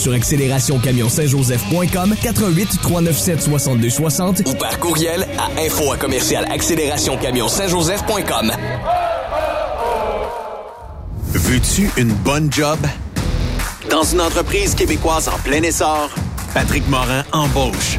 Sur 0.00 0.12
accélérationcamionsaintjoseph.com 0.12 2.16
88 2.22 2.80
397 2.82 3.42
62 3.42 3.90
60 3.90 4.42
ou 4.46 4.54
par 4.54 4.78
courriel 4.80 5.26
à 5.38 5.50
info 5.60 5.92
à 5.92 5.96
commercial 5.96 6.44
accélérationcamionsaintjoseph.com. 6.50 8.52
Veux-tu 11.32 11.90
une 11.96 12.12
bonne 12.12 12.52
job? 12.52 12.78
Dans 13.90 14.02
une 14.02 14.20
entreprise 14.20 14.74
québécoise 14.74 15.28
en 15.28 15.38
plein 15.38 15.62
essor, 15.62 16.10
Patrick 16.54 16.88
Morin 16.88 17.24
embauche. 17.32 17.98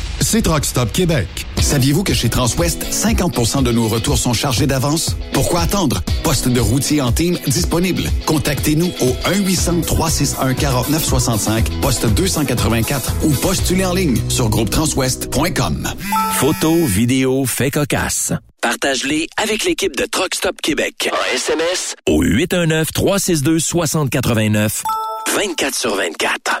C'est 0.21 0.43
Truck 0.43 0.63
Stop 0.65 0.91
Québec. 0.91 1.47
Saviez-vous 1.59 2.03
que 2.03 2.13
chez 2.13 2.29
Transwest, 2.29 2.85
50% 2.91 3.63
de 3.63 3.71
nos 3.71 3.87
retours 3.87 4.19
sont 4.19 4.33
chargés 4.33 4.67
d'avance? 4.67 5.15
Pourquoi 5.33 5.61
attendre? 5.61 6.03
Poste 6.23 6.47
de 6.47 6.59
routier 6.59 7.01
en 7.01 7.11
team 7.11 7.39
disponible. 7.47 8.03
Contactez-nous 8.27 8.91
au 9.01 9.15
1-800-361-4965, 9.29 11.81
poste 11.81 12.05
284 12.05 13.15
ou 13.23 13.31
postulez 13.31 13.83
en 13.83 13.95
ligne 13.95 14.21
sur 14.29 14.49
groupetranswest.com. 14.49 15.89
Photos, 16.35 16.87
vidéos, 16.87 17.47
faits 17.47 17.73
cocasse. 17.73 18.31
Partage-les 18.61 19.27
avec 19.37 19.65
l'équipe 19.65 19.97
de 19.97 20.05
Truck 20.05 20.35
Stop 20.35 20.61
Québec. 20.61 21.09
En 21.11 21.35
SMS 21.35 21.95
au 22.07 22.23
819-362-6089. 22.23 24.83
24 25.35 25.75
sur 25.75 25.95
24. 25.95 26.60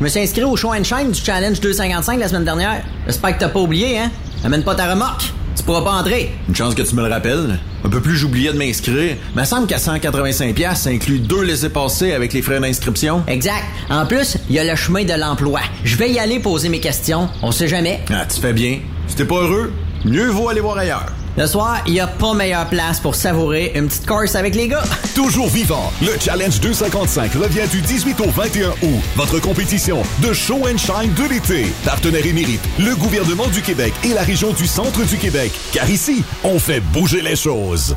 Je 0.00 0.04
me 0.04 0.08
suis 0.08 0.20
inscrit 0.20 0.44
au 0.44 0.56
show 0.56 0.72
and 0.72 0.82
shine 0.82 1.10
du 1.12 1.20
Challenge 1.20 1.60
255 1.60 2.18
la 2.18 2.26
semaine 2.26 2.46
dernière. 2.46 2.82
J'espère 3.04 3.34
que 3.34 3.40
t'as 3.40 3.50
pas 3.50 3.60
oublié, 3.60 3.98
hein? 3.98 4.10
Amène 4.42 4.62
pas 4.62 4.74
ta 4.74 4.90
remorque. 4.90 5.30
Tu 5.54 5.62
pourras 5.62 5.82
pas 5.82 5.92
entrer. 5.92 6.30
Une 6.48 6.56
chance 6.56 6.74
que 6.74 6.80
tu 6.80 6.94
me 6.94 7.02
le 7.06 7.12
rappelles. 7.12 7.58
Un 7.84 7.88
peu 7.90 8.00
plus 8.00 8.16
j'oubliais 8.16 8.50
de 8.50 8.56
m'inscrire. 8.56 9.16
Mais 9.36 9.44
semble 9.44 9.66
qu'à 9.66 9.76
185 9.76 10.54
pièces, 10.54 10.78
ça 10.78 10.88
inclut 10.88 11.18
deux 11.18 11.42
laissés-passer 11.42 12.14
avec 12.14 12.32
les 12.32 12.40
frais 12.40 12.60
d'inscription. 12.60 13.22
Exact. 13.26 13.62
En 13.90 14.06
plus, 14.06 14.38
il 14.48 14.56
y 14.56 14.58
a 14.58 14.64
le 14.64 14.74
chemin 14.74 15.04
de 15.04 15.12
l'emploi. 15.12 15.60
Je 15.84 15.96
vais 15.96 16.10
y 16.10 16.18
aller 16.18 16.40
poser 16.40 16.70
mes 16.70 16.80
questions. 16.80 17.28
On 17.42 17.52
sait 17.52 17.68
jamais. 17.68 18.00
Ah, 18.10 18.24
tu 18.24 18.40
fais 18.40 18.54
bien. 18.54 18.78
Si 19.06 19.16
t'es 19.16 19.26
pas 19.26 19.42
heureux, 19.42 19.70
mieux 20.04 20.28
vaut 20.28 20.48
aller 20.48 20.60
voir 20.60 20.78
ailleurs. 20.78 21.06
Le 21.36 21.46
soir, 21.46 21.82
il 21.86 21.92
n'y 21.92 22.00
a 22.00 22.06
pas 22.06 22.34
meilleure 22.34 22.68
place 22.68 22.98
pour 22.98 23.14
savourer 23.14 23.72
une 23.74 23.86
petite 23.86 24.06
course 24.06 24.34
avec 24.34 24.54
les 24.54 24.68
gars. 24.68 24.82
Toujours 25.14 25.48
vivant, 25.48 25.92
le 26.02 26.18
Challenge 26.18 26.60
255 26.60 27.32
revient 27.34 27.68
du 27.70 27.80
18 27.80 28.20
au 28.20 28.30
21 28.30 28.70
août. 28.70 29.00
Votre 29.16 29.40
compétition 29.40 30.02
de 30.22 30.32
show 30.32 30.58
and 30.66 30.78
shine 30.78 31.14
de 31.14 31.28
l'été. 31.28 31.66
Partenaire 31.84 32.26
émérite, 32.26 32.60
le 32.78 32.94
gouvernement 32.96 33.46
du 33.48 33.62
Québec 33.62 33.94
et 34.04 34.12
la 34.12 34.22
région 34.22 34.52
du 34.52 34.66
centre 34.66 35.04
du 35.06 35.16
Québec. 35.16 35.52
Car 35.72 35.88
ici, 35.88 36.24
on 36.44 36.58
fait 36.58 36.80
bouger 36.80 37.22
les 37.22 37.36
choses. 37.36 37.96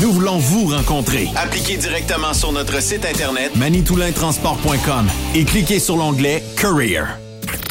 Nous 0.00 0.12
voulons 0.12 0.38
vous 0.38 0.66
rencontrer. 0.66 1.28
Appliquez 1.36 1.76
directement 1.76 2.34
sur 2.34 2.52
notre 2.52 2.80
site 2.82 3.04
internet 3.04 3.54
manitoulintransport.com 3.56 5.08
et 5.34 5.44
cliquez 5.44 5.78
sur 5.78 5.96
l'onglet 5.96 6.42
Career. 6.56 7.18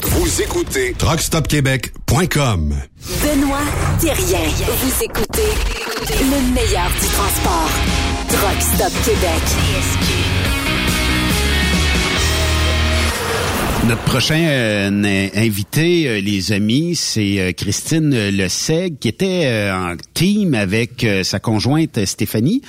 Vous 0.03 0.41
écoutez 0.41 0.93
TruckStopQuébec.com. 0.93 2.75
Benoît 3.21 3.57
Thérien. 3.99 4.39
Vous 4.81 5.03
écoutez 5.03 5.49
le 6.19 6.53
meilleur 6.53 6.89
du 7.01 7.07
transport. 7.07 7.69
Truck 8.29 8.61
Stop 8.61 8.93
Québec. 9.05 10.32
Notre 13.85 14.03
prochain 14.03 14.45
euh, 14.47 15.27
invité, 15.35 16.07
euh, 16.07 16.22
les 16.22 16.53
amis, 16.53 16.95
c'est 16.95 17.39
euh, 17.39 17.51
Christine 17.51 18.30
Leseg, 18.30 18.97
qui 18.97 19.10
était 19.10 19.69
en 19.73 19.95
team 20.14 20.53
avec 20.53 21.05
sa 21.23 21.39
conjointe 21.41 22.05
Stéphanie. 22.05 22.61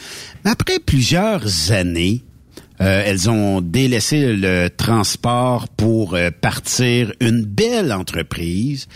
Mais 0.45 0.51
après 0.51 0.81
plusieurs 0.81 1.71
années, 1.71 2.23
elles 2.81 3.31
ont 3.31 3.61
délaissé 3.61 4.35
le 4.35 4.69
transport 4.69 5.69
pour 5.69 6.19
partir 6.41 7.13
une 7.21 7.45
belle 7.45 7.93
entreprise 7.93 8.89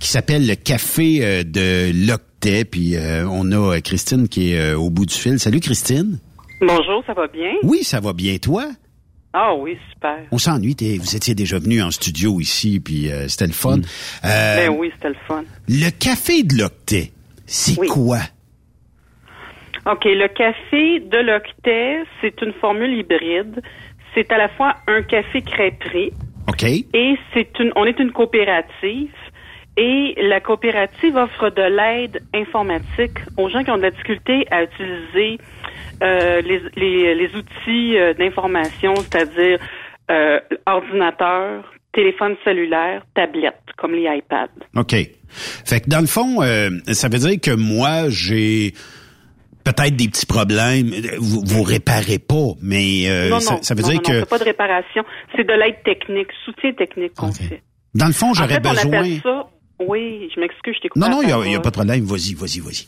qui 0.00 0.08
s'appelle 0.08 0.46
le 0.46 0.54
Café 0.54 1.44
de 1.44 1.92
Loctet. 2.06 2.64
Puis 2.64 2.96
on 3.30 3.52
a 3.52 3.80
Christine 3.82 4.28
qui 4.28 4.52
est 4.52 4.72
au 4.72 4.88
bout 4.88 5.04
du 5.04 5.14
fil. 5.14 5.38
Salut 5.38 5.60
Christine. 5.60 6.18
Bonjour, 6.60 7.04
ça 7.06 7.12
va 7.12 7.26
bien? 7.28 7.52
Oui, 7.62 7.84
ça 7.84 8.00
va 8.00 8.14
bien 8.14 8.38
toi? 8.38 8.64
Ah 9.40 9.54
oui, 9.54 9.78
super. 9.92 10.16
On 10.32 10.38
s'ennuie, 10.38 10.74
vous 10.98 11.14
étiez 11.14 11.32
déjà 11.36 11.60
venu 11.60 11.80
en 11.80 11.92
studio 11.92 12.40
ici, 12.40 12.80
puis 12.80 13.08
euh, 13.08 13.28
c'était 13.28 13.46
le 13.46 13.52
fun. 13.52 13.78
Euh, 14.24 14.56
Ben 14.56 14.76
oui, 14.76 14.90
c'était 14.96 15.10
le 15.10 15.16
fun. 15.28 15.44
Le 15.68 15.90
Café 15.90 16.42
de 16.42 16.60
Loctet, 16.60 17.12
c'est 17.46 17.76
quoi? 17.86 18.18
OK, 19.86 20.04
le 20.06 20.26
café 20.26 20.98
de 20.98 21.18
l'Octet, 21.18 22.02
c'est 22.20 22.42
une 22.42 22.52
formule 22.54 22.98
hybride. 22.98 23.62
C'est 24.12 24.32
à 24.32 24.38
la 24.38 24.48
fois 24.48 24.74
un 24.88 25.02
café 25.02 25.40
crêperie 25.42 26.10
OK. 26.48 26.64
et 26.64 27.14
c'est 27.32 27.60
une 27.60 27.70
on 27.76 27.84
est 27.84 27.98
une 28.00 28.10
coopérative 28.10 29.12
et 29.76 30.14
la 30.20 30.40
coopérative 30.40 31.14
offre 31.14 31.50
de 31.50 31.62
l'aide 31.62 32.22
informatique 32.34 33.18
aux 33.36 33.48
gens 33.48 33.62
qui 33.62 33.70
ont 33.70 33.76
de 33.76 33.82
la 33.82 33.92
difficulté 33.92 34.46
à 34.50 34.64
utiliser 34.64 35.38
euh, 36.02 36.40
les, 36.42 36.60
les, 36.76 37.14
les 37.14 37.28
outils 37.34 37.96
euh, 37.96 38.14
d'information, 38.14 38.94
c'est-à-dire 38.96 39.58
euh, 40.10 40.38
ordinateur, 40.66 41.64
téléphone 41.92 42.36
cellulaire, 42.44 43.02
tablette, 43.14 43.60
comme 43.76 43.92
les 43.92 44.04
iPads. 44.18 44.48
OK. 44.76 44.94
Fait 45.30 45.80
que 45.80 45.88
dans 45.90 46.00
le 46.00 46.06
fond, 46.06 46.42
euh, 46.42 46.70
ça 46.92 47.08
veut 47.08 47.18
dire 47.18 47.40
que 47.40 47.50
moi, 47.54 48.08
j'ai 48.08 48.72
peut-être 49.64 49.96
des 49.96 50.08
petits 50.08 50.26
problèmes. 50.26 50.90
Vous, 51.18 51.42
vous 51.44 51.62
réparez 51.62 52.18
pas, 52.18 52.54
mais 52.62 53.04
euh, 53.08 53.28
non, 53.28 53.40
ça, 53.40 53.54
non, 53.54 53.62
ça 53.62 53.74
veut 53.74 53.82
non, 53.82 53.88
dire 53.88 53.96
non, 53.96 54.02
non, 54.08 54.14
que 54.14 54.20
c'est 54.20 54.30
pas 54.30 54.38
de 54.38 54.44
réparation, 54.44 55.02
c'est 55.36 55.44
de 55.46 55.52
l'aide 55.52 55.82
technique, 55.84 56.28
soutien 56.44 56.72
technique 56.72 57.14
qu'on 57.14 57.32
fait. 57.32 57.62
dans 57.94 58.06
le 58.06 58.12
fond, 58.12 58.30
En 58.30 58.34
j'aurais 58.34 58.56
on 58.64 58.70
besoin. 58.70 58.98
appelle 59.00 59.20
ça. 59.22 59.46
Oui, 59.80 60.28
je 60.34 60.40
m'excuse, 60.40 60.74
je 60.76 60.80
t'écoute. 60.80 61.00
Non, 61.00 61.06
à 61.06 61.10
non, 61.10 61.20
la 61.20 61.46
il 61.46 61.52
y 61.52 61.54
a, 61.54 61.58
a 61.58 61.60
pas 61.60 61.70
de 61.70 61.74
problème. 61.74 62.04
Vas-y, 62.04 62.34
vas-y, 62.34 62.60
vas-y. 62.60 62.86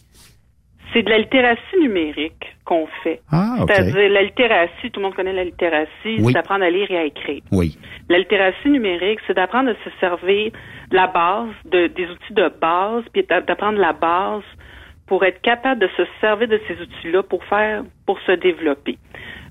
C'est 0.92 1.02
de 1.02 1.10
la 1.10 1.18
littératie 1.18 1.78
numérique 1.80 2.56
qu'on 2.64 2.86
fait. 3.02 3.20
Ah. 3.30 3.56
C'est-à-dire 3.58 4.08
la 4.10 4.22
littératie, 4.22 4.90
tout 4.92 4.98
le 5.00 5.04
monde 5.06 5.14
connaît 5.14 5.32
la 5.32 5.44
littératie, 5.44 5.88
Oui. 6.04 6.24
c'est 6.26 6.32
d'apprendre 6.32 6.64
à 6.64 6.70
lire 6.70 6.90
et 6.90 6.98
à 6.98 7.04
écrire. 7.04 7.42
Oui. 7.52 7.78
La 8.08 8.18
littératie 8.18 8.68
numérique, 8.70 9.20
c'est 9.26 9.34
d'apprendre 9.34 9.70
à 9.70 9.74
se 9.84 9.90
servir 10.00 10.50
de 10.90 10.96
la 10.96 11.06
base, 11.06 11.48
de, 11.66 11.86
des 11.86 12.06
outils 12.06 12.32
de 12.34 12.48
base, 12.60 13.04
puis 13.12 13.22
d'a- 13.22 13.40
d'apprendre 13.40 13.78
la 13.78 13.92
base 13.92 14.42
pour 15.06 15.24
être 15.24 15.40
capable 15.42 15.80
de 15.80 15.88
se 15.96 16.02
servir 16.20 16.48
de 16.48 16.60
ces 16.66 16.74
outils-là 16.80 17.22
pour 17.22 17.44
faire, 17.44 17.82
pour 18.06 18.18
se 18.20 18.32
développer. 18.32 18.96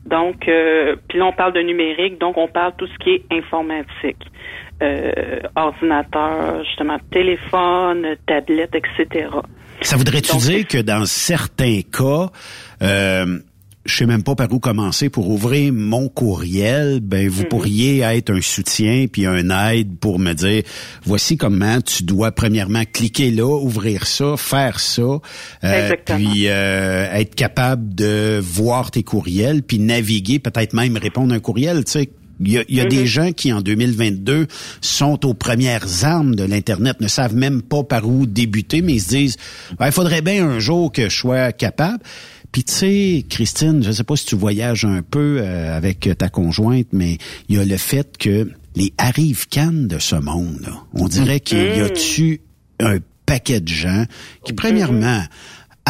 Donc, 0.05 0.47
euh, 0.47 0.95
puis 1.07 1.19
là, 1.19 1.25
on 1.27 1.33
parle 1.33 1.53
de 1.53 1.61
numérique, 1.61 2.17
donc 2.17 2.37
on 2.37 2.47
parle 2.47 2.73
tout 2.77 2.87
ce 2.87 2.97
qui 2.99 3.11
est 3.11 3.23
informatique. 3.31 4.25
Euh, 4.81 5.41
ordinateur, 5.57 6.63
justement, 6.63 6.97
téléphone, 7.11 8.15
tablette, 8.25 8.75
etc. 8.75 9.27
Ça 9.81 9.97
voudrait-tu 9.97 10.37
dire 10.37 10.67
que 10.67 10.77
dans 10.77 11.05
certains 11.05 11.81
cas, 11.81 12.29
euh, 12.81 13.39
je 13.85 13.95
sais 13.95 14.05
même 14.05 14.23
pas 14.23 14.35
par 14.35 14.51
où 14.51 14.59
commencer 14.59 15.09
pour 15.09 15.29
ouvrir 15.29 15.73
mon 15.73 16.09
courriel, 16.09 16.99
ben 16.99 17.27
vous 17.29 17.45
pourriez 17.45 17.99
être 17.99 18.29
un 18.29 18.41
soutien 18.41 19.07
puis 19.11 19.25
un 19.25 19.49
aide 19.71 19.97
pour 19.99 20.19
me 20.19 20.33
dire 20.33 20.63
voici 21.03 21.37
comment 21.37 21.81
tu 21.81 22.03
dois 22.03 22.31
premièrement 22.31 22.83
cliquer 22.91 23.31
là, 23.31 23.47
ouvrir 23.57 24.05
ça, 24.05 24.35
faire 24.37 24.79
ça, 24.79 25.19
euh, 25.63 25.95
puis 26.05 26.47
euh, 26.47 27.11
être 27.13 27.35
capable 27.35 27.95
de 27.95 28.39
voir 28.41 28.91
tes 28.91 29.03
courriels 29.03 29.63
puis 29.63 29.79
naviguer, 29.79 30.39
peut-être 30.39 30.73
même 30.73 30.97
répondre 30.97 31.33
à 31.33 31.37
un 31.37 31.39
courriel, 31.39 31.83
tu 31.85 31.91
sais. 31.93 32.09
Il 32.39 32.51
y 32.51 32.57
a, 32.57 32.63
il 32.69 32.75
y 32.75 32.81
a 32.81 32.85
des 32.85 33.05
gens 33.05 33.31
qui, 33.31 33.51
en 33.51 33.61
2022, 33.61 34.47
sont 34.81 35.25
aux 35.25 35.33
premières 35.33 36.05
armes 36.05 36.35
de 36.35 36.43
l'Internet, 36.43 37.01
ne 37.01 37.07
savent 37.07 37.35
même 37.35 37.61
pas 37.61 37.83
par 37.83 38.07
où 38.07 38.25
débuter, 38.25 38.81
mais 38.81 38.93
ils 38.93 39.01
se 39.01 39.09
disent, 39.09 39.37
Ben, 39.77 39.87
il 39.87 39.91
faudrait 39.91 40.21
bien 40.21 40.47
un 40.47 40.59
jour 40.59 40.91
que 40.91 41.09
je 41.09 41.15
sois 41.15 41.51
capable. 41.51 42.03
Puis 42.51 42.63
tu 42.63 42.73
sais, 42.73 43.25
Christine, 43.29 43.83
je 43.83 43.91
sais 43.91 44.03
pas 44.03 44.15
si 44.15 44.25
tu 44.25 44.35
voyages 44.35 44.85
un 44.85 45.01
peu 45.03 45.39
euh, 45.39 45.75
avec 45.75 46.09
ta 46.17 46.29
conjointe, 46.29 46.87
mais 46.91 47.17
il 47.47 47.57
y 47.57 47.59
a 47.59 47.65
le 47.65 47.77
fait 47.77 48.17
que 48.17 48.49
les 48.75 48.93
arrive 48.97 49.47
cannes 49.47 49.87
de 49.87 49.99
ce 49.99 50.15
monde, 50.15 50.59
là, 50.61 50.73
on 50.93 51.07
dirait 51.07 51.39
qu'il 51.39 51.59
y 51.59 51.81
a-tu 51.81 52.41
un 52.79 52.97
paquet 53.25 53.59
de 53.59 53.67
gens 53.67 54.05
qui, 54.43 54.53
premièrement, 54.53 55.23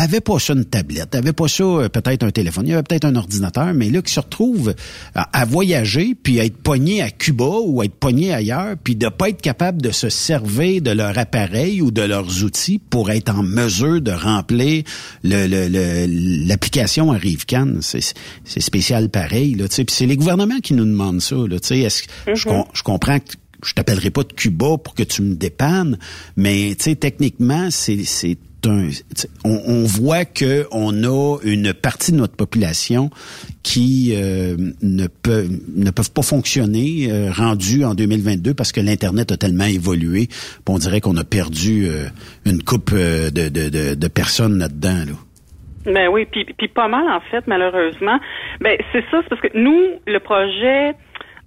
avaient 0.03 0.21
pas 0.21 0.39
ça 0.39 0.53
une 0.53 0.65
tablette, 0.65 1.13
avaient 1.15 1.33
pas 1.33 1.47
ça 1.47 1.63
euh, 1.63 1.89
peut-être 1.89 2.23
un 2.23 2.31
téléphone, 2.31 2.65
il 2.67 2.69
y 2.69 2.73
avait 2.73 2.83
peut-être 2.83 3.05
un 3.05 3.15
ordinateur, 3.15 3.73
mais 3.73 3.89
là 3.89 4.01
qui 4.01 4.13
se 4.13 4.19
retrouvent 4.19 4.73
à, 5.15 5.41
à 5.41 5.45
voyager 5.45 6.15
puis 6.15 6.39
à 6.39 6.45
être 6.45 6.57
pogné 6.57 7.01
à 7.01 7.09
Cuba 7.11 7.49
ou 7.63 7.81
à 7.81 7.85
être 7.85 7.95
pogné 7.95 8.33
ailleurs, 8.33 8.75
puis 8.83 8.95
de 8.95 9.09
pas 9.09 9.29
être 9.29 9.41
capable 9.41 9.81
de 9.81 9.91
se 9.91 10.09
servir 10.09 10.81
de 10.81 10.91
leur 10.91 11.17
appareil 11.17 11.81
ou 11.81 11.91
de 11.91 12.01
leurs 12.01 12.43
outils 12.43 12.79
pour 12.79 13.11
être 13.11 13.29
en 13.33 13.43
mesure 13.43 14.01
de 14.01 14.11
remplir 14.11 14.83
le 15.23 15.47
le- 15.47 15.67
le- 15.67 16.47
l'application 16.47 17.11
ArriveCan, 17.11 17.79
c'est 17.81 18.13
c'est 18.45 18.61
spécial 18.61 19.09
pareil 19.09 19.55
là, 19.55 19.67
tu 19.67 19.75
sais, 19.75 19.85
puis 19.85 19.95
c'est 19.95 20.05
les 20.05 20.15
gouvernements 20.17 20.59
qui 20.61 20.73
nous 20.73 20.85
demandent 20.85 21.21
ça 21.21 21.35
là, 21.35 21.59
tu 21.59 21.67
sais, 21.67 21.79
est-ce 21.79 22.03
je, 22.35 22.43
com- 22.45 22.65
je 22.73 22.83
comprends 22.83 23.19
que 23.19 23.33
je 23.65 23.73
t'appellerai 23.73 24.09
pas 24.11 24.23
de 24.23 24.31
Cuba 24.31 24.77
pour 24.81 24.93
que 24.95 25.03
tu 25.03 25.21
me 25.21 25.35
dépannes, 25.35 25.97
mais 26.37 26.75
tu 26.77 26.85
sais 26.85 26.95
techniquement 26.95 27.67
c'est 27.71 28.37
on, 28.65 29.83
voit 29.83 30.25
que 30.25 30.67
on 30.71 31.03
a 31.03 31.37
une 31.43 31.73
partie 31.73 32.11
de 32.11 32.17
notre 32.17 32.35
population 32.35 33.09
qui 33.63 34.13
euh, 34.15 34.55
ne 34.81 35.07
peuvent 35.07 36.11
pas 36.11 36.21
fonctionner 36.21 37.07
euh, 37.09 37.31
rendu 37.31 37.83
en 37.85 37.93
2022 37.95 38.53
parce 38.53 38.71
que 38.71 38.81
l'internet 38.81 39.31
a 39.31 39.37
tellement 39.37 39.65
évolué, 39.65 40.27
on 40.67 40.77
dirait 40.77 41.01
qu'on 41.01 41.17
a 41.17 41.23
perdu 41.23 41.87
euh, 41.87 42.05
une 42.45 42.63
coupe 42.63 42.91
euh, 42.93 43.29
de, 43.31 44.07
personnes 44.07 44.59
là-dedans 44.59 45.05
là. 45.07 45.13
Ben 45.85 46.09
oui, 46.09 46.25
puis 46.25 46.67
pas 46.67 46.87
mal 46.87 47.09
en 47.09 47.21
fait, 47.31 47.47
malheureusement. 47.47 48.19
Ben 48.59 48.77
c'est 48.91 49.03
ça, 49.09 49.21
c'est 49.23 49.29
parce 49.29 49.41
que 49.41 49.57
nous, 49.57 49.81
le 50.05 50.19
projet 50.19 50.93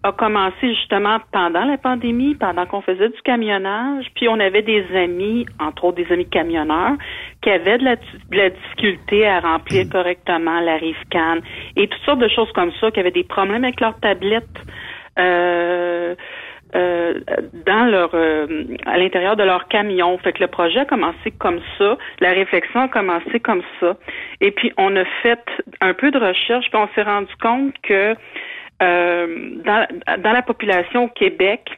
a 0.05 0.13
commencé 0.13 0.75
justement 0.75 1.19
pendant 1.31 1.65
la 1.65 1.79
pandémie, 1.79 2.35
pendant 2.35 2.67
qu'on 2.67 2.81
faisait 2.81 3.09
du 3.09 3.23
camionnage, 3.23 4.07
puis 4.15 4.29
on 4.29 4.41
avait 4.41 4.63
des 4.63 4.85
amis, 4.97 5.47
entre 5.61 5.85
autres 5.85 5.97
des 5.97 6.13
amis 6.13 6.29
camionneurs, 6.29 6.97
qui 7.41 7.51
avaient 7.51 7.79
de 7.79 7.85
la, 7.85 7.97
de 7.97 8.37
la 8.37 8.51
difficulté 8.51 9.27
à 9.27 9.41
remplir 9.41 9.89
correctement 9.91 10.61
la 10.61 10.77
rive 10.77 10.97
can 11.11 11.39
et 11.77 11.87
toutes 11.87 12.03
sortes 12.03 12.21
de 12.21 12.29
choses 12.29 12.51
comme 12.53 12.73
ça, 12.81 12.91
qui 12.91 13.01
avaient 13.01 13.13
des 13.13 13.25
problèmes 13.25 13.65
avec 13.65 13.81
leur 13.81 13.99
tablette. 14.01 14.49
Euh, 15.19 16.15
euh, 16.75 17.21
dans 17.67 17.85
leur 17.85 18.15
euh, 18.15 18.47
à 18.87 18.97
l'intérieur 18.97 19.37
de 19.37 19.43
leur 19.43 19.69
camion. 19.69 20.17
Fait 20.17 20.33
que 20.33 20.41
le 20.41 20.47
projet 20.47 20.81
a 20.81 20.85
commencé 20.87 21.31
comme 21.39 21.61
ça, 21.77 21.99
la 22.21 22.31
réflexion 22.31 22.81
a 22.81 22.89
commencé 22.89 23.41
comme 23.41 23.61
ça. 23.79 23.95
Et 24.41 24.53
puis 24.53 24.73
on 24.79 24.97
a 24.97 25.05
fait 25.23 25.45
un 25.83 25.93
peu 25.93 26.11
de 26.11 26.19
recherche, 26.19 26.71
puis 26.71 26.81
on 26.81 26.89
s'est 26.95 27.03
rendu 27.03 27.35
compte 27.43 27.75
que 27.83 28.15
euh, 28.83 29.27
dans, 29.65 29.87
dans 30.19 30.33
la 30.33 30.43
population 30.43 31.05
au 31.05 31.09
Québec, 31.09 31.71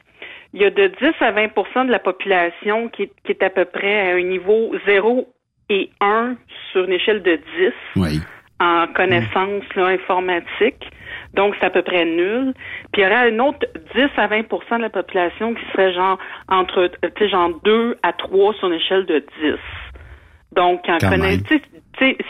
il 0.53 0.61
y 0.61 0.65
a 0.65 0.69
de 0.69 0.87
10 0.87 1.07
à 1.19 1.31
20% 1.33 1.85
de 1.87 1.91
la 1.91 1.99
population 1.99 2.87
qui 2.89 3.03
est, 3.03 3.11
qui 3.25 3.31
est 3.33 3.43
à 3.43 3.49
peu 3.49 3.65
près 3.65 4.11
à 4.11 4.15
un 4.15 4.21
niveau 4.23 4.73
0 4.85 5.27
et 5.69 5.89
1 5.99 6.35
sur 6.71 6.85
une 6.85 6.93
échelle 6.93 7.21
de 7.21 7.35
10 7.35 7.73
Oui. 7.97 8.21
en 8.59 8.87
connaissances 8.87 9.63
là, 9.75 9.87
informatiques. 9.87 10.89
Donc, 11.33 11.55
c'est 11.59 11.65
à 11.65 11.69
peu 11.69 11.81
près 11.81 12.05
nul. 12.05 12.53
Puis, 12.93 13.01
il 13.01 13.03
y 13.03 13.05
aurait 13.05 13.29
un 13.31 13.39
autre 13.39 13.67
10 13.95 14.03
à 14.15 14.27
20% 14.27 14.77
de 14.77 14.81
la 14.83 14.89
population 14.89 15.53
qui 15.53 15.63
serait 15.73 15.93
genre 15.93 16.17
entre, 16.47 16.87
tu 17.01 17.09
sais, 17.17 17.29
genre 17.29 17.51
2 17.65 17.97
à 18.03 18.13
3 18.13 18.53
sur 18.53 18.67
une 18.69 18.75
échelle 18.75 19.05
de 19.05 19.25
10. 19.41 19.55
Donc, 20.55 20.81
en 20.87 20.97
Quand 20.99 21.09
connaît, 21.09 21.37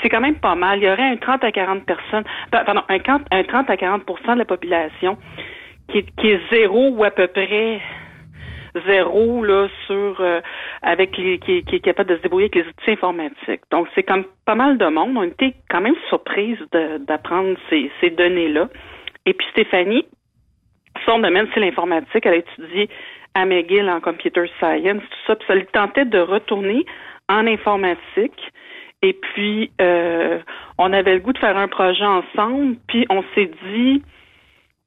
c'est 0.01 0.09
quand 0.09 0.21
même 0.21 0.35
pas 0.39 0.55
mal. 0.55 0.79
Il 0.79 0.85
y 0.85 0.89
aurait 0.89 1.03
un 1.09 1.17
30 1.17 1.43
à 1.43 1.51
40 1.51 1.85
personnes, 1.85 2.23
pa- 2.51 2.63
pardon, 2.63 2.81
un, 2.89 2.99
40 2.99 3.23
un 3.31 3.43
30 3.43 3.69
à 3.69 3.75
40% 3.75 4.33
de 4.33 4.39
la 4.39 4.45
population 4.45 5.17
qui, 5.89 5.99
est- 5.99 6.15
qui 6.19 6.29
est 6.31 6.39
zéro 6.51 6.89
ou 6.89 7.03
à 7.03 7.11
peu 7.11 7.27
près 7.27 7.81
zéro 8.85 9.43
là 9.43 9.67
sur 9.87 10.17
euh, 10.19 10.41
avec 10.81 11.17
les 11.17 11.39
qui, 11.39 11.63
qui 11.63 11.75
est 11.77 11.79
capable 11.79 12.09
de 12.09 12.17
se 12.17 12.21
débrouiller 12.23 12.49
avec 12.53 12.55
les 12.55 12.69
outils 12.69 12.91
informatiques. 12.91 13.61
Donc 13.71 13.87
c'est 13.95 14.03
comme 14.03 14.25
pas 14.45 14.55
mal 14.55 14.77
de 14.77 14.85
monde. 14.87 15.15
On 15.15 15.23
était 15.23 15.53
quand 15.69 15.81
même 15.81 15.95
surprise 16.09 16.57
d'apprendre 17.07 17.55
ces, 17.69 17.89
ces 18.01 18.09
données-là. 18.09 18.67
Et 19.25 19.33
puis 19.33 19.47
Stéphanie, 19.51 20.05
son 21.05 21.19
domaine 21.19 21.47
c'est 21.53 21.59
l'informatique. 21.61 22.25
Elle 22.25 22.33
a 22.33 22.37
étudié 22.37 22.89
à 23.33 23.45
McGill 23.45 23.89
en 23.89 24.01
computer 24.01 24.43
science, 24.59 25.01
tout 25.03 25.17
ça. 25.27 25.35
Puis 25.35 25.47
ça 25.47 25.55
lui 25.55 25.65
tentait 25.67 26.05
de 26.05 26.19
retourner 26.19 26.85
en 27.29 27.45
informatique. 27.47 28.39
Et 29.01 29.13
puis 29.13 29.71
euh, 29.81 30.39
on 30.77 30.91
avait 30.93 31.13
le 31.15 31.19
goût 31.19 31.33
de 31.33 31.37
faire 31.39 31.57
un 31.57 31.67
projet 31.67 32.05
ensemble. 32.05 32.77
Puis 32.87 33.05
on 33.09 33.23
s'est 33.35 33.51
dit 33.71 34.01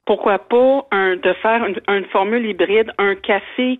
pourquoi 0.05 0.39
pas 0.39 0.87
un, 0.91 1.15
de 1.17 1.33
faire 1.41 1.63
une, 1.65 1.79
une 1.87 2.05
formule 2.05 2.45
hybride, 2.45 2.91
un 2.97 3.15
café. 3.15 3.79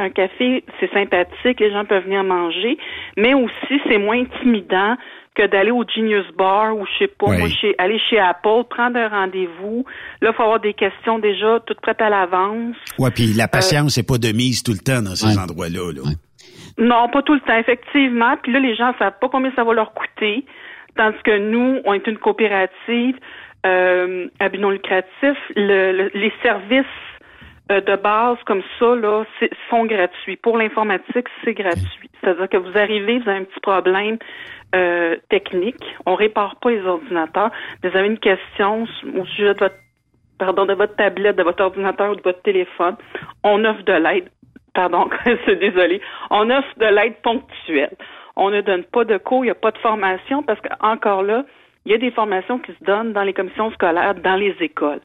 Un 0.00 0.10
café, 0.10 0.62
c'est 0.78 0.92
sympathique, 0.92 1.58
les 1.58 1.72
gens 1.72 1.84
peuvent 1.84 2.04
venir 2.04 2.22
manger, 2.22 2.78
mais 3.16 3.34
aussi 3.34 3.80
c'est 3.88 3.98
moins 3.98 4.20
intimidant 4.20 4.96
que 5.34 5.44
d'aller 5.48 5.72
au 5.72 5.82
Genius 5.84 6.24
Bar 6.36 6.76
ou 6.76 6.86
je 6.86 7.04
sais 7.04 7.08
pas, 7.08 7.26
Oui. 7.30 7.38
moi, 7.38 7.48
chez, 7.48 7.74
aller 7.78 7.98
chez 8.08 8.16
Apple, 8.20 8.62
prendre 8.70 8.96
un 8.96 9.08
rendez-vous. 9.08 9.84
Là, 10.20 10.30
il 10.32 10.36
faut 10.36 10.44
avoir 10.44 10.60
des 10.60 10.72
questions 10.74 11.18
déjà 11.18 11.58
toutes 11.66 11.80
prêtes 11.80 12.00
à 12.00 12.10
l'avance. 12.10 12.76
Ouais, 13.00 13.10
puis 13.10 13.32
Euh, 13.32 13.38
la 13.38 13.48
patience 13.48 13.96
n'est 13.96 14.04
pas 14.04 14.18
de 14.18 14.30
mise 14.30 14.62
tout 14.62 14.70
le 14.70 14.78
temps 14.78 15.02
dans 15.02 15.16
ces 15.16 15.36
endroits-là. 15.36 15.92
Là. 15.92 16.02
Non, 16.78 17.08
pas 17.08 17.22
tout 17.22 17.34
le 17.34 17.40
temps, 17.40 17.56
effectivement. 17.58 18.36
Puis 18.42 18.52
là, 18.52 18.60
les 18.60 18.74
gens 18.74 18.94
savent 18.98 19.18
pas 19.20 19.28
combien 19.28 19.52
ça 19.56 19.64
va 19.64 19.74
leur 19.74 19.92
coûter. 19.94 20.44
Tandis 20.96 21.18
que 21.24 21.36
nous, 21.38 21.80
on 21.84 21.92
est 21.94 22.06
une 22.06 22.18
coopérative 22.18 23.16
euh, 23.66 24.28
à 24.40 24.48
but 24.48 24.58
lucratif. 24.58 25.36
Le- 25.56 25.92
le- 25.92 26.10
les 26.14 26.32
services 26.42 26.84
euh, 27.70 27.80
de 27.80 27.96
base 27.96 28.38
comme 28.46 28.62
ça 28.78 28.94
là, 28.94 29.24
sont 29.70 29.84
gratuits. 29.86 30.36
Pour 30.36 30.56
l'informatique, 30.56 31.26
c'est 31.44 31.54
gratuit. 31.54 32.10
C'est-à-dire 32.20 32.48
que 32.48 32.56
vous 32.56 32.76
arrivez, 32.78 33.18
vous 33.18 33.28
avez 33.28 33.40
un 33.40 33.44
petit 33.44 33.60
problème 33.60 34.18
euh, 34.74 35.16
technique, 35.28 35.82
on 36.06 36.14
répare 36.14 36.56
pas 36.56 36.70
les 36.70 36.82
ordinateurs. 36.82 37.50
Vous 37.82 37.96
avez 37.96 38.06
une 38.06 38.18
question 38.18 38.86
au 39.16 39.24
sujet 39.26 39.54
de 39.54 39.58
votre 39.58 39.74
pardon, 40.38 40.66
de 40.66 40.74
votre 40.74 40.94
tablette, 40.96 41.36
de 41.36 41.42
votre 41.42 41.62
ordinateur 41.64 42.12
ou 42.12 42.14
de 42.16 42.22
votre 42.22 42.42
téléphone, 42.42 42.96
on 43.42 43.64
offre 43.64 43.82
de 43.82 43.92
l'aide. 43.92 44.28
Pardon, 44.74 45.08
c'est 45.46 45.58
désolé. 45.58 46.00
On 46.30 46.48
offre 46.50 46.68
de 46.78 46.86
l'aide 46.86 47.14
ponctuelle. 47.22 47.96
On 48.36 48.50
ne 48.50 48.60
donne 48.60 48.84
pas 48.84 49.04
de 49.04 49.18
cours, 49.18 49.44
il 49.44 49.48
n'y 49.48 49.52
a 49.52 49.54
pas 49.56 49.72
de 49.72 49.78
formation 49.78 50.42
parce 50.42 50.60
que 50.60 50.68
encore 50.80 51.22
là, 51.22 51.44
il 51.86 51.92
y 51.92 51.94
a 51.94 51.98
des 51.98 52.10
formations 52.12 52.58
qui 52.58 52.72
se 52.72 52.84
donnent 52.84 53.12
dans 53.12 53.22
les 53.24 53.32
commissions 53.32 53.70
scolaires, 53.72 54.14
dans 54.22 54.36
les 54.36 54.54
écoles. 54.60 55.00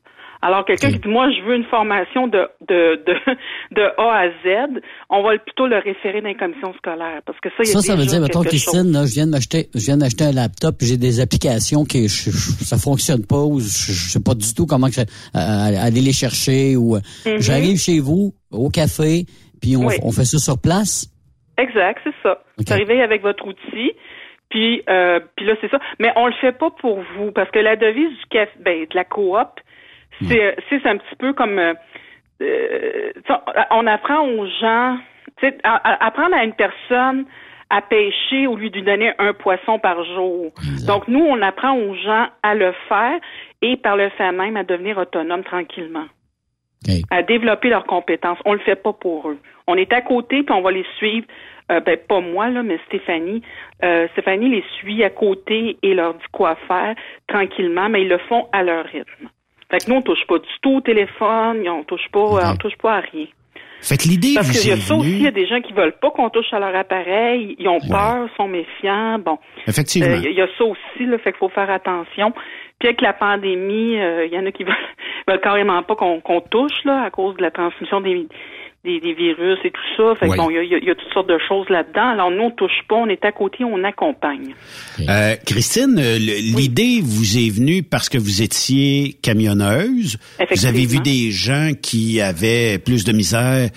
Alors, 0.46 0.66
quelqu'un 0.66 0.92
qui 0.92 1.00
dit, 1.00 1.08
moi, 1.08 1.30
je 1.32 1.42
veux 1.48 1.56
une 1.56 1.64
formation 1.64 2.28
de, 2.28 2.50
de, 2.68 3.02
de, 3.08 3.14
de 3.72 3.82
A 3.98 4.24
à 4.26 4.28
Z, 4.44 4.82
on 5.10 5.24
va 5.24 5.38
plutôt 5.38 5.68
le 5.68 5.78
référer 5.78 6.20
dans 6.22 6.28
les 6.28 6.36
commissions 6.36 6.74
scolaires. 6.74 7.22
Parce 7.26 7.40
que 7.40 7.48
ça, 7.52 7.56
il 7.62 7.68
y 7.68 7.70
a 7.70 7.74
Ça, 7.76 7.80
ça 7.80 7.96
veut 7.96 8.06
dire, 8.06 8.20
mettons, 8.20 8.42
Christine, 8.42 8.92
là, 8.92 9.06
je 9.06 9.14
viens 9.14 9.26
de 9.26 9.32
m'acheter, 9.32 9.70
je 9.74 9.80
viens 9.86 9.96
d'acheter 9.96 10.26
un 10.26 10.34
laptop, 10.34 10.76
j'ai 10.82 10.98
des 10.98 11.22
applications 11.22 11.86
qui, 11.86 12.10
je, 12.10 12.30
je- 12.30 12.66
ça 12.66 12.76
fonctionne 12.78 13.26
pas, 13.26 13.40
ou 13.42 13.62
je, 13.62 13.68
je 13.94 14.10
sais 14.12 14.20
pas 14.22 14.36
du 14.36 14.54
tout 14.54 14.66
comment 14.66 14.88
que, 14.90 15.00
euh, 15.00 15.06
aller 15.34 16.02
les 16.02 16.12
chercher, 16.12 16.76
ou 16.76 16.98
euh, 16.98 17.00
Mhm. 17.26 17.40
j'arrive 17.40 17.78
chez 17.78 18.00
vous, 18.02 18.34
au 18.52 18.68
café, 18.70 19.24
puis 19.64 19.76
on, 19.78 19.88
Oui. 19.88 19.96
on 20.04 20.12
fait 20.12 20.26
ça 20.26 20.38
sur 20.38 20.62
place? 20.62 21.08
Exact, 21.58 22.00
c'est 22.04 22.14
ça. 22.22 22.44
Vous 22.58 22.72
arrivez 22.74 23.02
avec 23.02 23.22
votre 23.22 23.48
outil, 23.48 23.94
puis 24.50 24.84
euh, 24.90 25.20
puis 25.36 25.46
là 25.46 25.54
c'est 25.62 25.70
ça. 25.72 25.80
Mais 26.00 26.12
on 26.16 26.28
le 26.28 26.34
fait 26.34 26.52
pas 26.52 26.70
pour 26.72 27.00
vous 27.16 27.32
parce 27.32 27.50
que 27.52 27.60
la 27.60 27.76
devise 27.76 28.10
du 28.10 28.26
café, 28.30 28.52
ben, 28.60 28.82
de 28.82 28.96
la 28.96 29.06
coop, 29.06 29.48
c'est 30.28 30.56
c'est 30.70 30.80
c'est 30.82 30.90
un 30.90 30.98
petit 30.98 31.16
peu 31.18 31.34
comme 31.34 31.58
euh, 31.60 31.74
euh, 32.42 33.12
on 33.72 33.88
apprend 33.88 34.28
aux 34.28 34.46
gens, 34.60 34.98
à- 35.64 35.76
à- 35.94 36.06
apprendre 36.08 36.36
à 36.36 36.44
une 36.44 36.54
personne 36.54 37.26
à 37.70 37.82
pêcher 37.82 38.46
au 38.48 38.56
lieu 38.56 38.70
de 38.70 38.76
lui 38.76 38.84
donner 38.84 39.14
un 39.18 39.34
poisson 39.34 39.80
par 39.80 40.04
jour. 40.04 40.52
Donc 40.86 41.08
nous 41.08 41.24
on 41.24 41.42
apprend 41.42 41.74
aux 41.76 41.96
gens 41.96 42.28
à 42.44 42.54
le 42.56 42.74
faire 42.90 43.20
et 43.62 43.78
par 43.78 43.96
le 43.96 44.10
fait 44.10 44.32
même 44.32 44.58
à 44.58 44.64
devenir 44.64 44.98
autonomes 44.98 45.44
tranquillement 45.44 46.06
à 47.10 47.24
développer 47.24 47.70
leurs 47.70 47.86
compétences. 47.86 48.38
On 48.44 48.52
le 48.54 48.60
fait 48.60 48.76
pas 48.76 48.92
pour 48.92 49.30
eux. 49.30 49.38
On 49.68 49.76
est 49.76 49.92
à 49.94 50.02
côté 50.02 50.44
puis 50.44 50.56
on 50.56 50.62
va 50.62 50.72
les 50.72 50.86
suivre. 50.98 51.28
Euh, 51.72 51.80
ben 51.80 51.98
pas 51.98 52.20
moi 52.20 52.50
là, 52.50 52.62
mais 52.62 52.78
Stéphanie. 52.88 53.42
Euh, 53.84 54.08
Stéphanie 54.14 54.50
les 54.50 54.64
suit 54.80 55.04
à 55.04 55.10
côté 55.10 55.78
et 55.82 55.94
leur 55.94 56.14
dit 56.14 56.26
quoi 56.32 56.56
faire 56.68 56.96
tranquillement, 57.28 57.90
mais 57.90 58.02
ils 58.02 58.10
le 58.10 58.18
font 58.18 58.48
à 58.52 58.64
leur 58.64 58.86
rythme. 58.86 59.30
Fait 59.72 59.80
que 59.80 59.90
nous 59.90 59.98
on 59.98 60.02
touche 60.02 60.26
pas 60.28 60.40
du 60.40 60.50
tout 60.62 60.76
au 60.76 60.82
téléphone, 60.82 61.68
on 61.68 61.84
touche 61.84 62.08
pas, 62.12 62.52
on 62.52 62.56
touche 62.58 62.78
pas 62.78 62.98
à 62.98 63.00
rien. 63.00 63.28
Fait 63.84 63.98
que 63.98 64.04
l'idée 64.04 64.34
Parce 64.36 64.50
qu'il 64.50 64.70
y 64.70 64.74
a 64.74 64.78
ça 64.78 64.96
aussi, 64.96 65.10
il 65.10 65.24
y 65.24 65.28
a 65.28 65.32
des 65.32 65.46
gens 65.46 65.60
qui 65.60 65.74
veulent 65.74 65.98
pas 66.02 66.10
qu'on 66.12 66.30
touche 66.30 66.54
à 66.54 66.60
leur 66.60 66.74
appareil, 66.74 67.56
ils 67.60 67.68
ont 67.68 67.82
peur, 67.82 68.30
sont 68.38 68.48
méfiants. 68.48 69.20
Bon, 69.20 69.38
Effectivement. 69.68 70.16
Euh, 70.16 70.22
il 70.24 70.38
y 70.38 70.42
a 70.42 70.48
ça 70.58 70.64
aussi, 70.64 71.06
là, 71.06 71.18
fait 71.18 71.32
qu'il 71.32 71.40
faut 71.40 71.50
faire 71.50 71.70
attention. 71.70 72.32
Puis 72.80 72.88
avec 72.88 73.02
la 73.02 73.12
pandémie, 73.12 74.00
euh, 74.00 74.26
il 74.26 74.34
y 74.34 74.40
en 74.40 74.46
a 74.46 74.52
qui 74.52 74.64
veulent, 74.64 74.76
veulent 75.28 75.42
carrément 75.42 75.84
pas 75.84 75.96
qu'on 75.96 76.22
qu'on 76.22 76.40
touche 76.40 76.86
là 76.86 77.04
à 77.04 77.10
cause 77.10 77.36
de 77.36 77.42
la 77.42 77.52
transmission 77.52 78.00
des 78.00 78.26
des, 78.84 79.00
des 79.00 79.14
virus 79.14 79.60
et 79.64 79.72
tout 79.72 79.82
ça. 79.98 80.16
Fait 80.20 80.28
Oui. 80.28 80.38
bon, 80.38 80.50
il 80.50 80.56
y 80.56 80.84
y 80.84 80.86
y 80.86 80.90
a 80.92 80.96
toutes 80.96 81.14
sortes 81.14 81.30
de 81.30 81.38
choses 81.48 81.68
là-dedans. 81.70 82.10
Alors 82.10 82.32
nous, 82.32 82.44
on 82.44 82.52
touche 82.52 82.82
pas, 82.90 82.96
on 82.96 83.08
est 83.08 83.24
à 83.24 83.32
côté, 83.32 83.64
on 83.64 83.84
accompagne. 83.84 84.54
Euh, 85.08 85.36
Christine, 85.46 85.98
euh, 85.98 86.18
l'idée 86.18 87.00
vous 87.02 87.38
est 87.38 87.50
venue 87.50 87.84
parce 87.84 88.10
que 88.10 88.18
vous 88.18 88.42
étiez 88.42 89.18
camionneuse. 89.22 90.18
Vous 90.52 90.66
avez 90.66 90.86
vu 90.86 91.00
des 91.00 91.32
gens 91.32 91.72
qui 91.82 92.20
avaient 92.20 92.78
plus 92.78 93.06
de 93.06 93.14
misère 93.14 93.70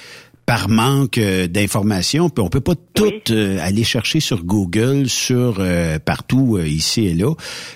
par 0.45 0.69
manque 0.69 1.19
euh, 1.19 1.47
d'informations. 1.49 2.29
Puis 2.29 2.43
on 2.43 2.49
peut 2.49 2.61
pas 2.61 2.75
tout 2.95 3.13
euh, 3.31 3.59
aller 3.61 3.85
chercher 3.85 4.21
sur 4.21 4.45
Google, 4.45 5.09
sur 5.09 5.57
euh, 5.59 5.99
partout 5.99 6.59
ici 6.59 7.07
et 7.09 7.15
là. 7.15 7.33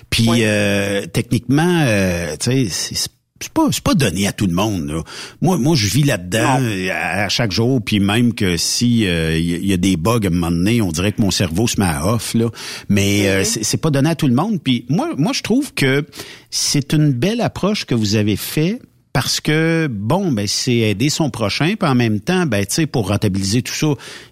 Puis 0.09 0.29
euh, 0.43 1.05
techniquement, 1.05 1.83
euh, 1.85 2.31
tu 2.39 2.67
sais, 2.67 2.95
c'est 2.95 3.11
c'est 3.41 3.51
pas 3.53 3.67
c'est 3.71 3.83
pas 3.83 3.93
donné 3.93 4.27
à 4.27 4.31
tout 4.31 4.47
le 4.47 4.53
monde. 4.53 4.87
là. 4.89 5.03
Moi 5.41 5.57
moi 5.57 5.75
je 5.75 5.87
vis 5.87 6.03
là-dedans 6.03 6.59
euh, 6.61 6.89
à, 6.91 7.25
à 7.25 7.29
chaque 7.29 7.51
jour 7.51 7.81
puis 7.83 7.99
même 7.99 8.33
que 8.33 8.57
si 8.57 9.05
euh, 9.07 9.37
il 9.37 9.49
y, 9.49 9.53
a- 9.53 9.57
il 9.57 9.65
y 9.65 9.73
a 9.73 9.77
des 9.77 9.97
bugs 9.97 10.19
à 10.23 10.27
un 10.27 10.29
moment 10.29 10.51
donné, 10.51 10.81
on 10.81 10.91
dirait 10.91 11.11
que 11.11 11.21
mon 11.21 11.31
cerveau 11.31 11.67
se 11.67 11.79
met 11.79 11.85
à 11.87 12.13
off 12.13 12.33
là. 12.33 12.49
Mais 12.89 13.27
euh, 13.29 13.43
c'est 13.43 13.63
c'est 13.63 13.77
pas 13.77 13.89
donné 13.89 14.09
à 14.09 14.15
tout 14.15 14.27
le 14.27 14.35
monde 14.35 14.59
puis 14.63 14.85
moi 14.89 15.09
moi 15.17 15.31
je 15.33 15.41
trouve 15.41 15.73
que 15.73 16.05
c'est 16.49 16.93
une 16.93 17.11
belle 17.11 17.41
approche 17.41 17.85
que 17.85 17.95
vous 17.95 18.15
avez 18.15 18.35
fait 18.35 18.79
parce 19.13 19.41
que 19.41 19.87
bon 19.89 20.31
ben 20.31 20.47
c'est 20.47 20.77
aider 20.77 21.09
son 21.09 21.29
prochain 21.29 21.75
puis 21.79 21.89
en 21.89 21.95
même 21.95 22.19
temps 22.19 22.45
ben 22.45 22.65
tu 22.65 22.75
sais 22.75 22.85
pour 22.87 23.09
rentabiliser 23.09 23.61
tout 23.61 23.73
ça 23.73 23.87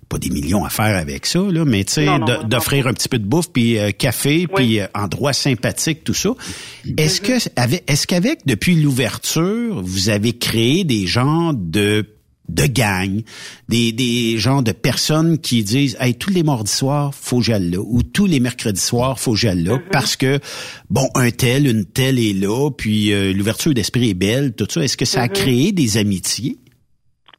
pas 0.07 0.17
des 0.17 0.29
millions 0.29 0.65
à 0.65 0.69
faire 0.69 0.97
avec 0.97 1.25
ça 1.25 1.39
là 1.39 1.65
mais 1.65 1.83
tu 1.83 1.93
sais 1.93 2.07
d'offrir 2.45 2.87
un 2.87 2.93
petit 2.93 3.09
peu 3.09 3.19
de 3.19 3.25
bouffe 3.25 3.51
puis 3.51 3.77
euh, 3.77 3.91
café 3.91 4.47
puis 4.47 4.79
euh, 4.79 4.87
endroit 4.95 5.33
sympathique 5.33 6.03
tout 6.03 6.13
ça. 6.13 6.31
Est-ce 6.97 7.21
que 7.21 7.33
avec 7.55 7.83
est-ce 7.89 8.07
qu'avec 8.07 8.45
depuis 8.45 8.75
l'ouverture 8.75 9.81
vous 9.81 10.09
avez 10.09 10.33
créé 10.33 10.83
des 10.83 11.07
genres 11.07 11.53
de 11.53 12.05
de 12.49 12.63
gang, 12.67 13.21
des, 13.69 13.91
des 13.91 14.37
genres 14.37 14.63
de 14.63 14.71
personnes 14.71 15.37
qui 15.37 15.63
disent 15.63 15.97
hey, 15.99 16.15
tous 16.15 16.31
les 16.31 16.43
mardis 16.43 16.71
soirs, 16.71 17.11
faut 17.13 17.39
que 17.39 17.51
là, 17.51 17.77
ou 17.79 18.03
tous 18.03 18.25
les 18.25 18.39
mercredis 18.39 18.81
soirs, 18.81 19.19
faut 19.19 19.33
que 19.33 19.47
là, 19.47 19.77
parce 19.91 20.15
que 20.15 20.39
bon, 20.89 21.07
un 21.15 21.31
tel, 21.31 21.67
une 21.67 21.85
telle 21.85 22.19
est 22.19 22.33
là, 22.33 22.69
puis 22.71 23.13
euh, 23.13 23.33
l'ouverture 23.33 23.73
d'esprit 23.73 24.09
est 24.11 24.13
belle, 24.13 24.55
tout 24.55 24.67
ça. 24.69 24.81
Est-ce 24.81 24.97
que 24.97 25.05
ça 25.05 25.21
a 25.21 25.27
Mhm. 25.27 25.33
créé 25.33 25.71
des 25.71 25.97
amitiés? 25.97 26.55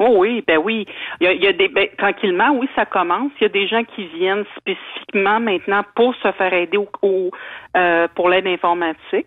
Oh 0.03 0.15
oui, 0.19 0.43
ben 0.47 0.57
oui. 0.65 0.87
Il 1.21 1.25
y 1.25 1.27
a, 1.27 1.33
il 1.35 1.43
y 1.43 1.47
a 1.47 1.53
des 1.53 1.69
ben, 1.69 1.87
tranquillement, 1.99 2.57
oui, 2.59 2.67
ça 2.75 2.87
commence. 2.87 3.33
Il 3.39 3.43
y 3.43 3.47
a 3.47 3.51
des 3.51 3.69
gens 3.69 3.83
qui 3.85 4.07
viennent 4.19 4.45
spécifiquement 4.57 5.41
maintenant 5.41 5.83
pour 5.95 6.15
se 6.23 6.33
faire 6.33 6.55
aider 6.55 6.79
au, 6.79 6.89
au, 7.03 7.31
euh, 7.77 8.09
pour 8.15 8.31
l'aide 8.31 8.47
informatique. 8.47 9.27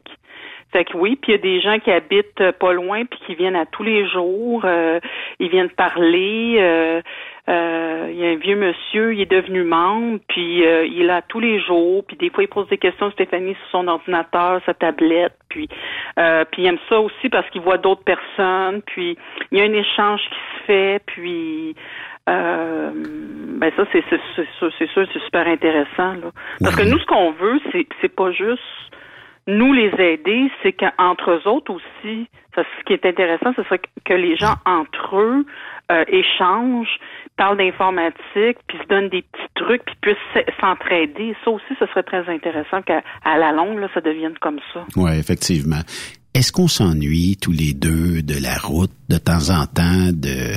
Fait 0.73 0.83
que 0.85 0.97
oui, 0.97 1.15
puis 1.21 1.31
il 1.31 1.35
y 1.35 1.39
a 1.39 1.41
des 1.41 1.61
gens 1.61 1.79
qui 1.79 1.91
habitent 1.91 2.41
euh, 2.41 2.51
pas 2.51 2.73
loin 2.73 3.05
puis 3.05 3.19
qui 3.25 3.35
viennent 3.35 3.55
à 3.55 3.65
tous 3.65 3.83
les 3.83 4.07
jours. 4.09 4.63
euh, 4.65 4.99
ils 5.39 5.49
viennent 5.49 5.69
parler. 5.69 6.55
euh, 6.59 7.01
euh, 7.49 8.07
il 8.09 8.17
y 8.17 8.25
a 8.25 8.29
un 8.29 8.35
vieux 8.35 8.55
monsieur, 8.55 9.13
il 9.13 9.19
est 9.19 9.29
devenu 9.29 9.63
membre, 9.63 10.19
puis 10.29 10.65
euh, 10.65 10.85
il 10.85 11.01
est 11.01 11.05
là 11.05 11.21
tous 11.27 11.41
les 11.41 11.59
jours, 11.59 12.05
puis 12.07 12.15
des 12.15 12.29
fois 12.29 12.43
il 12.43 12.47
pose 12.47 12.67
des 12.69 12.77
questions 12.77 13.07
à 13.07 13.11
Stéphanie 13.11 13.53
sur 13.55 13.79
son 13.79 13.87
ordinateur, 13.89 14.61
sa 14.65 14.73
tablette, 14.73 15.35
puis 15.49 15.67
euh, 16.17 16.45
puis 16.49 16.61
il 16.61 16.67
aime 16.67 16.77
ça 16.87 17.01
aussi 17.01 17.27
parce 17.29 17.49
qu'il 17.49 17.59
voit 17.61 17.77
d'autres 17.77 18.03
personnes, 18.05 18.81
puis 18.85 19.17
il 19.51 19.57
y 19.59 19.61
a 19.61 19.65
un 19.65 19.73
échange 19.73 20.21
qui 20.21 20.35
se 20.35 20.63
fait, 20.67 21.01
puis 21.05 21.75
euh, 22.29 22.91
ben 22.95 23.71
ça 23.75 23.83
c'est 23.91 24.03
c'est 24.09 24.21
c'est 24.37 24.47
sûr, 24.57 24.71
c'est 24.79 24.89
sûr, 24.91 25.05
c'est 25.11 25.21
super 25.23 25.45
intéressant 25.45 26.13
là. 26.13 26.31
Parce 26.61 26.77
que 26.77 26.83
nous 26.89 26.97
ce 26.97 27.05
qu'on 27.05 27.31
veut 27.31 27.59
c'est 27.73 27.85
c'est 27.99 28.15
pas 28.15 28.31
juste 28.31 28.61
nous 29.47 29.73
les 29.73 29.91
aider, 29.99 30.49
c'est 30.61 30.73
qu'entre 30.73 31.31
eux 31.31 31.47
autres 31.47 31.71
aussi, 31.73 32.27
ça, 32.55 32.63
ce 32.63 32.83
qui 32.85 32.93
est 32.93 33.05
intéressant, 33.05 33.53
ce 33.55 33.63
serait 33.63 33.79
que- 34.05 34.13
les 34.13 34.35
gens 34.37 34.55
entre 34.65 35.17
eux 35.17 35.45
euh, 35.91 36.05
échangent, 36.07 36.97
parlent 37.35 37.57
d'informatique, 37.57 38.57
puis 38.67 38.77
se 38.81 38.87
donnent 38.87 39.09
des 39.09 39.21
petits 39.23 39.53
trucs, 39.55 39.83
puis 39.83 39.95
puissent 40.01 40.45
s'entraider. 40.61 41.35
Ça 41.43 41.51
aussi, 41.51 41.65
ce 41.79 41.85
serait 41.87 42.03
très 42.03 42.27
intéressant 42.29 42.81
qu'à 42.81 43.01
à 43.25 43.37
la 43.37 43.51
longue, 43.51 43.79
là, 43.79 43.89
ça 43.93 43.99
devienne 44.01 44.35
comme 44.39 44.59
ça. 44.73 44.85
Ouais, 44.95 45.19
effectivement. 45.19 45.81
Est-ce 46.33 46.51
qu'on 46.51 46.67
s'ennuie 46.69 47.37
tous 47.39 47.51
les 47.51 47.73
deux 47.73 48.23
de 48.23 48.41
la 48.41 48.55
route 48.57 48.89
de 49.09 49.17
temps 49.17 49.51
en 49.51 49.65
temps, 49.67 50.09
de 50.13 50.55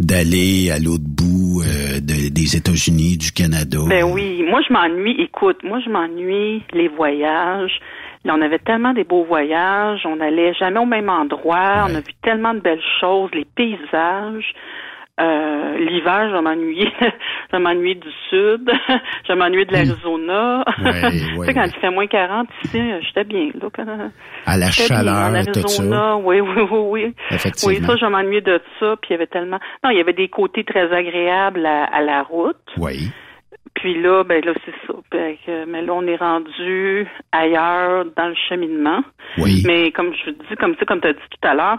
d'aller 0.00 0.70
à 0.70 0.78
l'autre 0.78 1.04
bout 1.06 1.60
euh, 1.62 2.00
de- 2.00 2.30
des 2.32 2.56
États-Unis, 2.56 3.18
du 3.18 3.32
Canada? 3.32 3.78
Ben 3.88 4.04
oui, 4.04 4.42
moi 4.48 4.60
je 4.66 4.72
m'ennuie. 4.72 5.16
Écoute, 5.20 5.58
moi 5.64 5.80
je 5.84 5.90
m'ennuie 5.90 6.62
les 6.72 6.88
voyages. 6.88 7.78
Là, 8.24 8.34
on 8.36 8.42
avait 8.42 8.58
tellement 8.58 8.92
des 8.92 9.04
beaux 9.04 9.24
voyages, 9.24 10.00
on 10.04 10.20
allait 10.20 10.52
jamais 10.54 10.80
au 10.80 10.86
même 10.86 11.08
endroit, 11.08 11.86
on 11.88 11.94
a 11.94 12.00
vu 12.00 12.12
tellement 12.22 12.54
de 12.54 12.60
belles 12.60 12.82
choses, 13.00 13.30
les 13.32 13.44
paysages. 13.44 14.52
Euh, 15.20 15.76
L'hiver, 15.78 16.30
je 16.32 16.40
m'ennuie, 16.40 16.88
je 17.52 17.56
m'ennuie 17.58 17.96
du 17.96 18.08
sud, 18.30 18.70
je 19.28 19.32
m'ennuie 19.32 19.66
de 19.66 19.72
l'Arizona. 19.72 20.64
Ouais, 20.78 21.10
tu 21.10 21.18
sais, 21.44 21.54
quand 21.54 21.64
il 21.64 21.80
fait 21.80 21.90
moins 21.90 22.06
40 22.06 22.48
ici, 22.64 22.80
j'étais 23.02 23.24
bien 23.24 23.50
là. 23.60 23.68
quand- 23.74 24.10
À 24.46 24.56
la 24.56 24.66
bien 24.66 24.70
chaleur, 24.70 25.14
en 25.40 25.44
tout 25.44 25.68
ça. 25.90 26.16
Oui, 26.18 26.40
oui, 26.40 26.62
oui, 26.70 26.78
oui. 26.90 27.14
Effectivement. 27.32 27.74
Oui, 27.80 27.84
ça, 27.84 27.96
je 27.96 28.06
m'ennuie 28.06 28.42
de 28.42 28.60
ça. 28.78 28.94
Puis 29.00 29.08
il 29.10 29.12
y 29.12 29.16
avait 29.16 29.26
tellement. 29.26 29.58
Non, 29.82 29.90
il 29.90 29.96
y 29.98 30.00
avait 30.00 30.12
des 30.12 30.28
côtés 30.28 30.62
très 30.62 30.92
agréables 30.92 31.66
à, 31.66 31.84
à 31.84 32.00
la 32.00 32.22
route. 32.22 32.56
Oui. 32.76 33.10
Puis 33.74 34.00
là, 34.00 34.24
ben 34.24 34.44
là, 34.44 34.52
c'est 34.64 34.74
ça. 34.86 34.94
Que, 35.10 35.64
mais 35.66 35.82
là, 35.82 35.92
on 35.94 36.06
est 36.06 36.16
rendu 36.16 37.06
ailleurs 37.32 38.04
dans 38.16 38.28
le 38.28 38.34
cheminement. 38.48 39.02
Oui. 39.38 39.62
Mais 39.66 39.90
comme 39.92 40.12
je 40.14 40.30
dis, 40.30 40.56
comme 40.58 40.74
ça, 40.76 40.84
comme 40.84 41.00
tu 41.00 41.08
as 41.08 41.12
dit 41.12 41.18
tout 41.30 41.48
à 41.48 41.54
l'heure, 41.54 41.78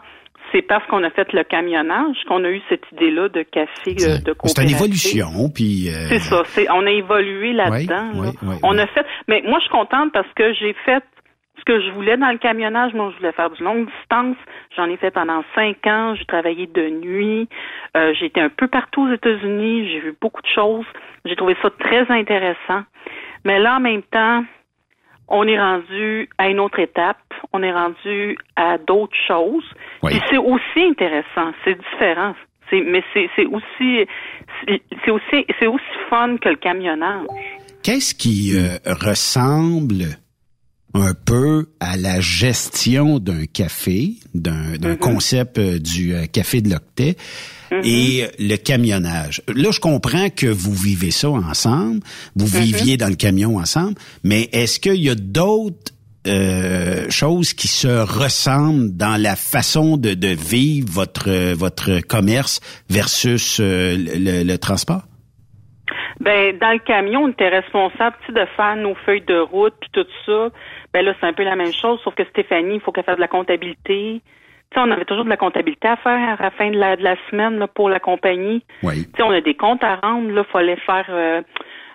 c'est 0.52 0.62
parce 0.64 0.86
qu'on 0.88 1.04
a 1.04 1.10
fait 1.12 1.32
le 1.34 1.44
camionnage 1.44 2.18
qu'on 2.28 2.44
a 2.44 2.50
eu 2.50 2.62
cette 2.70 2.84
idée-là 2.94 3.30
de 3.30 3.44
café 3.44 3.92
euh, 4.02 4.18
de 4.20 4.34
coopérative. 4.34 4.54
C'est 4.56 4.64
une 4.64 4.76
évolution, 4.76 5.50
puis... 5.54 5.90
euh, 5.90 6.08
C'est 6.10 6.20
ça. 6.20 6.42
C'est, 6.46 6.70
on 6.72 6.86
a 6.86 6.92
évolué 6.92 7.54
là-dedans. 7.54 8.10
Oui, 8.16 8.26
là. 8.26 8.32
oui, 8.32 8.38
oui, 8.42 8.56
on 8.64 8.78
a 8.78 8.88
fait. 8.88 9.06
Mais 9.28 9.44
moi, 9.46 9.60
je 9.60 9.66
suis 9.66 9.72
contente 9.72 10.12
parce 10.12 10.32
que 10.36 10.54
j'ai 10.54 10.74
fait 10.86 11.04
ce 11.60 11.64
que 11.66 11.82
je 11.82 11.92
voulais 11.92 12.18
dans 12.18 12.32
le 12.32 12.38
camionnage. 12.38 12.94
Moi, 12.94 13.12
je 13.14 13.18
voulais 13.18 13.34
faire 13.34 13.52
du 13.52 13.62
longue 13.64 13.88
distance. 14.00 14.38
J'en 14.76 14.86
ai 14.86 14.98
fait 14.98 15.12
pendant 15.12 15.44
cinq 15.54 15.86
ans. 15.86 16.16
J'ai 16.16 16.26
travaillé 16.26 16.66
de 16.68 16.90
nuit. 16.90 17.48
Euh, 17.96 18.14
j'ai 18.20 18.28
été 18.28 18.42
un 18.42 18.50
peu 18.50 18.68
partout 18.68 19.08
aux 19.08 19.14
États-Unis. 19.14 19.90
J'ai 19.92 20.00
vu 20.00 20.16
beaucoup 20.20 20.42
de 20.42 20.48
choses. 20.48 20.86
J'ai 21.26 21.36
trouvé 21.36 21.56
ça 21.62 21.70
très 21.80 22.10
intéressant. 22.12 22.84
Mais 23.46 23.60
là, 23.60 23.78
en 23.78 23.80
même 23.80 24.04
temps, 24.04 24.44
on 25.28 25.48
est 25.48 25.60
rendu 25.60 26.30
à 26.38 26.50
une 26.50 26.60
autre 26.60 26.80
étape. 26.80 27.18
On 27.54 27.64
est 27.64 27.72
rendu 27.72 28.38
à 28.56 28.78
d'autres 28.78 29.18
choses. 29.28 29.66
Oui. 30.04 30.12
Puis 30.12 30.22
c'est 30.30 30.38
aussi 30.38 30.82
intéressant. 30.90 31.52
C'est 31.64 31.78
différent. 31.78 32.36
C'est, 32.70 32.82
mais 32.82 33.04
c'est, 33.14 33.30
c'est 33.36 33.46
aussi, 33.46 34.08
c'est, 34.68 34.82
c'est 35.04 35.12
aussi, 35.12 35.46
c'est 35.60 35.68
aussi 35.68 35.84
fun 36.10 36.38
que 36.38 36.50
le 36.50 36.56
camionnage. 36.56 37.26
Qu'est-ce 37.84 38.14
qui 38.14 38.56
euh, 38.56 38.78
ressemble 38.86 40.18
un 40.94 41.14
peu 41.14 41.68
à 41.80 41.98
la 41.98 42.20
gestion 42.20 43.20
d'un 43.20 43.46
café, 43.46 44.14
d'un 44.34 44.78
d'un 44.80 44.96
concept 44.96 45.58
euh, 45.58 45.80
du 45.80 46.16
euh, 46.16 46.26
café 46.26 46.62
de 46.62 46.70
l'octet 46.70 47.16
et 47.84 48.26
le 48.40 48.56
camionnage. 48.56 49.44
Là, 49.48 49.70
je 49.72 49.80
comprends 49.80 50.30
que 50.30 50.48
vous 50.48 50.74
vivez 50.74 51.12
ça 51.12 51.30
ensemble, 51.30 52.00
vous 52.36 52.48
viviez 52.48 52.98
dans 52.98 53.10
le 53.10 53.16
camion 53.16 53.58
ensemble, 53.58 53.94
mais 54.24 54.50
est-ce 54.52 54.80
qu'il 54.80 55.04
y 55.04 55.10
a 55.10 55.16
d'autres 55.16 55.94
euh, 56.28 57.10
choses 57.10 57.54
qui 57.54 57.68
se 57.68 57.88
ressemblent 57.88 58.98
dans 58.98 59.22
la 59.22 59.36
façon 59.36 59.98
de, 59.98 60.16
de 60.16 60.30
vivre 60.30 60.90
votre 60.92 61.54
votre 61.54 62.02
commerce 62.02 62.60
versus 62.90 63.60
euh, 63.60 63.96
le, 63.96 64.44
le 64.44 64.58
transport? 64.58 65.04
Ben, 66.20 66.58
dans 66.58 66.74
le 66.74 66.80
camion, 66.80 67.24
on 67.24 67.28
était 67.30 67.48
responsable 67.48 68.18
de 68.28 68.46
faire 68.58 68.76
nos 68.76 68.96
feuilles 69.06 69.24
de 69.26 69.40
route 69.40 69.74
puis 69.80 69.90
tout 69.94 70.06
ça. 70.26 70.50
Ben 70.94 71.06
là, 71.06 71.14
c'est 71.20 71.28
un 71.28 71.34
peu 71.34 71.44
la 71.44 71.56
même 71.56 71.74
chose, 71.74 72.00
sauf 72.04 72.16
que 72.16 72.24
Stéphanie, 72.26 72.76
il 72.76 72.82
faut 72.82 72.92
qu'elle 72.92 73.04
fasse 73.04 73.16
de 73.18 73.22
la 73.22 73.28
comptabilité. 73.28 74.22
Tu 74.72 74.76
sais, 74.76 74.86
on 74.86 74.92
avait 74.92 75.06
toujours 75.06 75.26
de 75.26 75.30
la 75.30 75.38
comptabilité 75.38 75.88
à 75.88 75.96
faire 75.98 76.38
à 76.40 76.44
la 76.44 76.52
fin 76.52 76.70
de 76.70 76.78
la, 76.78 76.96
de 76.96 77.04
la 77.04 77.16
semaine 77.30 77.58
là, 77.58 77.68
pour 77.68 77.90
la 77.90 78.00
compagnie. 78.00 78.64
Oui. 78.84 79.06
Tu 79.06 79.18
sais, 79.18 79.24
on 79.24 79.32
a 79.32 79.42
des 79.42 79.56
comptes 79.56 79.84
à 79.84 79.96
rendre. 79.96 80.32
Là, 80.32 80.44
fallait 80.44 80.76
faire 80.78 81.06
euh, 81.10 81.42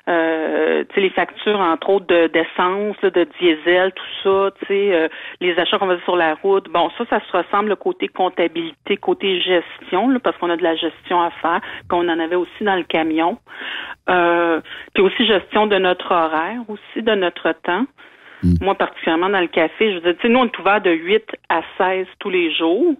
euh, 0.06 0.84
tu 0.88 0.94
sais, 0.94 1.00
les 1.00 1.10
factures, 1.10 1.58
entre 1.58 1.88
autres, 1.88 2.06
de- 2.06 2.26
d'essence, 2.26 2.96
là, 3.02 3.10
de 3.10 3.26
diesel, 3.40 3.92
tout 3.92 4.04
ça, 4.22 4.50
tu 4.60 4.66
sais, 4.66 4.94
euh, 4.94 5.08
les 5.40 5.58
achats 5.58 5.78
qu'on 5.78 5.88
faisait 5.88 6.02
sur 6.02 6.16
la 6.16 6.34
route. 6.34 6.68
Bon, 6.70 6.90
ça, 6.98 7.04
ça 7.08 7.20
se 7.20 7.36
ressemble 7.36 7.70
le 7.70 7.76
côté 7.76 8.08
comptabilité, 8.08 8.98
côté 8.98 9.40
gestion, 9.40 10.10
là, 10.10 10.18
parce 10.20 10.36
qu'on 10.36 10.50
a 10.50 10.56
de 10.56 10.62
la 10.62 10.76
gestion 10.76 11.22
à 11.22 11.30
faire, 11.30 11.60
qu'on 11.88 12.06
en 12.08 12.18
avait 12.18 12.36
aussi 12.36 12.64
dans 12.64 12.76
le 12.76 12.82
camion. 12.82 13.38
Euh, 14.10 14.60
puis 14.92 15.02
aussi 15.02 15.26
gestion 15.26 15.66
de 15.66 15.78
notre 15.78 16.12
horaire, 16.12 16.60
aussi 16.68 17.02
de 17.02 17.14
notre 17.14 17.52
temps. 17.62 17.86
Moi, 18.60 18.74
particulièrement 18.74 19.28
dans 19.28 19.40
le 19.40 19.46
café, 19.48 19.90
je 19.90 19.94
veux 19.96 20.00
dire, 20.00 20.16
tu 20.16 20.22
sais, 20.22 20.28
nous, 20.28 20.40
on 20.40 20.46
est 20.46 20.58
ouvert 20.58 20.80
de 20.80 20.90
8 20.90 21.24
à 21.48 21.62
16 21.78 22.06
tous 22.18 22.30
les 22.30 22.52
jours. 22.54 22.94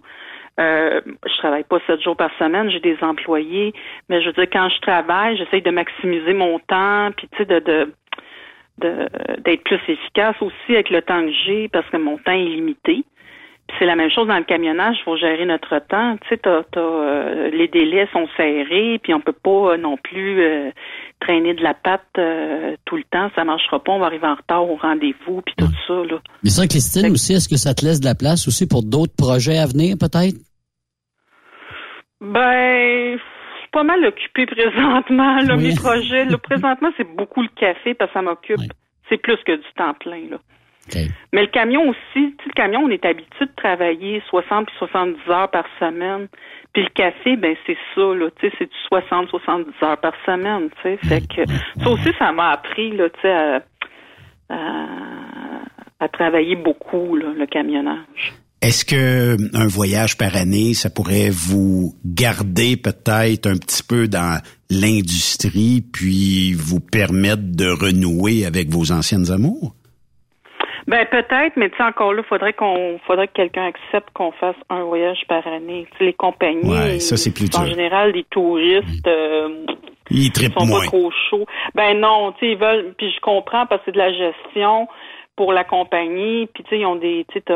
Euh, 0.59 1.01
je 1.25 1.37
travaille 1.37 1.65
pas 1.65 1.79
sept 1.85 2.01
jours 2.01 2.15
par 2.15 2.31
semaine, 2.39 2.69
j'ai 2.69 2.79
des 2.79 2.97
employés, 3.01 3.73
mais 4.07 4.21
je 4.21 4.27
veux 4.27 4.33
dire, 4.33 4.47
quand 4.51 4.69
je 4.69 4.79
travaille, 4.79 5.35
j'essaye 5.37 5.61
de 5.61 5.71
maximiser 5.71 6.33
mon 6.33 6.59
temps, 6.59 7.09
puis 7.17 7.27
tu 7.31 7.37
sais, 7.37 7.45
de 7.45 7.89
de- 8.77 9.07
d'être 9.39 9.63
plus 9.63 9.79
efficace 9.87 10.35
aussi 10.41 10.73
avec 10.73 10.89
le 10.89 11.01
temps 11.01 11.25
que 11.25 11.31
j'ai 11.45 11.69
parce 11.69 11.89
que 11.89 11.97
mon 11.97 12.17
temps 12.17 12.33
est 12.33 12.43
limité. 12.43 13.05
Puis 13.67 13.77
c'est 13.79 13.85
la 13.85 13.95
même 13.95 14.11
chose 14.11 14.27
dans 14.27 14.37
le 14.37 14.43
camionnage, 14.43 14.95
il 14.99 15.03
faut 15.03 15.17
gérer 15.17 15.45
notre 15.45 15.79
temps. 15.79 16.17
Tu 16.17 16.29
sais, 16.29 16.37
t'as, 16.37 16.63
t'as, 16.71 16.79
euh, 16.79 17.49
les 17.49 17.67
délais 17.67 18.07
sont 18.13 18.27
serrés, 18.37 18.99
puis 19.01 19.13
on 19.13 19.19
peut 19.19 19.33
pas 19.33 19.73
euh, 19.73 19.77
non 19.77 19.97
plus 19.97 20.39
euh, 20.39 20.69
traîner 21.19 21.55
de 21.55 21.63
la 21.63 21.73
patte 21.73 22.05
tout 22.85 22.95
le 22.95 23.03
temps. 23.09 23.31
Ça 23.35 23.43
marchera 23.43 23.83
pas, 23.83 23.91
on 23.91 23.99
va 23.99 24.05
arriver 24.05 24.27
en 24.27 24.35
retard 24.35 24.69
au 24.69 24.75
rendez-vous, 24.75 25.41
puis 25.41 25.55
tout 25.57 25.71
ça. 25.87 25.93
Là. 25.93 26.19
Mais 26.43 26.51
ça, 26.51 26.67
Christine, 26.67 27.11
aussi, 27.11 27.33
est-ce 27.33 27.49
que 27.49 27.57
ça 27.57 27.73
te 27.73 27.83
laisse 27.83 27.99
de 27.99 28.05
la 28.05 28.15
place 28.15 28.47
aussi 28.47 28.67
pour 28.67 28.83
d'autres 28.83 29.15
projets 29.17 29.57
à 29.57 29.65
venir, 29.65 29.95
peut-être? 29.99 30.37
Ben, 32.21 33.17
je 33.17 33.19
suis 33.19 33.69
pas 33.71 33.83
mal 33.83 34.05
occupée 34.05 34.45
présentement. 34.45 35.41
Là, 35.41 35.57
Mes 35.57 35.73
projets, 35.73 36.25
là, 36.25 36.37
présentement, 36.43 36.89
c'est 36.97 37.15
beaucoup 37.15 37.41
le 37.41 37.49
café 37.55 37.95
parce 37.95 38.11
que 38.11 38.19
ça 38.19 38.21
m'occupe. 38.21 38.59
C'est 39.09 39.17
plus 39.17 39.37
que 39.45 39.55
du 39.55 39.73
temps 39.75 39.93
plein. 39.95 40.29
Là. 40.29 40.37
Mais 41.33 41.41
le 41.41 41.47
camion 41.47 41.89
aussi, 41.89 41.97
tu 42.13 42.21
sais, 42.21 42.47
le 42.47 42.53
camion, 42.53 42.81
on 42.81 42.89
est 42.89 43.05
habitué 43.05 43.45
de 43.45 43.55
travailler 43.55 44.21
60 44.29 44.67
puis 44.67 44.75
70 44.77 45.17
heures 45.29 45.49
par 45.49 45.65
semaine. 45.79 46.27
Puis 46.73 46.83
le 46.83 46.89
café, 46.89 47.37
ben 47.37 47.55
c'est 47.65 47.77
ça, 47.95 48.01
là, 48.01 48.29
tu 48.39 48.47
sais, 48.47 48.55
c'est 48.59 48.65
du 48.65 48.77
60, 48.87 49.29
70 49.29 49.71
heures 49.81 49.97
par 49.99 50.13
semaine, 50.25 50.69
tu 50.81 50.89
sais. 50.89 50.97
Fait 51.07 51.21
que 51.21 51.49
ça 51.81 51.89
aussi, 51.89 52.11
ça 52.19 52.31
m'a 52.31 52.51
appris, 52.51 52.95
là, 52.95 53.09
tu 53.09 53.21
sais, 53.21 53.31
à, 53.31 53.61
à, 54.49 54.85
à 55.99 56.07
travailler 56.09 56.55
beaucoup, 56.55 57.15
là, 57.15 57.27
le 57.35 57.45
camionnage. 57.45 58.33
Est-ce 58.61 58.83
que 58.83 59.37
un 59.55 59.67
voyage 59.67 60.17
par 60.17 60.35
année, 60.35 60.73
ça 60.73 60.89
pourrait 60.89 61.29
vous 61.29 61.95
garder 62.03 62.77
peut-être 62.77 63.47
un 63.47 63.57
petit 63.57 63.83
peu 63.83 64.07
dans 64.07 64.41
l'industrie, 64.69 65.81
puis 65.81 66.53
vous 66.53 66.79
permettre 66.79 67.43
de 67.43 67.67
renouer 67.67 68.45
avec 68.45 68.69
vos 68.69 68.91
anciennes 68.91 69.31
amours? 69.31 69.75
Ben 70.87 71.05
peut-être, 71.07 71.53
mais 71.55 71.69
tu 71.71 71.77
sais 71.77 71.83
encore 71.83 72.13
là, 72.13 72.21
faudrait 72.23 72.53
qu'on 72.53 72.99
faudrait 73.07 73.27
que 73.27 73.33
quelqu'un 73.33 73.65
accepte 73.65 74.09
qu'on 74.13 74.31
fasse 74.33 74.55
un 74.69 74.83
voyage 74.83 75.19
par 75.27 75.45
année. 75.47 75.87
Les 75.99 76.13
compagnies, 76.13 76.69
Ouais, 76.69 76.99
ça, 76.99 77.17
c'est 77.17 77.33
plus 77.33 77.49
en 77.57 77.63
dur. 77.63 77.71
général, 77.73 78.11
les 78.11 78.23
touristes, 78.25 79.07
euh, 79.07 79.65
Ils 80.11 80.31
sont 80.35 80.65
moins. 80.65 80.81
pas 80.81 80.85
trop 80.85 81.11
chauds. 81.29 81.45
Ben 81.73 81.99
non, 81.99 82.33
tu 82.33 82.45
sais, 82.45 82.51
ils 82.51 82.57
veulent. 82.57 82.93
Puis 82.97 83.11
je 83.11 83.19
comprends 83.21 83.65
parce 83.65 83.81
que 83.81 83.85
c'est 83.85 83.91
de 83.93 83.97
la 83.97 84.13
gestion 84.13 84.87
pour 85.35 85.53
la 85.53 85.63
compagnie. 85.63 86.47
Puis 86.53 86.63
tu 86.63 86.69
sais, 86.69 86.79
ils 86.79 86.85
ont 86.85 86.95
des, 86.97 87.25
tu 87.31 87.39
sais, 87.39 87.53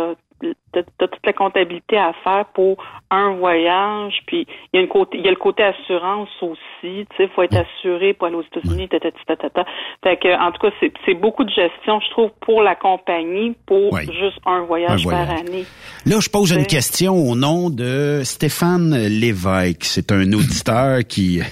t'as 0.72 0.84
toute 1.08 1.26
la 1.26 1.34
comptabilité 1.34 1.98
à 1.98 2.14
faire 2.24 2.46
pour 2.54 2.78
un 3.10 3.36
voyage. 3.36 4.14
Puis 4.28 4.48
il 4.74 4.78
y 4.78 4.80
a 4.80 4.82
une 4.82 4.90
côté, 4.90 5.18
il 5.18 5.26
y 5.26 5.28
a 5.28 5.32
le 5.32 5.38
côté 5.38 5.64
assurance 5.64 6.30
aussi. 6.42 6.58
Tu 6.82 7.18
sais, 7.18 7.28
faut 7.36 7.44
être 7.44 7.58
assuré 7.58 8.14
pour 8.14 8.28
aller 8.28 8.36
aux 8.36 8.44
États-Unis. 8.44 8.88
tatati, 8.90 9.18
tatata. 9.26 9.66
Fait 10.04 10.18
que 10.18 10.28
en 10.40 10.52
tout 10.52 10.60
cas, 10.62 10.74
c'est 10.80 10.92
c'est 11.06 11.14
beaucoup 11.14 11.44
de 11.44 11.50
gestion, 11.50 12.00
je 12.00 12.10
trouve, 12.12 12.30
pour 12.42 12.62
la 12.62 12.76
compagnie 12.76 13.56
pour 13.66 13.98
juste 14.00 14.40
un 14.46 14.62
voyage, 14.62 15.06
Un 15.06 15.10
par 15.10 15.30
année. 15.30 15.66
Là, 16.06 16.20
je 16.20 16.30
pose 16.30 16.52
une 16.52 16.66
question 16.66 17.16
au 17.16 17.36
nom 17.36 17.70
de 17.70 18.22
Stéphane 18.24 19.08
Lévesque. 19.08 19.84
C'est 19.84 20.12
un 20.12 20.32
auditeur 20.34 21.00
qui... 21.08 21.42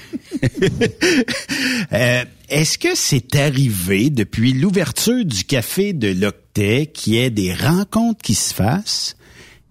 Euh, 1.94 2.24
Est-ce 2.50 2.78
que 2.78 2.96
c'est 2.96 3.36
arrivé 3.36 4.10
depuis 4.10 4.54
l'ouverture 4.54 5.24
du 5.24 5.44
café 5.46 5.94
de 5.94 6.14
l'Octet 6.58 6.86
qu'il 6.88 7.14
y 7.14 7.24
ait 7.24 7.30
des 7.30 7.54
rencontres 7.54 8.22
qui 8.24 8.34
se 8.34 8.54
fassent 8.54 9.16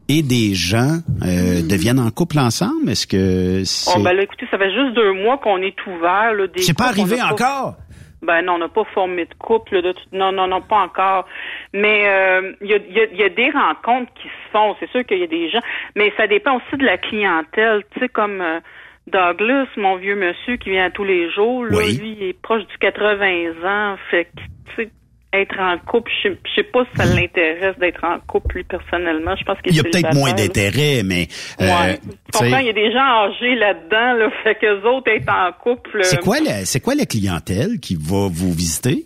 et 0.09 0.23
des 0.23 0.55
gens 0.55 0.99
euh, 1.23 1.63
deviennent 1.69 1.99
en 1.99 2.11
couple 2.11 2.39
ensemble? 2.39 2.89
Est-ce 2.91 3.07
que 3.07 3.65
c'est... 3.65 3.91
Oh, 3.97 4.03
ben 4.03 4.13
là, 4.13 4.23
écoutez, 4.23 4.47
ça 4.51 4.59
fait 4.59 4.73
juste 4.73 4.95
deux 4.95 5.13
mois 5.13 5.39
qu'on 5.39 5.59
est 5.63 5.77
ouvert. 5.87 6.33
là, 6.35 6.47
des 6.47 6.63
C'est 6.63 6.77
pas 6.77 6.87
arrivé 6.89 7.21
encore? 7.23 7.75
Ben 8.23 8.43
non, 8.43 8.55
on 8.55 8.59
n'a 8.59 8.69
pas 8.69 8.85
formé 8.95 9.25
de 9.27 9.35
couple. 9.39 9.75
là, 9.77 9.83
de 9.83 9.93
tout- 9.93 10.01
non, 10.13 10.33
non, 10.33 10.47
non, 10.49 10.61
pas 10.61 10.79
encore. 10.83 11.27
Mais 11.73 12.09
euh, 12.09 12.53
il 12.63 12.69
y, 12.71 12.75
a, 12.75 12.79
il 12.89 12.97
y 12.97 13.01
a- 13.01 13.15
y 13.15 13.23
a 13.25 13.29
des 13.29 13.51
rencontres 13.51 14.13
qui 14.15 14.29
se 14.29 14.51
font. 14.53 14.75
C'est 14.81 14.91
sûr 14.91 15.05
qu'il 15.05 15.19
y 15.19 15.23
a 15.23 15.27
des 15.29 15.51
gens, 15.51 15.61
mais 15.95 16.13
ça 16.17 16.27
dépend 16.27 16.57
aussi 16.57 16.77
de 16.79 16.85
la 16.85 16.99
clientèle. 16.99 17.83
Tu 17.93 18.01
sais, 18.01 18.09
comme 18.09 18.41
euh, 18.41 18.59
Douglas, 19.07 19.67
mon 19.77 19.97
vieux 19.97 20.17
monsieur 20.17 20.57
qui 20.57 20.71
vient 20.71 20.91
tous 20.91 21.05
les 21.05 21.31
jours, 21.33 21.65
là, 21.67 21.77
lui, 22.01 22.17
il 22.19 22.23
est 22.29 22.41
proche 22.41 22.67
du 22.67 22.79
80 22.79 23.51
ans. 23.65 23.97
Fait 24.11 24.25
que, 24.25 24.41
tu 24.71 24.83
sais, 24.85 24.91
être 25.39 25.59
en 25.59 25.79
couple, 25.79 26.11
je 26.23 26.29
je 26.31 26.55
sais 26.55 26.63
pas 26.63 26.85
si 26.85 26.97
ça 26.97 27.15
l'intéresse 27.15 27.77
d'être 27.79 28.05
en 28.05 28.19
couple, 28.27 28.57
lui, 28.57 28.65
personnellement. 28.65 29.35
Je 29.37 29.45
pense 29.45 29.61
qu'il 29.61 29.73
Il 29.73 29.77
y 29.77 29.81
a 29.81 29.83
peut-être 29.85 30.15
moins 30.15 30.33
d'intérêt, 30.33 31.03
mais... 31.05 31.29
euh, 31.61 31.67
Ouais. 31.67 31.99
comprends, 32.33 32.59
il 32.59 32.67
y 32.67 32.71
a 32.71 32.73
des 32.73 32.93
gens 32.93 32.99
âgés 33.01 33.55
là-dedans, 33.55 34.13
là, 34.15 34.31
fait 34.43 34.55
que 34.57 34.85
autres 34.87 35.11
être 35.11 35.29
en 35.29 35.53
couple. 35.53 36.01
c'est 36.03 36.19
euh, 36.19 36.23
quoi, 36.23 36.37
la, 36.41 36.65
c'est 36.65 36.81
quoi 36.81 36.95
la 36.95 37.07
clientèle 37.07 37.79
qui 37.81 37.95
va 37.97 38.29
vous 38.31 38.53
visiter? 38.53 39.05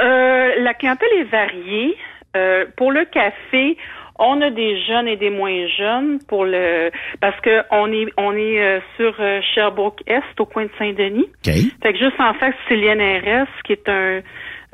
Euh, 0.00 0.48
la 0.58 0.74
clientèle 0.74 1.08
est 1.18 1.30
variée. 1.30 1.96
Euh, 2.36 2.66
pour 2.76 2.92
le 2.92 3.04
café, 3.06 3.76
on 4.18 4.40
a 4.42 4.50
des 4.50 4.80
jeunes 4.84 5.08
et 5.08 5.16
des 5.16 5.30
moins 5.30 5.66
jeunes 5.76 6.18
pour 6.28 6.44
le 6.44 6.90
parce 7.20 7.40
que 7.40 7.62
on 7.70 7.90
est 7.92 8.06
on 8.16 8.36
est 8.36 8.80
sur 8.96 9.14
Sherbrooke 9.54 10.00
Est 10.06 10.38
au 10.38 10.44
coin 10.44 10.64
de 10.64 10.70
Saint-Denis. 10.78 11.28
Fait 11.44 11.92
que 11.92 11.98
juste 11.98 12.20
en 12.20 12.34
face, 12.34 12.54
c'est 12.68 12.76
l'INRS 12.76 13.48
qui 13.64 13.72
est 13.72 13.88
un 13.88 14.20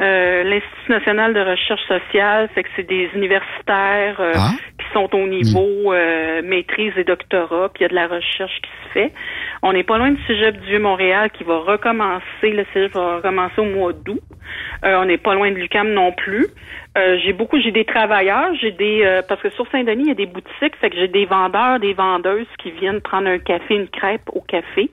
euh, 0.01 0.43
l'Institut 0.43 0.91
national 0.91 1.35
de 1.35 1.41
recherche 1.41 1.83
sociale, 1.87 2.49
fait 2.55 2.65
que 2.65 2.69
c'est 2.75 2.89
des 2.89 3.09
universitaires 3.15 4.17
euh, 4.21 4.33
Ah. 4.35 4.51
qui 4.79 4.87
sont 4.93 5.09
au 5.15 5.27
niveau 5.29 5.93
euh, 5.93 6.43
maîtrise 6.43 6.93
et 6.97 7.05
doctorat, 7.05 7.69
puis 7.69 7.81
il 7.81 7.83
y 7.83 7.87
a 7.87 7.89
de 7.89 7.95
la 7.95 8.09
recherche 8.09 8.61
qui 8.61 8.71
se 8.71 8.93
fait. 8.93 9.13
On 9.63 9.73
n'est 9.73 9.85
pas 9.85 9.99
loin 9.99 10.11
du 10.11 10.23
Cégep 10.27 10.61
du 10.61 10.67
Vieux-Montréal 10.67 11.31
qui 11.31 11.45
va 11.45 11.59
recommencer, 11.59 12.23
le 12.51 12.67
Cégep 12.73 12.93
va 12.95 13.17
recommencer 13.17 13.61
au 13.61 13.65
mois 13.67 13.93
d'août. 13.93 14.21
Euh, 14.85 14.97
on 15.01 15.05
n'est 15.05 15.17
pas 15.19 15.35
loin 15.35 15.51
de 15.51 15.57
l'UCAM 15.57 15.93
non 15.93 16.13
plus. 16.13 16.47
Euh, 16.99 17.19
j'ai 17.25 17.33
beaucoup, 17.33 17.61
j'ai 17.61 17.71
des 17.71 17.85
travailleurs, 17.85 18.53
j'ai 18.61 18.73
des 18.73 19.03
euh, 19.05 19.23
parce 19.27 19.41
que 19.41 19.51
sur 19.51 19.67
Saint-Denis, 19.71 20.05
il 20.05 20.09
y 20.09 20.13
a 20.13 20.15
des 20.15 20.27
boutiques, 20.27 20.77
fait 20.81 20.91
que 20.91 20.97
j'ai 20.97 21.09
des 21.09 21.25
vendeurs, 21.25 21.79
des 21.81 21.93
vendeuses 21.95 22.47
qui 22.59 22.71
viennent 22.73 23.01
prendre 23.01 23.29
un 23.29 23.39
café, 23.39 23.75
une 23.75 23.89
crêpe 23.89 24.29
au 24.33 24.41
café. 24.41 24.91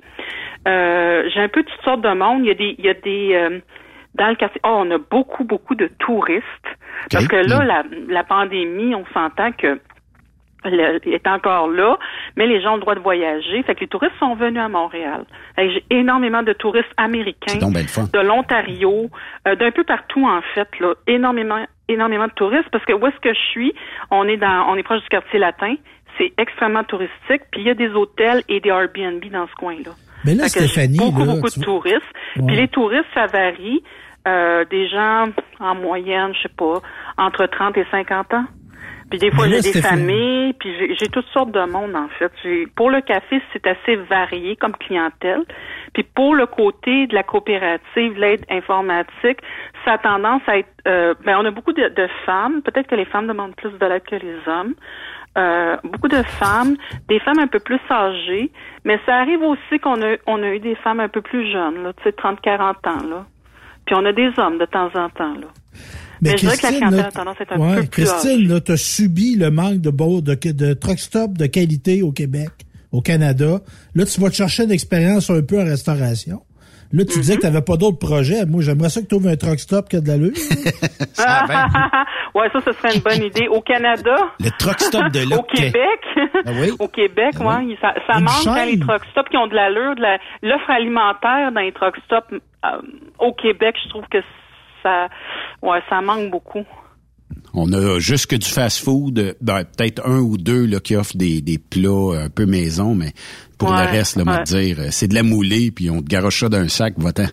Euh, 0.68 1.30
j'ai 1.34 1.42
un 1.42 1.50
peu 1.50 1.64
toutes 1.64 1.82
sortes 1.84 2.02
de 2.02 2.14
monde. 2.14 2.42
Il 2.44 2.48
y 2.48 2.52
a 2.52 2.54
des, 2.54 2.76
il 2.78 2.86
y 2.86 2.90
a 2.90 2.94
des 2.94 3.34
euh, 3.34 3.60
dans 4.16 4.28
le 4.28 4.36
quartier. 4.36 4.62
Oh, 4.66 4.84
on 4.86 4.92
a 4.92 4.98
beaucoup, 4.98 5.44
beaucoup 5.44 5.76
de 5.76 5.88
touristes. 6.00 6.46
Parce 7.12 7.28
que 7.28 7.36
là, 7.50 7.64
la, 7.64 7.84
la 8.08 8.24
pandémie, 8.24 8.94
on 8.96 9.06
s'entend 9.14 9.52
que 9.54 9.80
le- 10.66 11.00
est 11.08 11.26
encore 11.28 11.68
là, 11.70 11.98
mais 12.36 12.46
les 12.46 12.62
gens 12.62 12.74
ont 12.74 12.76
le 12.76 12.82
droit 12.82 12.94
de 12.96 13.00
voyager. 13.00 13.64
Fait 13.64 13.74
que 13.74 13.80
les 13.82 13.88
touristes 13.88 14.14
sont 14.20 14.36
venus 14.36 14.62
à 14.62 14.70
Montréal. 14.70 15.26
J'ai 15.58 15.84
énormément 15.90 16.44
de 16.44 16.54
touristes 16.54 16.92
américains, 16.98 17.58
de 18.14 18.20
l'Ontario, 18.20 19.10
euh, 19.48 19.56
d'un 19.56 19.72
peu 19.72 19.84
partout 19.84 20.26
en 20.28 20.42
fait, 20.54 20.68
là, 20.80 20.94
énormément, 21.08 21.66
énormément 21.88 22.28
de 22.28 22.34
touristes. 22.34 22.70
Parce 22.72 22.86
que 22.86 22.94
où 22.94 23.08
est-ce 23.08 23.20
que 23.22 23.34
je 23.34 23.40
suis? 23.50 23.74
On 24.12 24.28
est 24.28 24.38
dans, 24.38 24.68
on 24.70 24.76
est 24.76 24.84
proche 24.84 25.02
du 25.02 25.08
quartier 25.10 25.40
latin. 25.40 25.76
C'est 26.18 26.34
extrêmement 26.38 26.84
touristique. 26.84 27.42
Puis 27.52 27.62
il 27.62 27.68
y 27.68 27.70
a 27.72 27.74
des 27.74 27.90
hôtels 27.90 28.44
et 28.50 28.60
des 28.60 28.70
Airbnb 28.70 29.24
dans 29.32 29.48
ce 29.48 29.56
coin-là. 29.56 29.92
Mais 30.26 30.36
là, 30.36 30.48
Stéphanie, 30.48 30.98
beaucoup, 31.00 31.26
là, 31.26 31.34
beaucoup 31.36 31.50
de 31.50 31.64
touristes. 31.64 31.98
Ouais. 32.38 32.44
Puis 32.48 32.56
les 32.56 32.68
touristes, 32.68 33.06
ça 33.14 33.26
varie. 33.28 33.84
Euh, 34.28 34.66
des 34.70 34.88
gens 34.88 35.30
en 35.60 35.74
moyenne, 35.74 36.32
je 36.36 36.44
sais 36.44 36.54
pas, 36.56 36.76
entre 37.18 37.48
30 37.48 37.76
et 37.78 37.86
50 37.90 38.34
ans. 38.36 38.46
Puis 39.10 39.18
des 39.20 39.32
fois, 39.32 39.46
j'ai 39.48 39.56
des 39.62 39.62
Stéphanie- 39.74 40.06
familles, 40.06 40.54
puis 40.54 40.70
j'ai 40.98 41.08
toutes 41.08 41.26
sortes 41.34 41.52
de 41.52 41.66
monde, 41.66 41.96
en 41.96 42.08
fait. 42.20 42.32
Pour 42.76 42.92
le 42.92 43.02
café, 43.02 43.42
c'est 43.52 43.66
assez 43.66 43.96
varié 43.96 44.56
comme 44.58 44.74
clientèle. 44.74 45.42
Puis 45.94 46.04
pour 46.04 46.36
le 46.36 46.46
côté 46.46 47.08
de 47.08 47.16
la 47.16 47.24
coopérative, 47.24 48.14
l'aide 48.18 48.46
informatique, 48.50 49.40
ça 49.84 49.94
a 49.94 49.98
tendance 49.98 50.44
à 50.48 50.60
être... 50.60 50.70
euh, 50.88 51.14
ben, 51.26 51.38
on 51.40 51.46
a 51.46 51.52
beaucoup 51.52 51.74
de, 51.74 51.90
de 51.90 52.08
femmes. 52.26 52.62
Peut-être 52.62 52.88
que 52.88 52.96
les 52.96 53.06
femmes 53.06 53.28
demandent 53.28 53.56
plus 53.56 53.72
de 53.72 53.86
l'aide 53.86 54.04
que 54.04 54.16
les 54.16 54.38
hommes. 54.48 54.76
Euh, 55.38 55.78
beaucoup 55.86 56.10
de 56.10 56.22
femmes, 56.24 56.76
des 57.08 57.20
femmes 57.22 57.40
un 57.40 57.48
peu 57.48 57.60
plus 57.60 57.80
âgées, 57.90 58.52
mais 58.84 59.00
ça 59.06 59.16
arrive 59.16 59.42
aussi 59.42 59.80
qu'on 59.82 60.02
a, 60.02 60.18
on 60.28 60.44
a 60.44 60.50
eu 60.50 60.60
des 60.60 60.76
femmes 60.76 61.00
un 61.00 61.08
peu 61.08 61.22
plus 61.22 61.50
jeunes, 61.50 61.84
là, 61.84 61.94
tu 61.94 62.04
sais, 62.04 62.10
30-40 62.10 62.60
ans, 62.90 63.08
là. 63.08 63.26
Puis 63.86 63.96
on 63.96 64.04
a 64.06 64.12
des 64.12 64.30
hommes 64.38 64.58
de 64.58 64.66
temps 64.66 64.90
en 64.94 65.10
temps, 65.10 65.34
là. 65.36 65.48
Mais, 66.22 66.32
je 66.32 66.36
dirais 66.36 66.58
que 66.58 66.64
la 66.64 66.72
clientèle 66.74 67.00
a 67.00 67.12
tendance 67.12 67.38
à 67.40 67.44
être 67.44 67.54
un 67.54 67.60
ouais, 67.60 67.76
peu 67.78 67.88
plus. 67.88 68.04
Christine, 68.04 68.48
là, 68.48 68.60
t'as 68.60 68.76
subi 68.76 69.38
le 69.38 69.50
manque 69.52 69.80
de, 69.80 69.90
beau- 69.90 70.22
de, 70.22 70.36
de 70.36 70.74
truck 70.74 71.00
stop 71.00 71.34
de 71.38 71.46
qualité 71.46 72.04
au 72.04 72.12
Québec, 72.12 72.50
au 72.92 73.02
Canada. 73.02 73.62
Là, 73.96 74.06
tu 74.06 74.20
vas 74.20 74.30
te 74.30 74.36
chercher 74.36 74.66
une 74.66 74.72
expérience 74.72 75.30
un 75.30 75.42
peu 75.42 75.62
en 75.62 75.66
restauration. 75.66 76.42
Là, 76.94 77.06
tu 77.06 77.20
disais 77.20 77.36
que 77.36 77.42
tu 77.42 77.48
n'avais 77.48 77.62
pas 77.62 77.78
d'autres 77.78 78.00
projets. 78.00 78.46
Moi, 78.46 78.62
j'aimerais 78.62 78.90
ça 78.90 79.02
que 79.02 79.08
tu 79.08 79.16
ouvres 79.16 79.30
un 79.30 79.36
truck 79.38 79.60
stop 79.60 79.90
qui 79.90 79.98
a 79.98 80.02
de 80.02 80.08
l'allure. 80.08 80.32
ouais, 82.36 82.48
ça, 82.54 82.60
ce 82.66 82.72
serait 82.74 82.96
une 82.96 83.02
bonne 83.02 83.24
idée. 83.24 83.48
Au 83.48 83.62
Canada. 83.62 84.16
Le 84.40 84.50
truck 84.58 84.80
stop 84.80 85.12
de 85.12 85.20
Au 85.26 85.30
Loquet. 85.38 85.72
Québec. 85.72 86.02
Ah 86.46 86.52
oui? 86.54 86.72
Au 86.80 86.88
Québec, 86.88 87.36
Ah 87.40 87.60
oui. 87.60 87.68
ouais, 87.68 87.78
ça, 87.82 87.94
manque 88.20 88.46
dans 88.46 88.56
chaîne. 88.56 88.70
les 88.70 88.80
truck 88.80 89.04
stops 89.12 89.30
qui 89.30 89.38
ont 89.38 89.48
de 89.48 89.56
l'allure, 89.56 89.96
de 89.96 90.02
la, 90.02 90.18
l'offre 90.42 90.70
alimentaire 90.70 91.52
dans 91.54 91.62
les 91.62 91.72
truck 91.72 91.96
stops. 92.06 92.34
euh, 92.34 92.82
au 93.20 93.34
Québec, 93.34 93.76
je 93.84 93.90
trouve 93.90 94.06
que 94.12 94.20
ça, 94.84 95.08
ouais, 95.62 95.80
ça 95.90 96.02
manque 96.02 96.30
beaucoup. 96.32 96.66
On 97.54 97.72
a 97.74 98.00
juste 98.00 98.28
que 98.28 98.36
du 98.36 98.48
fast-food, 98.48 99.36
ben, 99.42 99.64
peut-être 99.66 100.08
un 100.08 100.20
ou 100.20 100.38
deux 100.38 100.66
là, 100.66 100.80
qui 100.80 100.96
offrent 100.96 101.18
des, 101.18 101.42
des 101.42 101.58
plats 101.58 102.24
un 102.24 102.30
peu 102.30 102.46
maison, 102.46 102.96
mais 102.96 103.12
pour 103.58 103.70
Ouais, 103.72 103.84
le 103.86 103.90
reste, 103.92 104.16
là, 104.16 104.24
moi, 104.24 104.38
ouais. 104.38 104.44
te 104.44 104.50
dire, 104.58 104.80
euh, 104.80 104.88
c'est 104.92 105.08
de 105.08 105.14
la 105.16 105.24
moulée, 105.24 105.72
puis 105.72 105.90
on 105.90 106.02
te 106.02 106.08
garoche 106.08 106.40
ça 106.40 106.50
d'un 106.50 106.68
sac, 106.68 106.94
va-t'en. 106.98 107.28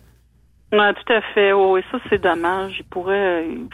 Ouais, 0.73 0.93
tout 0.95 1.13
à 1.13 1.21
fait. 1.35 1.53
Oui, 1.53 1.81
ça, 1.91 1.99
c'est 2.11 2.21
dommage. 2.23 2.77
Il 2.81 2.85
pourrait, 2.85 3.47
il 3.49 3.67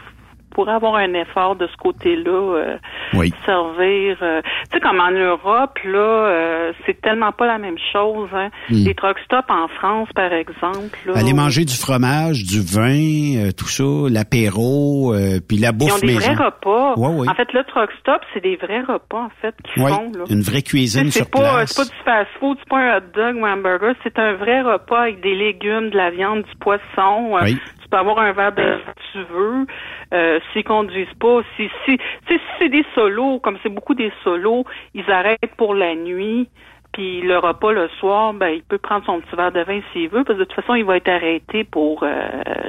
pourrait 0.55 0.73
avoir 0.73 0.95
un 0.95 1.13
effort 1.13 1.55
de 1.55 1.67
ce 1.67 1.75
côté-là. 1.77 2.31
euh, 2.31 2.77
Oui. 3.13 3.31
servir. 3.45 4.17
euh, 4.21 4.41
tu 4.41 4.49
sais, 4.73 4.79
comme 4.79 4.99
en 4.99 5.11
Europe, 5.11 5.77
là, 5.83 5.99
euh, 5.99 6.71
c'est 6.85 6.99
tellement 7.01 7.31
pas 7.33 7.45
la 7.45 7.57
même 7.57 7.77
chose. 7.93 8.29
Hein. 8.33 8.49
Mm. 8.69 8.85
Les 8.85 8.95
truck 8.95 9.17
stops 9.25 9.49
en 9.49 9.67
France, 9.67 10.07
par 10.15 10.31
exemple. 10.33 10.97
Là, 11.05 11.13
Aller 11.17 11.33
manger 11.33 11.65
du 11.65 11.75
fromage, 11.75 12.43
du 12.43 12.61
vin, 12.61 13.47
euh, 13.47 13.51
tout 13.51 13.67
ça, 13.67 13.83
l'apéro, 14.09 15.13
euh, 15.13 15.39
puis 15.47 15.57
la 15.57 15.69
Ils 15.69 15.73
ont 15.73 15.77
bouffe 15.77 16.01
des 16.01 16.07
maison. 16.15 16.33
vrais 16.33 16.45
repas. 16.45 16.93
Ouais, 16.97 17.07
ouais. 17.19 17.29
En 17.29 17.33
fait, 17.35 17.51
le 17.53 17.63
truck 17.65 17.89
stop, 17.99 18.21
c'est 18.33 18.41
des 18.41 18.55
vrais 18.55 18.81
repas, 18.81 19.23
en 19.23 19.31
fait, 19.41 19.55
qu'ils 19.63 19.83
Ouais, 19.83 19.91
font. 19.91 20.11
Là. 20.17 20.23
une 20.29 20.41
vraie 20.41 20.61
cuisine 20.61 21.11
sur 21.11 21.23
c'est 21.25 21.31
pas, 21.31 21.39
place. 21.39 21.71
C'est 21.71 21.83
pas 21.83 21.89
du 21.89 22.03
fast-food, 22.03 22.57
c'est 22.59 22.69
pas 22.69 22.77
un 22.79 22.97
hot 22.97 23.01
dog 23.13 23.35
ou 23.41 23.45
un 23.45 23.53
hamburger, 23.53 23.93
c'est 24.03 24.17
un 24.19 24.33
vrai 24.35 24.61
repas 24.61 25.01
avec 25.03 25.21
des 25.21 25.35
légumes, 25.35 25.89
de 25.89 25.97
la 25.97 26.09
viande, 26.11 26.43
du 26.43 26.55
poisson. 26.59 27.35
Euh, 27.37 27.41
Oui. 27.43 27.57
Tu 27.83 27.89
peux 27.89 27.97
avoir 27.97 28.17
un 28.17 28.31
verre 28.31 28.51
de 28.55 28.79
si 28.87 29.11
tu 29.13 29.19
veux. 29.31 29.65
Euh, 30.13 30.39
S'ils 30.53 30.63
conduisent 30.63 31.07
pas, 31.19 31.41
si, 31.55 31.69
si, 31.85 31.97
tu 31.97 32.03
sais, 32.27 32.37
si 32.39 32.39
c'est 32.59 32.69
des 32.69 32.85
solos, 32.93 33.39
comme 33.39 33.57
c'est 33.63 33.69
beaucoup 33.73 33.95
des 33.95 34.11
solos, 34.23 34.63
ils 34.93 35.09
arrêtent 35.11 35.55
pour 35.57 35.73
la 35.73 35.95
nuit. 35.95 36.47
Puis 36.93 37.19
le 37.19 37.37
repas 37.39 37.73
le 37.73 37.89
soir, 37.99 38.33
ben 38.33 38.47
il 38.47 38.63
peut 38.63 38.77
prendre 38.77 39.03
son 39.05 39.19
petit 39.19 39.35
verre 39.35 39.51
de 39.51 39.59
vin 39.63 39.81
s'il 39.91 40.07
veut, 40.07 40.23
parce 40.23 40.37
que 40.39 40.43
de 40.43 40.47
toute 40.47 40.53
façon 40.55 40.75
il 40.75 40.85
va 40.85 40.95
être 40.95 41.09
arrêté 41.09 41.65
pour, 41.65 42.03
euh, 42.03 42.09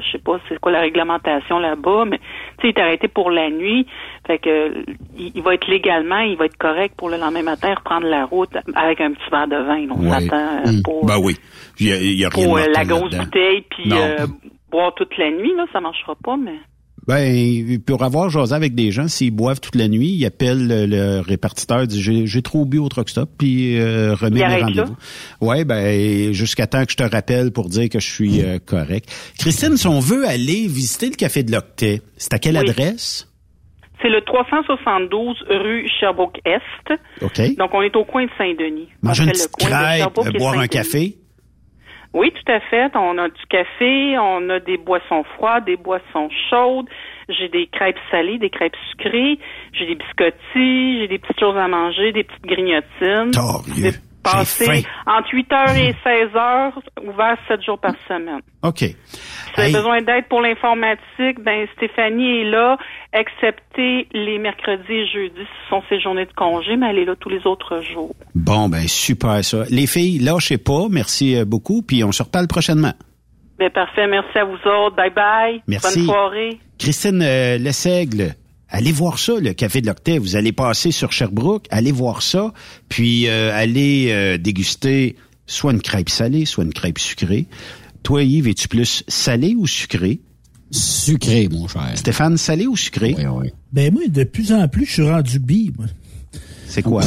je 0.05 0.11
sais 0.11 0.19
pas 0.19 0.41
c'est 0.49 0.59
quoi 0.59 0.73
la 0.73 0.81
réglementation 0.81 1.61
là-bas, 1.61 2.07
mais 2.07 2.19
tu 2.19 2.25
sais 2.63 2.69
il 2.71 2.71
est 2.71 2.81
arrêté 2.81 3.07
pour 3.07 3.31
la 3.31 3.51
nuit, 3.51 3.87
fait 4.27 4.39
que 4.41 4.83
il, 5.17 5.31
il 5.37 5.43
va 5.45 5.55
être 5.55 5.69
légalement, 5.69 6.19
il 6.19 6.37
va 6.37 6.47
être 6.47 6.57
correct 6.57 6.95
pour 6.99 7.09
le 7.09 7.19
lendemain 7.19 7.45
matin 7.45 7.73
reprendre 7.75 8.09
la 8.09 8.25
route 8.25 8.51
avec 8.75 9.01
un 9.01 9.13
petit 9.13 9.31
verre 9.31 9.47
de 9.47 9.59
vin. 9.59 9.87
On 9.93 10.11
Ouais. 10.11 10.21
s'attend 10.23 10.37
euh, 10.67 10.73
Mm. 10.73 10.83
pour, 10.83 11.07
Ben 11.07 11.19
oui, 11.23 11.37
il 11.79 11.87
y 11.89 11.93
a, 11.93 11.97
il 11.97 12.19
y 12.21 12.25
a 12.25 12.29
rien 12.29 12.45
pour 12.47 12.57
euh, 12.59 12.65
la 12.75 12.85
grosse 12.85 13.17
bouteille 13.17 13.65
puis 13.71 13.93
euh, 13.93 14.27
boire 14.73 14.93
toute 14.95 15.17
la 15.19 15.31
nuit 15.31 15.55
là, 15.55 15.67
ça 15.73 15.81
marchera 15.81 16.17
pas, 16.17 16.37
mais 16.37 16.57
Ben, 17.09 17.79
pour 17.87 18.03
avoir 18.03 18.31
jasé 18.31 18.53
avec 18.55 18.75
des 18.75 18.91
gens, 18.91 19.07
s'ils 19.07 19.31
boivent 19.31 19.61
toute 19.61 19.77
la 19.77 19.87
nuit, 19.87 20.09
ils 20.09 20.27
appellent 20.27 20.67
le, 20.67 20.87
le 20.87 21.21
répartiteur, 21.21 21.87
dit 21.87 22.03
j'ai, 22.03 22.43
trop 22.43 22.65
bu 22.65 22.79
au 22.79 22.89
truck 22.89 23.09
stop, 23.09 23.31
puis 23.39 23.79
euh, 23.79 24.15
remet 24.15 24.47
les 24.47 24.63
rendez-vous. 24.63 24.97
Ouais, 25.41 25.65
ben 25.65 26.33
jusqu'à 26.33 26.67
temps 26.67 26.85
que 26.85 26.91
je 26.91 26.97
te 26.97 27.05
rappelle 27.05 27.53
pour 27.53 27.69
dire 27.69 27.89
que 27.89 28.01
je 28.01 28.11
suis 28.11 28.43
euh, 28.43 28.59
correct. 28.65 29.09
Christine, 29.39 29.77
si 29.77 29.87
on 29.87 30.01
veut 30.01 30.27
aller 30.27 30.67
visiter 30.67 31.09
le 31.09 31.15
café 31.15 31.43
de 31.45 31.53
l'Octet, 31.53 32.03
c'est 32.17 32.35
à 32.35 32.39
quelle 32.39 32.57
Oui. 32.57 32.69
adresse? 32.69 33.29
C'est 34.03 34.11
le 34.11 34.21
372 34.23 35.37
rue 35.49 35.89
Sherbrooke-Est. 36.01 36.99
Ok. 37.23 37.57
Donc 37.57 37.71
on 37.73 37.83
est 37.83 37.97
au 37.97 38.05
coin 38.05 38.25
de 38.25 38.31
Saint-Denis. 38.37 38.89
Manger 39.03 39.25
une 39.25 39.31
petite 39.31 39.53
crêpe, 39.57 40.39
boire 40.39 40.59
un 40.59 40.67
café? 40.69 41.17
Oui, 42.17 42.33
tout 42.33 42.51
à 42.51 42.61
fait. 42.61 42.91
On 42.95 43.19
a 43.19 43.29
du 43.29 43.47
café, 43.51 44.17
on 44.19 44.49
a 44.49 44.59
des 44.59 44.79
boissons 44.79 45.23
froides, 45.37 45.67
des 45.67 45.77
boissons 45.77 46.31
chaudes. 46.49 46.87
J'ai 47.29 47.51
des 47.51 47.67
crêpes 47.67 47.99
salées, 48.11 48.39
des 48.39 48.49
crêpes 48.49 48.75
sucrées. 48.91 49.39
J'ai 49.75 49.85
des 49.85 49.97
biscottis, 49.97 51.01
j'ai 51.01 51.09
des 51.09 51.19
petites 51.19 51.39
choses 51.39 51.59
à 51.59 51.69
manger, 51.69 52.13
des 52.13 52.25
petites 52.25 52.47
grignotines. 52.47 53.33
Entre 55.07 55.29
8 55.33 55.53
heures 55.53 55.77
et 55.77 55.95
16 56.03 56.37
heures, 56.37 56.73
ouvert 57.03 57.37
7 57.49 57.63
jours 57.65 57.79
par 57.79 57.93
semaine. 58.09 58.41
OK. 58.63 58.79
Si 58.79 58.97
vous 59.55 59.61
avez 59.61 59.69
Hey. 59.69 59.73
besoin 59.75 60.03
d'aide 60.03 60.25
pour 60.29 60.41
l'informatique, 60.43 61.41
ben 61.43 61.67
Stéphanie 61.77 62.41
est 62.43 62.51
là, 62.51 62.77
excepté 63.13 64.09
les 64.13 64.39
mercredis 64.39 64.93
et 64.93 65.07
jeudis, 65.07 65.47
ce 65.65 65.69
sont 65.71 65.83
ses 65.89 66.01
journées 66.01 66.27
de 66.27 66.33
congé, 66.33 66.77
mais 66.77 66.91
elle 66.91 66.99
est 66.99 67.05
là 67.05 67.15
tous 67.19 67.29
les 67.31 67.47
autres 67.47 67.81
jours. 67.83 68.15
Bon, 68.35 68.69
ben 68.69 68.87
super 68.89 69.43
ça. 69.45 69.65
Les 69.71 69.87
filles, 69.87 70.19
lâchez 70.19 70.59
pas. 70.59 70.87
Merci 70.91 71.37
euh, 71.37 71.45
beaucoup, 71.45 71.83
puis 71.83 72.05
on 72.05 72.13
se 72.13 72.23
reparle 72.23 72.47
prochainement. 72.49 72.93
Ben 73.59 73.71
parfait, 73.71 74.07
merci 74.07 74.37
à 74.39 74.45
vous 74.45 74.57
autres. 74.69 74.97
Bye 74.97 75.11
bye. 75.15 75.63
Merci. 75.67 76.01
Bonne 76.01 76.07
soirée. 76.07 76.59
Christine 76.79 77.23
euh, 77.23 77.57
Lessègle, 77.57 78.35
allez 78.69 78.93
voir 78.93 79.19
ça, 79.19 79.35
le 79.41 79.53
Café 79.53 79.81
de 79.81 79.87
l'Octet. 79.87 80.19
Vous 80.19 80.37
allez 80.37 80.53
passer 80.53 80.91
sur 80.93 81.13
Sherbrooke, 81.13 81.67
allez 81.71 81.93
voir 81.93 82.23
ça, 82.23 82.53
puis 82.89 83.29
euh, 83.29 83.51
allez 83.55 84.09
euh, 84.11 84.39
déguster 84.39 85.17
soit 85.47 85.73
une 85.73 85.81
crêpe 85.83 86.09
salée, 86.11 86.45
soit 86.45 86.65
une 86.65 86.73
crêpe 86.73 86.99
sucrée. 86.99 87.47
Toi, 88.03 88.23
Yves, 88.23 88.49
es-tu 88.49 88.69
plus 88.69 89.03
salé 89.09 89.55
ou 89.57 89.67
sucré? 89.67 90.21
Sucré, 90.71 91.49
mon 91.49 91.69
cher. 91.69 91.93
Stéphane, 91.95 92.37
salé 92.37 92.67
ou 92.67 92.77
sucré? 92.77 93.15
Oui, 93.17 93.25
oui. 93.27 93.49
Ben 93.73 93.93
moi, 93.93 94.03
de 94.09 94.25
plus 94.25 94.53
en 94.53 94.67
plus, 94.69 94.85
je 94.87 94.93
suis 94.93 95.09
rendu 95.09 95.39
bi. 95.39 95.73
moi. 95.77 95.87
C'est 96.69 96.83
quoi? 96.83 97.03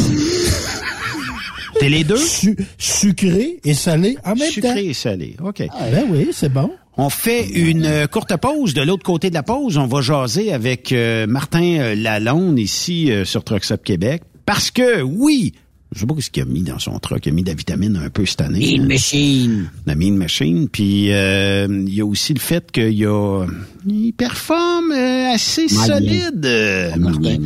T'es 1.80 1.90
les 1.90 2.04
deux? 2.04 2.18
Su- 2.18 2.58
sucré 2.78 3.60
et 3.64 3.74
salé 3.74 4.18
en 4.26 4.30
même 4.36 4.40
temps. 4.48 4.52
Sucré 4.54 4.86
et 4.88 4.94
salé, 4.94 5.36
OK. 5.44 5.64
Ben 5.92 6.06
oui, 6.10 6.30
c'est 6.34 6.52
bon. 6.52 6.72
On 7.02 7.10
fait 7.10 7.48
une 7.48 7.86
euh, 7.86 8.08
courte 8.08 8.36
pause. 8.36 8.74
De 8.74 8.82
l'autre 8.82 9.04
côté 9.04 9.30
de 9.30 9.34
la 9.34 9.42
pause, 9.42 9.78
on 9.78 9.88
va 9.88 10.02
jaser 10.02 10.52
avec 10.52 10.92
euh, 10.92 11.28
Martin 11.28 11.78
euh, 11.80 11.96
Lalonde 11.96 12.60
ici 12.60 13.10
euh, 13.10 13.24
sur 13.24 13.46
Trucks 13.46 13.72
Up 13.72 13.82
Québec. 13.86 14.22
Parce 14.46 14.70
que, 14.70 15.02
oui, 15.02 15.54
Je 15.92 16.02
sais 16.02 16.06
pas 16.06 16.14
ce 16.20 16.30
qu'il 16.30 16.44
a 16.44 16.46
mis 16.46 16.62
dans 16.62 16.78
son 16.78 17.00
truck. 17.00 17.26
Il 17.26 17.30
a 17.30 17.32
mis 17.32 17.42
de 17.42 17.50
la 17.50 17.56
vitamine 17.56 17.96
un 17.98 18.10
peu 18.10 18.24
cette 18.26 18.42
année. 18.42 18.78
Mean 18.78 18.84
hein. 18.84 18.88
Machine. 18.88 19.72
La 19.88 19.96
Mean 19.96 20.14
Machine. 20.14 20.70
Puis 20.70 21.12
euh, 21.12 21.68
il 21.88 21.94
y 21.94 22.02
a 22.02 22.06
aussi 22.06 22.34
le 22.36 22.40
fait 22.40 22.72
qu'il 22.72 23.06
a... 23.08 23.46
Il 23.88 24.14
performe 24.14 24.92
euh, 24.92 25.34
assez 25.34 25.68
solide, 25.68 26.46
euh, 26.46 26.96
Martin. 26.98 27.40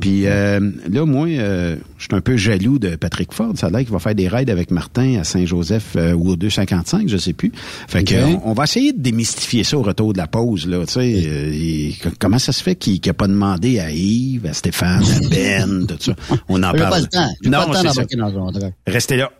Puis 0.00 0.26
euh, 0.26 0.60
là, 0.88 1.06
moi, 1.06 1.26
euh, 1.26 1.76
je 1.98 2.04
suis 2.04 2.14
un 2.14 2.20
peu 2.20 2.36
jaloux 2.36 2.78
de 2.78 2.96
Patrick 2.96 3.32
Ford. 3.32 3.52
Ça 3.56 3.66
a 3.66 3.70
l'air 3.70 3.80
qu'il 3.80 3.90
va 3.90 3.98
faire 3.98 4.14
des 4.14 4.28
raids 4.28 4.50
avec 4.50 4.70
Martin 4.70 5.18
à 5.18 5.24
Saint-Joseph 5.24 5.94
euh, 5.96 6.12
ou 6.12 6.30
au 6.30 6.36
255, 6.36 7.08
je 7.08 7.16
sais 7.16 7.32
plus. 7.32 7.52
Fait 7.88 8.04
que 8.04 8.14
on, 8.14 8.50
on 8.50 8.52
va 8.52 8.64
essayer 8.64 8.92
de 8.92 9.00
démystifier 9.00 9.64
ça 9.64 9.76
au 9.76 9.82
retour 9.82 10.12
de 10.12 10.18
la 10.18 10.26
pause. 10.26 10.66
Là, 10.66 10.86
tu 10.86 10.94
sais, 10.94 11.00
euh, 11.26 11.50
et 11.52 11.94
comment 12.18 12.38
ça 12.38 12.52
se 12.52 12.62
fait 12.62 12.76
qu'il 12.76 13.00
n'a 13.04 13.14
pas 13.14 13.26
demandé 13.26 13.78
à 13.80 13.90
Yves, 13.90 14.46
à 14.46 14.52
Stéphane, 14.52 15.02
à 15.02 15.28
Ben, 15.30 15.86
tout 15.86 15.96
ça? 16.00 16.14
On 16.48 16.62
en 16.62 16.72
parle. 16.72 16.90
pas 16.90 17.00
le 17.00 17.06
temps. 17.06 17.28
J'ai 17.42 17.50
pas 17.50 17.66
le 17.66 18.32
temps 18.32 18.52
dans. 18.52 18.72
Restez 18.86 19.16
là. 19.16 19.30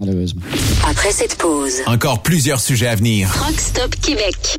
Malheureusement. 0.00 0.42
Après 0.88 1.10
cette 1.10 1.36
pause, 1.36 1.82
Encore 1.86 2.22
plusieurs 2.22 2.60
sujets 2.60 2.86
à 2.86 2.94
venir. 2.94 3.28
Truck 3.32 3.58
Stop 3.58 3.94
Québec. 4.00 4.58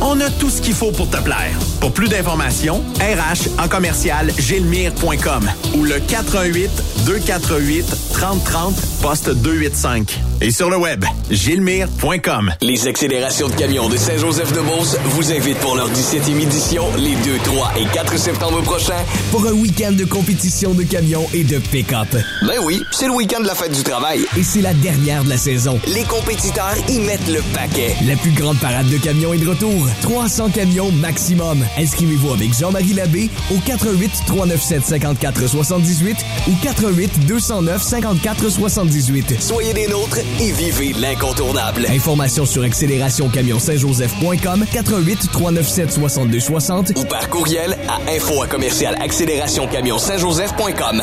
On 0.00 0.20
a 0.20 0.30
tout 0.30 0.50
ce 0.50 0.60
qu'il 0.60 0.74
faut 0.74 0.92
pour 0.92 1.08
te 1.08 1.16
plaire. 1.16 1.58
Pour 1.80 1.92
plus 1.92 2.08
d'informations, 2.08 2.82
RH 3.00 3.60
en 3.62 3.68
commercial 3.68 4.30
gilmire.com 4.38 5.48
ou 5.74 5.84
le 5.84 5.98
418 6.00 6.70
248 7.06 7.96
3030 8.12 8.74
poste 9.02 9.30
285. 9.30 10.20
Et 10.42 10.50
sur 10.50 10.68
le 10.68 10.76
web, 10.76 11.04
gilmire.com. 11.30 12.52
Les 12.60 12.86
accélérations 12.86 13.48
de 13.48 13.54
camions 13.54 13.88
de 13.88 13.96
Saint-Joseph-de-Beauce 13.96 14.98
vous 15.04 15.32
invitent 15.32 15.58
pour 15.58 15.76
leur 15.76 15.88
17e 15.90 16.42
édition 16.42 16.84
les 16.98 17.14
2, 17.14 17.38
3 17.44 17.72
et 17.78 17.86
4 17.86 18.18
septembre 18.18 18.60
prochains. 18.62 19.02
Pour 19.30 19.46
un 19.46 19.52
week-end 19.52 19.92
de 19.92 20.04
compétition 20.04 20.74
de 20.74 20.82
camions 20.82 21.26
et 21.32 21.44
de 21.44 21.58
pick-up. 21.58 22.08
Ben 22.42 22.58
oui, 22.64 22.82
c'est 22.92 23.06
le 23.06 23.12
week-end 23.12 23.40
de 23.40 23.46
la 23.46 23.54
fête 23.54 23.72
du 23.72 23.82
travail. 23.82 24.26
Et 24.36 24.42
c'est 24.42 24.60
la 24.60 24.74
dernière 24.74 25.24
de 25.24 25.30
la 25.30 25.38
saison. 25.38 25.80
Les 25.86 26.04
compétiteurs 26.04 26.74
y 26.88 26.98
mettent 27.00 27.28
le 27.28 27.40
paquet. 27.54 27.96
La 28.06 28.16
plus 28.16 28.32
grande 28.32 28.58
parade 28.58 28.88
de 28.90 28.98
camions 28.98 29.32
est 29.32 29.38
de 29.38 29.48
retour. 29.48 29.85
300 30.02 30.50
camions 30.50 30.90
maximum. 30.92 31.64
Inscrivez-vous 31.78 32.32
avec 32.32 32.56
Jean-Marie 32.58 32.94
Labbé 32.94 33.30
au 33.50 33.58
88 33.58 34.10
397 34.26 34.84
54 34.84 35.46
78 35.48 36.16
ou 36.48 36.52
88 36.62 37.26
209 37.26 37.82
54 37.82 38.48
78. 38.48 39.40
Soyez 39.40 39.74
des 39.74 39.88
nôtres 39.88 40.18
et 40.40 40.52
vivez 40.52 40.92
l'incontournable. 40.92 41.86
Informations 41.88 42.46
sur 42.46 42.62
accélérationcamion-saint-joseph.com 42.62 44.64
88 44.72 45.30
397 45.32 45.92
62 45.92 46.40
60 46.40 46.92
Ou 46.96 47.04
par 47.04 47.28
courriel 47.28 47.76
à 47.88 47.98
info 48.10 48.42
à 48.42 48.46
commercial 48.46 48.94
accélérationcamion 49.00 49.98
Saint-Joseph.com. 49.98 51.02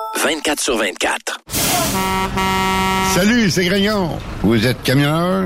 24 0.17 0.59
sur 0.59 0.77
24. 0.77 1.39
Salut, 3.13 3.49
c'est 3.49 3.65
Grignon. 3.65 4.17
Vous 4.41 4.65
êtes 4.67 4.81
camionneur? 4.83 5.45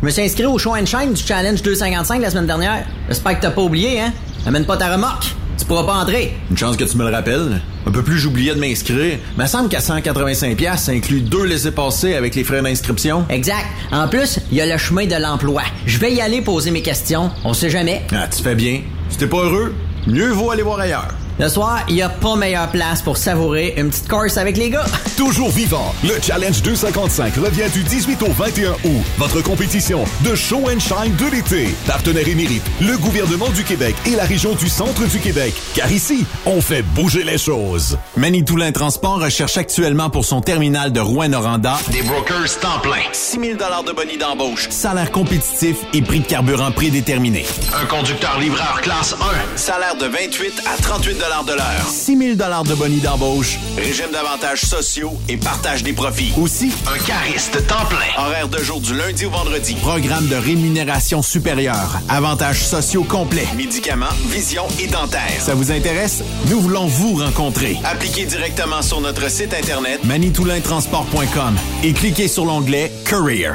Je 0.00 0.06
me 0.06 0.10
suis 0.12 0.22
inscrit 0.22 0.46
au 0.46 0.56
show 0.58 0.76
and 0.76 0.86
shine 0.86 1.12
du 1.12 1.20
Challenge 1.20 1.60
255 1.60 2.22
la 2.22 2.30
semaine 2.30 2.46
dernière. 2.46 2.86
J'espère 3.08 3.36
que 3.36 3.42
t'as 3.42 3.50
pas 3.50 3.62
oublié, 3.62 4.00
hein? 4.00 4.12
Amène 4.46 4.64
pas 4.64 4.76
ta 4.76 4.92
remorque. 4.92 5.34
Tu 5.58 5.64
pourras 5.64 5.82
pas 5.82 5.94
entrer. 5.94 6.36
Une 6.50 6.56
chance 6.56 6.76
que 6.76 6.84
tu 6.84 6.96
me 6.96 7.04
le 7.04 7.12
rappelles. 7.12 7.60
Un 7.84 7.90
peu 7.90 8.04
plus, 8.04 8.16
j'oubliais 8.16 8.54
de 8.54 8.60
m'inscrire. 8.60 9.18
Mais 9.36 9.44
il 9.44 9.48
semble 9.48 9.68
qu'à 9.68 9.80
185$, 9.80 10.76
ça 10.76 10.92
inclut 10.92 11.20
deux 11.22 11.44
laissés-passer 11.44 12.14
avec 12.14 12.36
les 12.36 12.44
frais 12.44 12.62
d'inscription. 12.62 13.24
Exact. 13.28 13.66
En 13.90 14.06
plus, 14.06 14.38
il 14.52 14.58
y 14.58 14.60
a 14.60 14.66
le 14.66 14.78
chemin 14.78 15.06
de 15.06 15.16
l'emploi. 15.16 15.62
Je 15.84 15.98
vais 15.98 16.12
y 16.12 16.20
aller 16.20 16.42
poser 16.42 16.70
mes 16.70 16.82
questions. 16.82 17.32
On 17.44 17.52
sait 17.52 17.70
jamais. 17.70 18.02
Ah, 18.12 18.28
tu 18.28 18.40
fais 18.40 18.54
bien. 18.54 18.82
Si 19.10 19.18
t'es 19.18 19.26
pas 19.26 19.38
heureux, 19.38 19.74
mieux 20.06 20.30
vaut 20.30 20.52
aller 20.52 20.62
voir 20.62 20.78
ailleurs. 20.78 21.08
Le 21.40 21.48
soir, 21.48 21.84
il 21.88 21.94
n'y 21.94 22.02
a 22.02 22.08
pas 22.08 22.34
meilleure 22.34 22.68
place 22.68 23.00
pour 23.00 23.16
savourer 23.16 23.74
une 23.76 23.90
petite 23.90 24.08
course 24.08 24.36
avec 24.38 24.56
les 24.56 24.70
gars. 24.70 24.84
Toujours 25.16 25.50
vivant, 25.50 25.94
le 26.02 26.20
Challenge 26.20 26.60
255 26.62 27.36
revient 27.36 27.70
du 27.72 27.84
18 27.84 28.24
au 28.24 28.32
21 28.32 28.72
août. 28.72 29.04
Votre 29.18 29.40
compétition 29.42 30.02
de 30.24 30.34
show 30.34 30.62
and 30.68 30.80
shine 30.80 31.14
de 31.14 31.30
l'été. 31.30 31.68
Partenaire 31.86 32.26
émérite, 32.26 32.64
le 32.80 32.98
gouvernement 32.98 33.50
du 33.50 33.62
Québec 33.62 33.94
et 34.04 34.16
la 34.16 34.24
région 34.24 34.56
du 34.56 34.68
centre 34.68 35.06
du 35.06 35.20
Québec. 35.20 35.54
Car 35.76 35.92
ici, 35.92 36.26
on 36.44 36.60
fait 36.60 36.82
bouger 36.82 37.22
les 37.22 37.38
choses. 37.38 37.98
Manitoulin 38.16 38.72
Transport 38.72 39.20
recherche 39.20 39.58
actuellement 39.58 40.10
pour 40.10 40.24
son 40.24 40.40
terminal 40.40 40.90
de 40.90 40.98
Rouen-Noranda 40.98 41.78
Des 41.92 42.02
brokers 42.02 42.58
temps 42.60 42.80
plein. 42.82 43.02
6 43.12 43.38
000 43.38 43.52
de 43.86 43.92
bonus 43.92 44.18
d'embauche, 44.18 44.68
salaire 44.70 45.12
compétitif 45.12 45.76
et 45.94 46.02
prix 46.02 46.18
de 46.18 46.26
carburant 46.26 46.72
prédéterminé. 46.72 47.46
Un 47.80 47.86
conducteur 47.86 48.40
livreur 48.40 48.80
classe 48.82 49.14
1. 49.54 49.56
Salaire 49.56 49.96
de 49.96 50.06
28 50.06 50.62
à 50.66 50.82
38 50.82 51.27
de 51.28 51.52
l'heure. 51.52 51.86
6 51.88 52.16
000 52.16 52.34
de 52.34 52.74
bonus 52.74 53.02
d'embauche. 53.02 53.58
Régime 53.76 54.10
d'avantages 54.12 54.62
sociaux 54.62 55.12
et 55.28 55.36
partage 55.36 55.82
des 55.82 55.92
profits. 55.92 56.32
Aussi, 56.40 56.72
Un 56.86 56.98
cariste 56.98 57.66
temps 57.66 57.84
plein. 57.88 58.22
Horaire 58.24 58.48
de 58.48 58.58
jour 58.58 58.80
du 58.80 58.94
lundi 58.94 59.26
au 59.26 59.30
vendredi. 59.30 59.74
programme 59.74 60.26
de 60.28 60.36
rémunération 60.36 61.20
supérieure, 61.22 62.00
avantages 62.08 62.64
sociaux 62.66 63.04
complets. 63.04 63.46
Médicaments, 63.56 64.06
vision 64.28 64.64
et 64.80 64.86
dentaire. 64.86 65.20
Ça 65.38 65.54
vous 65.54 65.70
intéresse? 65.70 66.22
Nous 66.46 66.60
voulons 66.60 66.86
vous 66.86 67.16
rencontrer. 67.16 67.76
Appliquez 67.84 68.24
directement 68.24 68.80
sur 68.82 69.00
notre 69.00 69.30
site 69.30 69.52
internet 69.54 70.02
manitoulintransport.com 70.04 71.56
et 71.84 71.92
cliquez 71.92 72.28
sur 72.28 72.46
l'onglet 72.46 72.90
Career. 73.04 73.54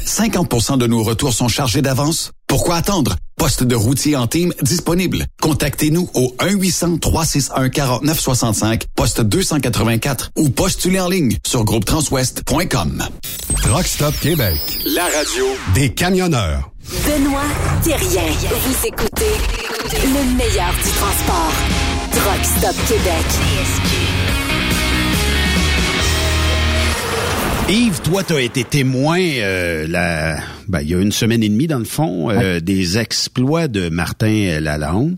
50% 0.00 0.76
de 0.78 0.86
nos 0.86 1.02
retours 1.02 1.32
sont 1.32 1.48
chargés 1.48 1.82
d'avance? 1.82 2.30
Pourquoi 2.46 2.76
attendre? 2.76 3.16
Poste 3.36 3.64
de 3.64 3.74
routier 3.74 4.14
en 4.16 4.26
team 4.26 4.52
disponible. 4.62 5.24
Contactez-nous 5.40 6.08
au 6.14 6.34
1-800-361-4965, 6.38 8.82
poste 8.94 9.20
284 9.20 10.30
ou 10.36 10.48
postulez 10.50 11.00
en 11.00 11.08
ligne 11.08 11.36
sur 11.46 11.64
groupetranswest.com. 11.64 13.02
Rockstop 13.70 14.14
Québec. 14.20 14.58
La 14.94 15.04
radio 15.04 15.44
Des 15.74 15.92
camionneurs. 15.92 16.70
Benoît 17.06 17.42
Thérien. 17.82 18.22
Vous 18.66 18.86
écoutez 18.86 19.32
le 20.04 20.36
meilleur 20.36 20.72
du 20.74 20.90
transport. 20.90 21.52
Truck 22.12 22.44
Stop 22.44 22.76
Québec. 22.86 23.26
Yves, 27.68 28.02
toi, 28.02 28.22
tu 28.22 28.34
as 28.34 28.40
été 28.42 28.64
témoin 28.64 29.18
euh, 29.18 29.86
la, 29.88 30.36
ben, 30.68 30.80
il 30.82 30.90
y 30.90 30.94
a 30.94 31.00
une 31.00 31.12
semaine 31.12 31.42
et 31.42 31.48
demie, 31.48 31.68
dans 31.68 31.78
le 31.78 31.84
fond, 31.84 32.28
euh, 32.28 32.60
des 32.60 32.98
exploits 32.98 33.66
de 33.68 33.88
Martin 33.88 34.60
Lalonde. 34.60 35.16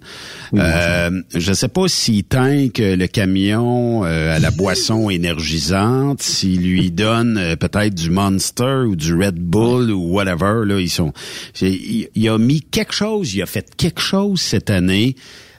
Euh, 0.55 1.23
je 1.35 1.49
ne 1.51 1.55
sais 1.55 1.69
pas 1.69 1.89
s'il 1.89 2.23
tank 2.23 2.79
le 2.79 3.07
camion 3.07 4.05
euh, 4.05 4.37
à 4.37 4.39
la 4.39 4.51
boisson 4.53 5.11
énergisante, 5.11 6.23
s'il 6.23 6.63
lui 6.63 6.93
donne 6.93 7.39
euh, 7.39 7.57
peut-être 7.57 7.95
du 7.95 8.11
Monster 8.11 8.85
ou 8.87 8.95
du 8.95 9.15
Red 9.15 9.37
Bull 9.37 9.91
ou 9.91 10.13
whatever. 10.13 10.65
Là, 10.65 10.79
ils 10.79 10.91
sont. 10.91 11.13
Il, 11.61 12.09
il 12.15 12.29
a 12.29 12.39
mis 12.39 12.61
quelque 12.61 12.95
chose, 12.95 13.35
il 13.35 13.43
a 13.43 13.47
fait 13.47 13.75
quelque 13.77 14.01
chose 14.01 14.41
cette 14.41 14.71
année. 14.71 15.17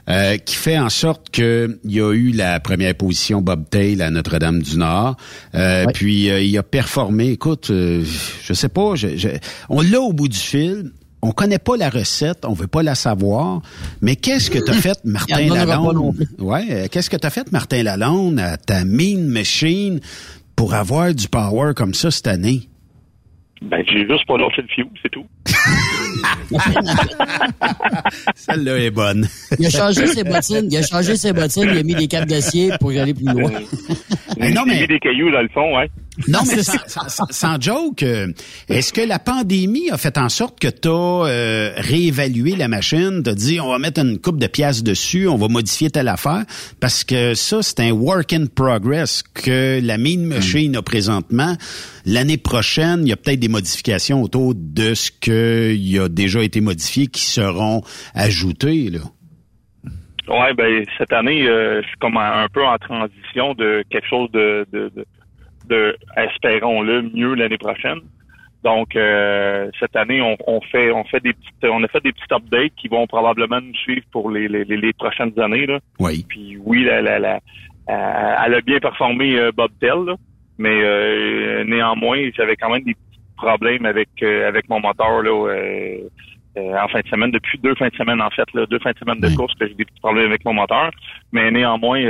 Euh, 0.08 0.36
qui 0.38 0.54
fait 0.54 0.78
en 0.78 0.88
sorte 0.88 1.30
que 1.30 1.80
il 1.82 1.92
y 1.92 2.00
a 2.00 2.12
eu 2.12 2.30
la 2.30 2.60
première 2.60 2.94
position 2.94 3.42
Bob 3.42 3.64
Tail 3.68 4.00
à 4.02 4.10
Notre-Dame-du-Nord. 4.10 5.16
Euh, 5.56 5.84
Puis 5.92 6.30
euh, 6.30 6.40
il 6.40 6.56
a 6.58 6.62
performé. 6.62 7.30
Écoute, 7.30 7.70
euh, 7.70 8.04
je 8.44 8.52
sais 8.52 8.68
pas, 8.68 8.94
je- 8.94 9.16
je- 9.16 9.28
on 9.68 9.80
l'a 9.80 10.00
au 10.00 10.12
bout 10.12 10.28
du 10.28 10.38
fil. 10.38 10.92
On 11.22 11.32
connaît 11.32 11.58
pas 11.58 11.76
la 11.76 11.90
recette, 11.90 12.44
on 12.44 12.52
veut 12.52 12.68
pas 12.68 12.84
la 12.84 12.94
savoir. 12.94 13.62
Mais 14.00 14.14
qu'est-ce 14.14 14.48
que 14.48 14.60
t'as 14.60 14.74
fait, 14.74 14.96
Martin 15.04 15.34
Lalonde? 15.66 16.14
Ouais, 16.38 16.88
qu'est-ce 16.88 17.10
que 17.10 17.16
t'as 17.16 17.30
fait, 17.30 17.50
Martin 17.50 17.82
Lalonde, 17.82 18.38
à 18.38 18.56
ta 18.58 18.84
mean 18.84 19.26
machine 19.26 19.98
pour 20.54 20.74
avoir 20.74 21.12
du 21.14 21.26
power 21.26 21.72
comme 21.74 21.94
ça 21.94 22.12
cette 22.12 22.28
année? 22.28 22.68
Ben, 23.62 23.82
j'ai 23.88 24.06
juste 24.06 24.26
pas 24.26 24.36
lâché 24.36 24.62
le 24.62 24.68
fio, 24.68 24.84
c'est 25.02 25.08
tout. 25.08 25.26
Celle-là 28.34 28.78
est 28.78 28.90
bonne. 28.90 29.26
Il 29.58 29.66
a 29.66 29.70
changé 29.70 30.06
ses 30.06 30.24
bottines, 30.24 30.68
il 30.70 30.76
a 30.76 30.82
changé 30.82 31.16
ses 31.16 31.32
bottines, 31.32 31.68
il 31.72 31.78
a 31.78 31.82
mis 31.82 31.94
des 31.94 32.06
câbles 32.06 32.28
d'acier 32.28 32.70
pour 32.80 32.92
y 32.92 32.98
aller 32.98 33.14
plus 33.14 33.24
loin. 33.24 33.50
J'ai 34.38 34.52
mis 34.52 34.86
des 34.86 34.98
cailloux 35.00 35.30
dans 35.30 35.40
le 35.42 35.48
fond, 35.48 35.76
ouais. 35.76 35.88
Non, 36.28 36.40
mais 36.46 36.62
sans, 36.62 37.08
sans- 37.08 37.26
sans 37.30 37.60
joke, 37.60 38.02
euh, 38.02 38.32
est-ce 38.68 38.92
que 38.92 39.02
la 39.02 39.18
pandémie 39.18 39.90
a 39.90 39.98
fait 39.98 40.16
en 40.18 40.28
sorte 40.28 40.58
que 40.58 40.68
tu 40.68 40.88
as 40.88 41.74
réévalué 41.80 42.56
la 42.56 42.68
machine, 42.68 43.22
t'as 43.22 43.34
dit 43.34 43.60
on 43.60 43.68
va 43.70 43.78
mettre 43.78 44.00
une 44.00 44.18
coupe 44.18 44.38
de 44.38 44.46
pièces 44.46 44.82
dessus, 44.82 45.28
on 45.28 45.36
va 45.36 45.48
modifier 45.48 45.90
telle 45.90 46.08
affaire, 46.08 46.44
parce 46.80 47.04
que 47.04 47.34
ça, 47.34 47.62
c'est 47.62 47.80
un 47.80 47.90
work 47.92 48.32
in 48.32 48.46
progress 48.46 49.22
que 49.22 49.78
la 49.82 49.98
Mean 49.98 50.20
Machine 50.26 50.76
a 50.76 50.82
présentement. 50.82 51.54
L'année 52.06 52.38
prochaine, 52.38 53.00
il 53.02 53.08
y 53.08 53.12
a 53.12 53.16
peut-être 53.16 53.40
des 53.40 53.48
modifications 53.48 54.22
autour 54.22 54.54
de 54.56 54.94
ce 54.94 55.10
qui 55.10 55.98
a 55.98 56.08
déjà 56.08 56.42
été 56.42 56.60
modifié 56.60 57.08
qui 57.08 57.22
seront 57.22 57.82
ajoutées. 58.14 58.90
Là. 58.90 59.00
Ouais, 60.28 60.54
ben 60.54 60.84
cette 60.98 61.12
année, 61.12 61.46
euh, 61.46 61.82
je 61.82 61.86
suis 61.88 61.96
comme 62.00 62.16
un, 62.16 62.44
un 62.44 62.48
peu 62.48 62.64
en 62.64 62.76
transition 62.78 63.54
de 63.54 63.84
quelque 63.90 64.08
chose 64.08 64.28
de, 64.32 64.66
de, 64.72 64.90
de, 64.96 65.04
de 65.68 65.96
espérons-le 66.16 67.02
mieux 67.02 67.34
l'année 67.34 67.58
prochaine. 67.58 68.00
Donc 68.64 68.96
euh, 68.96 69.70
cette 69.78 69.94
année, 69.96 70.20
on, 70.20 70.36
on 70.46 70.60
fait 70.60 70.90
on 70.90 71.04
fait 71.04 71.20
des 71.20 71.32
petites 71.32 71.64
on 71.64 71.84
a 71.84 71.88
fait 71.88 72.02
des 72.02 72.12
petites 72.12 72.32
updates 72.32 72.72
qui 72.76 72.88
vont 72.88 73.06
probablement 73.06 73.60
nous 73.60 73.74
suivre 73.74 74.04
pour 74.10 74.30
les, 74.30 74.48
les, 74.48 74.64
les- 74.64 74.92
prochaines 74.92 75.38
années. 75.38 75.66
Là. 75.66 75.78
Oui. 76.00 76.24
Puis 76.28 76.58
oui, 76.64 76.84
la, 76.84 77.00
la, 77.02 77.18
la- 77.18 77.40
euh, 77.90 78.34
elle 78.44 78.54
a 78.54 78.60
bien 78.62 78.78
performé 78.80 79.36
euh, 79.38 79.52
Bob 79.54 79.70
Tell, 79.80 80.04
là. 80.06 80.14
mais 80.58 80.80
euh, 80.82 81.62
néanmoins, 81.64 82.18
j'avais 82.36 82.56
quand 82.56 82.70
même 82.70 82.82
des 82.82 82.94
petits 82.94 83.20
problèmes 83.36 83.86
avec 83.86 84.08
euh, 84.22 84.48
avec 84.48 84.68
mon 84.68 84.80
moteur 84.80 85.22
là. 85.22 85.30
euh, 85.30 85.98
euh, 86.58 86.74
en 86.82 86.88
fin 86.88 87.00
de 87.00 87.06
semaine, 87.08 87.30
depuis 87.30 87.58
deux 87.58 87.74
fins 87.74 87.88
de 87.88 87.94
semaine 87.96 88.20
en 88.22 88.30
fait, 88.30 88.50
là, 88.54 88.64
deux 88.66 88.78
fins 88.78 88.92
de 88.92 88.98
semaine 88.98 89.20
de 89.20 89.28
course 89.36 89.54
que 89.60 89.68
j'ai 89.68 89.74
des 89.74 89.84
petits 89.84 90.00
problèmes 90.00 90.26
avec 90.28 90.42
mon 90.46 90.54
moteur. 90.54 90.90
Mais 91.30 91.50
néanmoins, 91.50 92.00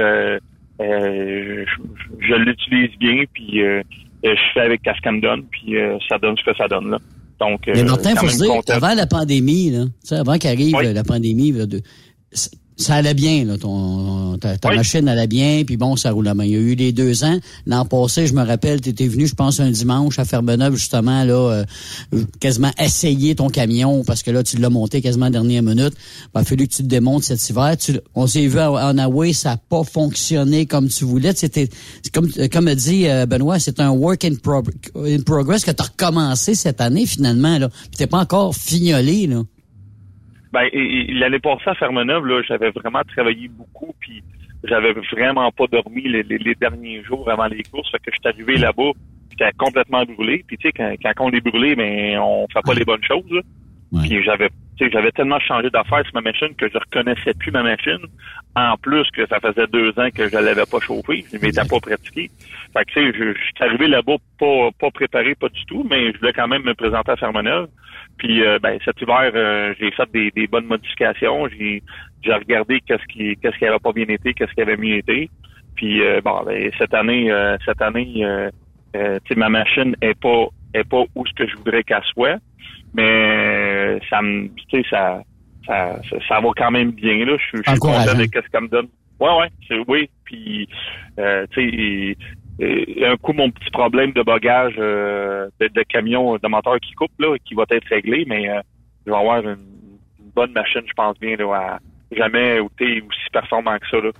je, 0.81 1.65
je 2.20 2.35
l'utilise 2.35 2.97
bien, 2.98 3.24
puis 3.32 3.62
euh, 3.62 3.82
je 4.24 4.31
fais 4.55 4.61
avec 4.61 4.81
ce 4.85 5.01
qu'elle 5.03 5.15
me 5.15 5.20
donne, 5.20 5.44
puis 5.44 5.77
euh, 5.77 5.97
ça 6.09 6.19
donne 6.19 6.36
ce 6.36 6.44
que 6.51 6.57
ça 6.57 6.69
donne 6.69 6.90
là. 6.90 6.98
Donc, 7.40 7.61
Mais 7.66 7.81
euh, 7.81 7.85
Martin, 7.85 8.15
quand 8.15 8.20
faut 8.23 8.28
se 8.28 8.39
dire, 8.43 8.48
content. 8.51 8.73
avant 8.74 8.94
la 8.94 9.07
pandémie, 9.07 9.70
là, 9.70 9.85
avant 10.19 10.39
qu'arrive 10.39 10.74
euh, 10.77 10.93
la 10.94 11.05
pandémie, 11.05 11.53
là, 11.53 11.66
de- 11.66 11.82
ça 12.78 12.97
allait 12.97 13.15
bien, 13.15 13.44
là, 13.44 13.57
ton, 13.59 14.36
ta, 14.39 14.59
ta 14.59 14.69
machine 14.77 15.09
allait 15.09 15.27
bien, 15.27 15.62
puis 15.66 15.77
bon, 15.77 15.97
ça 15.97 16.11
roulait 16.12 16.35
bien. 16.35 16.44
Il 16.44 16.51
y 16.51 16.55
a 16.57 16.59
eu 16.59 16.74
les 16.74 16.93
deux 16.93 17.24
ans. 17.24 17.39
L'an 17.66 17.85
passé, 17.86 18.27
je 18.27 18.35
me 18.35 18.44
rappelle, 18.44 18.81
tu 18.82 18.90
étais 18.90 19.09
venu, 19.09 19.27
je 19.27 19.35
pense, 19.35 19.61
un 19.61 19.70
dimanche 19.70 20.19
à 20.19 20.24
Ferbeneuve, 20.24 20.77
justement, 20.77 21.24
là, 21.24 21.65
euh, 22.12 22.23
quasiment 22.40 22.70
essayer 22.78 23.35
ton 23.35 23.48
camion, 23.48 24.05
parce 24.05 24.23
que 24.23 24.31
là, 24.31 24.43
tu 24.43 24.59
l'as 24.59 24.69
monté 24.70 25.01
quasiment 25.01 25.27
à 25.27 25.31
la 25.31 25.32
dernière 25.40 25.62
minute. 25.62 25.94
Il 26.35 26.39
a 26.39 26.44
fallu 26.44 26.69
que 26.69 26.74
tu 26.74 26.82
te 26.82 26.89
démontes 26.89 27.24
cet 27.24 27.48
hiver. 27.48 27.77
Tu- 27.78 27.98
on 28.15 28.27
s'est 28.27 28.47
vu 28.47 28.61
en 28.61 28.98
Away, 28.98 29.32
ça 29.32 29.51
n'a 29.51 29.57
pas 29.57 29.82
fonctionné 29.82 30.66
comme 30.66 30.89
tu 30.89 31.05
voulais. 31.05 31.32
C'était, 31.35 31.69
comme, 32.12 32.28
comme 32.53 32.69
a 32.69 32.74
dit 32.74 33.07
euh, 33.09 33.24
Benoît, 33.27 33.59
c'est 33.59 33.81
un 33.81 33.90
work 33.90 34.24
in, 34.24 34.35
prog- 34.35 34.70
in 34.97 35.23
progress 35.23 35.65
que 35.65 35.70
tu 35.70 35.82
as 35.82 35.86
recommencé 35.86 36.55
cette 36.55 36.81
année, 36.81 37.07
finalement, 37.07 37.59
là. 37.59 37.69
Puis 37.69 37.97
t'es 37.97 38.07
pas 38.07 38.19
encore 38.20 38.55
fignolé, 38.55 39.27
là. 39.27 39.43
Ben, 40.56 40.68
l'année 41.20 41.38
passée 41.38 41.68
à 41.68 41.74
Fermeneuve, 41.74 42.24
là, 42.26 42.40
j'avais 42.48 42.70
vraiment 42.70 43.02
travaillé 43.14 43.48
beaucoup, 43.48 43.94
puis 44.00 44.22
j'avais 44.64 44.92
vraiment 45.12 45.50
pas 45.52 45.66
dormi 45.70 46.02
les, 46.08 46.22
les- 46.22 46.38
les 46.38 46.54
derniers 46.54 47.02
jours 47.04 47.28
avant 47.30 47.46
les 47.46 47.62
courses. 47.62 47.90
Fait 47.90 47.98
que 47.98 48.10
je 48.10 48.16
suis 48.18 48.28
arrivé 48.28 48.56
là-bas, 48.56 48.92
j'étais 49.30 49.52
complètement 49.58 50.04
brûlé. 50.04 50.44
Puis 50.46 50.56
tu 50.56 50.68
sais, 50.68 50.72
quand, 50.72 50.94
quand 51.02 51.12
on 51.26 51.30
est 51.30 51.40
brûlé, 51.44 51.76
ben 51.76 52.18
on 52.20 52.46
fait 52.52 52.62
pas 52.64 52.72
les 52.74 52.84
bonnes 52.86 53.04
choses. 53.04 53.30
là. 53.30 53.42
Puis 54.08 54.22
j'avais, 54.24 54.48
tu 54.76 54.84
sais, 54.86 54.90
j'avais 54.90 55.12
tellement 55.12 55.38
changé 55.40 55.68
d'affaires 55.70 56.04
sur 56.04 56.14
ma 56.14 56.20
machine 56.22 56.52
que 56.58 56.68
je 56.68 56.76
reconnaissais 56.78 57.34
plus 57.38 57.52
ma 57.52 57.62
machine. 57.62 57.98
En 58.56 58.76
plus 58.78 59.08
que 59.12 59.26
ça 59.28 59.38
faisait 59.40 59.66
deux 59.68 59.90
ans 59.98 60.08
que 60.12 60.28
je 60.28 60.34
l'avais 60.38 60.64
pas 60.70 60.80
chauffée, 60.80 61.24
je 61.32 61.38
m'étais 61.38 61.64
pas 61.68 61.78
pratiqué. 61.80 62.30
Fait 62.72 62.84
que 62.86 62.90
tu 62.92 62.94
sais, 63.12 63.12
je, 63.18 63.24
je 63.34 63.44
suis 63.44 63.54
arrivé 63.60 63.86
là-bas 63.88 64.16
pas 64.40 64.70
pas 64.80 64.90
préparé, 64.90 65.34
pas 65.34 65.50
du 65.50 65.64
tout, 65.66 65.86
mais 65.88 66.12
je 66.12 66.18
voulais 66.18 66.32
quand 66.32 66.48
même 66.48 66.62
me 66.64 66.74
présenter 66.74 67.12
à 67.12 67.16
Fermeneuve. 67.16 67.68
Puis 68.18 68.44
euh, 68.44 68.59
ben 68.59 68.78
cet 68.84 69.01
hiver, 69.01 69.30
euh, 69.34 69.74
j'ai 69.78 69.90
fait 69.90 70.10
des, 70.12 70.30
des 70.30 70.47
bonnes 70.47 70.66
modifications. 70.66 71.48
J'ai 71.48 71.82
j'ai 72.22 72.32
regardé 72.32 72.80
qu'est-ce 72.80 73.05
qui 73.06 73.36
qu'est-ce 73.36 73.59
qui 73.59 73.66
avait 73.66 73.78
pas 73.78 73.93
bien 73.93 74.06
été, 74.09 74.32
qu'est-ce 74.34 74.52
qui 74.52 74.62
avait 74.62 74.76
mieux 74.76 74.97
été. 74.97 75.30
Puis 75.74 76.02
euh, 76.02 76.20
bon, 76.24 76.43
ben, 76.44 76.70
cette 76.78 76.94
année, 76.94 77.30
euh, 77.30 77.56
cette 77.64 77.82
année, 77.82 78.24
tu 78.94 79.01
sais, 79.01 79.34
ma 79.36 79.48
machine 79.48 79.94
est 80.01 80.18
pas 80.18 80.47
est 80.74 80.88
pas 80.88 81.05
où 81.14 81.26
ce 81.26 81.32
que 81.34 81.47
je 81.47 81.56
voudrais 81.56 81.82
qu'elle 81.82 82.02
soit, 82.14 82.38
mais 82.94 83.98
ça 84.09 84.22
me, 84.22 84.48
tu 84.48 84.82
sais, 84.82 84.88
ça, 84.88 85.22
ça, 85.66 86.01
ça, 86.09 86.16
ça 86.28 86.40
va 86.40 86.48
quand 86.56 86.70
même 86.70 86.93
bien 86.93 87.24
là. 87.24 87.36
Je 87.38 87.59
suis 87.59 87.78
content 87.78 88.14
de 88.14 88.24
qu'est-ce 88.26 88.48
qu'elle 88.48 88.62
me 88.62 88.68
donne. 88.68 88.88
Ouais, 89.20 89.30
ouais, 89.38 89.82
oui. 89.88 90.10
Puis, 90.24 90.68
euh, 91.18 91.47
tu 91.51 91.70
sais, 91.70 92.16
et- 92.58 93.06
un 93.06 93.16
coup 93.16 93.32
mon 93.32 93.50
petit 93.50 93.70
problème 93.70 94.12
de 94.12 94.22
bagage 94.22 94.74
euh, 94.78 95.48
de, 95.60 95.68
de 95.68 95.82
camion 95.82 96.36
de 96.36 96.48
moteur 96.48 96.78
qui 96.80 96.92
coupe 96.94 97.12
là, 97.18 97.36
qui 97.44 97.54
va 97.54 97.64
être 97.70 97.86
réglé, 97.88 98.24
mais 98.26 98.48
euh, 98.48 98.60
je 99.06 99.10
vais 99.12 99.16
avoir 99.16 99.40
une, 99.40 99.50
une 100.20 100.30
bonne 100.34 100.52
machine, 100.52 100.82
je 100.86 100.92
pense 100.94 101.18
bien 101.20 101.36
là, 101.36 101.54
à 101.54 101.78
jamais 102.12 102.58
été 102.58 103.00
aussi 103.02 103.30
performant 103.32 103.76
que 103.78 103.88
ça 103.90 103.98
là. 103.98 104.10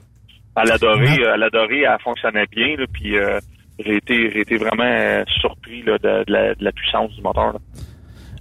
À 0.54 0.64
l'adorer, 0.64 1.26
à 1.26 1.36
l'adorer, 1.36 1.80
elle 1.82 2.00
fonctionnait 2.02 2.46
bien 2.50 2.76
là, 2.76 2.84
puis 2.92 3.16
euh, 3.18 3.38
j'ai 3.78 3.96
été 3.96 4.30
j'ai 4.30 4.40
été 4.40 4.56
vraiment 4.56 4.84
euh, 4.84 5.22
surpris 5.40 5.82
là, 5.82 5.98
de, 5.98 6.24
de 6.24 6.32
la, 6.32 6.54
de 6.54 6.64
la 6.64 6.72
puissance 6.72 7.12
du 7.14 7.22
moteur. 7.22 7.52
là. 7.52 7.58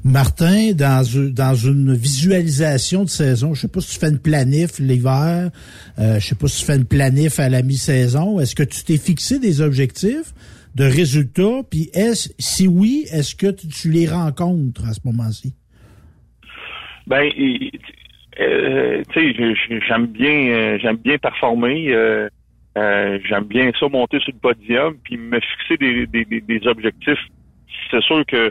Martin, 0.06 0.74
dans, 0.74 1.04
une- 1.04 1.96
visualisation 1.96 3.04
de 3.06 3.10
saison, 3.10 3.56
je 3.56 3.62
sais 3.62 3.68
pas 3.68 3.82
si 3.82 3.96
tu 3.96 4.00
fais 4.00 4.12
une 4.12 4.20
planif 4.22 4.78
l'hiver, 4.80 5.50
euh, 5.98 6.20
je 6.20 6.28
sais 6.28 6.36
pas 6.36 6.48
si 6.48 6.60
tu 6.60 6.66
fais 6.72 6.76
une 6.78 6.86
planif 6.86 7.40
à 7.40 7.50
la 7.50 7.64
mi-saison. 7.64 8.40
Est-ce 8.40 8.54
que 8.54 8.62
tu 8.62 8.84
t'es 8.84 8.98
fixé 8.98 9.40
des 9.40 9.62
objectifs 9.62 10.32
de 10.76 10.84
résultats? 10.84 11.64
Puis 11.72 11.90
est-ce, 11.96 12.30
si 12.38 12.68
oui, 12.68 13.06
est-ce 13.12 13.34
que 13.36 13.48
tu, 13.50 13.90
les 13.90 14.08
rencontres 14.08 14.86
à 14.88 14.94
ce 14.94 15.00
moment-ci? 15.06 15.56
Ben, 17.08 17.28
euh, 18.40 19.02
tu 19.12 19.34
sais, 19.34 19.56
j'aime 19.88 20.06
bien, 20.06 20.50
euh, 20.50 20.78
j'aime 20.84 20.98
bien 20.98 21.18
performer. 21.18 21.92
euh, 21.92 22.30
j'aime 22.78 23.46
bien 23.46 23.72
ça 23.80 23.88
monter 23.90 24.20
sur 24.20 24.34
le 24.34 24.40
podium, 24.40 24.96
puis 25.04 25.18
me 25.18 25.40
fixer 25.40 25.78
des, 25.78 26.06
des 26.42 26.68
objectifs. 26.68 27.18
C'est 27.90 28.02
sûr 28.04 28.24
que, 28.28 28.50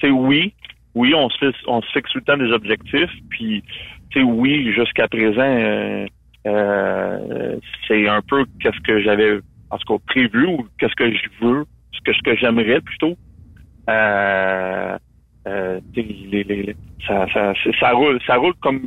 tu 0.00 0.08
sais, 0.08 0.10
oui, 0.10 0.52
oui, 0.96 1.12
on 1.14 1.28
se 1.30 1.38
fixe, 1.38 1.58
on 1.68 1.80
se 1.82 1.90
fixe 1.92 2.10
tout 2.10 2.18
le 2.18 2.24
temps 2.24 2.36
des 2.36 2.50
objectifs, 2.52 3.10
puis, 3.28 3.62
tu 4.10 4.18
sais, 4.20 4.24
oui, 4.24 4.72
jusqu'à 4.72 5.06
présent, 5.06 5.40
euh, 5.40 6.06
euh, 6.46 7.56
c'est 7.86 8.08
un 8.08 8.22
peu 8.22 8.44
qu'est-ce 8.60 8.80
que 8.80 9.00
j'avais, 9.02 9.38
en 9.70 9.78
tout 9.78 9.94
cas, 9.98 10.02
prévu 10.08 10.46
ou 10.46 10.66
qu'est-ce 10.78 10.94
que 10.96 11.10
je 11.12 11.28
veux, 11.42 11.64
ce 11.92 12.00
que 12.04 12.12
ce 12.12 12.22
que 12.22 12.34
j'aimerais 12.36 12.80
plutôt. 12.80 13.14
Euh, 13.88 14.96
euh, 15.46 15.80
tu 15.94 16.02
sais, 16.02 16.08
les- 16.32 16.44
les- 16.44 16.62
les- 16.62 16.76
ça, 17.06 17.26
ça, 17.32 17.52
ça 17.78 17.90
roule, 17.92 18.18
ça 18.26 18.36
roule 18.36 18.54
comme 18.60 18.80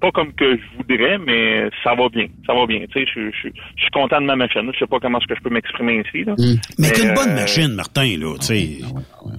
pas 0.00 0.10
comme 0.12 0.32
que 0.32 0.56
je 0.56 0.62
voudrais, 0.78 1.18
mais 1.18 1.68
ça 1.84 1.94
va 1.94 2.08
bien, 2.08 2.26
ça 2.46 2.54
va 2.54 2.64
bien. 2.66 2.80
Tu 2.90 3.00
sais, 3.00 3.06
je, 3.14 3.30
je, 3.30 3.48
je 3.76 3.80
suis 3.82 3.90
content 3.92 4.18
de 4.20 4.26
ma 4.26 4.34
machine. 4.34 4.62
Je 4.72 4.78
sais 4.78 4.86
pas 4.86 4.98
comment 4.98 5.18
est-ce 5.18 5.26
que 5.26 5.34
je 5.36 5.42
peux 5.42 5.50
m'exprimer 5.50 6.02
ici. 6.06 6.24
Là. 6.24 6.34
Mais 6.78 6.88
t'as 6.90 7.02
une 7.06 7.14
bonne 7.14 7.32
euh, 7.32 7.34
machine, 7.42 7.74
Martin, 7.74 8.16
là, 8.18 8.34
tu 8.40 8.46
sais. 8.46 8.78
Ouais, 8.82 9.32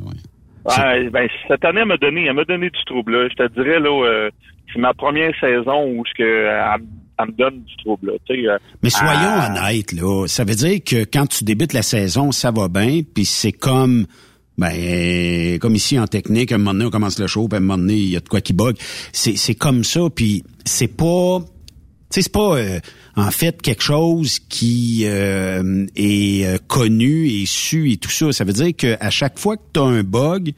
ben, 0.65 1.27
cette 1.47 1.65
année, 1.65 1.81
elle 1.81 1.87
m'a 1.87 1.97
donné, 1.97 2.25
elle 2.25 2.35
m'a 2.35 2.45
donné 2.45 2.69
du 2.69 2.85
trouble. 2.85 3.13
Là. 3.13 3.29
Je 3.29 3.35
te 3.35 3.53
dirais, 3.53 3.79
là, 3.79 4.05
euh, 4.05 4.29
c'est 4.71 4.79
ma 4.79 4.93
première 4.93 5.33
saison 5.39 5.85
où 5.87 6.03
ce 6.05 6.13
que 6.17 6.23
elle, 6.23 6.81
elle 7.19 7.27
me 7.27 7.31
donne 7.31 7.63
du 7.63 7.77
trouble. 7.77 8.07
Là. 8.07 8.13
Tu 8.25 8.35
sais, 8.35 8.47
euh, 8.47 8.57
Mais 8.83 8.89
soyons 8.89 9.11
honnêtes, 9.49 9.91
là. 9.93 10.27
Ça 10.27 10.43
veut 10.43 10.55
dire 10.55 10.79
que 10.85 11.03
quand 11.03 11.27
tu 11.27 11.43
débutes 11.43 11.73
la 11.73 11.81
saison, 11.81 12.31
ça 12.31 12.51
va 12.51 12.67
bien, 12.67 13.01
puis 13.03 13.25
c'est 13.25 13.51
comme 13.51 14.05
ben 14.57 15.57
comme 15.59 15.75
ici 15.75 15.97
en 15.97 16.07
technique, 16.07 16.51
à 16.51 16.55
un 16.55 16.57
moment 16.57 16.73
donné, 16.73 16.85
on 16.85 16.89
commence 16.89 17.19
le 17.19 17.27
show, 17.27 17.47
puis 17.47 17.55
à 17.55 17.57
un 17.57 17.61
moment 17.61 17.77
donné, 17.77 17.95
il 17.95 18.09
y 18.09 18.17
a 18.17 18.19
de 18.19 18.29
quoi 18.29 18.41
qui 18.41 18.53
bug. 18.53 18.75
C'est 19.11 19.35
c'est 19.35 19.55
comme 19.55 19.83
ça, 19.83 20.01
puis 20.13 20.43
c'est 20.65 20.95
pas 20.95 21.39
sais, 22.15 22.21
c'est 22.21 22.31
pas 22.31 22.57
euh, 22.57 22.79
en 23.15 23.31
fait 23.31 23.61
quelque 23.61 23.83
chose 23.83 24.39
qui 24.49 25.03
euh, 25.05 25.85
est 25.95 26.45
euh, 26.45 26.57
connu 26.67 27.27
et 27.29 27.45
su 27.45 27.91
et 27.91 27.97
tout 27.97 28.09
ça. 28.09 28.31
Ça 28.31 28.43
veut 28.43 28.53
dire 28.53 28.71
que 28.77 28.97
à 28.99 29.09
chaque 29.09 29.39
fois 29.39 29.57
que 29.57 29.63
tu 29.73 29.79
un 29.79 30.03
bug, 30.03 30.53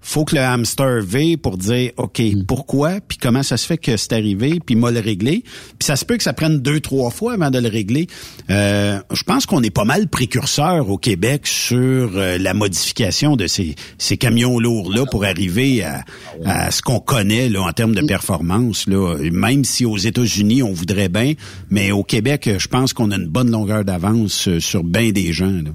faut 0.00 0.24
que 0.24 0.34
le 0.34 0.42
hamster 0.42 1.02
V 1.02 1.36
pour 1.36 1.58
dire 1.58 1.92
OK, 1.96 2.22
pourquoi, 2.46 3.00
puis 3.06 3.18
comment 3.18 3.42
ça 3.42 3.56
se 3.56 3.66
fait 3.66 3.78
que 3.78 3.96
c'est 3.96 4.12
arrivé, 4.12 4.58
puis 4.64 4.74
m'a 4.74 4.90
le 4.90 5.00
réglé. 5.00 5.42
Puis 5.78 5.86
ça 5.86 5.96
se 5.96 6.04
peut 6.04 6.16
que 6.16 6.22
ça 6.22 6.32
prenne 6.32 6.58
deux, 6.58 6.80
trois 6.80 7.10
fois 7.10 7.34
avant 7.34 7.50
de 7.50 7.58
le 7.58 7.68
régler. 7.68 8.06
Euh, 8.48 8.98
je 9.12 9.22
pense 9.22 9.46
qu'on 9.46 9.62
est 9.62 9.70
pas 9.70 9.84
mal 9.84 10.08
précurseur 10.08 10.88
au 10.88 10.98
Québec 10.98 11.46
sur 11.46 11.78
euh, 11.78 12.38
la 12.38 12.54
modification 12.54 13.36
de 13.36 13.46
ces, 13.46 13.74
ces 13.98 14.16
camions 14.16 14.58
lourds-là 14.58 15.04
pour 15.06 15.24
arriver 15.24 15.82
à, 15.84 16.04
à 16.44 16.70
ce 16.70 16.82
qu'on 16.82 17.00
connaît 17.00 17.48
là, 17.48 17.62
en 17.62 17.72
termes 17.72 17.94
de 17.94 18.02
performance. 18.02 18.86
Là. 18.86 19.16
Même 19.30 19.64
si 19.64 19.84
aux 19.84 19.98
États-Unis, 19.98 20.62
on 20.62 20.72
voudrait 20.72 21.08
bien, 21.08 21.34
mais 21.70 21.92
au 21.92 22.02
Québec, 22.02 22.48
je 22.58 22.68
pense 22.68 22.92
qu'on 22.92 23.10
a 23.10 23.16
une 23.16 23.28
bonne 23.28 23.50
longueur 23.50 23.84
d'avance 23.84 24.48
euh, 24.48 24.60
sur 24.60 24.84
bien 24.84 25.10
des 25.10 25.32
gens. 25.32 25.50
Là. 25.50 25.70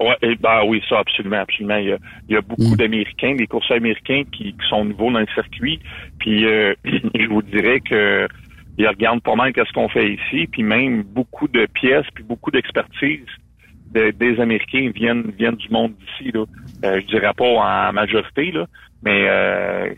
Ouais, 0.00 0.36
ben 0.36 0.62
oui, 0.66 0.82
ça 0.88 0.98
absolument, 0.98 1.40
absolument. 1.40 1.76
Il 1.76 1.88
y 1.88 1.92
a, 1.92 1.98
il 2.28 2.34
y 2.34 2.36
a 2.38 2.40
beaucoup 2.40 2.74
d'Américains, 2.76 3.34
des 3.34 3.46
coureurs 3.46 3.72
américains 3.72 4.22
qui, 4.32 4.52
qui 4.54 4.68
sont 4.68 4.84
nouveaux 4.84 5.10
dans 5.10 5.20
le 5.20 5.26
circuit. 5.34 5.78
Puis 6.18 6.46
euh, 6.46 6.74
je 6.84 7.26
vous 7.28 7.42
dirais 7.42 7.80
que 7.80 8.26
ils 8.78 8.88
regardent 8.88 9.22
pas 9.22 9.34
mal 9.34 9.52
qu'est-ce 9.52 9.72
qu'on 9.72 9.88
fait 9.90 10.14
ici, 10.14 10.46
puis 10.46 10.62
même 10.62 11.02
beaucoup 11.02 11.48
de 11.48 11.66
pièces, 11.66 12.06
puis 12.14 12.24
beaucoup 12.24 12.50
d'expertise 12.50 13.26
de- 13.92 14.10
des 14.12 14.40
Américains 14.40 14.90
viennent 14.94 15.30
viennent 15.38 15.56
du 15.56 15.68
monde 15.68 15.92
d'ici. 15.98 16.32
Là. 16.32 16.44
Euh, 16.84 17.00
je 17.02 17.06
dirais 17.06 17.32
pas 17.36 17.44
en 17.44 17.92
majorité, 17.92 18.52
là, 18.52 18.66
mais 19.02 19.26
euh, 19.28 19.94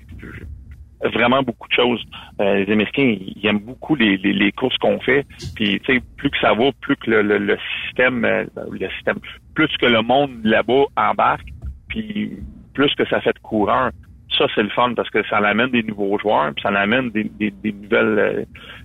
vraiment 1.11 1.43
beaucoup 1.43 1.69
de 1.69 1.74
choses. 1.74 2.03
Euh, 2.41 2.65
les 2.65 2.73
Américains, 2.73 3.16
ils 3.19 3.47
aiment 3.47 3.59
beaucoup 3.59 3.95
les, 3.95 4.16
les, 4.19 4.33
les 4.33 4.53
courses 4.53 4.77
qu'on 4.79 5.01
fait. 5.01 5.27
Puis, 5.55 5.81
tu 5.81 5.95
sais, 5.95 6.01
plus 6.16 6.31
que 6.31 6.39
ça 6.39 6.55
va, 6.55 6.70
plus 6.81 6.97
que 6.97 7.11
le, 7.11 7.23
le, 7.23 7.39
le 7.39 7.59
système, 7.85 8.24
euh, 8.24 8.45
le 8.70 8.89
système, 8.91 9.19
plus 9.55 9.69
que 9.79 9.87
le 9.87 10.03
monde 10.03 10.31
là-bas 10.45 10.85
embarque, 10.97 11.49
puis 11.89 12.39
plus 12.74 12.95
que 12.95 13.07
ça 13.07 13.20
fait 13.20 13.35
de 13.35 13.39
coureurs. 13.41 13.91
Ça, 14.39 14.47
c'est 14.55 14.62
le 14.62 14.70
fun 14.70 14.95
parce 14.95 15.11
que 15.11 15.27
ça 15.29 15.37
amène 15.39 15.70
des 15.70 15.83
nouveaux 15.83 16.19
joueurs, 16.19 16.53
puis 16.55 16.62
ça 16.62 16.70
amène 16.70 17.11
des, 17.11 17.24
des, 17.24 17.51
des 17.51 17.73
nouvelles, 17.73 18.19
euh, 18.19 18.45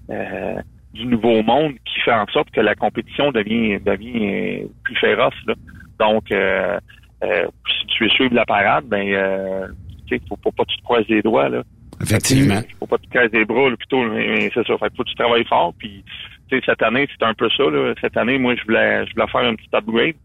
euh, 0.09 0.61
du 0.93 1.05
nouveau 1.05 1.41
monde 1.43 1.73
qui 1.85 2.01
fait 2.01 2.11
en 2.11 2.25
sorte 2.27 2.49
que 2.51 2.59
la 2.61 2.75
compétition 2.75 3.31
devient 3.31 3.79
devient 3.79 4.67
plus 4.83 4.95
féroce. 4.95 5.35
Là. 5.45 5.53
Donc, 5.99 6.31
euh, 6.31 6.79
si 7.21 7.87
tu 7.87 8.03
veux 8.03 8.09
suivre 8.09 8.33
la 8.35 8.45
parade, 8.45 8.85
ben, 8.85 9.69
tu 10.07 10.17
sais, 10.17 10.23
faut 10.27 10.35
pas 10.51 10.63
que 10.63 10.71
tu 10.71 10.77
te 10.77 10.83
croises 10.83 11.07
les 11.07 11.21
doigts 11.21 11.49
là. 11.49 11.63
Effectivement. 12.01 12.61
Faut 12.79 12.87
pas 12.87 12.97
te 12.97 13.07
casses 13.09 13.31
les 13.33 13.45
bras, 13.45 13.69
là, 13.69 13.75
plutôt, 13.77 14.03
mais, 14.03 14.49
c'est 14.53 14.65
ça. 14.65 14.77
Fait 14.77 14.89
que 14.89 14.95
faut 14.95 15.03
que 15.03 15.09
tu 15.09 15.15
travailles 15.15 15.45
fort. 15.45 15.73
Puis, 15.77 16.03
tu 16.49 16.57
sais, 16.57 16.63
cette 16.65 16.81
année, 16.83 17.07
c'est 17.17 17.25
un 17.25 17.33
peu 17.33 17.49
ça. 17.55 17.63
Là. 17.63 17.93
Cette 18.01 18.17
année, 18.17 18.37
moi, 18.37 18.55
je 18.55 18.63
voulais, 18.63 19.05
je 19.07 19.13
voulais 19.13 19.27
faire 19.31 19.41
un 19.41 19.55
petit 19.55 19.69
upgrade. 19.73 20.15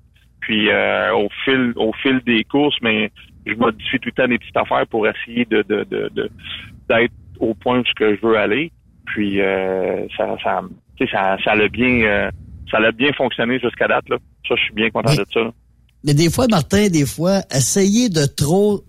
Puis, 0.41 0.71
euh, 0.71 1.15
au 1.15 1.29
fil, 1.45 1.73
au 1.77 1.93
fil 2.03 2.21
des 2.27 2.45
courses, 2.45 2.77
mais 2.83 3.11
je 3.47 3.55
modifie 3.55 3.99
tout 4.01 4.09
le 4.09 4.13
temps 4.23 4.29
des 4.29 4.39
petites 4.39 4.57
affaires 4.57 4.87
pour 4.89 5.07
essayer 5.07 5.45
de, 5.47 5.63
de, 5.69 5.85
de, 5.85 6.11
de- 6.15 6.31
d'être 6.89 7.13
au 7.39 7.55
point 7.55 7.81
où 7.81 7.85
ce 7.87 7.95
que 7.95 8.17
je 8.17 8.27
veux 8.27 8.37
aller. 8.37 8.71
Puis, 9.07 9.41
euh, 9.41 10.07
ça, 10.17 10.37
ça, 10.43 10.63
tu 10.97 11.07
sais, 11.07 11.13
ça, 11.13 11.37
ça 11.45 11.55
l'a 11.55 11.69
bien, 11.69 12.03
euh, 12.05 12.31
ça 12.71 12.81
l'a 12.81 12.93
bien 12.93 13.13
fonctionné 13.13 13.59
jusqu'à 13.61 13.89
date. 13.89 14.09
Là. 14.09 14.17
Ça, 14.49 14.55
je 14.57 14.63
suis 14.65 14.75
bien 14.75 14.91
content 14.91 15.15
de 15.15 15.25
ça. 15.33 15.41
là. 15.41 15.51
Mais 16.05 16.15
des 16.15 16.31
fois, 16.31 16.47
Martin, 16.51 16.89
des 16.89 17.07
fois, 17.07 17.41
essayer 17.55 18.09
de 18.09 18.27
trop 18.27 18.83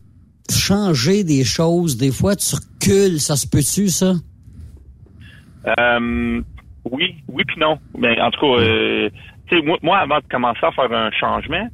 changer 0.51 1.23
des 1.23 1.43
choses, 1.43 1.97
des 1.97 2.11
fois, 2.11 2.35
tu 2.35 2.55
recules, 2.55 3.19
ça 3.19 3.35
se 3.35 3.47
peut-tu, 3.47 3.87
ça? 3.89 4.13
Euh, 5.79 6.41
oui, 6.91 7.15
oui 7.27 7.43
puis 7.47 7.59
non. 7.59 7.79
Mais 7.97 8.19
en 8.19 8.31
tout 8.31 8.41
cas, 8.41 8.61
euh, 8.61 9.09
moi, 9.63 9.77
moi, 9.81 9.97
avant 9.99 10.17
de 10.17 10.25
commencer 10.29 10.59
à 10.63 10.71
faire 10.71 10.91
un 10.91 11.11
changement, 11.11 11.67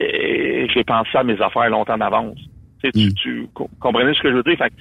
euh, 0.00 0.66
j'ai 0.72 0.84
pensé 0.84 1.10
à 1.14 1.24
mes 1.24 1.40
affaires 1.40 1.70
longtemps 1.70 1.98
d'avance. 1.98 2.38
Tu, 2.84 2.92
tu, 2.92 3.14
tu 3.14 3.48
co- 3.54 3.68
comprenez 3.80 4.14
ce 4.14 4.20
que 4.20 4.30
je 4.30 4.36
veux 4.36 4.42
dire? 4.44 4.56
Fait 4.56 4.70
que 4.70 4.74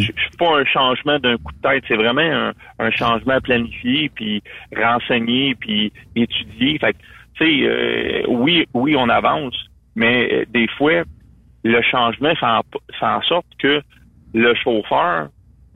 je, 0.00 0.12
pas 0.38 0.58
un 0.58 0.64
changement 0.64 1.18
d'un 1.18 1.36
coup 1.36 1.52
de 1.52 1.68
tête, 1.68 1.84
c'est 1.86 1.96
vraiment 1.96 2.22
un, 2.22 2.52
un 2.78 2.90
changement 2.90 3.38
planifié, 3.42 4.10
puis 4.14 4.42
renseigné, 4.74 5.54
puis 5.54 5.92
étudié. 6.16 6.78
Fait 6.78 6.94
que, 6.94 6.98
tu 7.34 7.44
sais, 7.44 7.66
euh, 7.68 8.22
oui, 8.28 8.66
oui, 8.72 8.96
on 8.96 9.10
avance, 9.10 9.54
mais 9.94 10.46
des 10.54 10.66
fois, 10.78 11.02
le 11.64 11.82
changement 11.82 12.34
fait 12.34 12.46
en, 12.46 12.62
fait 12.98 13.06
en 13.06 13.22
sorte 13.22 13.46
que 13.58 13.82
le 14.34 14.54
chauffeur 14.54 15.28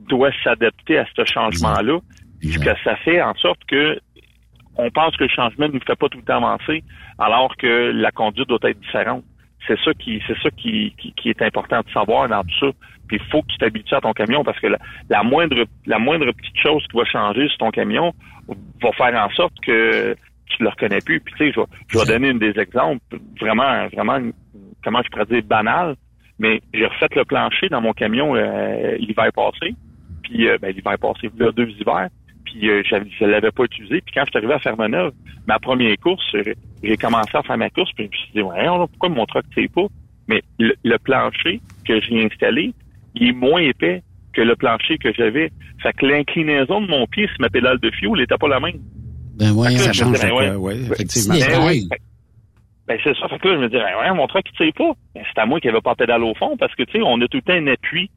doit 0.07 0.31
s'adapter 0.43 0.97
à 0.97 1.05
ce 1.15 1.25
changement-là. 1.25 1.99
Que 2.41 2.83
ça 2.83 2.95
fait 2.97 3.21
en 3.21 3.33
sorte 3.35 3.59
que 3.67 3.99
on 4.77 4.89
pense 4.91 5.17
que 5.17 5.23
le 5.23 5.29
changement 5.29 5.67
ne 5.67 5.73
nous 5.73 5.81
fait 5.85 5.97
pas 5.97 6.07
tout 6.07 6.19
le 6.19 6.23
temps 6.23 6.37
avancer, 6.37 6.83
alors 7.17 7.57
que 7.57 7.91
la 7.91 8.11
conduite 8.11 8.47
doit 8.47 8.59
être 8.63 8.79
différente. 8.79 9.25
C'est 9.67 9.77
ça 9.83 9.93
qui, 9.93 10.21
c'est 10.25 10.37
ça 10.41 10.49
qui, 10.51 10.95
qui, 10.97 11.11
qui 11.13 11.29
est 11.29 11.41
important 11.41 11.81
de 11.81 11.89
savoir 11.91 12.29
dans 12.29 12.43
tout 12.43 12.59
ça. 12.67 12.67
Puis 13.07 13.17
il 13.17 13.29
faut 13.29 13.41
que 13.41 13.47
tu 13.47 13.57
t'habitues 13.57 13.95
à 13.95 13.99
ton 13.99 14.13
camion 14.13 14.43
parce 14.43 14.59
que 14.59 14.67
la, 14.67 14.77
la 15.09 15.23
moindre, 15.23 15.65
la 15.85 15.99
moindre 15.99 16.31
petite 16.31 16.57
chose 16.57 16.85
qui 16.89 16.97
va 16.97 17.03
changer 17.03 17.49
sur 17.49 17.57
ton 17.57 17.71
camion 17.71 18.13
va 18.81 18.91
faire 18.93 19.21
en 19.21 19.29
sorte 19.31 19.53
que 19.65 20.15
tu 20.45 20.63
le 20.63 20.69
reconnais 20.69 21.01
plus. 21.01 21.19
Puis 21.19 21.33
tu 21.37 21.45
sais, 21.45 21.51
je 21.51 21.59
vais, 21.59 21.65
je 21.89 21.99
vais 21.99 22.05
donner 22.05 22.29
une 22.29 22.39
des 22.39 22.57
exemples 22.57 23.01
vraiment, 23.39 23.87
vraiment, 23.89 24.19
comment 24.83 25.01
je 25.03 25.09
pourrais 25.09 25.25
dire 25.25 25.43
banal, 25.43 25.95
mais 26.39 26.61
j'ai 26.73 26.85
refait 26.85 27.07
le 27.15 27.25
plancher 27.25 27.69
dans 27.69 27.81
mon 27.81 27.93
camion 27.93 28.35
euh, 28.35 28.95
l'hiver 28.97 29.29
passé. 29.35 29.75
Puis 30.23 30.47
euh, 30.47 30.57
ben, 30.61 30.73
l'hiver 30.75 30.97
passé, 30.99 31.29
il 31.35 31.43
y 31.43 31.47
a 31.47 31.51
deux 31.51 31.69
hivers. 31.69 32.07
Puis 32.45 32.69
euh, 32.69 32.81
j'avais- 32.89 33.09
je 33.19 33.25
ne 33.25 33.29
l'avais 33.29 33.51
pas 33.51 33.63
utilisé. 33.63 34.01
Puis 34.01 34.13
quand 34.15 34.23
je 34.25 34.29
suis 34.31 34.37
arrivé 34.37 34.53
à 34.53 34.59
Fermeneuve, 34.59 35.11
ma 35.47 35.59
première 35.59 35.95
course, 35.97 36.23
j'ai- 36.83 36.97
commencé 36.97 37.31
à 37.35 37.43
faire 37.43 37.57
ma 37.57 37.69
course. 37.69 37.91
Puis 37.95 38.05
je 38.05 38.09
me 38.09 38.23
suis 38.23 38.31
dit, 38.33 38.41
ouais, 38.41 38.67
on- 38.69 38.87
pourquoi 38.87 39.09
mon 39.09 39.25
truck 39.25 39.45
ne 39.55 39.67
pas? 39.67 39.85
Mais 40.27 40.41
le, 40.59 40.73
le 40.83 40.97
plancher 40.99 41.59
que 41.87 41.99
j'ai 42.01 42.23
installé, 42.25 42.73
il 43.15 43.29
est 43.29 43.33
moins 43.33 43.61
épais 43.61 44.03
que 44.33 44.41
le 44.41 44.55
plancher 44.55 44.97
que 44.97 45.11
j'avais. 45.13 45.51
Fait 45.81 45.91
que 45.93 46.05
l'inclinaison 46.05 46.81
de 46.81 46.87
mon 46.87 47.05
pied 47.07 47.27
sur 47.27 47.37
ma 47.41 47.49
pédale 47.49 47.79
de 47.79 47.89
fioul 47.91 48.19
n'était 48.19 48.37
pas 48.37 48.47
la 48.47 48.59
même. 48.59 48.77
Ben 49.37 49.51
ouais, 49.53 49.71
ça 49.77 49.93
change 49.93 50.19
ben 50.21 50.31
ouais. 50.33 50.55
ouais, 50.55 50.75
effectivement. 50.91 51.33
Ben 51.35 51.39
C'est 51.41 51.47
oui. 51.49 51.53
pareil. 51.57 51.87
Fait- 51.91 52.01
Ben 52.89 52.97
c'est 53.03 53.15
ça. 53.15 53.27
Fait 53.29 53.37
que 53.39 53.47
là, 53.47 53.53
je 53.55 53.59
me 53.59 53.69
dis, 53.69 53.75
ben 53.77 53.85
ouais, 54.01 54.13
mon 54.13 54.25
truck, 54.27 54.43
il 54.51 54.57
tire 54.57 54.73
pas. 54.73 54.91
Ben, 55.15 55.23
c'est 55.31 55.39
à 55.39 55.45
moi 55.45 55.59
qui 55.61 55.69
avait 55.69 55.79
pas 55.79 55.95
pédale 55.95 56.23
au 56.23 56.33
fond 56.33 56.57
parce 56.57 56.73
que, 56.75 56.83
tu 56.83 56.93
sais, 56.93 57.01
on 57.05 57.21
a 57.21 57.27
tout 57.27 57.37
le 57.37 57.41
temps 57.43 57.53
un 57.53 57.67
appui 57.67 58.09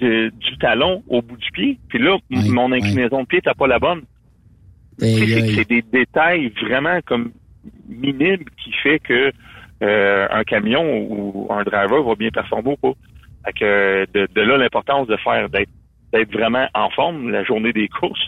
de- 0.00 0.30
du 0.30 0.56
talon 0.58 1.02
au 1.08 1.20
bout 1.22 1.36
du 1.36 1.50
pied. 1.52 1.78
Puis 1.88 1.98
là, 1.98 2.16
mon 2.50 2.72
inclinaison 2.72 3.22
de 3.22 3.26
pied 3.26 3.38
n'était 3.38 3.54
pas 3.56 3.66
la 3.68 3.78
bonne. 3.78 4.02
C'est- 5.54 5.68
des 5.68 5.82
détails 5.82 6.48
vraiment 6.62 6.98
comme 7.04 7.32
minimes 7.88 8.44
qui 8.64 8.72
fait 8.82 8.98
que 9.00 9.32
euh, 9.82 10.28
un 10.30 10.44
camion 10.44 11.06
ou 11.10 11.46
un 11.50 11.62
driver 11.62 12.02
va 12.02 12.14
bien 12.14 12.30
performer 12.30 12.72
ou 12.72 12.76
pas. 12.76 12.98
Fait 13.46 13.52
que 13.54 14.06
de, 14.12 14.28
de 14.34 14.40
là 14.42 14.56
l'importance 14.58 15.06
de 15.08 15.16
faire 15.16 15.48
d'être 15.48 15.70
d'être 16.12 16.32
vraiment 16.32 16.66
en 16.74 16.90
forme 16.90 17.30
la 17.30 17.44
journée 17.44 17.72
des 17.72 17.88
courses, 17.88 18.26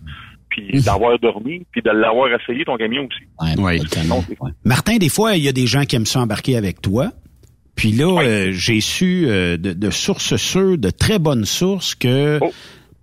puis 0.52 0.82
d'avoir 0.82 1.18
dormi, 1.18 1.62
puis 1.70 1.82
de 1.82 1.90
l'avoir 1.90 2.28
essayé 2.28 2.64
ton 2.64 2.76
camion 2.76 3.06
aussi. 3.06 3.58
Ouais. 3.60 3.78
Donc, 4.06 4.24
Martin, 4.64 4.98
des 4.98 5.08
fois, 5.08 5.36
il 5.36 5.42
y 5.42 5.48
a 5.48 5.52
des 5.52 5.66
gens 5.66 5.84
qui 5.84 5.96
aiment 5.96 6.06
ça 6.06 6.20
embarquer 6.20 6.56
avec 6.56 6.82
toi. 6.82 7.10
Puis 7.74 7.92
là, 7.92 8.20
euh, 8.20 8.52
j'ai 8.52 8.82
su 8.82 9.24
euh, 9.26 9.56
de, 9.56 9.72
de 9.72 9.90
sources 9.90 10.36
sûres, 10.36 10.76
de 10.76 10.90
très 10.90 11.18
bonnes 11.18 11.46
sources, 11.46 11.94
que 11.94 12.38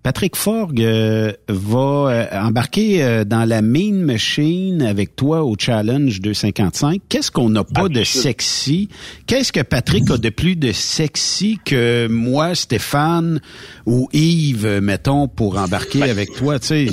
Patrick 0.02 0.34
Forgue 0.34 0.80
euh, 0.80 1.32
va 1.48 1.78
euh, 1.78 2.26
embarquer 2.32 3.02
euh, 3.04 3.24
dans 3.24 3.44
la 3.46 3.60
main 3.60 3.92
machine 3.92 4.80
avec 4.80 5.14
toi 5.14 5.44
au 5.44 5.56
Challenge 5.58 6.22
255. 6.22 7.02
Qu'est-ce 7.08 7.30
qu'on 7.30 7.50
n'a 7.50 7.64
pas 7.64 7.90
de 7.90 8.02
sexy? 8.02 8.88
Qu'est-ce 9.26 9.52
que 9.52 9.60
Patrick 9.60 10.10
a 10.10 10.16
de 10.16 10.30
plus 10.30 10.56
de 10.56 10.72
sexy 10.72 11.58
que 11.66 12.08
moi, 12.08 12.54
Stéphane 12.54 13.40
ou 13.84 14.08
Yves, 14.14 14.80
mettons, 14.82 15.28
pour 15.28 15.58
embarquer 15.58 16.02
avec 16.04 16.32
toi? 16.34 16.58
Tu 16.58 16.66
sais, 16.66 16.86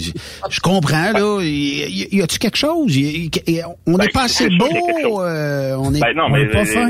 je- 0.49 0.59
comprends, 0.59 1.13
là. 1.13 1.39
Y, 1.41 1.47
y- 2.11 2.17
y 2.17 2.21
a-tu 2.21 2.39
quelque 2.39 2.57
chose? 2.57 2.93
Y- 2.93 3.31
y- 3.47 3.61
on 3.85 3.97
n'est 3.97 4.09
pas 4.09 4.23
assez 4.23 4.49
beau. 4.49 5.21
euh, 5.21 5.77
on 5.79 5.93
est, 5.93 6.01
Ben 6.01 6.13
non, 6.13 6.23
on 6.25 6.29
mais 6.31 6.41
est 6.41 6.47
pas 6.51 6.65
fin. 6.65 6.89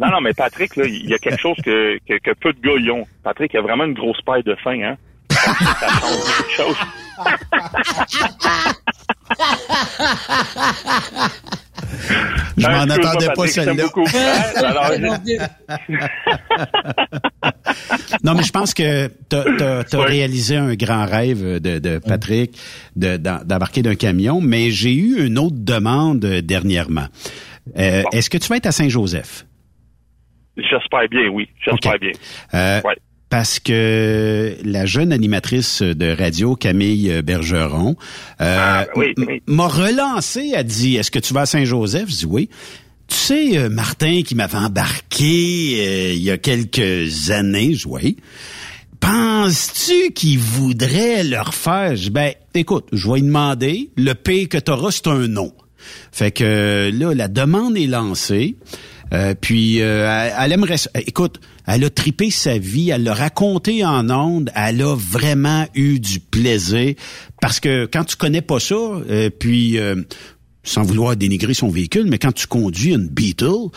Non, 0.00 0.08
non, 0.10 0.20
mais 0.20 0.32
Patrick, 0.34 0.76
là, 0.76 0.84
il 0.86 1.08
y 1.08 1.14
a 1.14 1.18
quelque 1.18 1.40
chose 1.40 1.56
que, 1.64 1.98
que, 2.08 2.18
que 2.18 2.30
peu 2.40 2.52
de 2.52 2.60
gars 2.60 2.76
y 2.78 2.90
ont. 2.90 3.06
Patrick, 3.22 3.52
il 3.54 3.58
a 3.58 3.62
vraiment 3.62 3.84
une 3.84 3.94
grosse 3.94 4.20
paille 4.22 4.42
de 4.42 4.54
fin, 4.56 4.80
hein. 4.82 4.96
Ça 5.30 5.52
change. 6.56 6.76
Je 12.56 12.66
m'en 12.66 12.84
Excuse-moi, 12.84 13.10
attendais 13.10 13.26
pas 13.28 13.46
t'aime 13.46 13.48
celle-là. 13.48 13.88
alors, 14.56 15.18
Non, 18.24 18.34
mais 18.34 18.42
je 18.42 18.50
pense 18.50 18.74
que 18.74 19.08
tu 19.28 19.36
as, 19.96 20.02
réalisé 20.02 20.56
un 20.56 20.74
grand 20.74 21.06
rêve 21.06 21.60
de, 21.60 21.78
de 21.78 21.98
Patrick 21.98 22.56
de- 22.96 23.16
d'embarquer 23.16 23.82
d'un 23.82 23.94
camion, 23.94 24.40
mais 24.40 24.70
j'ai 24.70 24.94
eu 24.94 25.24
une 25.26 25.38
autre 25.38 25.56
demande 25.58 26.24
euh, 26.24 26.40
dernièrement. 26.42 27.06
Euh, 27.78 28.02
Est-ce 28.12 28.30
que 28.30 28.38
tu 28.38 28.48
vas 28.48 28.56
être 28.56 28.66
à 28.66 28.72
Saint-Joseph? 28.72 29.46
J'espère 30.68 31.08
bien, 31.10 31.28
oui. 31.32 31.48
J'espère 31.64 31.98
bien. 31.98 32.12
Euh, 32.54 32.80
Parce 33.28 33.60
que 33.60 34.56
la 34.64 34.86
jeune 34.86 35.12
animatrice 35.12 35.82
de 35.82 36.16
radio, 36.16 36.56
Camille 36.56 37.22
Bergeron, 37.22 37.96
euh, 38.40 38.84
oui, 38.96 39.14
m- 39.16 39.38
m'a 39.46 39.68
relancé, 39.68 40.54
a 40.54 40.62
dit, 40.64 40.96
est-ce 40.96 41.10
que 41.12 41.20
tu 41.20 41.32
vas 41.32 41.42
à 41.42 41.46
Saint-Joseph? 41.46 42.08
Je 42.10 42.16
dis 42.16 42.26
oui. 42.26 42.48
Tu 43.06 43.16
sais, 43.16 43.58
euh, 43.58 43.68
Martin 43.68 44.22
qui 44.24 44.34
m'avait 44.34 44.58
embarqué 44.58 45.76
euh, 45.78 46.12
il 46.12 46.22
y 46.22 46.30
a 46.30 46.38
quelques 46.38 47.30
années, 47.30 47.74
je 47.74 47.86
oui. 47.88 48.16
Penses-tu 49.00 50.12
qu'il 50.12 50.38
voudrait 50.38 51.24
le 51.24 51.40
refaire? 51.40 51.96
Je 51.96 52.02
dis, 52.04 52.10
ben, 52.10 52.32
écoute, 52.54 52.86
je 52.92 53.08
vais 53.08 53.14
lui 53.16 53.22
demander. 53.22 53.90
Le 53.96 54.12
P 54.14 54.46
que 54.46 54.58
tu 54.58 54.70
auras, 54.70 54.90
c'est 54.90 55.06
un 55.06 55.26
non. 55.26 55.52
Fait 56.12 56.30
que 56.30 56.44
euh, 56.44 56.90
là, 56.92 57.14
la 57.14 57.28
demande 57.28 57.76
est 57.78 57.86
lancée. 57.86 58.56
Euh, 59.12 59.34
puis 59.40 59.80
euh, 59.80 60.30
elle, 60.38 60.52
aimerait 60.52 60.76
ça. 60.76 60.90
Écoute, 60.94 61.40
elle 61.66 61.84
a 61.84 61.90
tripé 61.90 62.30
sa 62.30 62.58
vie, 62.58 62.90
elle 62.90 63.04
l'a 63.04 63.14
raconté 63.14 63.84
en 63.84 64.08
ondes, 64.10 64.50
elle 64.54 64.82
a 64.82 64.94
vraiment 64.94 65.66
eu 65.74 65.98
du 65.98 66.20
plaisir 66.20 66.94
parce 67.40 67.60
que 67.60 67.86
quand 67.86 68.04
tu 68.04 68.16
connais 68.16 68.42
pas 68.42 68.60
ça, 68.60 68.74
euh, 68.74 69.30
puis 69.30 69.78
euh, 69.78 69.96
sans 70.62 70.82
vouloir 70.82 71.16
dénigrer 71.16 71.54
son 71.54 71.68
véhicule, 71.68 72.06
mais 72.08 72.18
quand 72.18 72.32
tu 72.32 72.46
conduis 72.46 72.94
une 72.94 73.08
Beetle 73.08 73.70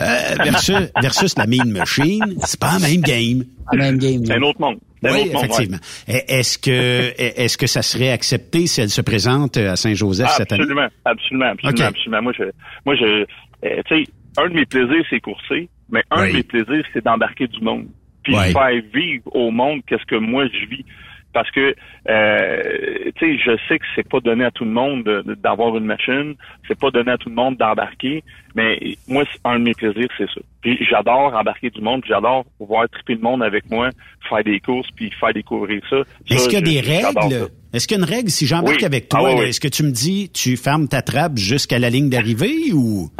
euh, 0.00 0.34
versus, 0.42 0.76
versus 1.02 1.36
la 1.36 1.46
Mean 1.46 1.70
Machine, 1.70 2.34
c'est 2.44 2.58
pas 2.58 2.78
la 2.78 2.88
même 2.88 3.02
game. 3.02 3.44
La 3.72 3.78
même 3.78 3.98
game. 3.98 4.24
C'est 4.24 4.34
un 4.34 4.42
autre 4.42 4.60
monde. 4.60 4.78
d'un 5.02 5.12
Oui, 5.12 5.20
autre 5.20 5.32
monde, 5.34 5.44
effectivement. 5.44 5.78
Est-ce 6.06 6.58
que 6.58 7.12
est-ce 7.16 7.58
que 7.58 7.66
ça 7.66 7.82
serait 7.82 8.10
accepté 8.10 8.66
si 8.66 8.80
elle 8.80 8.90
se 8.90 9.02
présente 9.02 9.56
à 9.56 9.76
Saint-Joseph 9.76 10.30
cette 10.36 10.52
année? 10.52 10.62
Absolument, 10.62 10.88
absolument, 11.04 11.46
absolument, 11.46 11.86
absolument. 11.86 12.22
Moi, 12.22 12.32
je, 12.36 12.44
moi, 12.86 12.94
je, 12.96 13.26
euh, 13.64 13.82
tu 13.86 14.04
sais, 14.04 14.10
un 14.38 14.48
de 14.48 14.54
mes 14.54 14.66
plaisirs, 14.66 15.04
c'est 15.10 15.20
courser, 15.20 15.68
mais 15.90 16.02
un 16.10 16.22
Oui. 16.22 16.30
de 16.32 16.36
mes 16.38 16.42
plaisirs, 16.42 16.84
c'est 16.92 17.04
d'embarquer 17.04 17.46
du 17.48 17.60
monde. 17.60 17.86
Puis 18.22 18.34
Ouais. 18.34 18.52
faire 18.52 18.82
vivre 18.92 19.34
au 19.34 19.50
monde 19.50 19.80
qu'est-ce 19.86 20.04
que 20.06 20.16
moi 20.16 20.46
je 20.48 20.66
vis. 20.66 20.84
Parce 21.32 21.48
que, 21.52 21.74
euh, 22.08 23.10
tu 23.16 23.36
sais, 23.36 23.38
je 23.38 23.56
sais 23.68 23.78
que 23.78 23.84
c'est 23.94 24.08
pas 24.08 24.18
donné 24.20 24.44
à 24.44 24.50
tout 24.50 24.64
le 24.64 24.72
monde 24.72 25.04
de- 25.04 25.22
de- 25.22 25.34
d'avoir 25.34 25.76
une 25.76 25.84
machine, 25.84 26.34
c'est 26.66 26.78
pas 26.78 26.90
donné 26.90 27.12
à 27.12 27.18
tout 27.18 27.28
le 27.28 27.36
monde 27.36 27.56
d'embarquer, 27.56 28.24
mais 28.54 28.78
moi, 29.08 29.24
un 29.44 29.58
de 29.58 29.64
mes 29.64 29.74
plaisirs, 29.74 30.08
c'est 30.18 30.26
ça. 30.26 30.40
Puis 30.62 30.78
j'adore 30.90 31.34
embarquer 31.34 31.70
du 31.70 31.80
monde, 31.80 32.02
j'adore 32.06 32.44
pouvoir 32.58 32.88
triper 32.88 33.14
le 33.14 33.20
monde 33.20 33.42
avec 33.42 33.70
moi, 33.70 33.90
faire 34.28 34.44
des 34.44 34.60
courses, 34.60 34.88
puis 34.94 35.10
faire 35.18 35.32
découvrir 35.32 35.80
ça. 35.88 35.98
Est-ce 36.28 36.48
qu'il 36.48 36.58
y 36.58 36.62
a 36.78 36.82
des 36.82 36.88
règles? 36.88 37.48
Est-ce 37.72 37.86
qu'il 37.86 37.96
y 37.96 38.00
a 38.00 38.04
une 38.04 38.10
règle? 38.10 38.30
Si 38.30 38.46
j'embarque 38.46 38.78
Oui. 38.80 38.84
avec 38.84 39.08
toi? 39.08 39.20
Ah, 39.22 39.24
oui, 39.28 39.32
oui. 39.38 39.44
Est-ce 39.48 39.60
que 39.60 39.68
tu 39.68 39.84
me 39.84 39.90
dis 39.92 40.30
tu 40.32 40.56
fermes 40.56 40.88
ta 40.88 41.02
trappe 41.02 41.36
jusqu'à 41.38 41.78
la 41.78 41.88
ligne 41.90 42.08
d'arrivée 42.10 42.72
ou? 42.74 43.08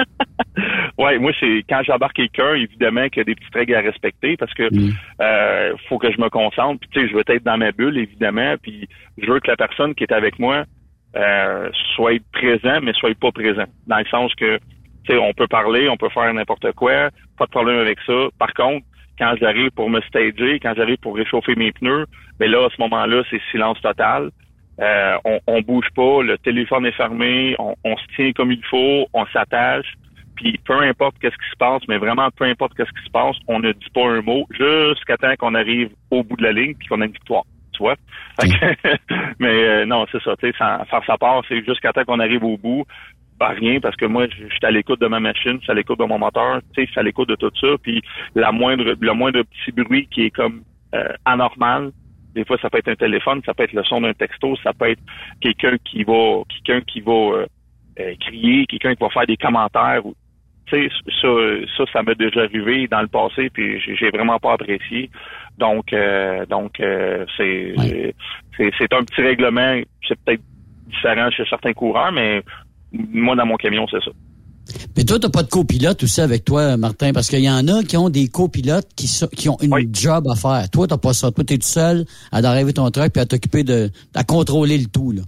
Ouais, 0.98 1.19
moi 1.19 1.32
c'est 1.40 1.62
quand 1.66 1.81
j'embarque 1.82 2.16
quelqu'un, 2.16 2.52
évidemment 2.57 3.09
qu'il 3.09 3.19
y 3.19 3.20
a 3.23 3.24
des 3.24 3.35
petites 3.35 3.55
règles 3.55 3.74
à 3.74 3.81
respecter 3.81 4.36
parce 4.36 4.52
que 4.52 4.65
euh, 5.23 5.73
faut 5.89 5.97
que 5.97 6.12
je 6.12 6.20
me 6.20 6.28
concentre. 6.28 6.78
Puis 6.81 6.90
tu 6.93 7.01
sais, 7.01 7.09
je 7.09 7.15
veux 7.15 7.23
être 7.27 7.43
dans 7.43 7.57
ma 7.57 7.73
bulle 7.73 7.97
évidemment, 7.97 8.57
puis 8.61 8.86
je 9.16 9.31
veux 9.31 9.40
que 9.40 9.48
la 9.51 9.57
personne 9.57 9.94
qui 9.94 10.05
est 10.05 10.12
avec 10.12 10.39
moi 10.39 10.65
euh, 11.16 11.70
soit 11.97 12.20
présent, 12.35 12.81
mais 12.82 12.93
soit 12.93 13.15
pas 13.19 13.32
présent. 13.32 13.65
Dans 13.86 13.98
le 13.98 14.05
sens 14.11 14.35
que 14.35 14.59
on 15.18 15.32
peut 15.32 15.46
parler, 15.48 15.88
on 15.88 15.96
peut 15.96 16.08
faire 16.10 16.32
n'importe 16.32 16.72
quoi, 16.72 17.10
pas 17.38 17.46
de 17.46 17.50
problème 17.50 17.78
avec 17.78 17.98
ça. 18.06 18.28
Par 18.38 18.52
contre, 18.54 18.84
quand 19.18 19.34
j'arrive 19.40 19.70
pour 19.72 19.90
me 19.90 20.00
stager, 20.02 20.58
quand 20.60 20.74
j'arrive 20.76 20.98
pour 20.98 21.16
réchauffer 21.16 21.54
mes 21.54 21.72
pneus, 21.72 22.06
mais 22.38 22.48
là 22.48 22.66
à 22.66 22.70
ce 22.74 22.80
moment-là, 22.82 23.22
c'est 23.30 23.40
silence 23.50 23.80
total. 23.82 24.30
Euh, 24.80 25.16
on, 25.26 25.40
on 25.46 25.60
bouge 25.60 25.88
pas, 25.94 26.22
le 26.22 26.38
téléphone 26.38 26.86
est 26.86 26.92
fermé, 26.92 27.54
on, 27.58 27.74
on 27.84 27.96
se 27.98 28.04
tient 28.16 28.32
comme 28.32 28.50
il 28.50 28.64
faut, 28.64 29.06
on 29.12 29.26
s'attache. 29.26 29.92
Puis 30.36 30.58
peu 30.64 30.80
importe 30.80 31.16
qu'est-ce 31.20 31.36
qui 31.36 31.50
se 31.52 31.56
passe, 31.58 31.82
mais 31.86 31.98
vraiment 31.98 32.28
peu 32.34 32.44
importe 32.44 32.72
qu'est-ce 32.74 32.88
qui 32.98 33.04
se 33.04 33.10
passe, 33.10 33.36
on 33.46 33.58
ne 33.58 33.72
dit 33.72 33.90
pas 33.92 34.06
un 34.08 34.22
mot 34.22 34.46
jusqu'à 34.50 35.18
temps 35.18 35.34
qu'on 35.38 35.54
arrive 35.54 35.90
au 36.10 36.22
bout 36.22 36.36
de 36.36 36.42
la 36.44 36.52
ligne 36.52 36.74
puis 36.76 36.88
qu'on 36.88 37.02
a 37.02 37.04
une 37.04 37.12
victoire. 37.12 37.42
Tu 37.74 37.82
vois? 37.82 37.96
Que- 38.40 38.96
mais 39.38 39.48
euh, 39.64 39.84
non, 39.84 40.06
c'est 40.10 40.22
ça. 40.22 40.34
Tu 40.36 40.50
sais, 40.50 40.56
sans 40.58 40.82
faire 40.86 41.02
sa 41.06 41.18
part, 41.18 41.42
c'est 41.46 41.62
jusqu'à 41.62 41.92
temps 41.92 42.04
qu'on 42.04 42.20
arrive 42.20 42.42
au 42.44 42.56
bout. 42.56 42.84
Pas 43.40 43.48
rien, 43.48 43.80
parce 43.80 43.96
que 43.96 44.04
moi, 44.04 44.26
je 44.28 44.44
suis 44.54 44.58
à 44.66 44.70
l'écoute 44.70 45.00
de 45.00 45.06
ma 45.06 45.18
machine, 45.18 45.56
je 45.58 45.62
suis 45.62 45.72
à 45.72 45.74
l'écoute 45.74 45.98
de 45.98 46.04
mon 46.04 46.18
moteur, 46.18 46.60
tu 46.74 46.82
sais, 46.82 46.86
je 46.86 46.90
suis 46.90 47.00
à 47.00 47.02
l'écoute 47.02 47.30
de 47.30 47.36
tout 47.36 47.50
ça. 47.58 47.68
Puis 47.82 48.02
la 48.34 48.52
moindre, 48.52 48.94
le 49.00 49.12
moindre 49.14 49.42
petit 49.44 49.72
bruit 49.72 50.06
qui 50.10 50.24
est 50.26 50.30
comme 50.30 50.62
euh, 50.94 51.08
anormal, 51.24 51.90
des 52.34 52.44
fois, 52.44 52.58
ça 52.60 52.68
peut 52.68 52.76
être 52.78 52.88
un 52.88 52.94
téléphone, 52.96 53.40
ça 53.46 53.54
peut 53.54 53.62
être 53.62 53.72
le 53.72 53.82
son 53.84 54.02
d'un 54.02 54.12
texto, 54.12 54.56
ça 54.62 54.74
peut 54.74 54.90
être 54.90 55.00
quelqu'un 55.40 55.76
qui 55.84 56.04
va, 56.04 56.42
quelqu'un 56.50 56.82
qui 56.86 57.00
va 57.00 57.12
euh, 57.12 57.46
euh, 57.98 58.14
crier, 58.20 58.66
quelqu'un 58.66 58.94
qui 58.94 59.02
va 59.02 59.08
faire 59.08 59.26
des 59.26 59.38
commentaires. 59.38 60.04
ou- 60.04 60.14
Tu 60.66 60.88
sais, 60.88 60.94
ça, 61.22 61.28
ça, 61.78 61.84
ça 61.94 62.02
m'est 62.02 62.18
déjà 62.18 62.42
arrivé 62.42 62.86
dans 62.88 63.00
le 63.00 63.08
passé, 63.08 63.48
puis 63.48 63.80
j'ai- 63.80 64.10
vraiment 64.10 64.38
pas 64.38 64.52
apprécié. 64.52 65.10
Donc, 65.58 65.92
euh, 65.94 66.44
donc, 66.46 66.78
euh, 66.78 67.24
c'est, 67.38 67.74
c'est, 68.56 68.70
c'est 68.78 68.92
un 68.92 69.02
petit 69.02 69.22
règlement. 69.22 69.80
C'est 70.06 70.18
peut-être 70.24 70.42
différent 70.88 71.30
chez 71.30 71.44
certains 71.46 71.72
coureurs, 71.72 72.12
mais 72.12 72.42
moi, 72.92 73.36
dans 73.36 73.46
mon 73.46 73.56
camion, 73.56 73.86
c'est 73.90 74.02
ça. 74.04 74.10
Mais 74.96 75.04
toi, 75.04 75.18
t'as 75.18 75.30
pas 75.30 75.42
de 75.42 75.48
copilote 75.48 76.02
aussi 76.02 76.20
avec 76.20 76.44
toi, 76.44 76.76
Martin, 76.76 77.12
parce 77.12 77.28
qu'il 77.28 77.40
y 77.40 77.50
en 77.50 77.66
a 77.66 77.82
qui 77.82 77.96
ont 77.96 78.08
des 78.08 78.28
copilotes 78.28 78.86
qui, 78.96 79.08
so- 79.08 79.28
qui 79.28 79.48
ont 79.48 79.56
une 79.60 79.92
job 79.94 80.24
à 80.30 80.36
faire. 80.36 80.70
Toi, 80.70 80.86
t'as 80.86 80.98
pas 80.98 81.12
ça. 81.12 81.30
Toi, 81.32 81.42
t'es 81.44 81.56
tout 81.58 81.66
seul 81.66 82.04
à 82.30 82.40
d'arriver 82.40 82.72
ton 82.72 82.88
truck 82.90 83.12
puis 83.12 83.20
à 83.20 83.26
t'occuper 83.26 83.64
de, 83.64 83.90
à 84.14 84.22
contrôler 84.22 84.78
le 84.78 84.86
tout, 84.86 85.12
là. 85.12 85.22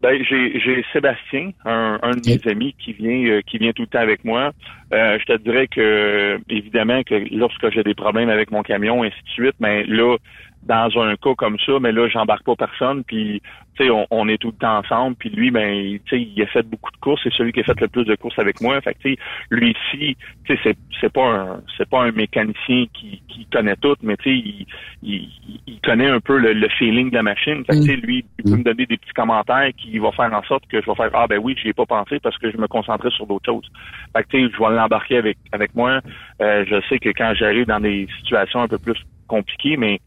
Ben, 0.00 0.20
j'ai, 0.28 0.84
Sébastien, 0.92 1.52
un, 1.64 1.96
un 2.02 2.10
de 2.10 2.20
mes 2.28 2.50
amis 2.50 2.74
qui 2.84 2.92
vient 2.92 3.24
euh, 3.30 3.40
qui 3.48 3.58
vient 3.58 3.70
tout 3.70 3.82
le 3.82 3.86
temps 3.88 4.00
avec 4.00 4.24
moi. 4.24 4.50
Euh, 4.92 5.16
je 5.20 5.24
te 5.32 5.38
dirais 5.42 5.68
que 5.68 6.40
évidemment 6.50 7.04
que 7.04 7.14
lorsque 7.32 7.70
j'ai 7.72 7.84
des 7.84 7.94
problèmes 7.94 8.28
avec 8.28 8.50
mon 8.50 8.62
camion, 8.64 9.04
ainsi 9.04 9.14
de 9.24 9.30
suite, 9.30 9.54
mais 9.60 9.84
là, 9.84 10.16
dans 10.62 10.90
un 11.00 11.16
cas 11.16 11.34
comme 11.36 11.58
ça, 11.66 11.72
mais 11.80 11.92
là, 11.92 12.08
j'embarque 12.08 12.44
pas 12.44 12.56
personne, 12.56 13.02
puis 13.04 13.42
tu 13.74 13.84
sais, 13.84 13.90
on, 13.90 14.06
on 14.10 14.28
est 14.28 14.38
tout 14.38 14.48
le 14.48 14.56
temps 14.56 14.78
ensemble, 14.78 15.16
puis 15.16 15.30
lui, 15.30 15.50
ben, 15.50 15.98
tu 16.04 16.16
sais, 16.16 16.22
il 16.22 16.42
a 16.42 16.46
fait 16.46 16.62
beaucoup 16.62 16.90
de 16.90 16.96
courses, 16.98 17.20
c'est 17.24 17.32
celui 17.32 17.52
qui 17.52 17.60
a 17.60 17.64
fait 17.64 17.80
le 17.80 17.88
plus 17.88 18.04
de 18.04 18.14
courses 18.14 18.38
avec 18.38 18.60
moi. 18.60 18.80
Fait 18.82 18.94
tu 19.00 19.14
sais, 19.14 19.18
lui 19.50 19.74
ici, 19.92 20.16
tu 20.44 20.54
sais, 20.54 20.60
c'est 20.62 20.76
c'est 21.00 21.12
pas 21.12 21.26
un 21.26 21.62
c'est 21.76 21.88
pas 21.88 22.02
un 22.02 22.12
mécanicien 22.12 22.84
qui, 22.92 23.22
qui 23.28 23.46
connaît 23.50 23.76
tout, 23.76 23.96
mais 24.02 24.16
tu 24.18 24.24
sais, 24.24 24.36
il, 24.36 24.66
il, 25.02 25.28
il 25.66 25.80
connaît 25.80 26.08
un 26.08 26.20
peu 26.20 26.38
le, 26.38 26.52
le 26.52 26.68
feeling 26.68 27.10
de 27.10 27.16
la 27.16 27.22
machine. 27.22 27.64
Fait 27.64 27.80
tu 27.80 27.84
sais, 27.84 27.96
lui, 27.96 28.24
il 28.38 28.44
peut 28.44 28.58
me 28.58 28.62
donner 28.62 28.86
des 28.86 28.98
petits 28.98 29.14
commentaires 29.14 29.70
qui 29.76 29.98
va 29.98 30.12
faire 30.12 30.32
en 30.32 30.42
sorte 30.44 30.66
que 30.68 30.80
je 30.80 30.86
vais 30.86 30.94
faire 30.94 31.10
ah 31.14 31.26
ben 31.26 31.38
oui, 31.42 31.56
j'y 31.60 31.68
ai 31.68 31.72
pas 31.72 31.86
pensé 31.86 32.20
parce 32.20 32.36
que 32.38 32.50
je 32.50 32.58
me 32.58 32.68
concentrais 32.68 33.10
sur 33.10 33.26
d'autres 33.26 33.46
choses. 33.46 33.68
Fait 34.14 34.24
tu 34.28 34.46
sais, 34.46 34.52
je 34.52 34.62
vais 34.62 34.76
l'embarquer 34.76 35.16
avec 35.16 35.38
avec 35.50 35.74
moi. 35.74 36.00
Euh, 36.40 36.64
je 36.68 36.80
sais 36.88 36.98
que 36.98 37.08
quand 37.08 37.32
j'arrive 37.34 37.66
dans 37.66 37.80
des 37.80 38.06
situations 38.20 38.60
un 38.60 38.68
peu 38.68 38.78
plus 38.78 39.00
compliquées, 39.26 39.78
mais 39.78 40.00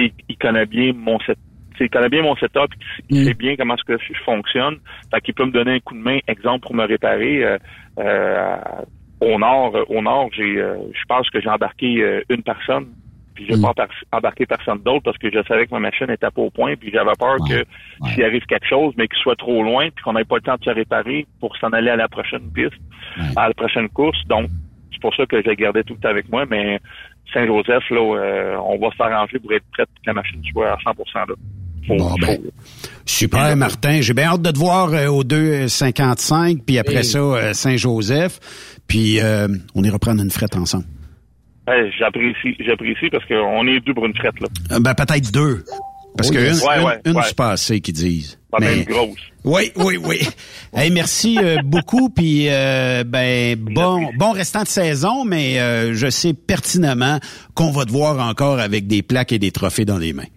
sais, 0.00 0.12
il 0.28 0.36
connaît 0.36 0.66
bien 0.66 0.92
mon 0.94 1.18
set. 1.20 1.38
tu 1.72 1.78
sais, 1.78 1.84
Il 1.86 1.90
connaît 1.90 2.08
bien 2.08 2.22
mon 2.22 2.36
setup, 2.36 2.72
il 3.08 3.16
sait 3.24 3.34
bien 3.34 3.56
comment 3.56 3.74
est-ce 3.74 3.84
que 3.84 3.98
je 4.02 4.18
fonctionne. 4.24 4.76
Fait 5.12 5.20
qu'il 5.20 5.34
peut 5.34 5.44
me 5.46 5.52
donner 5.52 5.72
un 5.72 5.80
coup 5.80 5.94
de 5.94 6.00
main, 6.00 6.18
exemple, 6.28 6.60
pour 6.66 6.74
me 6.74 6.84
réparer. 6.86 7.44
Euh, 7.44 7.58
euh, 7.98 8.56
au 9.20 9.38
nord, 9.38 9.76
au 9.88 10.02
nord, 10.02 10.30
j'ai, 10.32 10.58
euh, 10.58 10.76
je 10.92 11.04
pense 11.08 11.30
que 11.30 11.40
j'ai 11.40 11.48
embarqué 11.48 12.02
euh, 12.02 12.22
une 12.28 12.42
personne, 12.42 12.88
puis 13.34 13.46
j'ai 13.48 13.54
pas 13.62 13.70
embar- 13.70 13.88
embarqué 14.12 14.46
personne 14.46 14.78
d'autre 14.82 15.02
parce 15.04 15.16
que 15.18 15.30
je 15.30 15.42
savais 15.46 15.66
que 15.66 15.70
ma 15.72 15.78
machine 15.80 16.10
était 16.10 16.30
pas 16.30 16.42
au 16.42 16.50
point, 16.50 16.74
puis 16.74 16.90
j'avais 16.92 17.12
peur 17.18 17.36
que 17.48 17.64
s'il 18.10 18.24
arrive 18.24 18.44
quelque 18.46 18.66
chose, 18.66 18.92
mais 18.96 19.06
qu'il 19.06 19.18
soit 19.18 19.36
trop 19.36 19.62
loin, 19.62 19.88
puis 19.94 20.02
qu'on 20.02 20.14
n'ait 20.14 20.24
pas 20.24 20.36
le 20.36 20.42
temps 20.42 20.56
de 20.56 20.64
se 20.64 20.70
réparer 20.70 21.26
pour 21.40 21.56
s'en 21.58 21.68
aller 21.70 21.90
à 21.90 21.96
la 21.96 22.08
prochaine 22.08 22.50
piste, 22.52 22.74
à 23.36 23.48
la 23.48 23.54
prochaine 23.54 23.88
course. 23.90 24.18
Donc, 24.26 24.48
c'est 24.92 25.00
pour 25.00 25.14
ça 25.14 25.24
que 25.24 25.40
j'ai 25.42 25.54
gardé 25.56 25.84
tout 25.84 25.94
le 25.94 26.00
temps 26.00 26.08
avec 26.10 26.28
moi, 26.30 26.44
mais 26.50 26.80
Saint-Joseph, 27.32 27.84
là, 27.90 28.00
euh, 28.16 28.56
on 28.64 28.78
va 28.78 28.88
s'arranger 28.96 29.38
pour 29.38 29.52
être 29.52 29.64
prêt 29.72 29.84
pour 29.86 29.94
que 29.94 30.06
la 30.06 30.12
machine 30.14 30.40
soit 30.52 30.70
à 30.72 30.76
100% 30.76 31.28
là. 31.28 31.34
Faut- 31.86 31.96
Bon, 31.96 32.14
ben, 32.20 32.36
faut- 32.36 32.42
Super, 33.04 33.56
Martin. 33.56 34.00
J'ai 34.02 34.14
bien 34.14 34.26
hâte 34.32 34.42
de 34.42 34.50
te 34.50 34.58
voir 34.58 34.92
euh, 34.92 35.06
au 35.08 35.24
2,55, 35.24 36.62
puis 36.64 36.78
après 36.78 36.98
Hey. 36.98 37.04
ça, 37.04 37.18
euh, 37.18 37.52
Saint-Joseph. 37.54 38.38
Puis 38.86 39.18
euh, 39.20 39.48
on 39.74 39.82
ira 39.82 39.98
prendre 39.98 40.22
une 40.22 40.30
frette 40.30 40.54
ensemble. 40.56 40.84
J'apprécie, 41.98 42.56
j'apprécie 42.60 43.08
parce 43.10 43.24
qu'on 43.26 43.66
est 43.66 43.80
dû 43.80 43.94
pour 43.94 44.04
une 44.06 44.12
traite, 44.12 44.34
là. 44.40 44.48
Ben, 44.80 44.94
peut-être 44.94 45.32
deux. 45.32 45.64
Parce 46.16 46.28
Oui, 46.30 46.36
que 46.36 46.40
une, 46.40 46.68
ouais, 46.68 46.84
ouais, 46.84 47.00
une 47.06 47.16
ouais. 47.16 47.22
c'est 47.24 47.36
pas 47.36 47.52
assez 47.52 47.80
qu'ils 47.80 47.94
disent. 47.94 48.38
Pas 48.50 48.58
Mais- 48.60 48.84
grosse. 48.84 49.18
Oui, 49.44 49.72
oui, 49.76 49.96
oui. 49.96 50.18
hey, 50.74 50.90
merci 50.90 51.36
euh, 51.42 51.56
beaucoup, 51.64 52.10
puis 52.10 52.48
euh, 52.48 53.02
ben 53.04 53.56
bon, 53.58 54.08
bon 54.16 54.30
restant 54.32 54.62
de 54.62 54.68
saison, 54.68 55.24
mais 55.24 55.58
euh, 55.58 55.94
je 55.94 56.08
sais 56.10 56.32
pertinemment 56.32 57.18
qu'on 57.54 57.70
va 57.72 57.84
te 57.84 57.90
voir 57.90 58.20
encore 58.28 58.60
avec 58.60 58.86
des 58.86 59.02
plaques 59.02 59.32
et 59.32 59.38
des 59.40 59.50
trophées 59.50 59.84
dans 59.84 59.98
les 59.98 60.12
mains. 60.12 60.28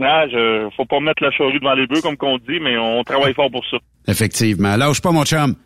Ah, 0.00 0.26
je, 0.30 0.68
faut 0.76 0.84
pas 0.86 1.00
mettre 1.00 1.22
la 1.22 1.30
charrue 1.32 1.58
devant 1.58 1.74
les 1.74 1.86
bœufs, 1.88 2.00
comme 2.00 2.16
qu'on 2.16 2.38
dit, 2.38 2.60
mais 2.62 2.78
on 2.78 3.02
travaille 3.02 3.34
fort 3.34 3.50
pour 3.50 3.64
ça. 3.70 3.78
Effectivement. 4.06 4.76
Lâche 4.76 5.02
pas, 5.02 5.10
mon 5.10 5.24
chum. 5.24 5.56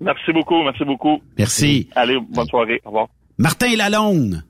Merci 0.00 0.32
beaucoup, 0.32 0.62
merci 0.62 0.84
beaucoup. 0.84 1.20
Merci. 1.36 1.88
Allez, 1.96 2.16
bonne 2.30 2.46
soirée. 2.46 2.80
Au 2.84 2.88
revoir. 2.88 3.08
Martin 3.38 3.74
Lalonde. 3.76 4.42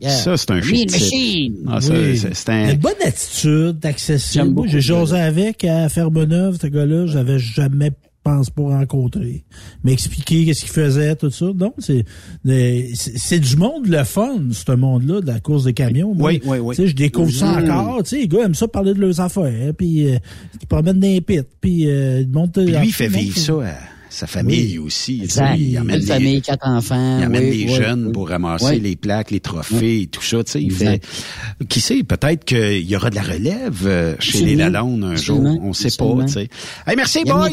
Ça, 0.00 0.36
c'est 0.36 0.50
un 0.50 0.56
machine. 0.60 1.54
Ah, 1.66 1.80
ça, 1.80 1.92
Oui. 1.94 2.16
c'est- 2.18 2.48
un... 2.50 2.70
une 2.72 2.78
bonne 2.78 2.92
attitude, 3.04 3.78
accessible. 3.84 4.32
J'aime 4.44 4.52
Moi, 4.52 4.54
beaucoup 4.54 4.68
J'ai 4.68 4.80
jasé 4.80 5.16
avec 5.16 5.64
à 5.64 5.88
Fermeneuve, 5.88 6.58
ce 6.60 6.66
gars-là, 6.66 7.06
j'avais 7.06 7.38
jamais 7.38 7.90
pense 8.22 8.50
pas 8.50 8.62
rencontrer. 8.62 9.44
M'expliquer 9.84 10.44
qu'est-ce 10.44 10.62
qu'il 10.62 10.70
faisait, 10.72 11.14
tout 11.14 11.30
ça. 11.30 11.46
Donc, 11.54 11.74
c'est 11.78 12.04
des- 12.44 12.90
c'est 12.94 13.38
du 13.38 13.56
monde 13.56 13.86
le 13.86 14.02
fun, 14.02 14.48
ce 14.50 14.72
monde-là, 14.72 15.20
de 15.20 15.26
la 15.28 15.38
course 15.38 15.62
des 15.62 15.72
camions. 15.74 16.12
Moi, 16.12 16.32
Oui, 16.32 16.42
oui, 16.44 16.58
oui. 16.58 16.74
Tu 16.74 16.82
sais, 16.82 16.88
je 16.88 16.96
découvre 16.96 17.30
ça 17.30 17.52
encore. 17.62 18.02
Tu 18.02 18.08
sais, 18.10 18.16
les 18.22 18.26
gars 18.28 18.44
aiment 18.46 18.54
ça 18.56 18.66
parler 18.66 18.94
de 18.94 19.00
leurs 19.00 19.20
affaires, 19.20 19.72
puis 19.78 20.08
euh, 20.08 20.18
ils 20.60 20.66
promènent 20.66 21.00
les 21.00 21.20
pits, 21.20 21.38
puis 21.60 21.88
euh, 21.88 22.22
ils 22.22 22.28
montent... 22.28 22.54
Puis 22.54 22.66
lui, 22.66 22.88
il 22.88 22.92
fait 22.92 23.06
vivre 23.06 23.38
ça 23.38 23.52
à 23.64 23.74
sa 24.16 24.26
famille 24.26 24.78
Oui. 24.78 24.78
aussi. 24.78 25.20
Exact. 25.22 25.56
Il 25.58 25.78
emmène 25.78 26.00
Une 26.00 26.06
famille, 26.06 26.42
quatre 26.42 26.66
enfants. 26.66 27.18
Il 27.20 27.24
amène 27.24 27.44
oui, 27.44 27.64
des 27.66 27.70
oui, 27.72 27.74
jeunes 27.76 28.12
pour 28.12 28.28
ramasser 28.28 28.78
les 28.80 28.96
plaques, 28.96 29.30
les 29.30 29.40
trophées 29.40 30.02
et 30.02 30.06
tout 30.06 30.22
ça. 30.22 30.42
Tu 30.44 30.52
sais, 30.52 30.62
il 30.62 30.72
fait. 30.72 31.00
Qui 31.68 31.80
sait, 31.80 32.02
peut-être 32.02 32.44
qu'il 32.44 32.82
y 32.88 32.96
aura 32.96 33.10
de 33.10 33.14
la 33.14 33.22
relève 33.22 33.82
euh, 33.86 34.16
chez 34.18 34.40
les. 34.44 34.56
Lalonde 34.56 35.04
un 35.04 35.16
jour. 35.16 35.40
On 35.62 35.72
sait 35.72 35.86
Absolument. 35.88 36.16
pas. 36.18 36.24
Tu 36.24 36.32
sais. 36.32 36.48
Hey, 36.86 36.96
merci, 36.96 37.24
boys. 37.24 37.48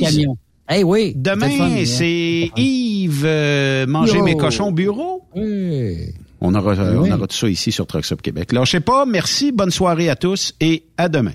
Hey, 0.70 0.84
oui. 0.84 1.14
Demain, 1.16 1.84
c'est 1.86 2.50
Yves 2.56 3.24
euh, 3.26 3.86
manger 3.86 4.18
Yo. 4.20 4.24
mes 4.24 4.38
cochons 4.38 4.70
au 4.70 4.72
bureau. 4.72 5.22
On 5.36 6.56
aura, 6.56 6.74
euh, 6.74 6.98
Oui. 6.98 7.10
on 7.12 7.16
aura 7.16 7.28
tout 7.28 7.36
ça 7.36 7.50
ici 7.50 7.72
sur 7.72 7.86
Trucks 7.88 8.12
Up 8.12 8.22
Québec. 8.22 8.52
Lâchez 8.54 8.80
pas. 8.80 9.06
Merci. 9.06 9.52
Bonne 9.52 9.72
soirée 9.72 10.10
à 10.10 10.16
tous 10.16 10.54
et 10.62 10.84
à 10.98 11.10
demain. 11.10 11.34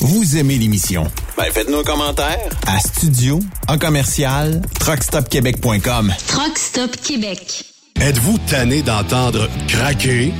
Vous 0.00 0.36
aimez 0.36 0.58
l'émission? 0.58 1.10
Ben, 1.36 1.50
faites-nous 1.52 1.78
un 1.78 1.84
commentaire. 1.84 2.38
À 2.66 2.78
studio, 2.78 3.40
en 3.68 3.78
commercial, 3.78 4.62
truckstopquebec.com. 4.80 6.14
Truck 6.26 6.58
Stop 6.58 6.96
Québec. 6.96 7.64
Êtes-vous 8.00 8.38
tanné 8.48 8.82
d'entendre 8.82 9.48
craquer, 9.66 10.32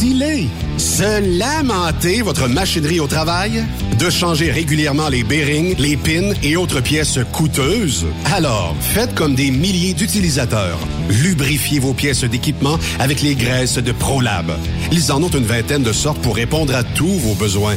ventiler, 0.00 0.46
se 0.78 1.38
lamenter 1.38 2.22
votre 2.22 2.48
machinerie 2.48 3.00
au 3.00 3.06
travail, 3.06 3.64
de 3.98 4.08
changer 4.08 4.50
régulièrement 4.50 5.08
les 5.08 5.22
bearings, 5.22 5.76
les 5.78 5.96
pins 5.96 6.32
et 6.42 6.56
autres 6.56 6.80
pièces 6.80 7.18
coûteuses? 7.32 8.06
Alors, 8.32 8.74
faites 8.80 9.14
comme 9.14 9.34
des 9.34 9.50
milliers 9.50 9.92
d'utilisateurs. 9.92 10.78
Lubrifiez 11.10 11.80
vos 11.80 11.92
pièces 11.92 12.24
d'équipement 12.24 12.78
avec 12.98 13.20
les 13.20 13.34
graisses 13.34 13.76
de 13.76 13.92
ProLab. 13.92 14.52
Ils 14.90 15.12
en 15.12 15.22
ont 15.22 15.28
une 15.28 15.44
vingtaine 15.44 15.82
de 15.82 15.92
sortes 15.92 16.20
pour 16.22 16.36
répondre 16.36 16.74
à 16.74 16.82
tous 16.82 17.18
vos 17.18 17.34
besoins. 17.34 17.76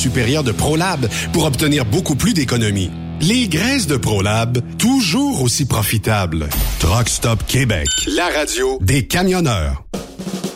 supérieure 0.01 0.43
de 0.43 0.51
ProLab 0.51 1.07
pour 1.31 1.45
obtenir 1.45 1.85
beaucoup 1.85 2.15
plus 2.15 2.33
d'économies. 2.33 2.89
Les 3.21 3.47
graisses 3.47 3.85
de 3.85 3.97
ProLab, 3.97 4.57
toujours 4.79 5.43
aussi 5.43 5.65
profitables. 5.65 6.49
Truck 6.79 7.07
Stop 7.07 7.45
Québec, 7.45 7.87
la 8.07 8.29
radio 8.29 8.79
des 8.81 9.05
camionneurs. 9.05 9.83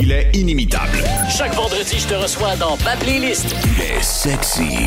Il 0.00 0.12
est 0.12 0.30
inimitable. 0.34 0.98
Chaque 1.28 1.54
vendredi, 1.54 1.98
je 1.98 2.06
te 2.06 2.14
reçois 2.14 2.56
dans 2.56 2.76
ma 2.84 2.96
playlist. 2.96 3.54
Il 3.64 3.82
est 3.82 4.02
sexy. 4.02 4.78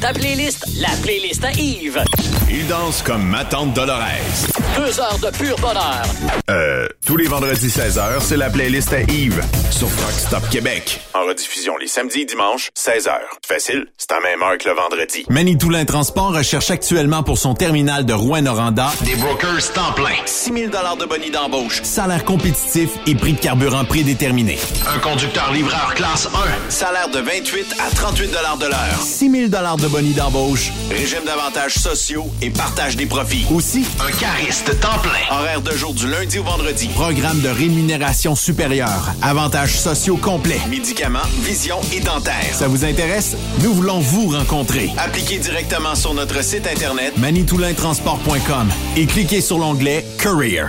Ta 0.00 0.12
playlist, 0.12 0.66
la 0.80 0.90
playlist 1.02 1.44
à 1.44 1.52
Yves. 1.52 2.02
Il 2.50 2.66
danse 2.66 3.02
comme 3.02 3.22
ma 3.22 3.44
tante 3.44 3.74
Dolores. 3.74 4.46
Deux 4.80 4.98
heures 4.98 5.18
de 5.18 5.36
pur 5.36 5.56
bonheur. 5.58 6.02
Euh, 6.48 6.88
tous 7.04 7.18
les 7.18 7.26
vendredis 7.28 7.68
16h, 7.68 8.20
c'est 8.22 8.38
la 8.38 8.48
playlist 8.48 8.90
à 8.94 9.02
Yves 9.02 9.42
sur 9.70 9.88
Rock 9.88 10.12
Stop 10.16 10.48
Québec. 10.50 11.02
En 11.12 11.26
rediffusion 11.26 11.76
les 11.76 11.86
samedis 11.86 12.22
et 12.22 12.24
dimanches, 12.24 12.70
16h. 12.78 13.12
Facile, 13.46 13.84
c'est 13.98 14.10
à 14.12 14.20
même 14.20 14.42
heure 14.42 14.56
que 14.56 14.66
le 14.66 14.74
vendredi. 14.74 15.26
Manitoulin 15.28 15.84
Transport 15.84 16.34
recherche 16.34 16.70
actuellement 16.70 17.22
pour 17.22 17.36
son 17.36 17.52
terminal 17.52 18.06
de 18.06 18.14
Rouen-Noranda 18.14 18.90
Des 19.02 19.16
brokers 19.16 19.70
temps 19.74 19.92
plein. 19.94 20.16
6 20.24 20.52
000 20.52 20.66
de 20.68 21.04
bonus 21.04 21.30
d'embauche, 21.30 21.82
salaire 21.82 22.24
compétitif 22.24 22.88
et 23.06 23.14
prix 23.14 23.34
de 23.34 23.40
carburant 23.40 23.84
prédéterminé. 23.84 24.58
Un 24.94 24.98
conducteur 25.00 25.52
livreur 25.52 25.92
classe 25.94 26.26
1. 26.26 26.70
Salaire 26.70 27.10
de 27.10 27.18
28 27.18 27.76
à 27.86 27.94
38 27.94 28.28
de 28.28 28.66
l'heure. 28.66 29.02
6 29.02 29.30
000 29.30 29.48
de 29.48 29.88
bonus 29.88 30.14
d'embauche. 30.14 30.72
Régime 30.90 31.24
d'avantages 31.26 31.74
sociaux 31.74 32.26
et 32.40 32.48
partage 32.48 32.96
des 32.96 33.06
profits. 33.06 33.44
Aussi, 33.52 33.84
Un 34.00 34.10
cariste 34.12 34.69
temps 34.72 34.98
plein. 35.02 35.36
Horaire 35.36 35.60
de 35.60 35.72
jour 35.72 35.94
du 35.94 36.06
lundi 36.08 36.38
au 36.38 36.44
vendredi. 36.44 36.88
programme 36.94 37.40
de 37.40 37.48
rémunération 37.48 38.34
supérieure, 38.34 39.12
avantages 39.22 39.78
sociaux 39.78 40.16
complets. 40.16 40.60
Médicaments, 40.68 41.18
vision 41.42 41.78
et 41.92 42.00
dentaire. 42.00 42.52
Ça 42.52 42.68
vous 42.68 42.84
intéresse? 42.84 43.36
Nous 43.62 43.72
voulons 43.72 44.00
vous 44.00 44.28
rencontrer. 44.28 44.90
Appliquez 44.98 45.38
directement 45.38 45.94
sur 45.94 46.14
notre 46.14 46.42
site 46.42 46.66
internet 46.66 47.16
manitoulintransport.com 47.18 48.68
et 48.96 49.06
cliquez 49.06 49.40
sur 49.40 49.58
l'onglet 49.58 50.04
Career. 50.18 50.68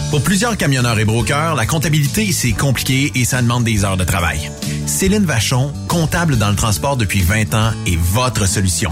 Pour 0.10 0.24
plusieurs 0.24 0.58
camionneurs 0.58 0.98
et 0.98 1.06
brokers, 1.06 1.54
la 1.54 1.68
comptabilité, 1.68 2.32
c'est 2.32 2.54
compliqué 2.54 3.12
et 3.14 3.26
ça 3.26 3.44
demande 3.44 3.64
des 3.64 3.86
heures 3.86 3.98
de 3.98 4.04
travail. 4.04 4.50
Céline 4.88 5.26
Vachon, 5.26 5.72
comptable 5.88 6.38
dans 6.38 6.50
le 6.50 6.56
transport 6.56 6.98
depuis 6.98 7.22
20 7.22 7.54
ans, 7.54 7.72
est 7.86 7.96
votre 7.96 8.48
solution. 8.48 8.92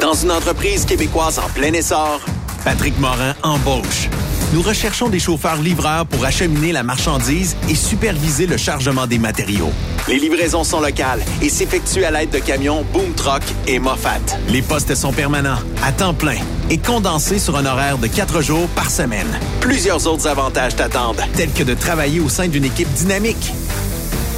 Dans 0.00 0.12
une 0.12 0.30
entreprise 0.30 0.84
québécoise 0.84 1.38
en 1.38 1.48
plein 1.48 1.72
essor, 1.72 2.20
Patrick 2.64 2.98
Morin 2.98 3.34
embauche 3.42 4.08
Nous 4.52 4.60
recherchons 4.60 5.08
des 5.08 5.18
chauffeurs 5.18 5.56
livreurs 5.56 6.04
pour 6.06 6.24
acheminer 6.24 6.72
la 6.72 6.82
marchandise 6.82 7.56
et 7.68 7.74
superviser 7.74 8.46
le 8.46 8.58
chargement 8.58 9.06
des 9.06 9.18
matériaux. 9.18 9.70
Les 10.06 10.18
livraisons 10.18 10.64
sont 10.64 10.80
locales 10.80 11.22
et 11.40 11.48
s'effectuent 11.48 12.04
à 12.04 12.10
l'aide 12.10 12.30
de 12.30 12.38
camions 12.38 12.84
Boom 12.92 13.14
Truck 13.14 13.42
et 13.66 13.78
Moffat. 13.78 14.20
Les 14.48 14.62
postes 14.62 14.94
sont 14.94 15.12
permanents, 15.12 15.58
à 15.82 15.92
temps 15.92 16.14
plein 16.14 16.38
et 16.68 16.78
condensés 16.78 17.38
sur 17.38 17.56
un 17.56 17.64
horaire 17.64 17.98
de 17.98 18.06
quatre 18.06 18.42
jours 18.42 18.68
par 18.68 18.90
semaine. 18.90 19.38
Plusieurs 19.60 20.06
autres 20.06 20.26
avantages 20.26 20.76
t'attendent, 20.76 21.22
tels 21.34 21.52
que 21.52 21.62
de 21.62 21.74
travailler 21.74 22.20
au 22.20 22.28
sein 22.28 22.48
d'une 22.48 22.64
équipe 22.64 22.92
dynamique. 22.92 23.52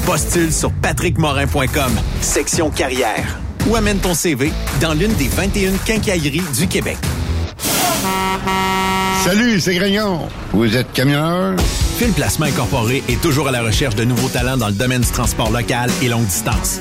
Postule 0.06 0.52
sur 0.52 0.70
patrickmorin.com, 0.70 1.92
section 2.20 2.70
carrière, 2.70 3.38
ou 3.68 3.76
amène 3.76 3.98
ton 3.98 4.14
CV 4.14 4.50
dans 4.80 4.94
l'une 4.94 5.12
des 5.14 5.28
21 5.28 5.72
quincailleries 5.84 6.42
du 6.56 6.66
Québec. 6.66 6.96
Salut, 9.24 9.60
c'est 9.60 9.74
Grignon. 9.74 10.28
Vous 10.52 10.76
êtes 10.76 10.92
camionneur? 10.92 11.56
Phil 11.98 12.12
Placement 12.12 12.46
Incorporé 12.46 13.02
est 13.08 13.20
toujours 13.20 13.48
à 13.48 13.50
la 13.50 13.62
recherche 13.62 13.94
de 13.94 14.04
nouveaux 14.04 14.28
talents 14.28 14.56
dans 14.56 14.68
le 14.68 14.74
domaine 14.74 15.02
du 15.02 15.10
transport 15.10 15.50
local 15.50 15.90
et 16.02 16.08
longue 16.08 16.26
distance. 16.26 16.80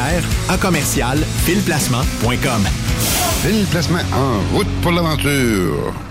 à 0.49 0.57
commercial 0.57 1.19
filplacement.com. 1.45 2.63
Phil 3.41 3.65
Placement 3.67 3.99
en 4.13 4.55
route 4.55 4.67
pour 4.81 4.91
l'aventure. 4.91 6.10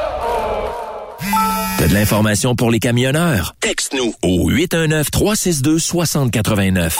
De 1.81 1.87
l'information 1.95 2.55
pour 2.55 2.69
les 2.69 2.77
camionneurs? 2.77 3.55
Texte-nous 3.59 4.13
au 4.21 4.51
819-362-6089. 4.51 6.91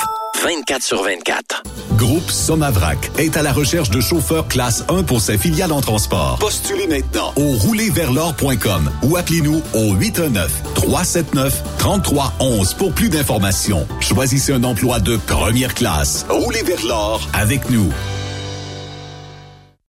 24 0.44 0.82
sur 0.82 1.04
24. 1.04 1.62
Groupe 1.98 2.32
Somavrac 2.32 3.12
est 3.20 3.38
à 3.38 3.44
la 3.44 3.54
recherche 3.54 3.92
de 3.92 4.02
chauffeurs 4.02 4.48
classe 4.48 4.84
1 4.90 5.04
pour 5.04 5.22
ses 5.22 5.38
filiales 5.38 5.72
en 5.72 5.82
transport. 5.82 6.40
Postulez 6.40 6.88
maintenant 6.88 7.32
au 7.36 7.52
roulerversl'or.com 7.52 8.90
ou 9.04 9.18
appelez-nous 9.18 9.62
au 9.76 9.94
819-379-3311 9.98 12.76
pour 12.76 12.92
plus 12.92 13.10
d'informations. 13.10 13.88
Choisissez 14.00 14.52
un 14.52 14.64
emploi 14.64 15.00
de 15.00 15.16
première 15.16 15.76
classe. 15.76 16.26
Roulez 16.28 16.64
vers 16.64 16.84
l'or 16.88 17.30
avec 17.34 17.70
nous. 17.70 17.94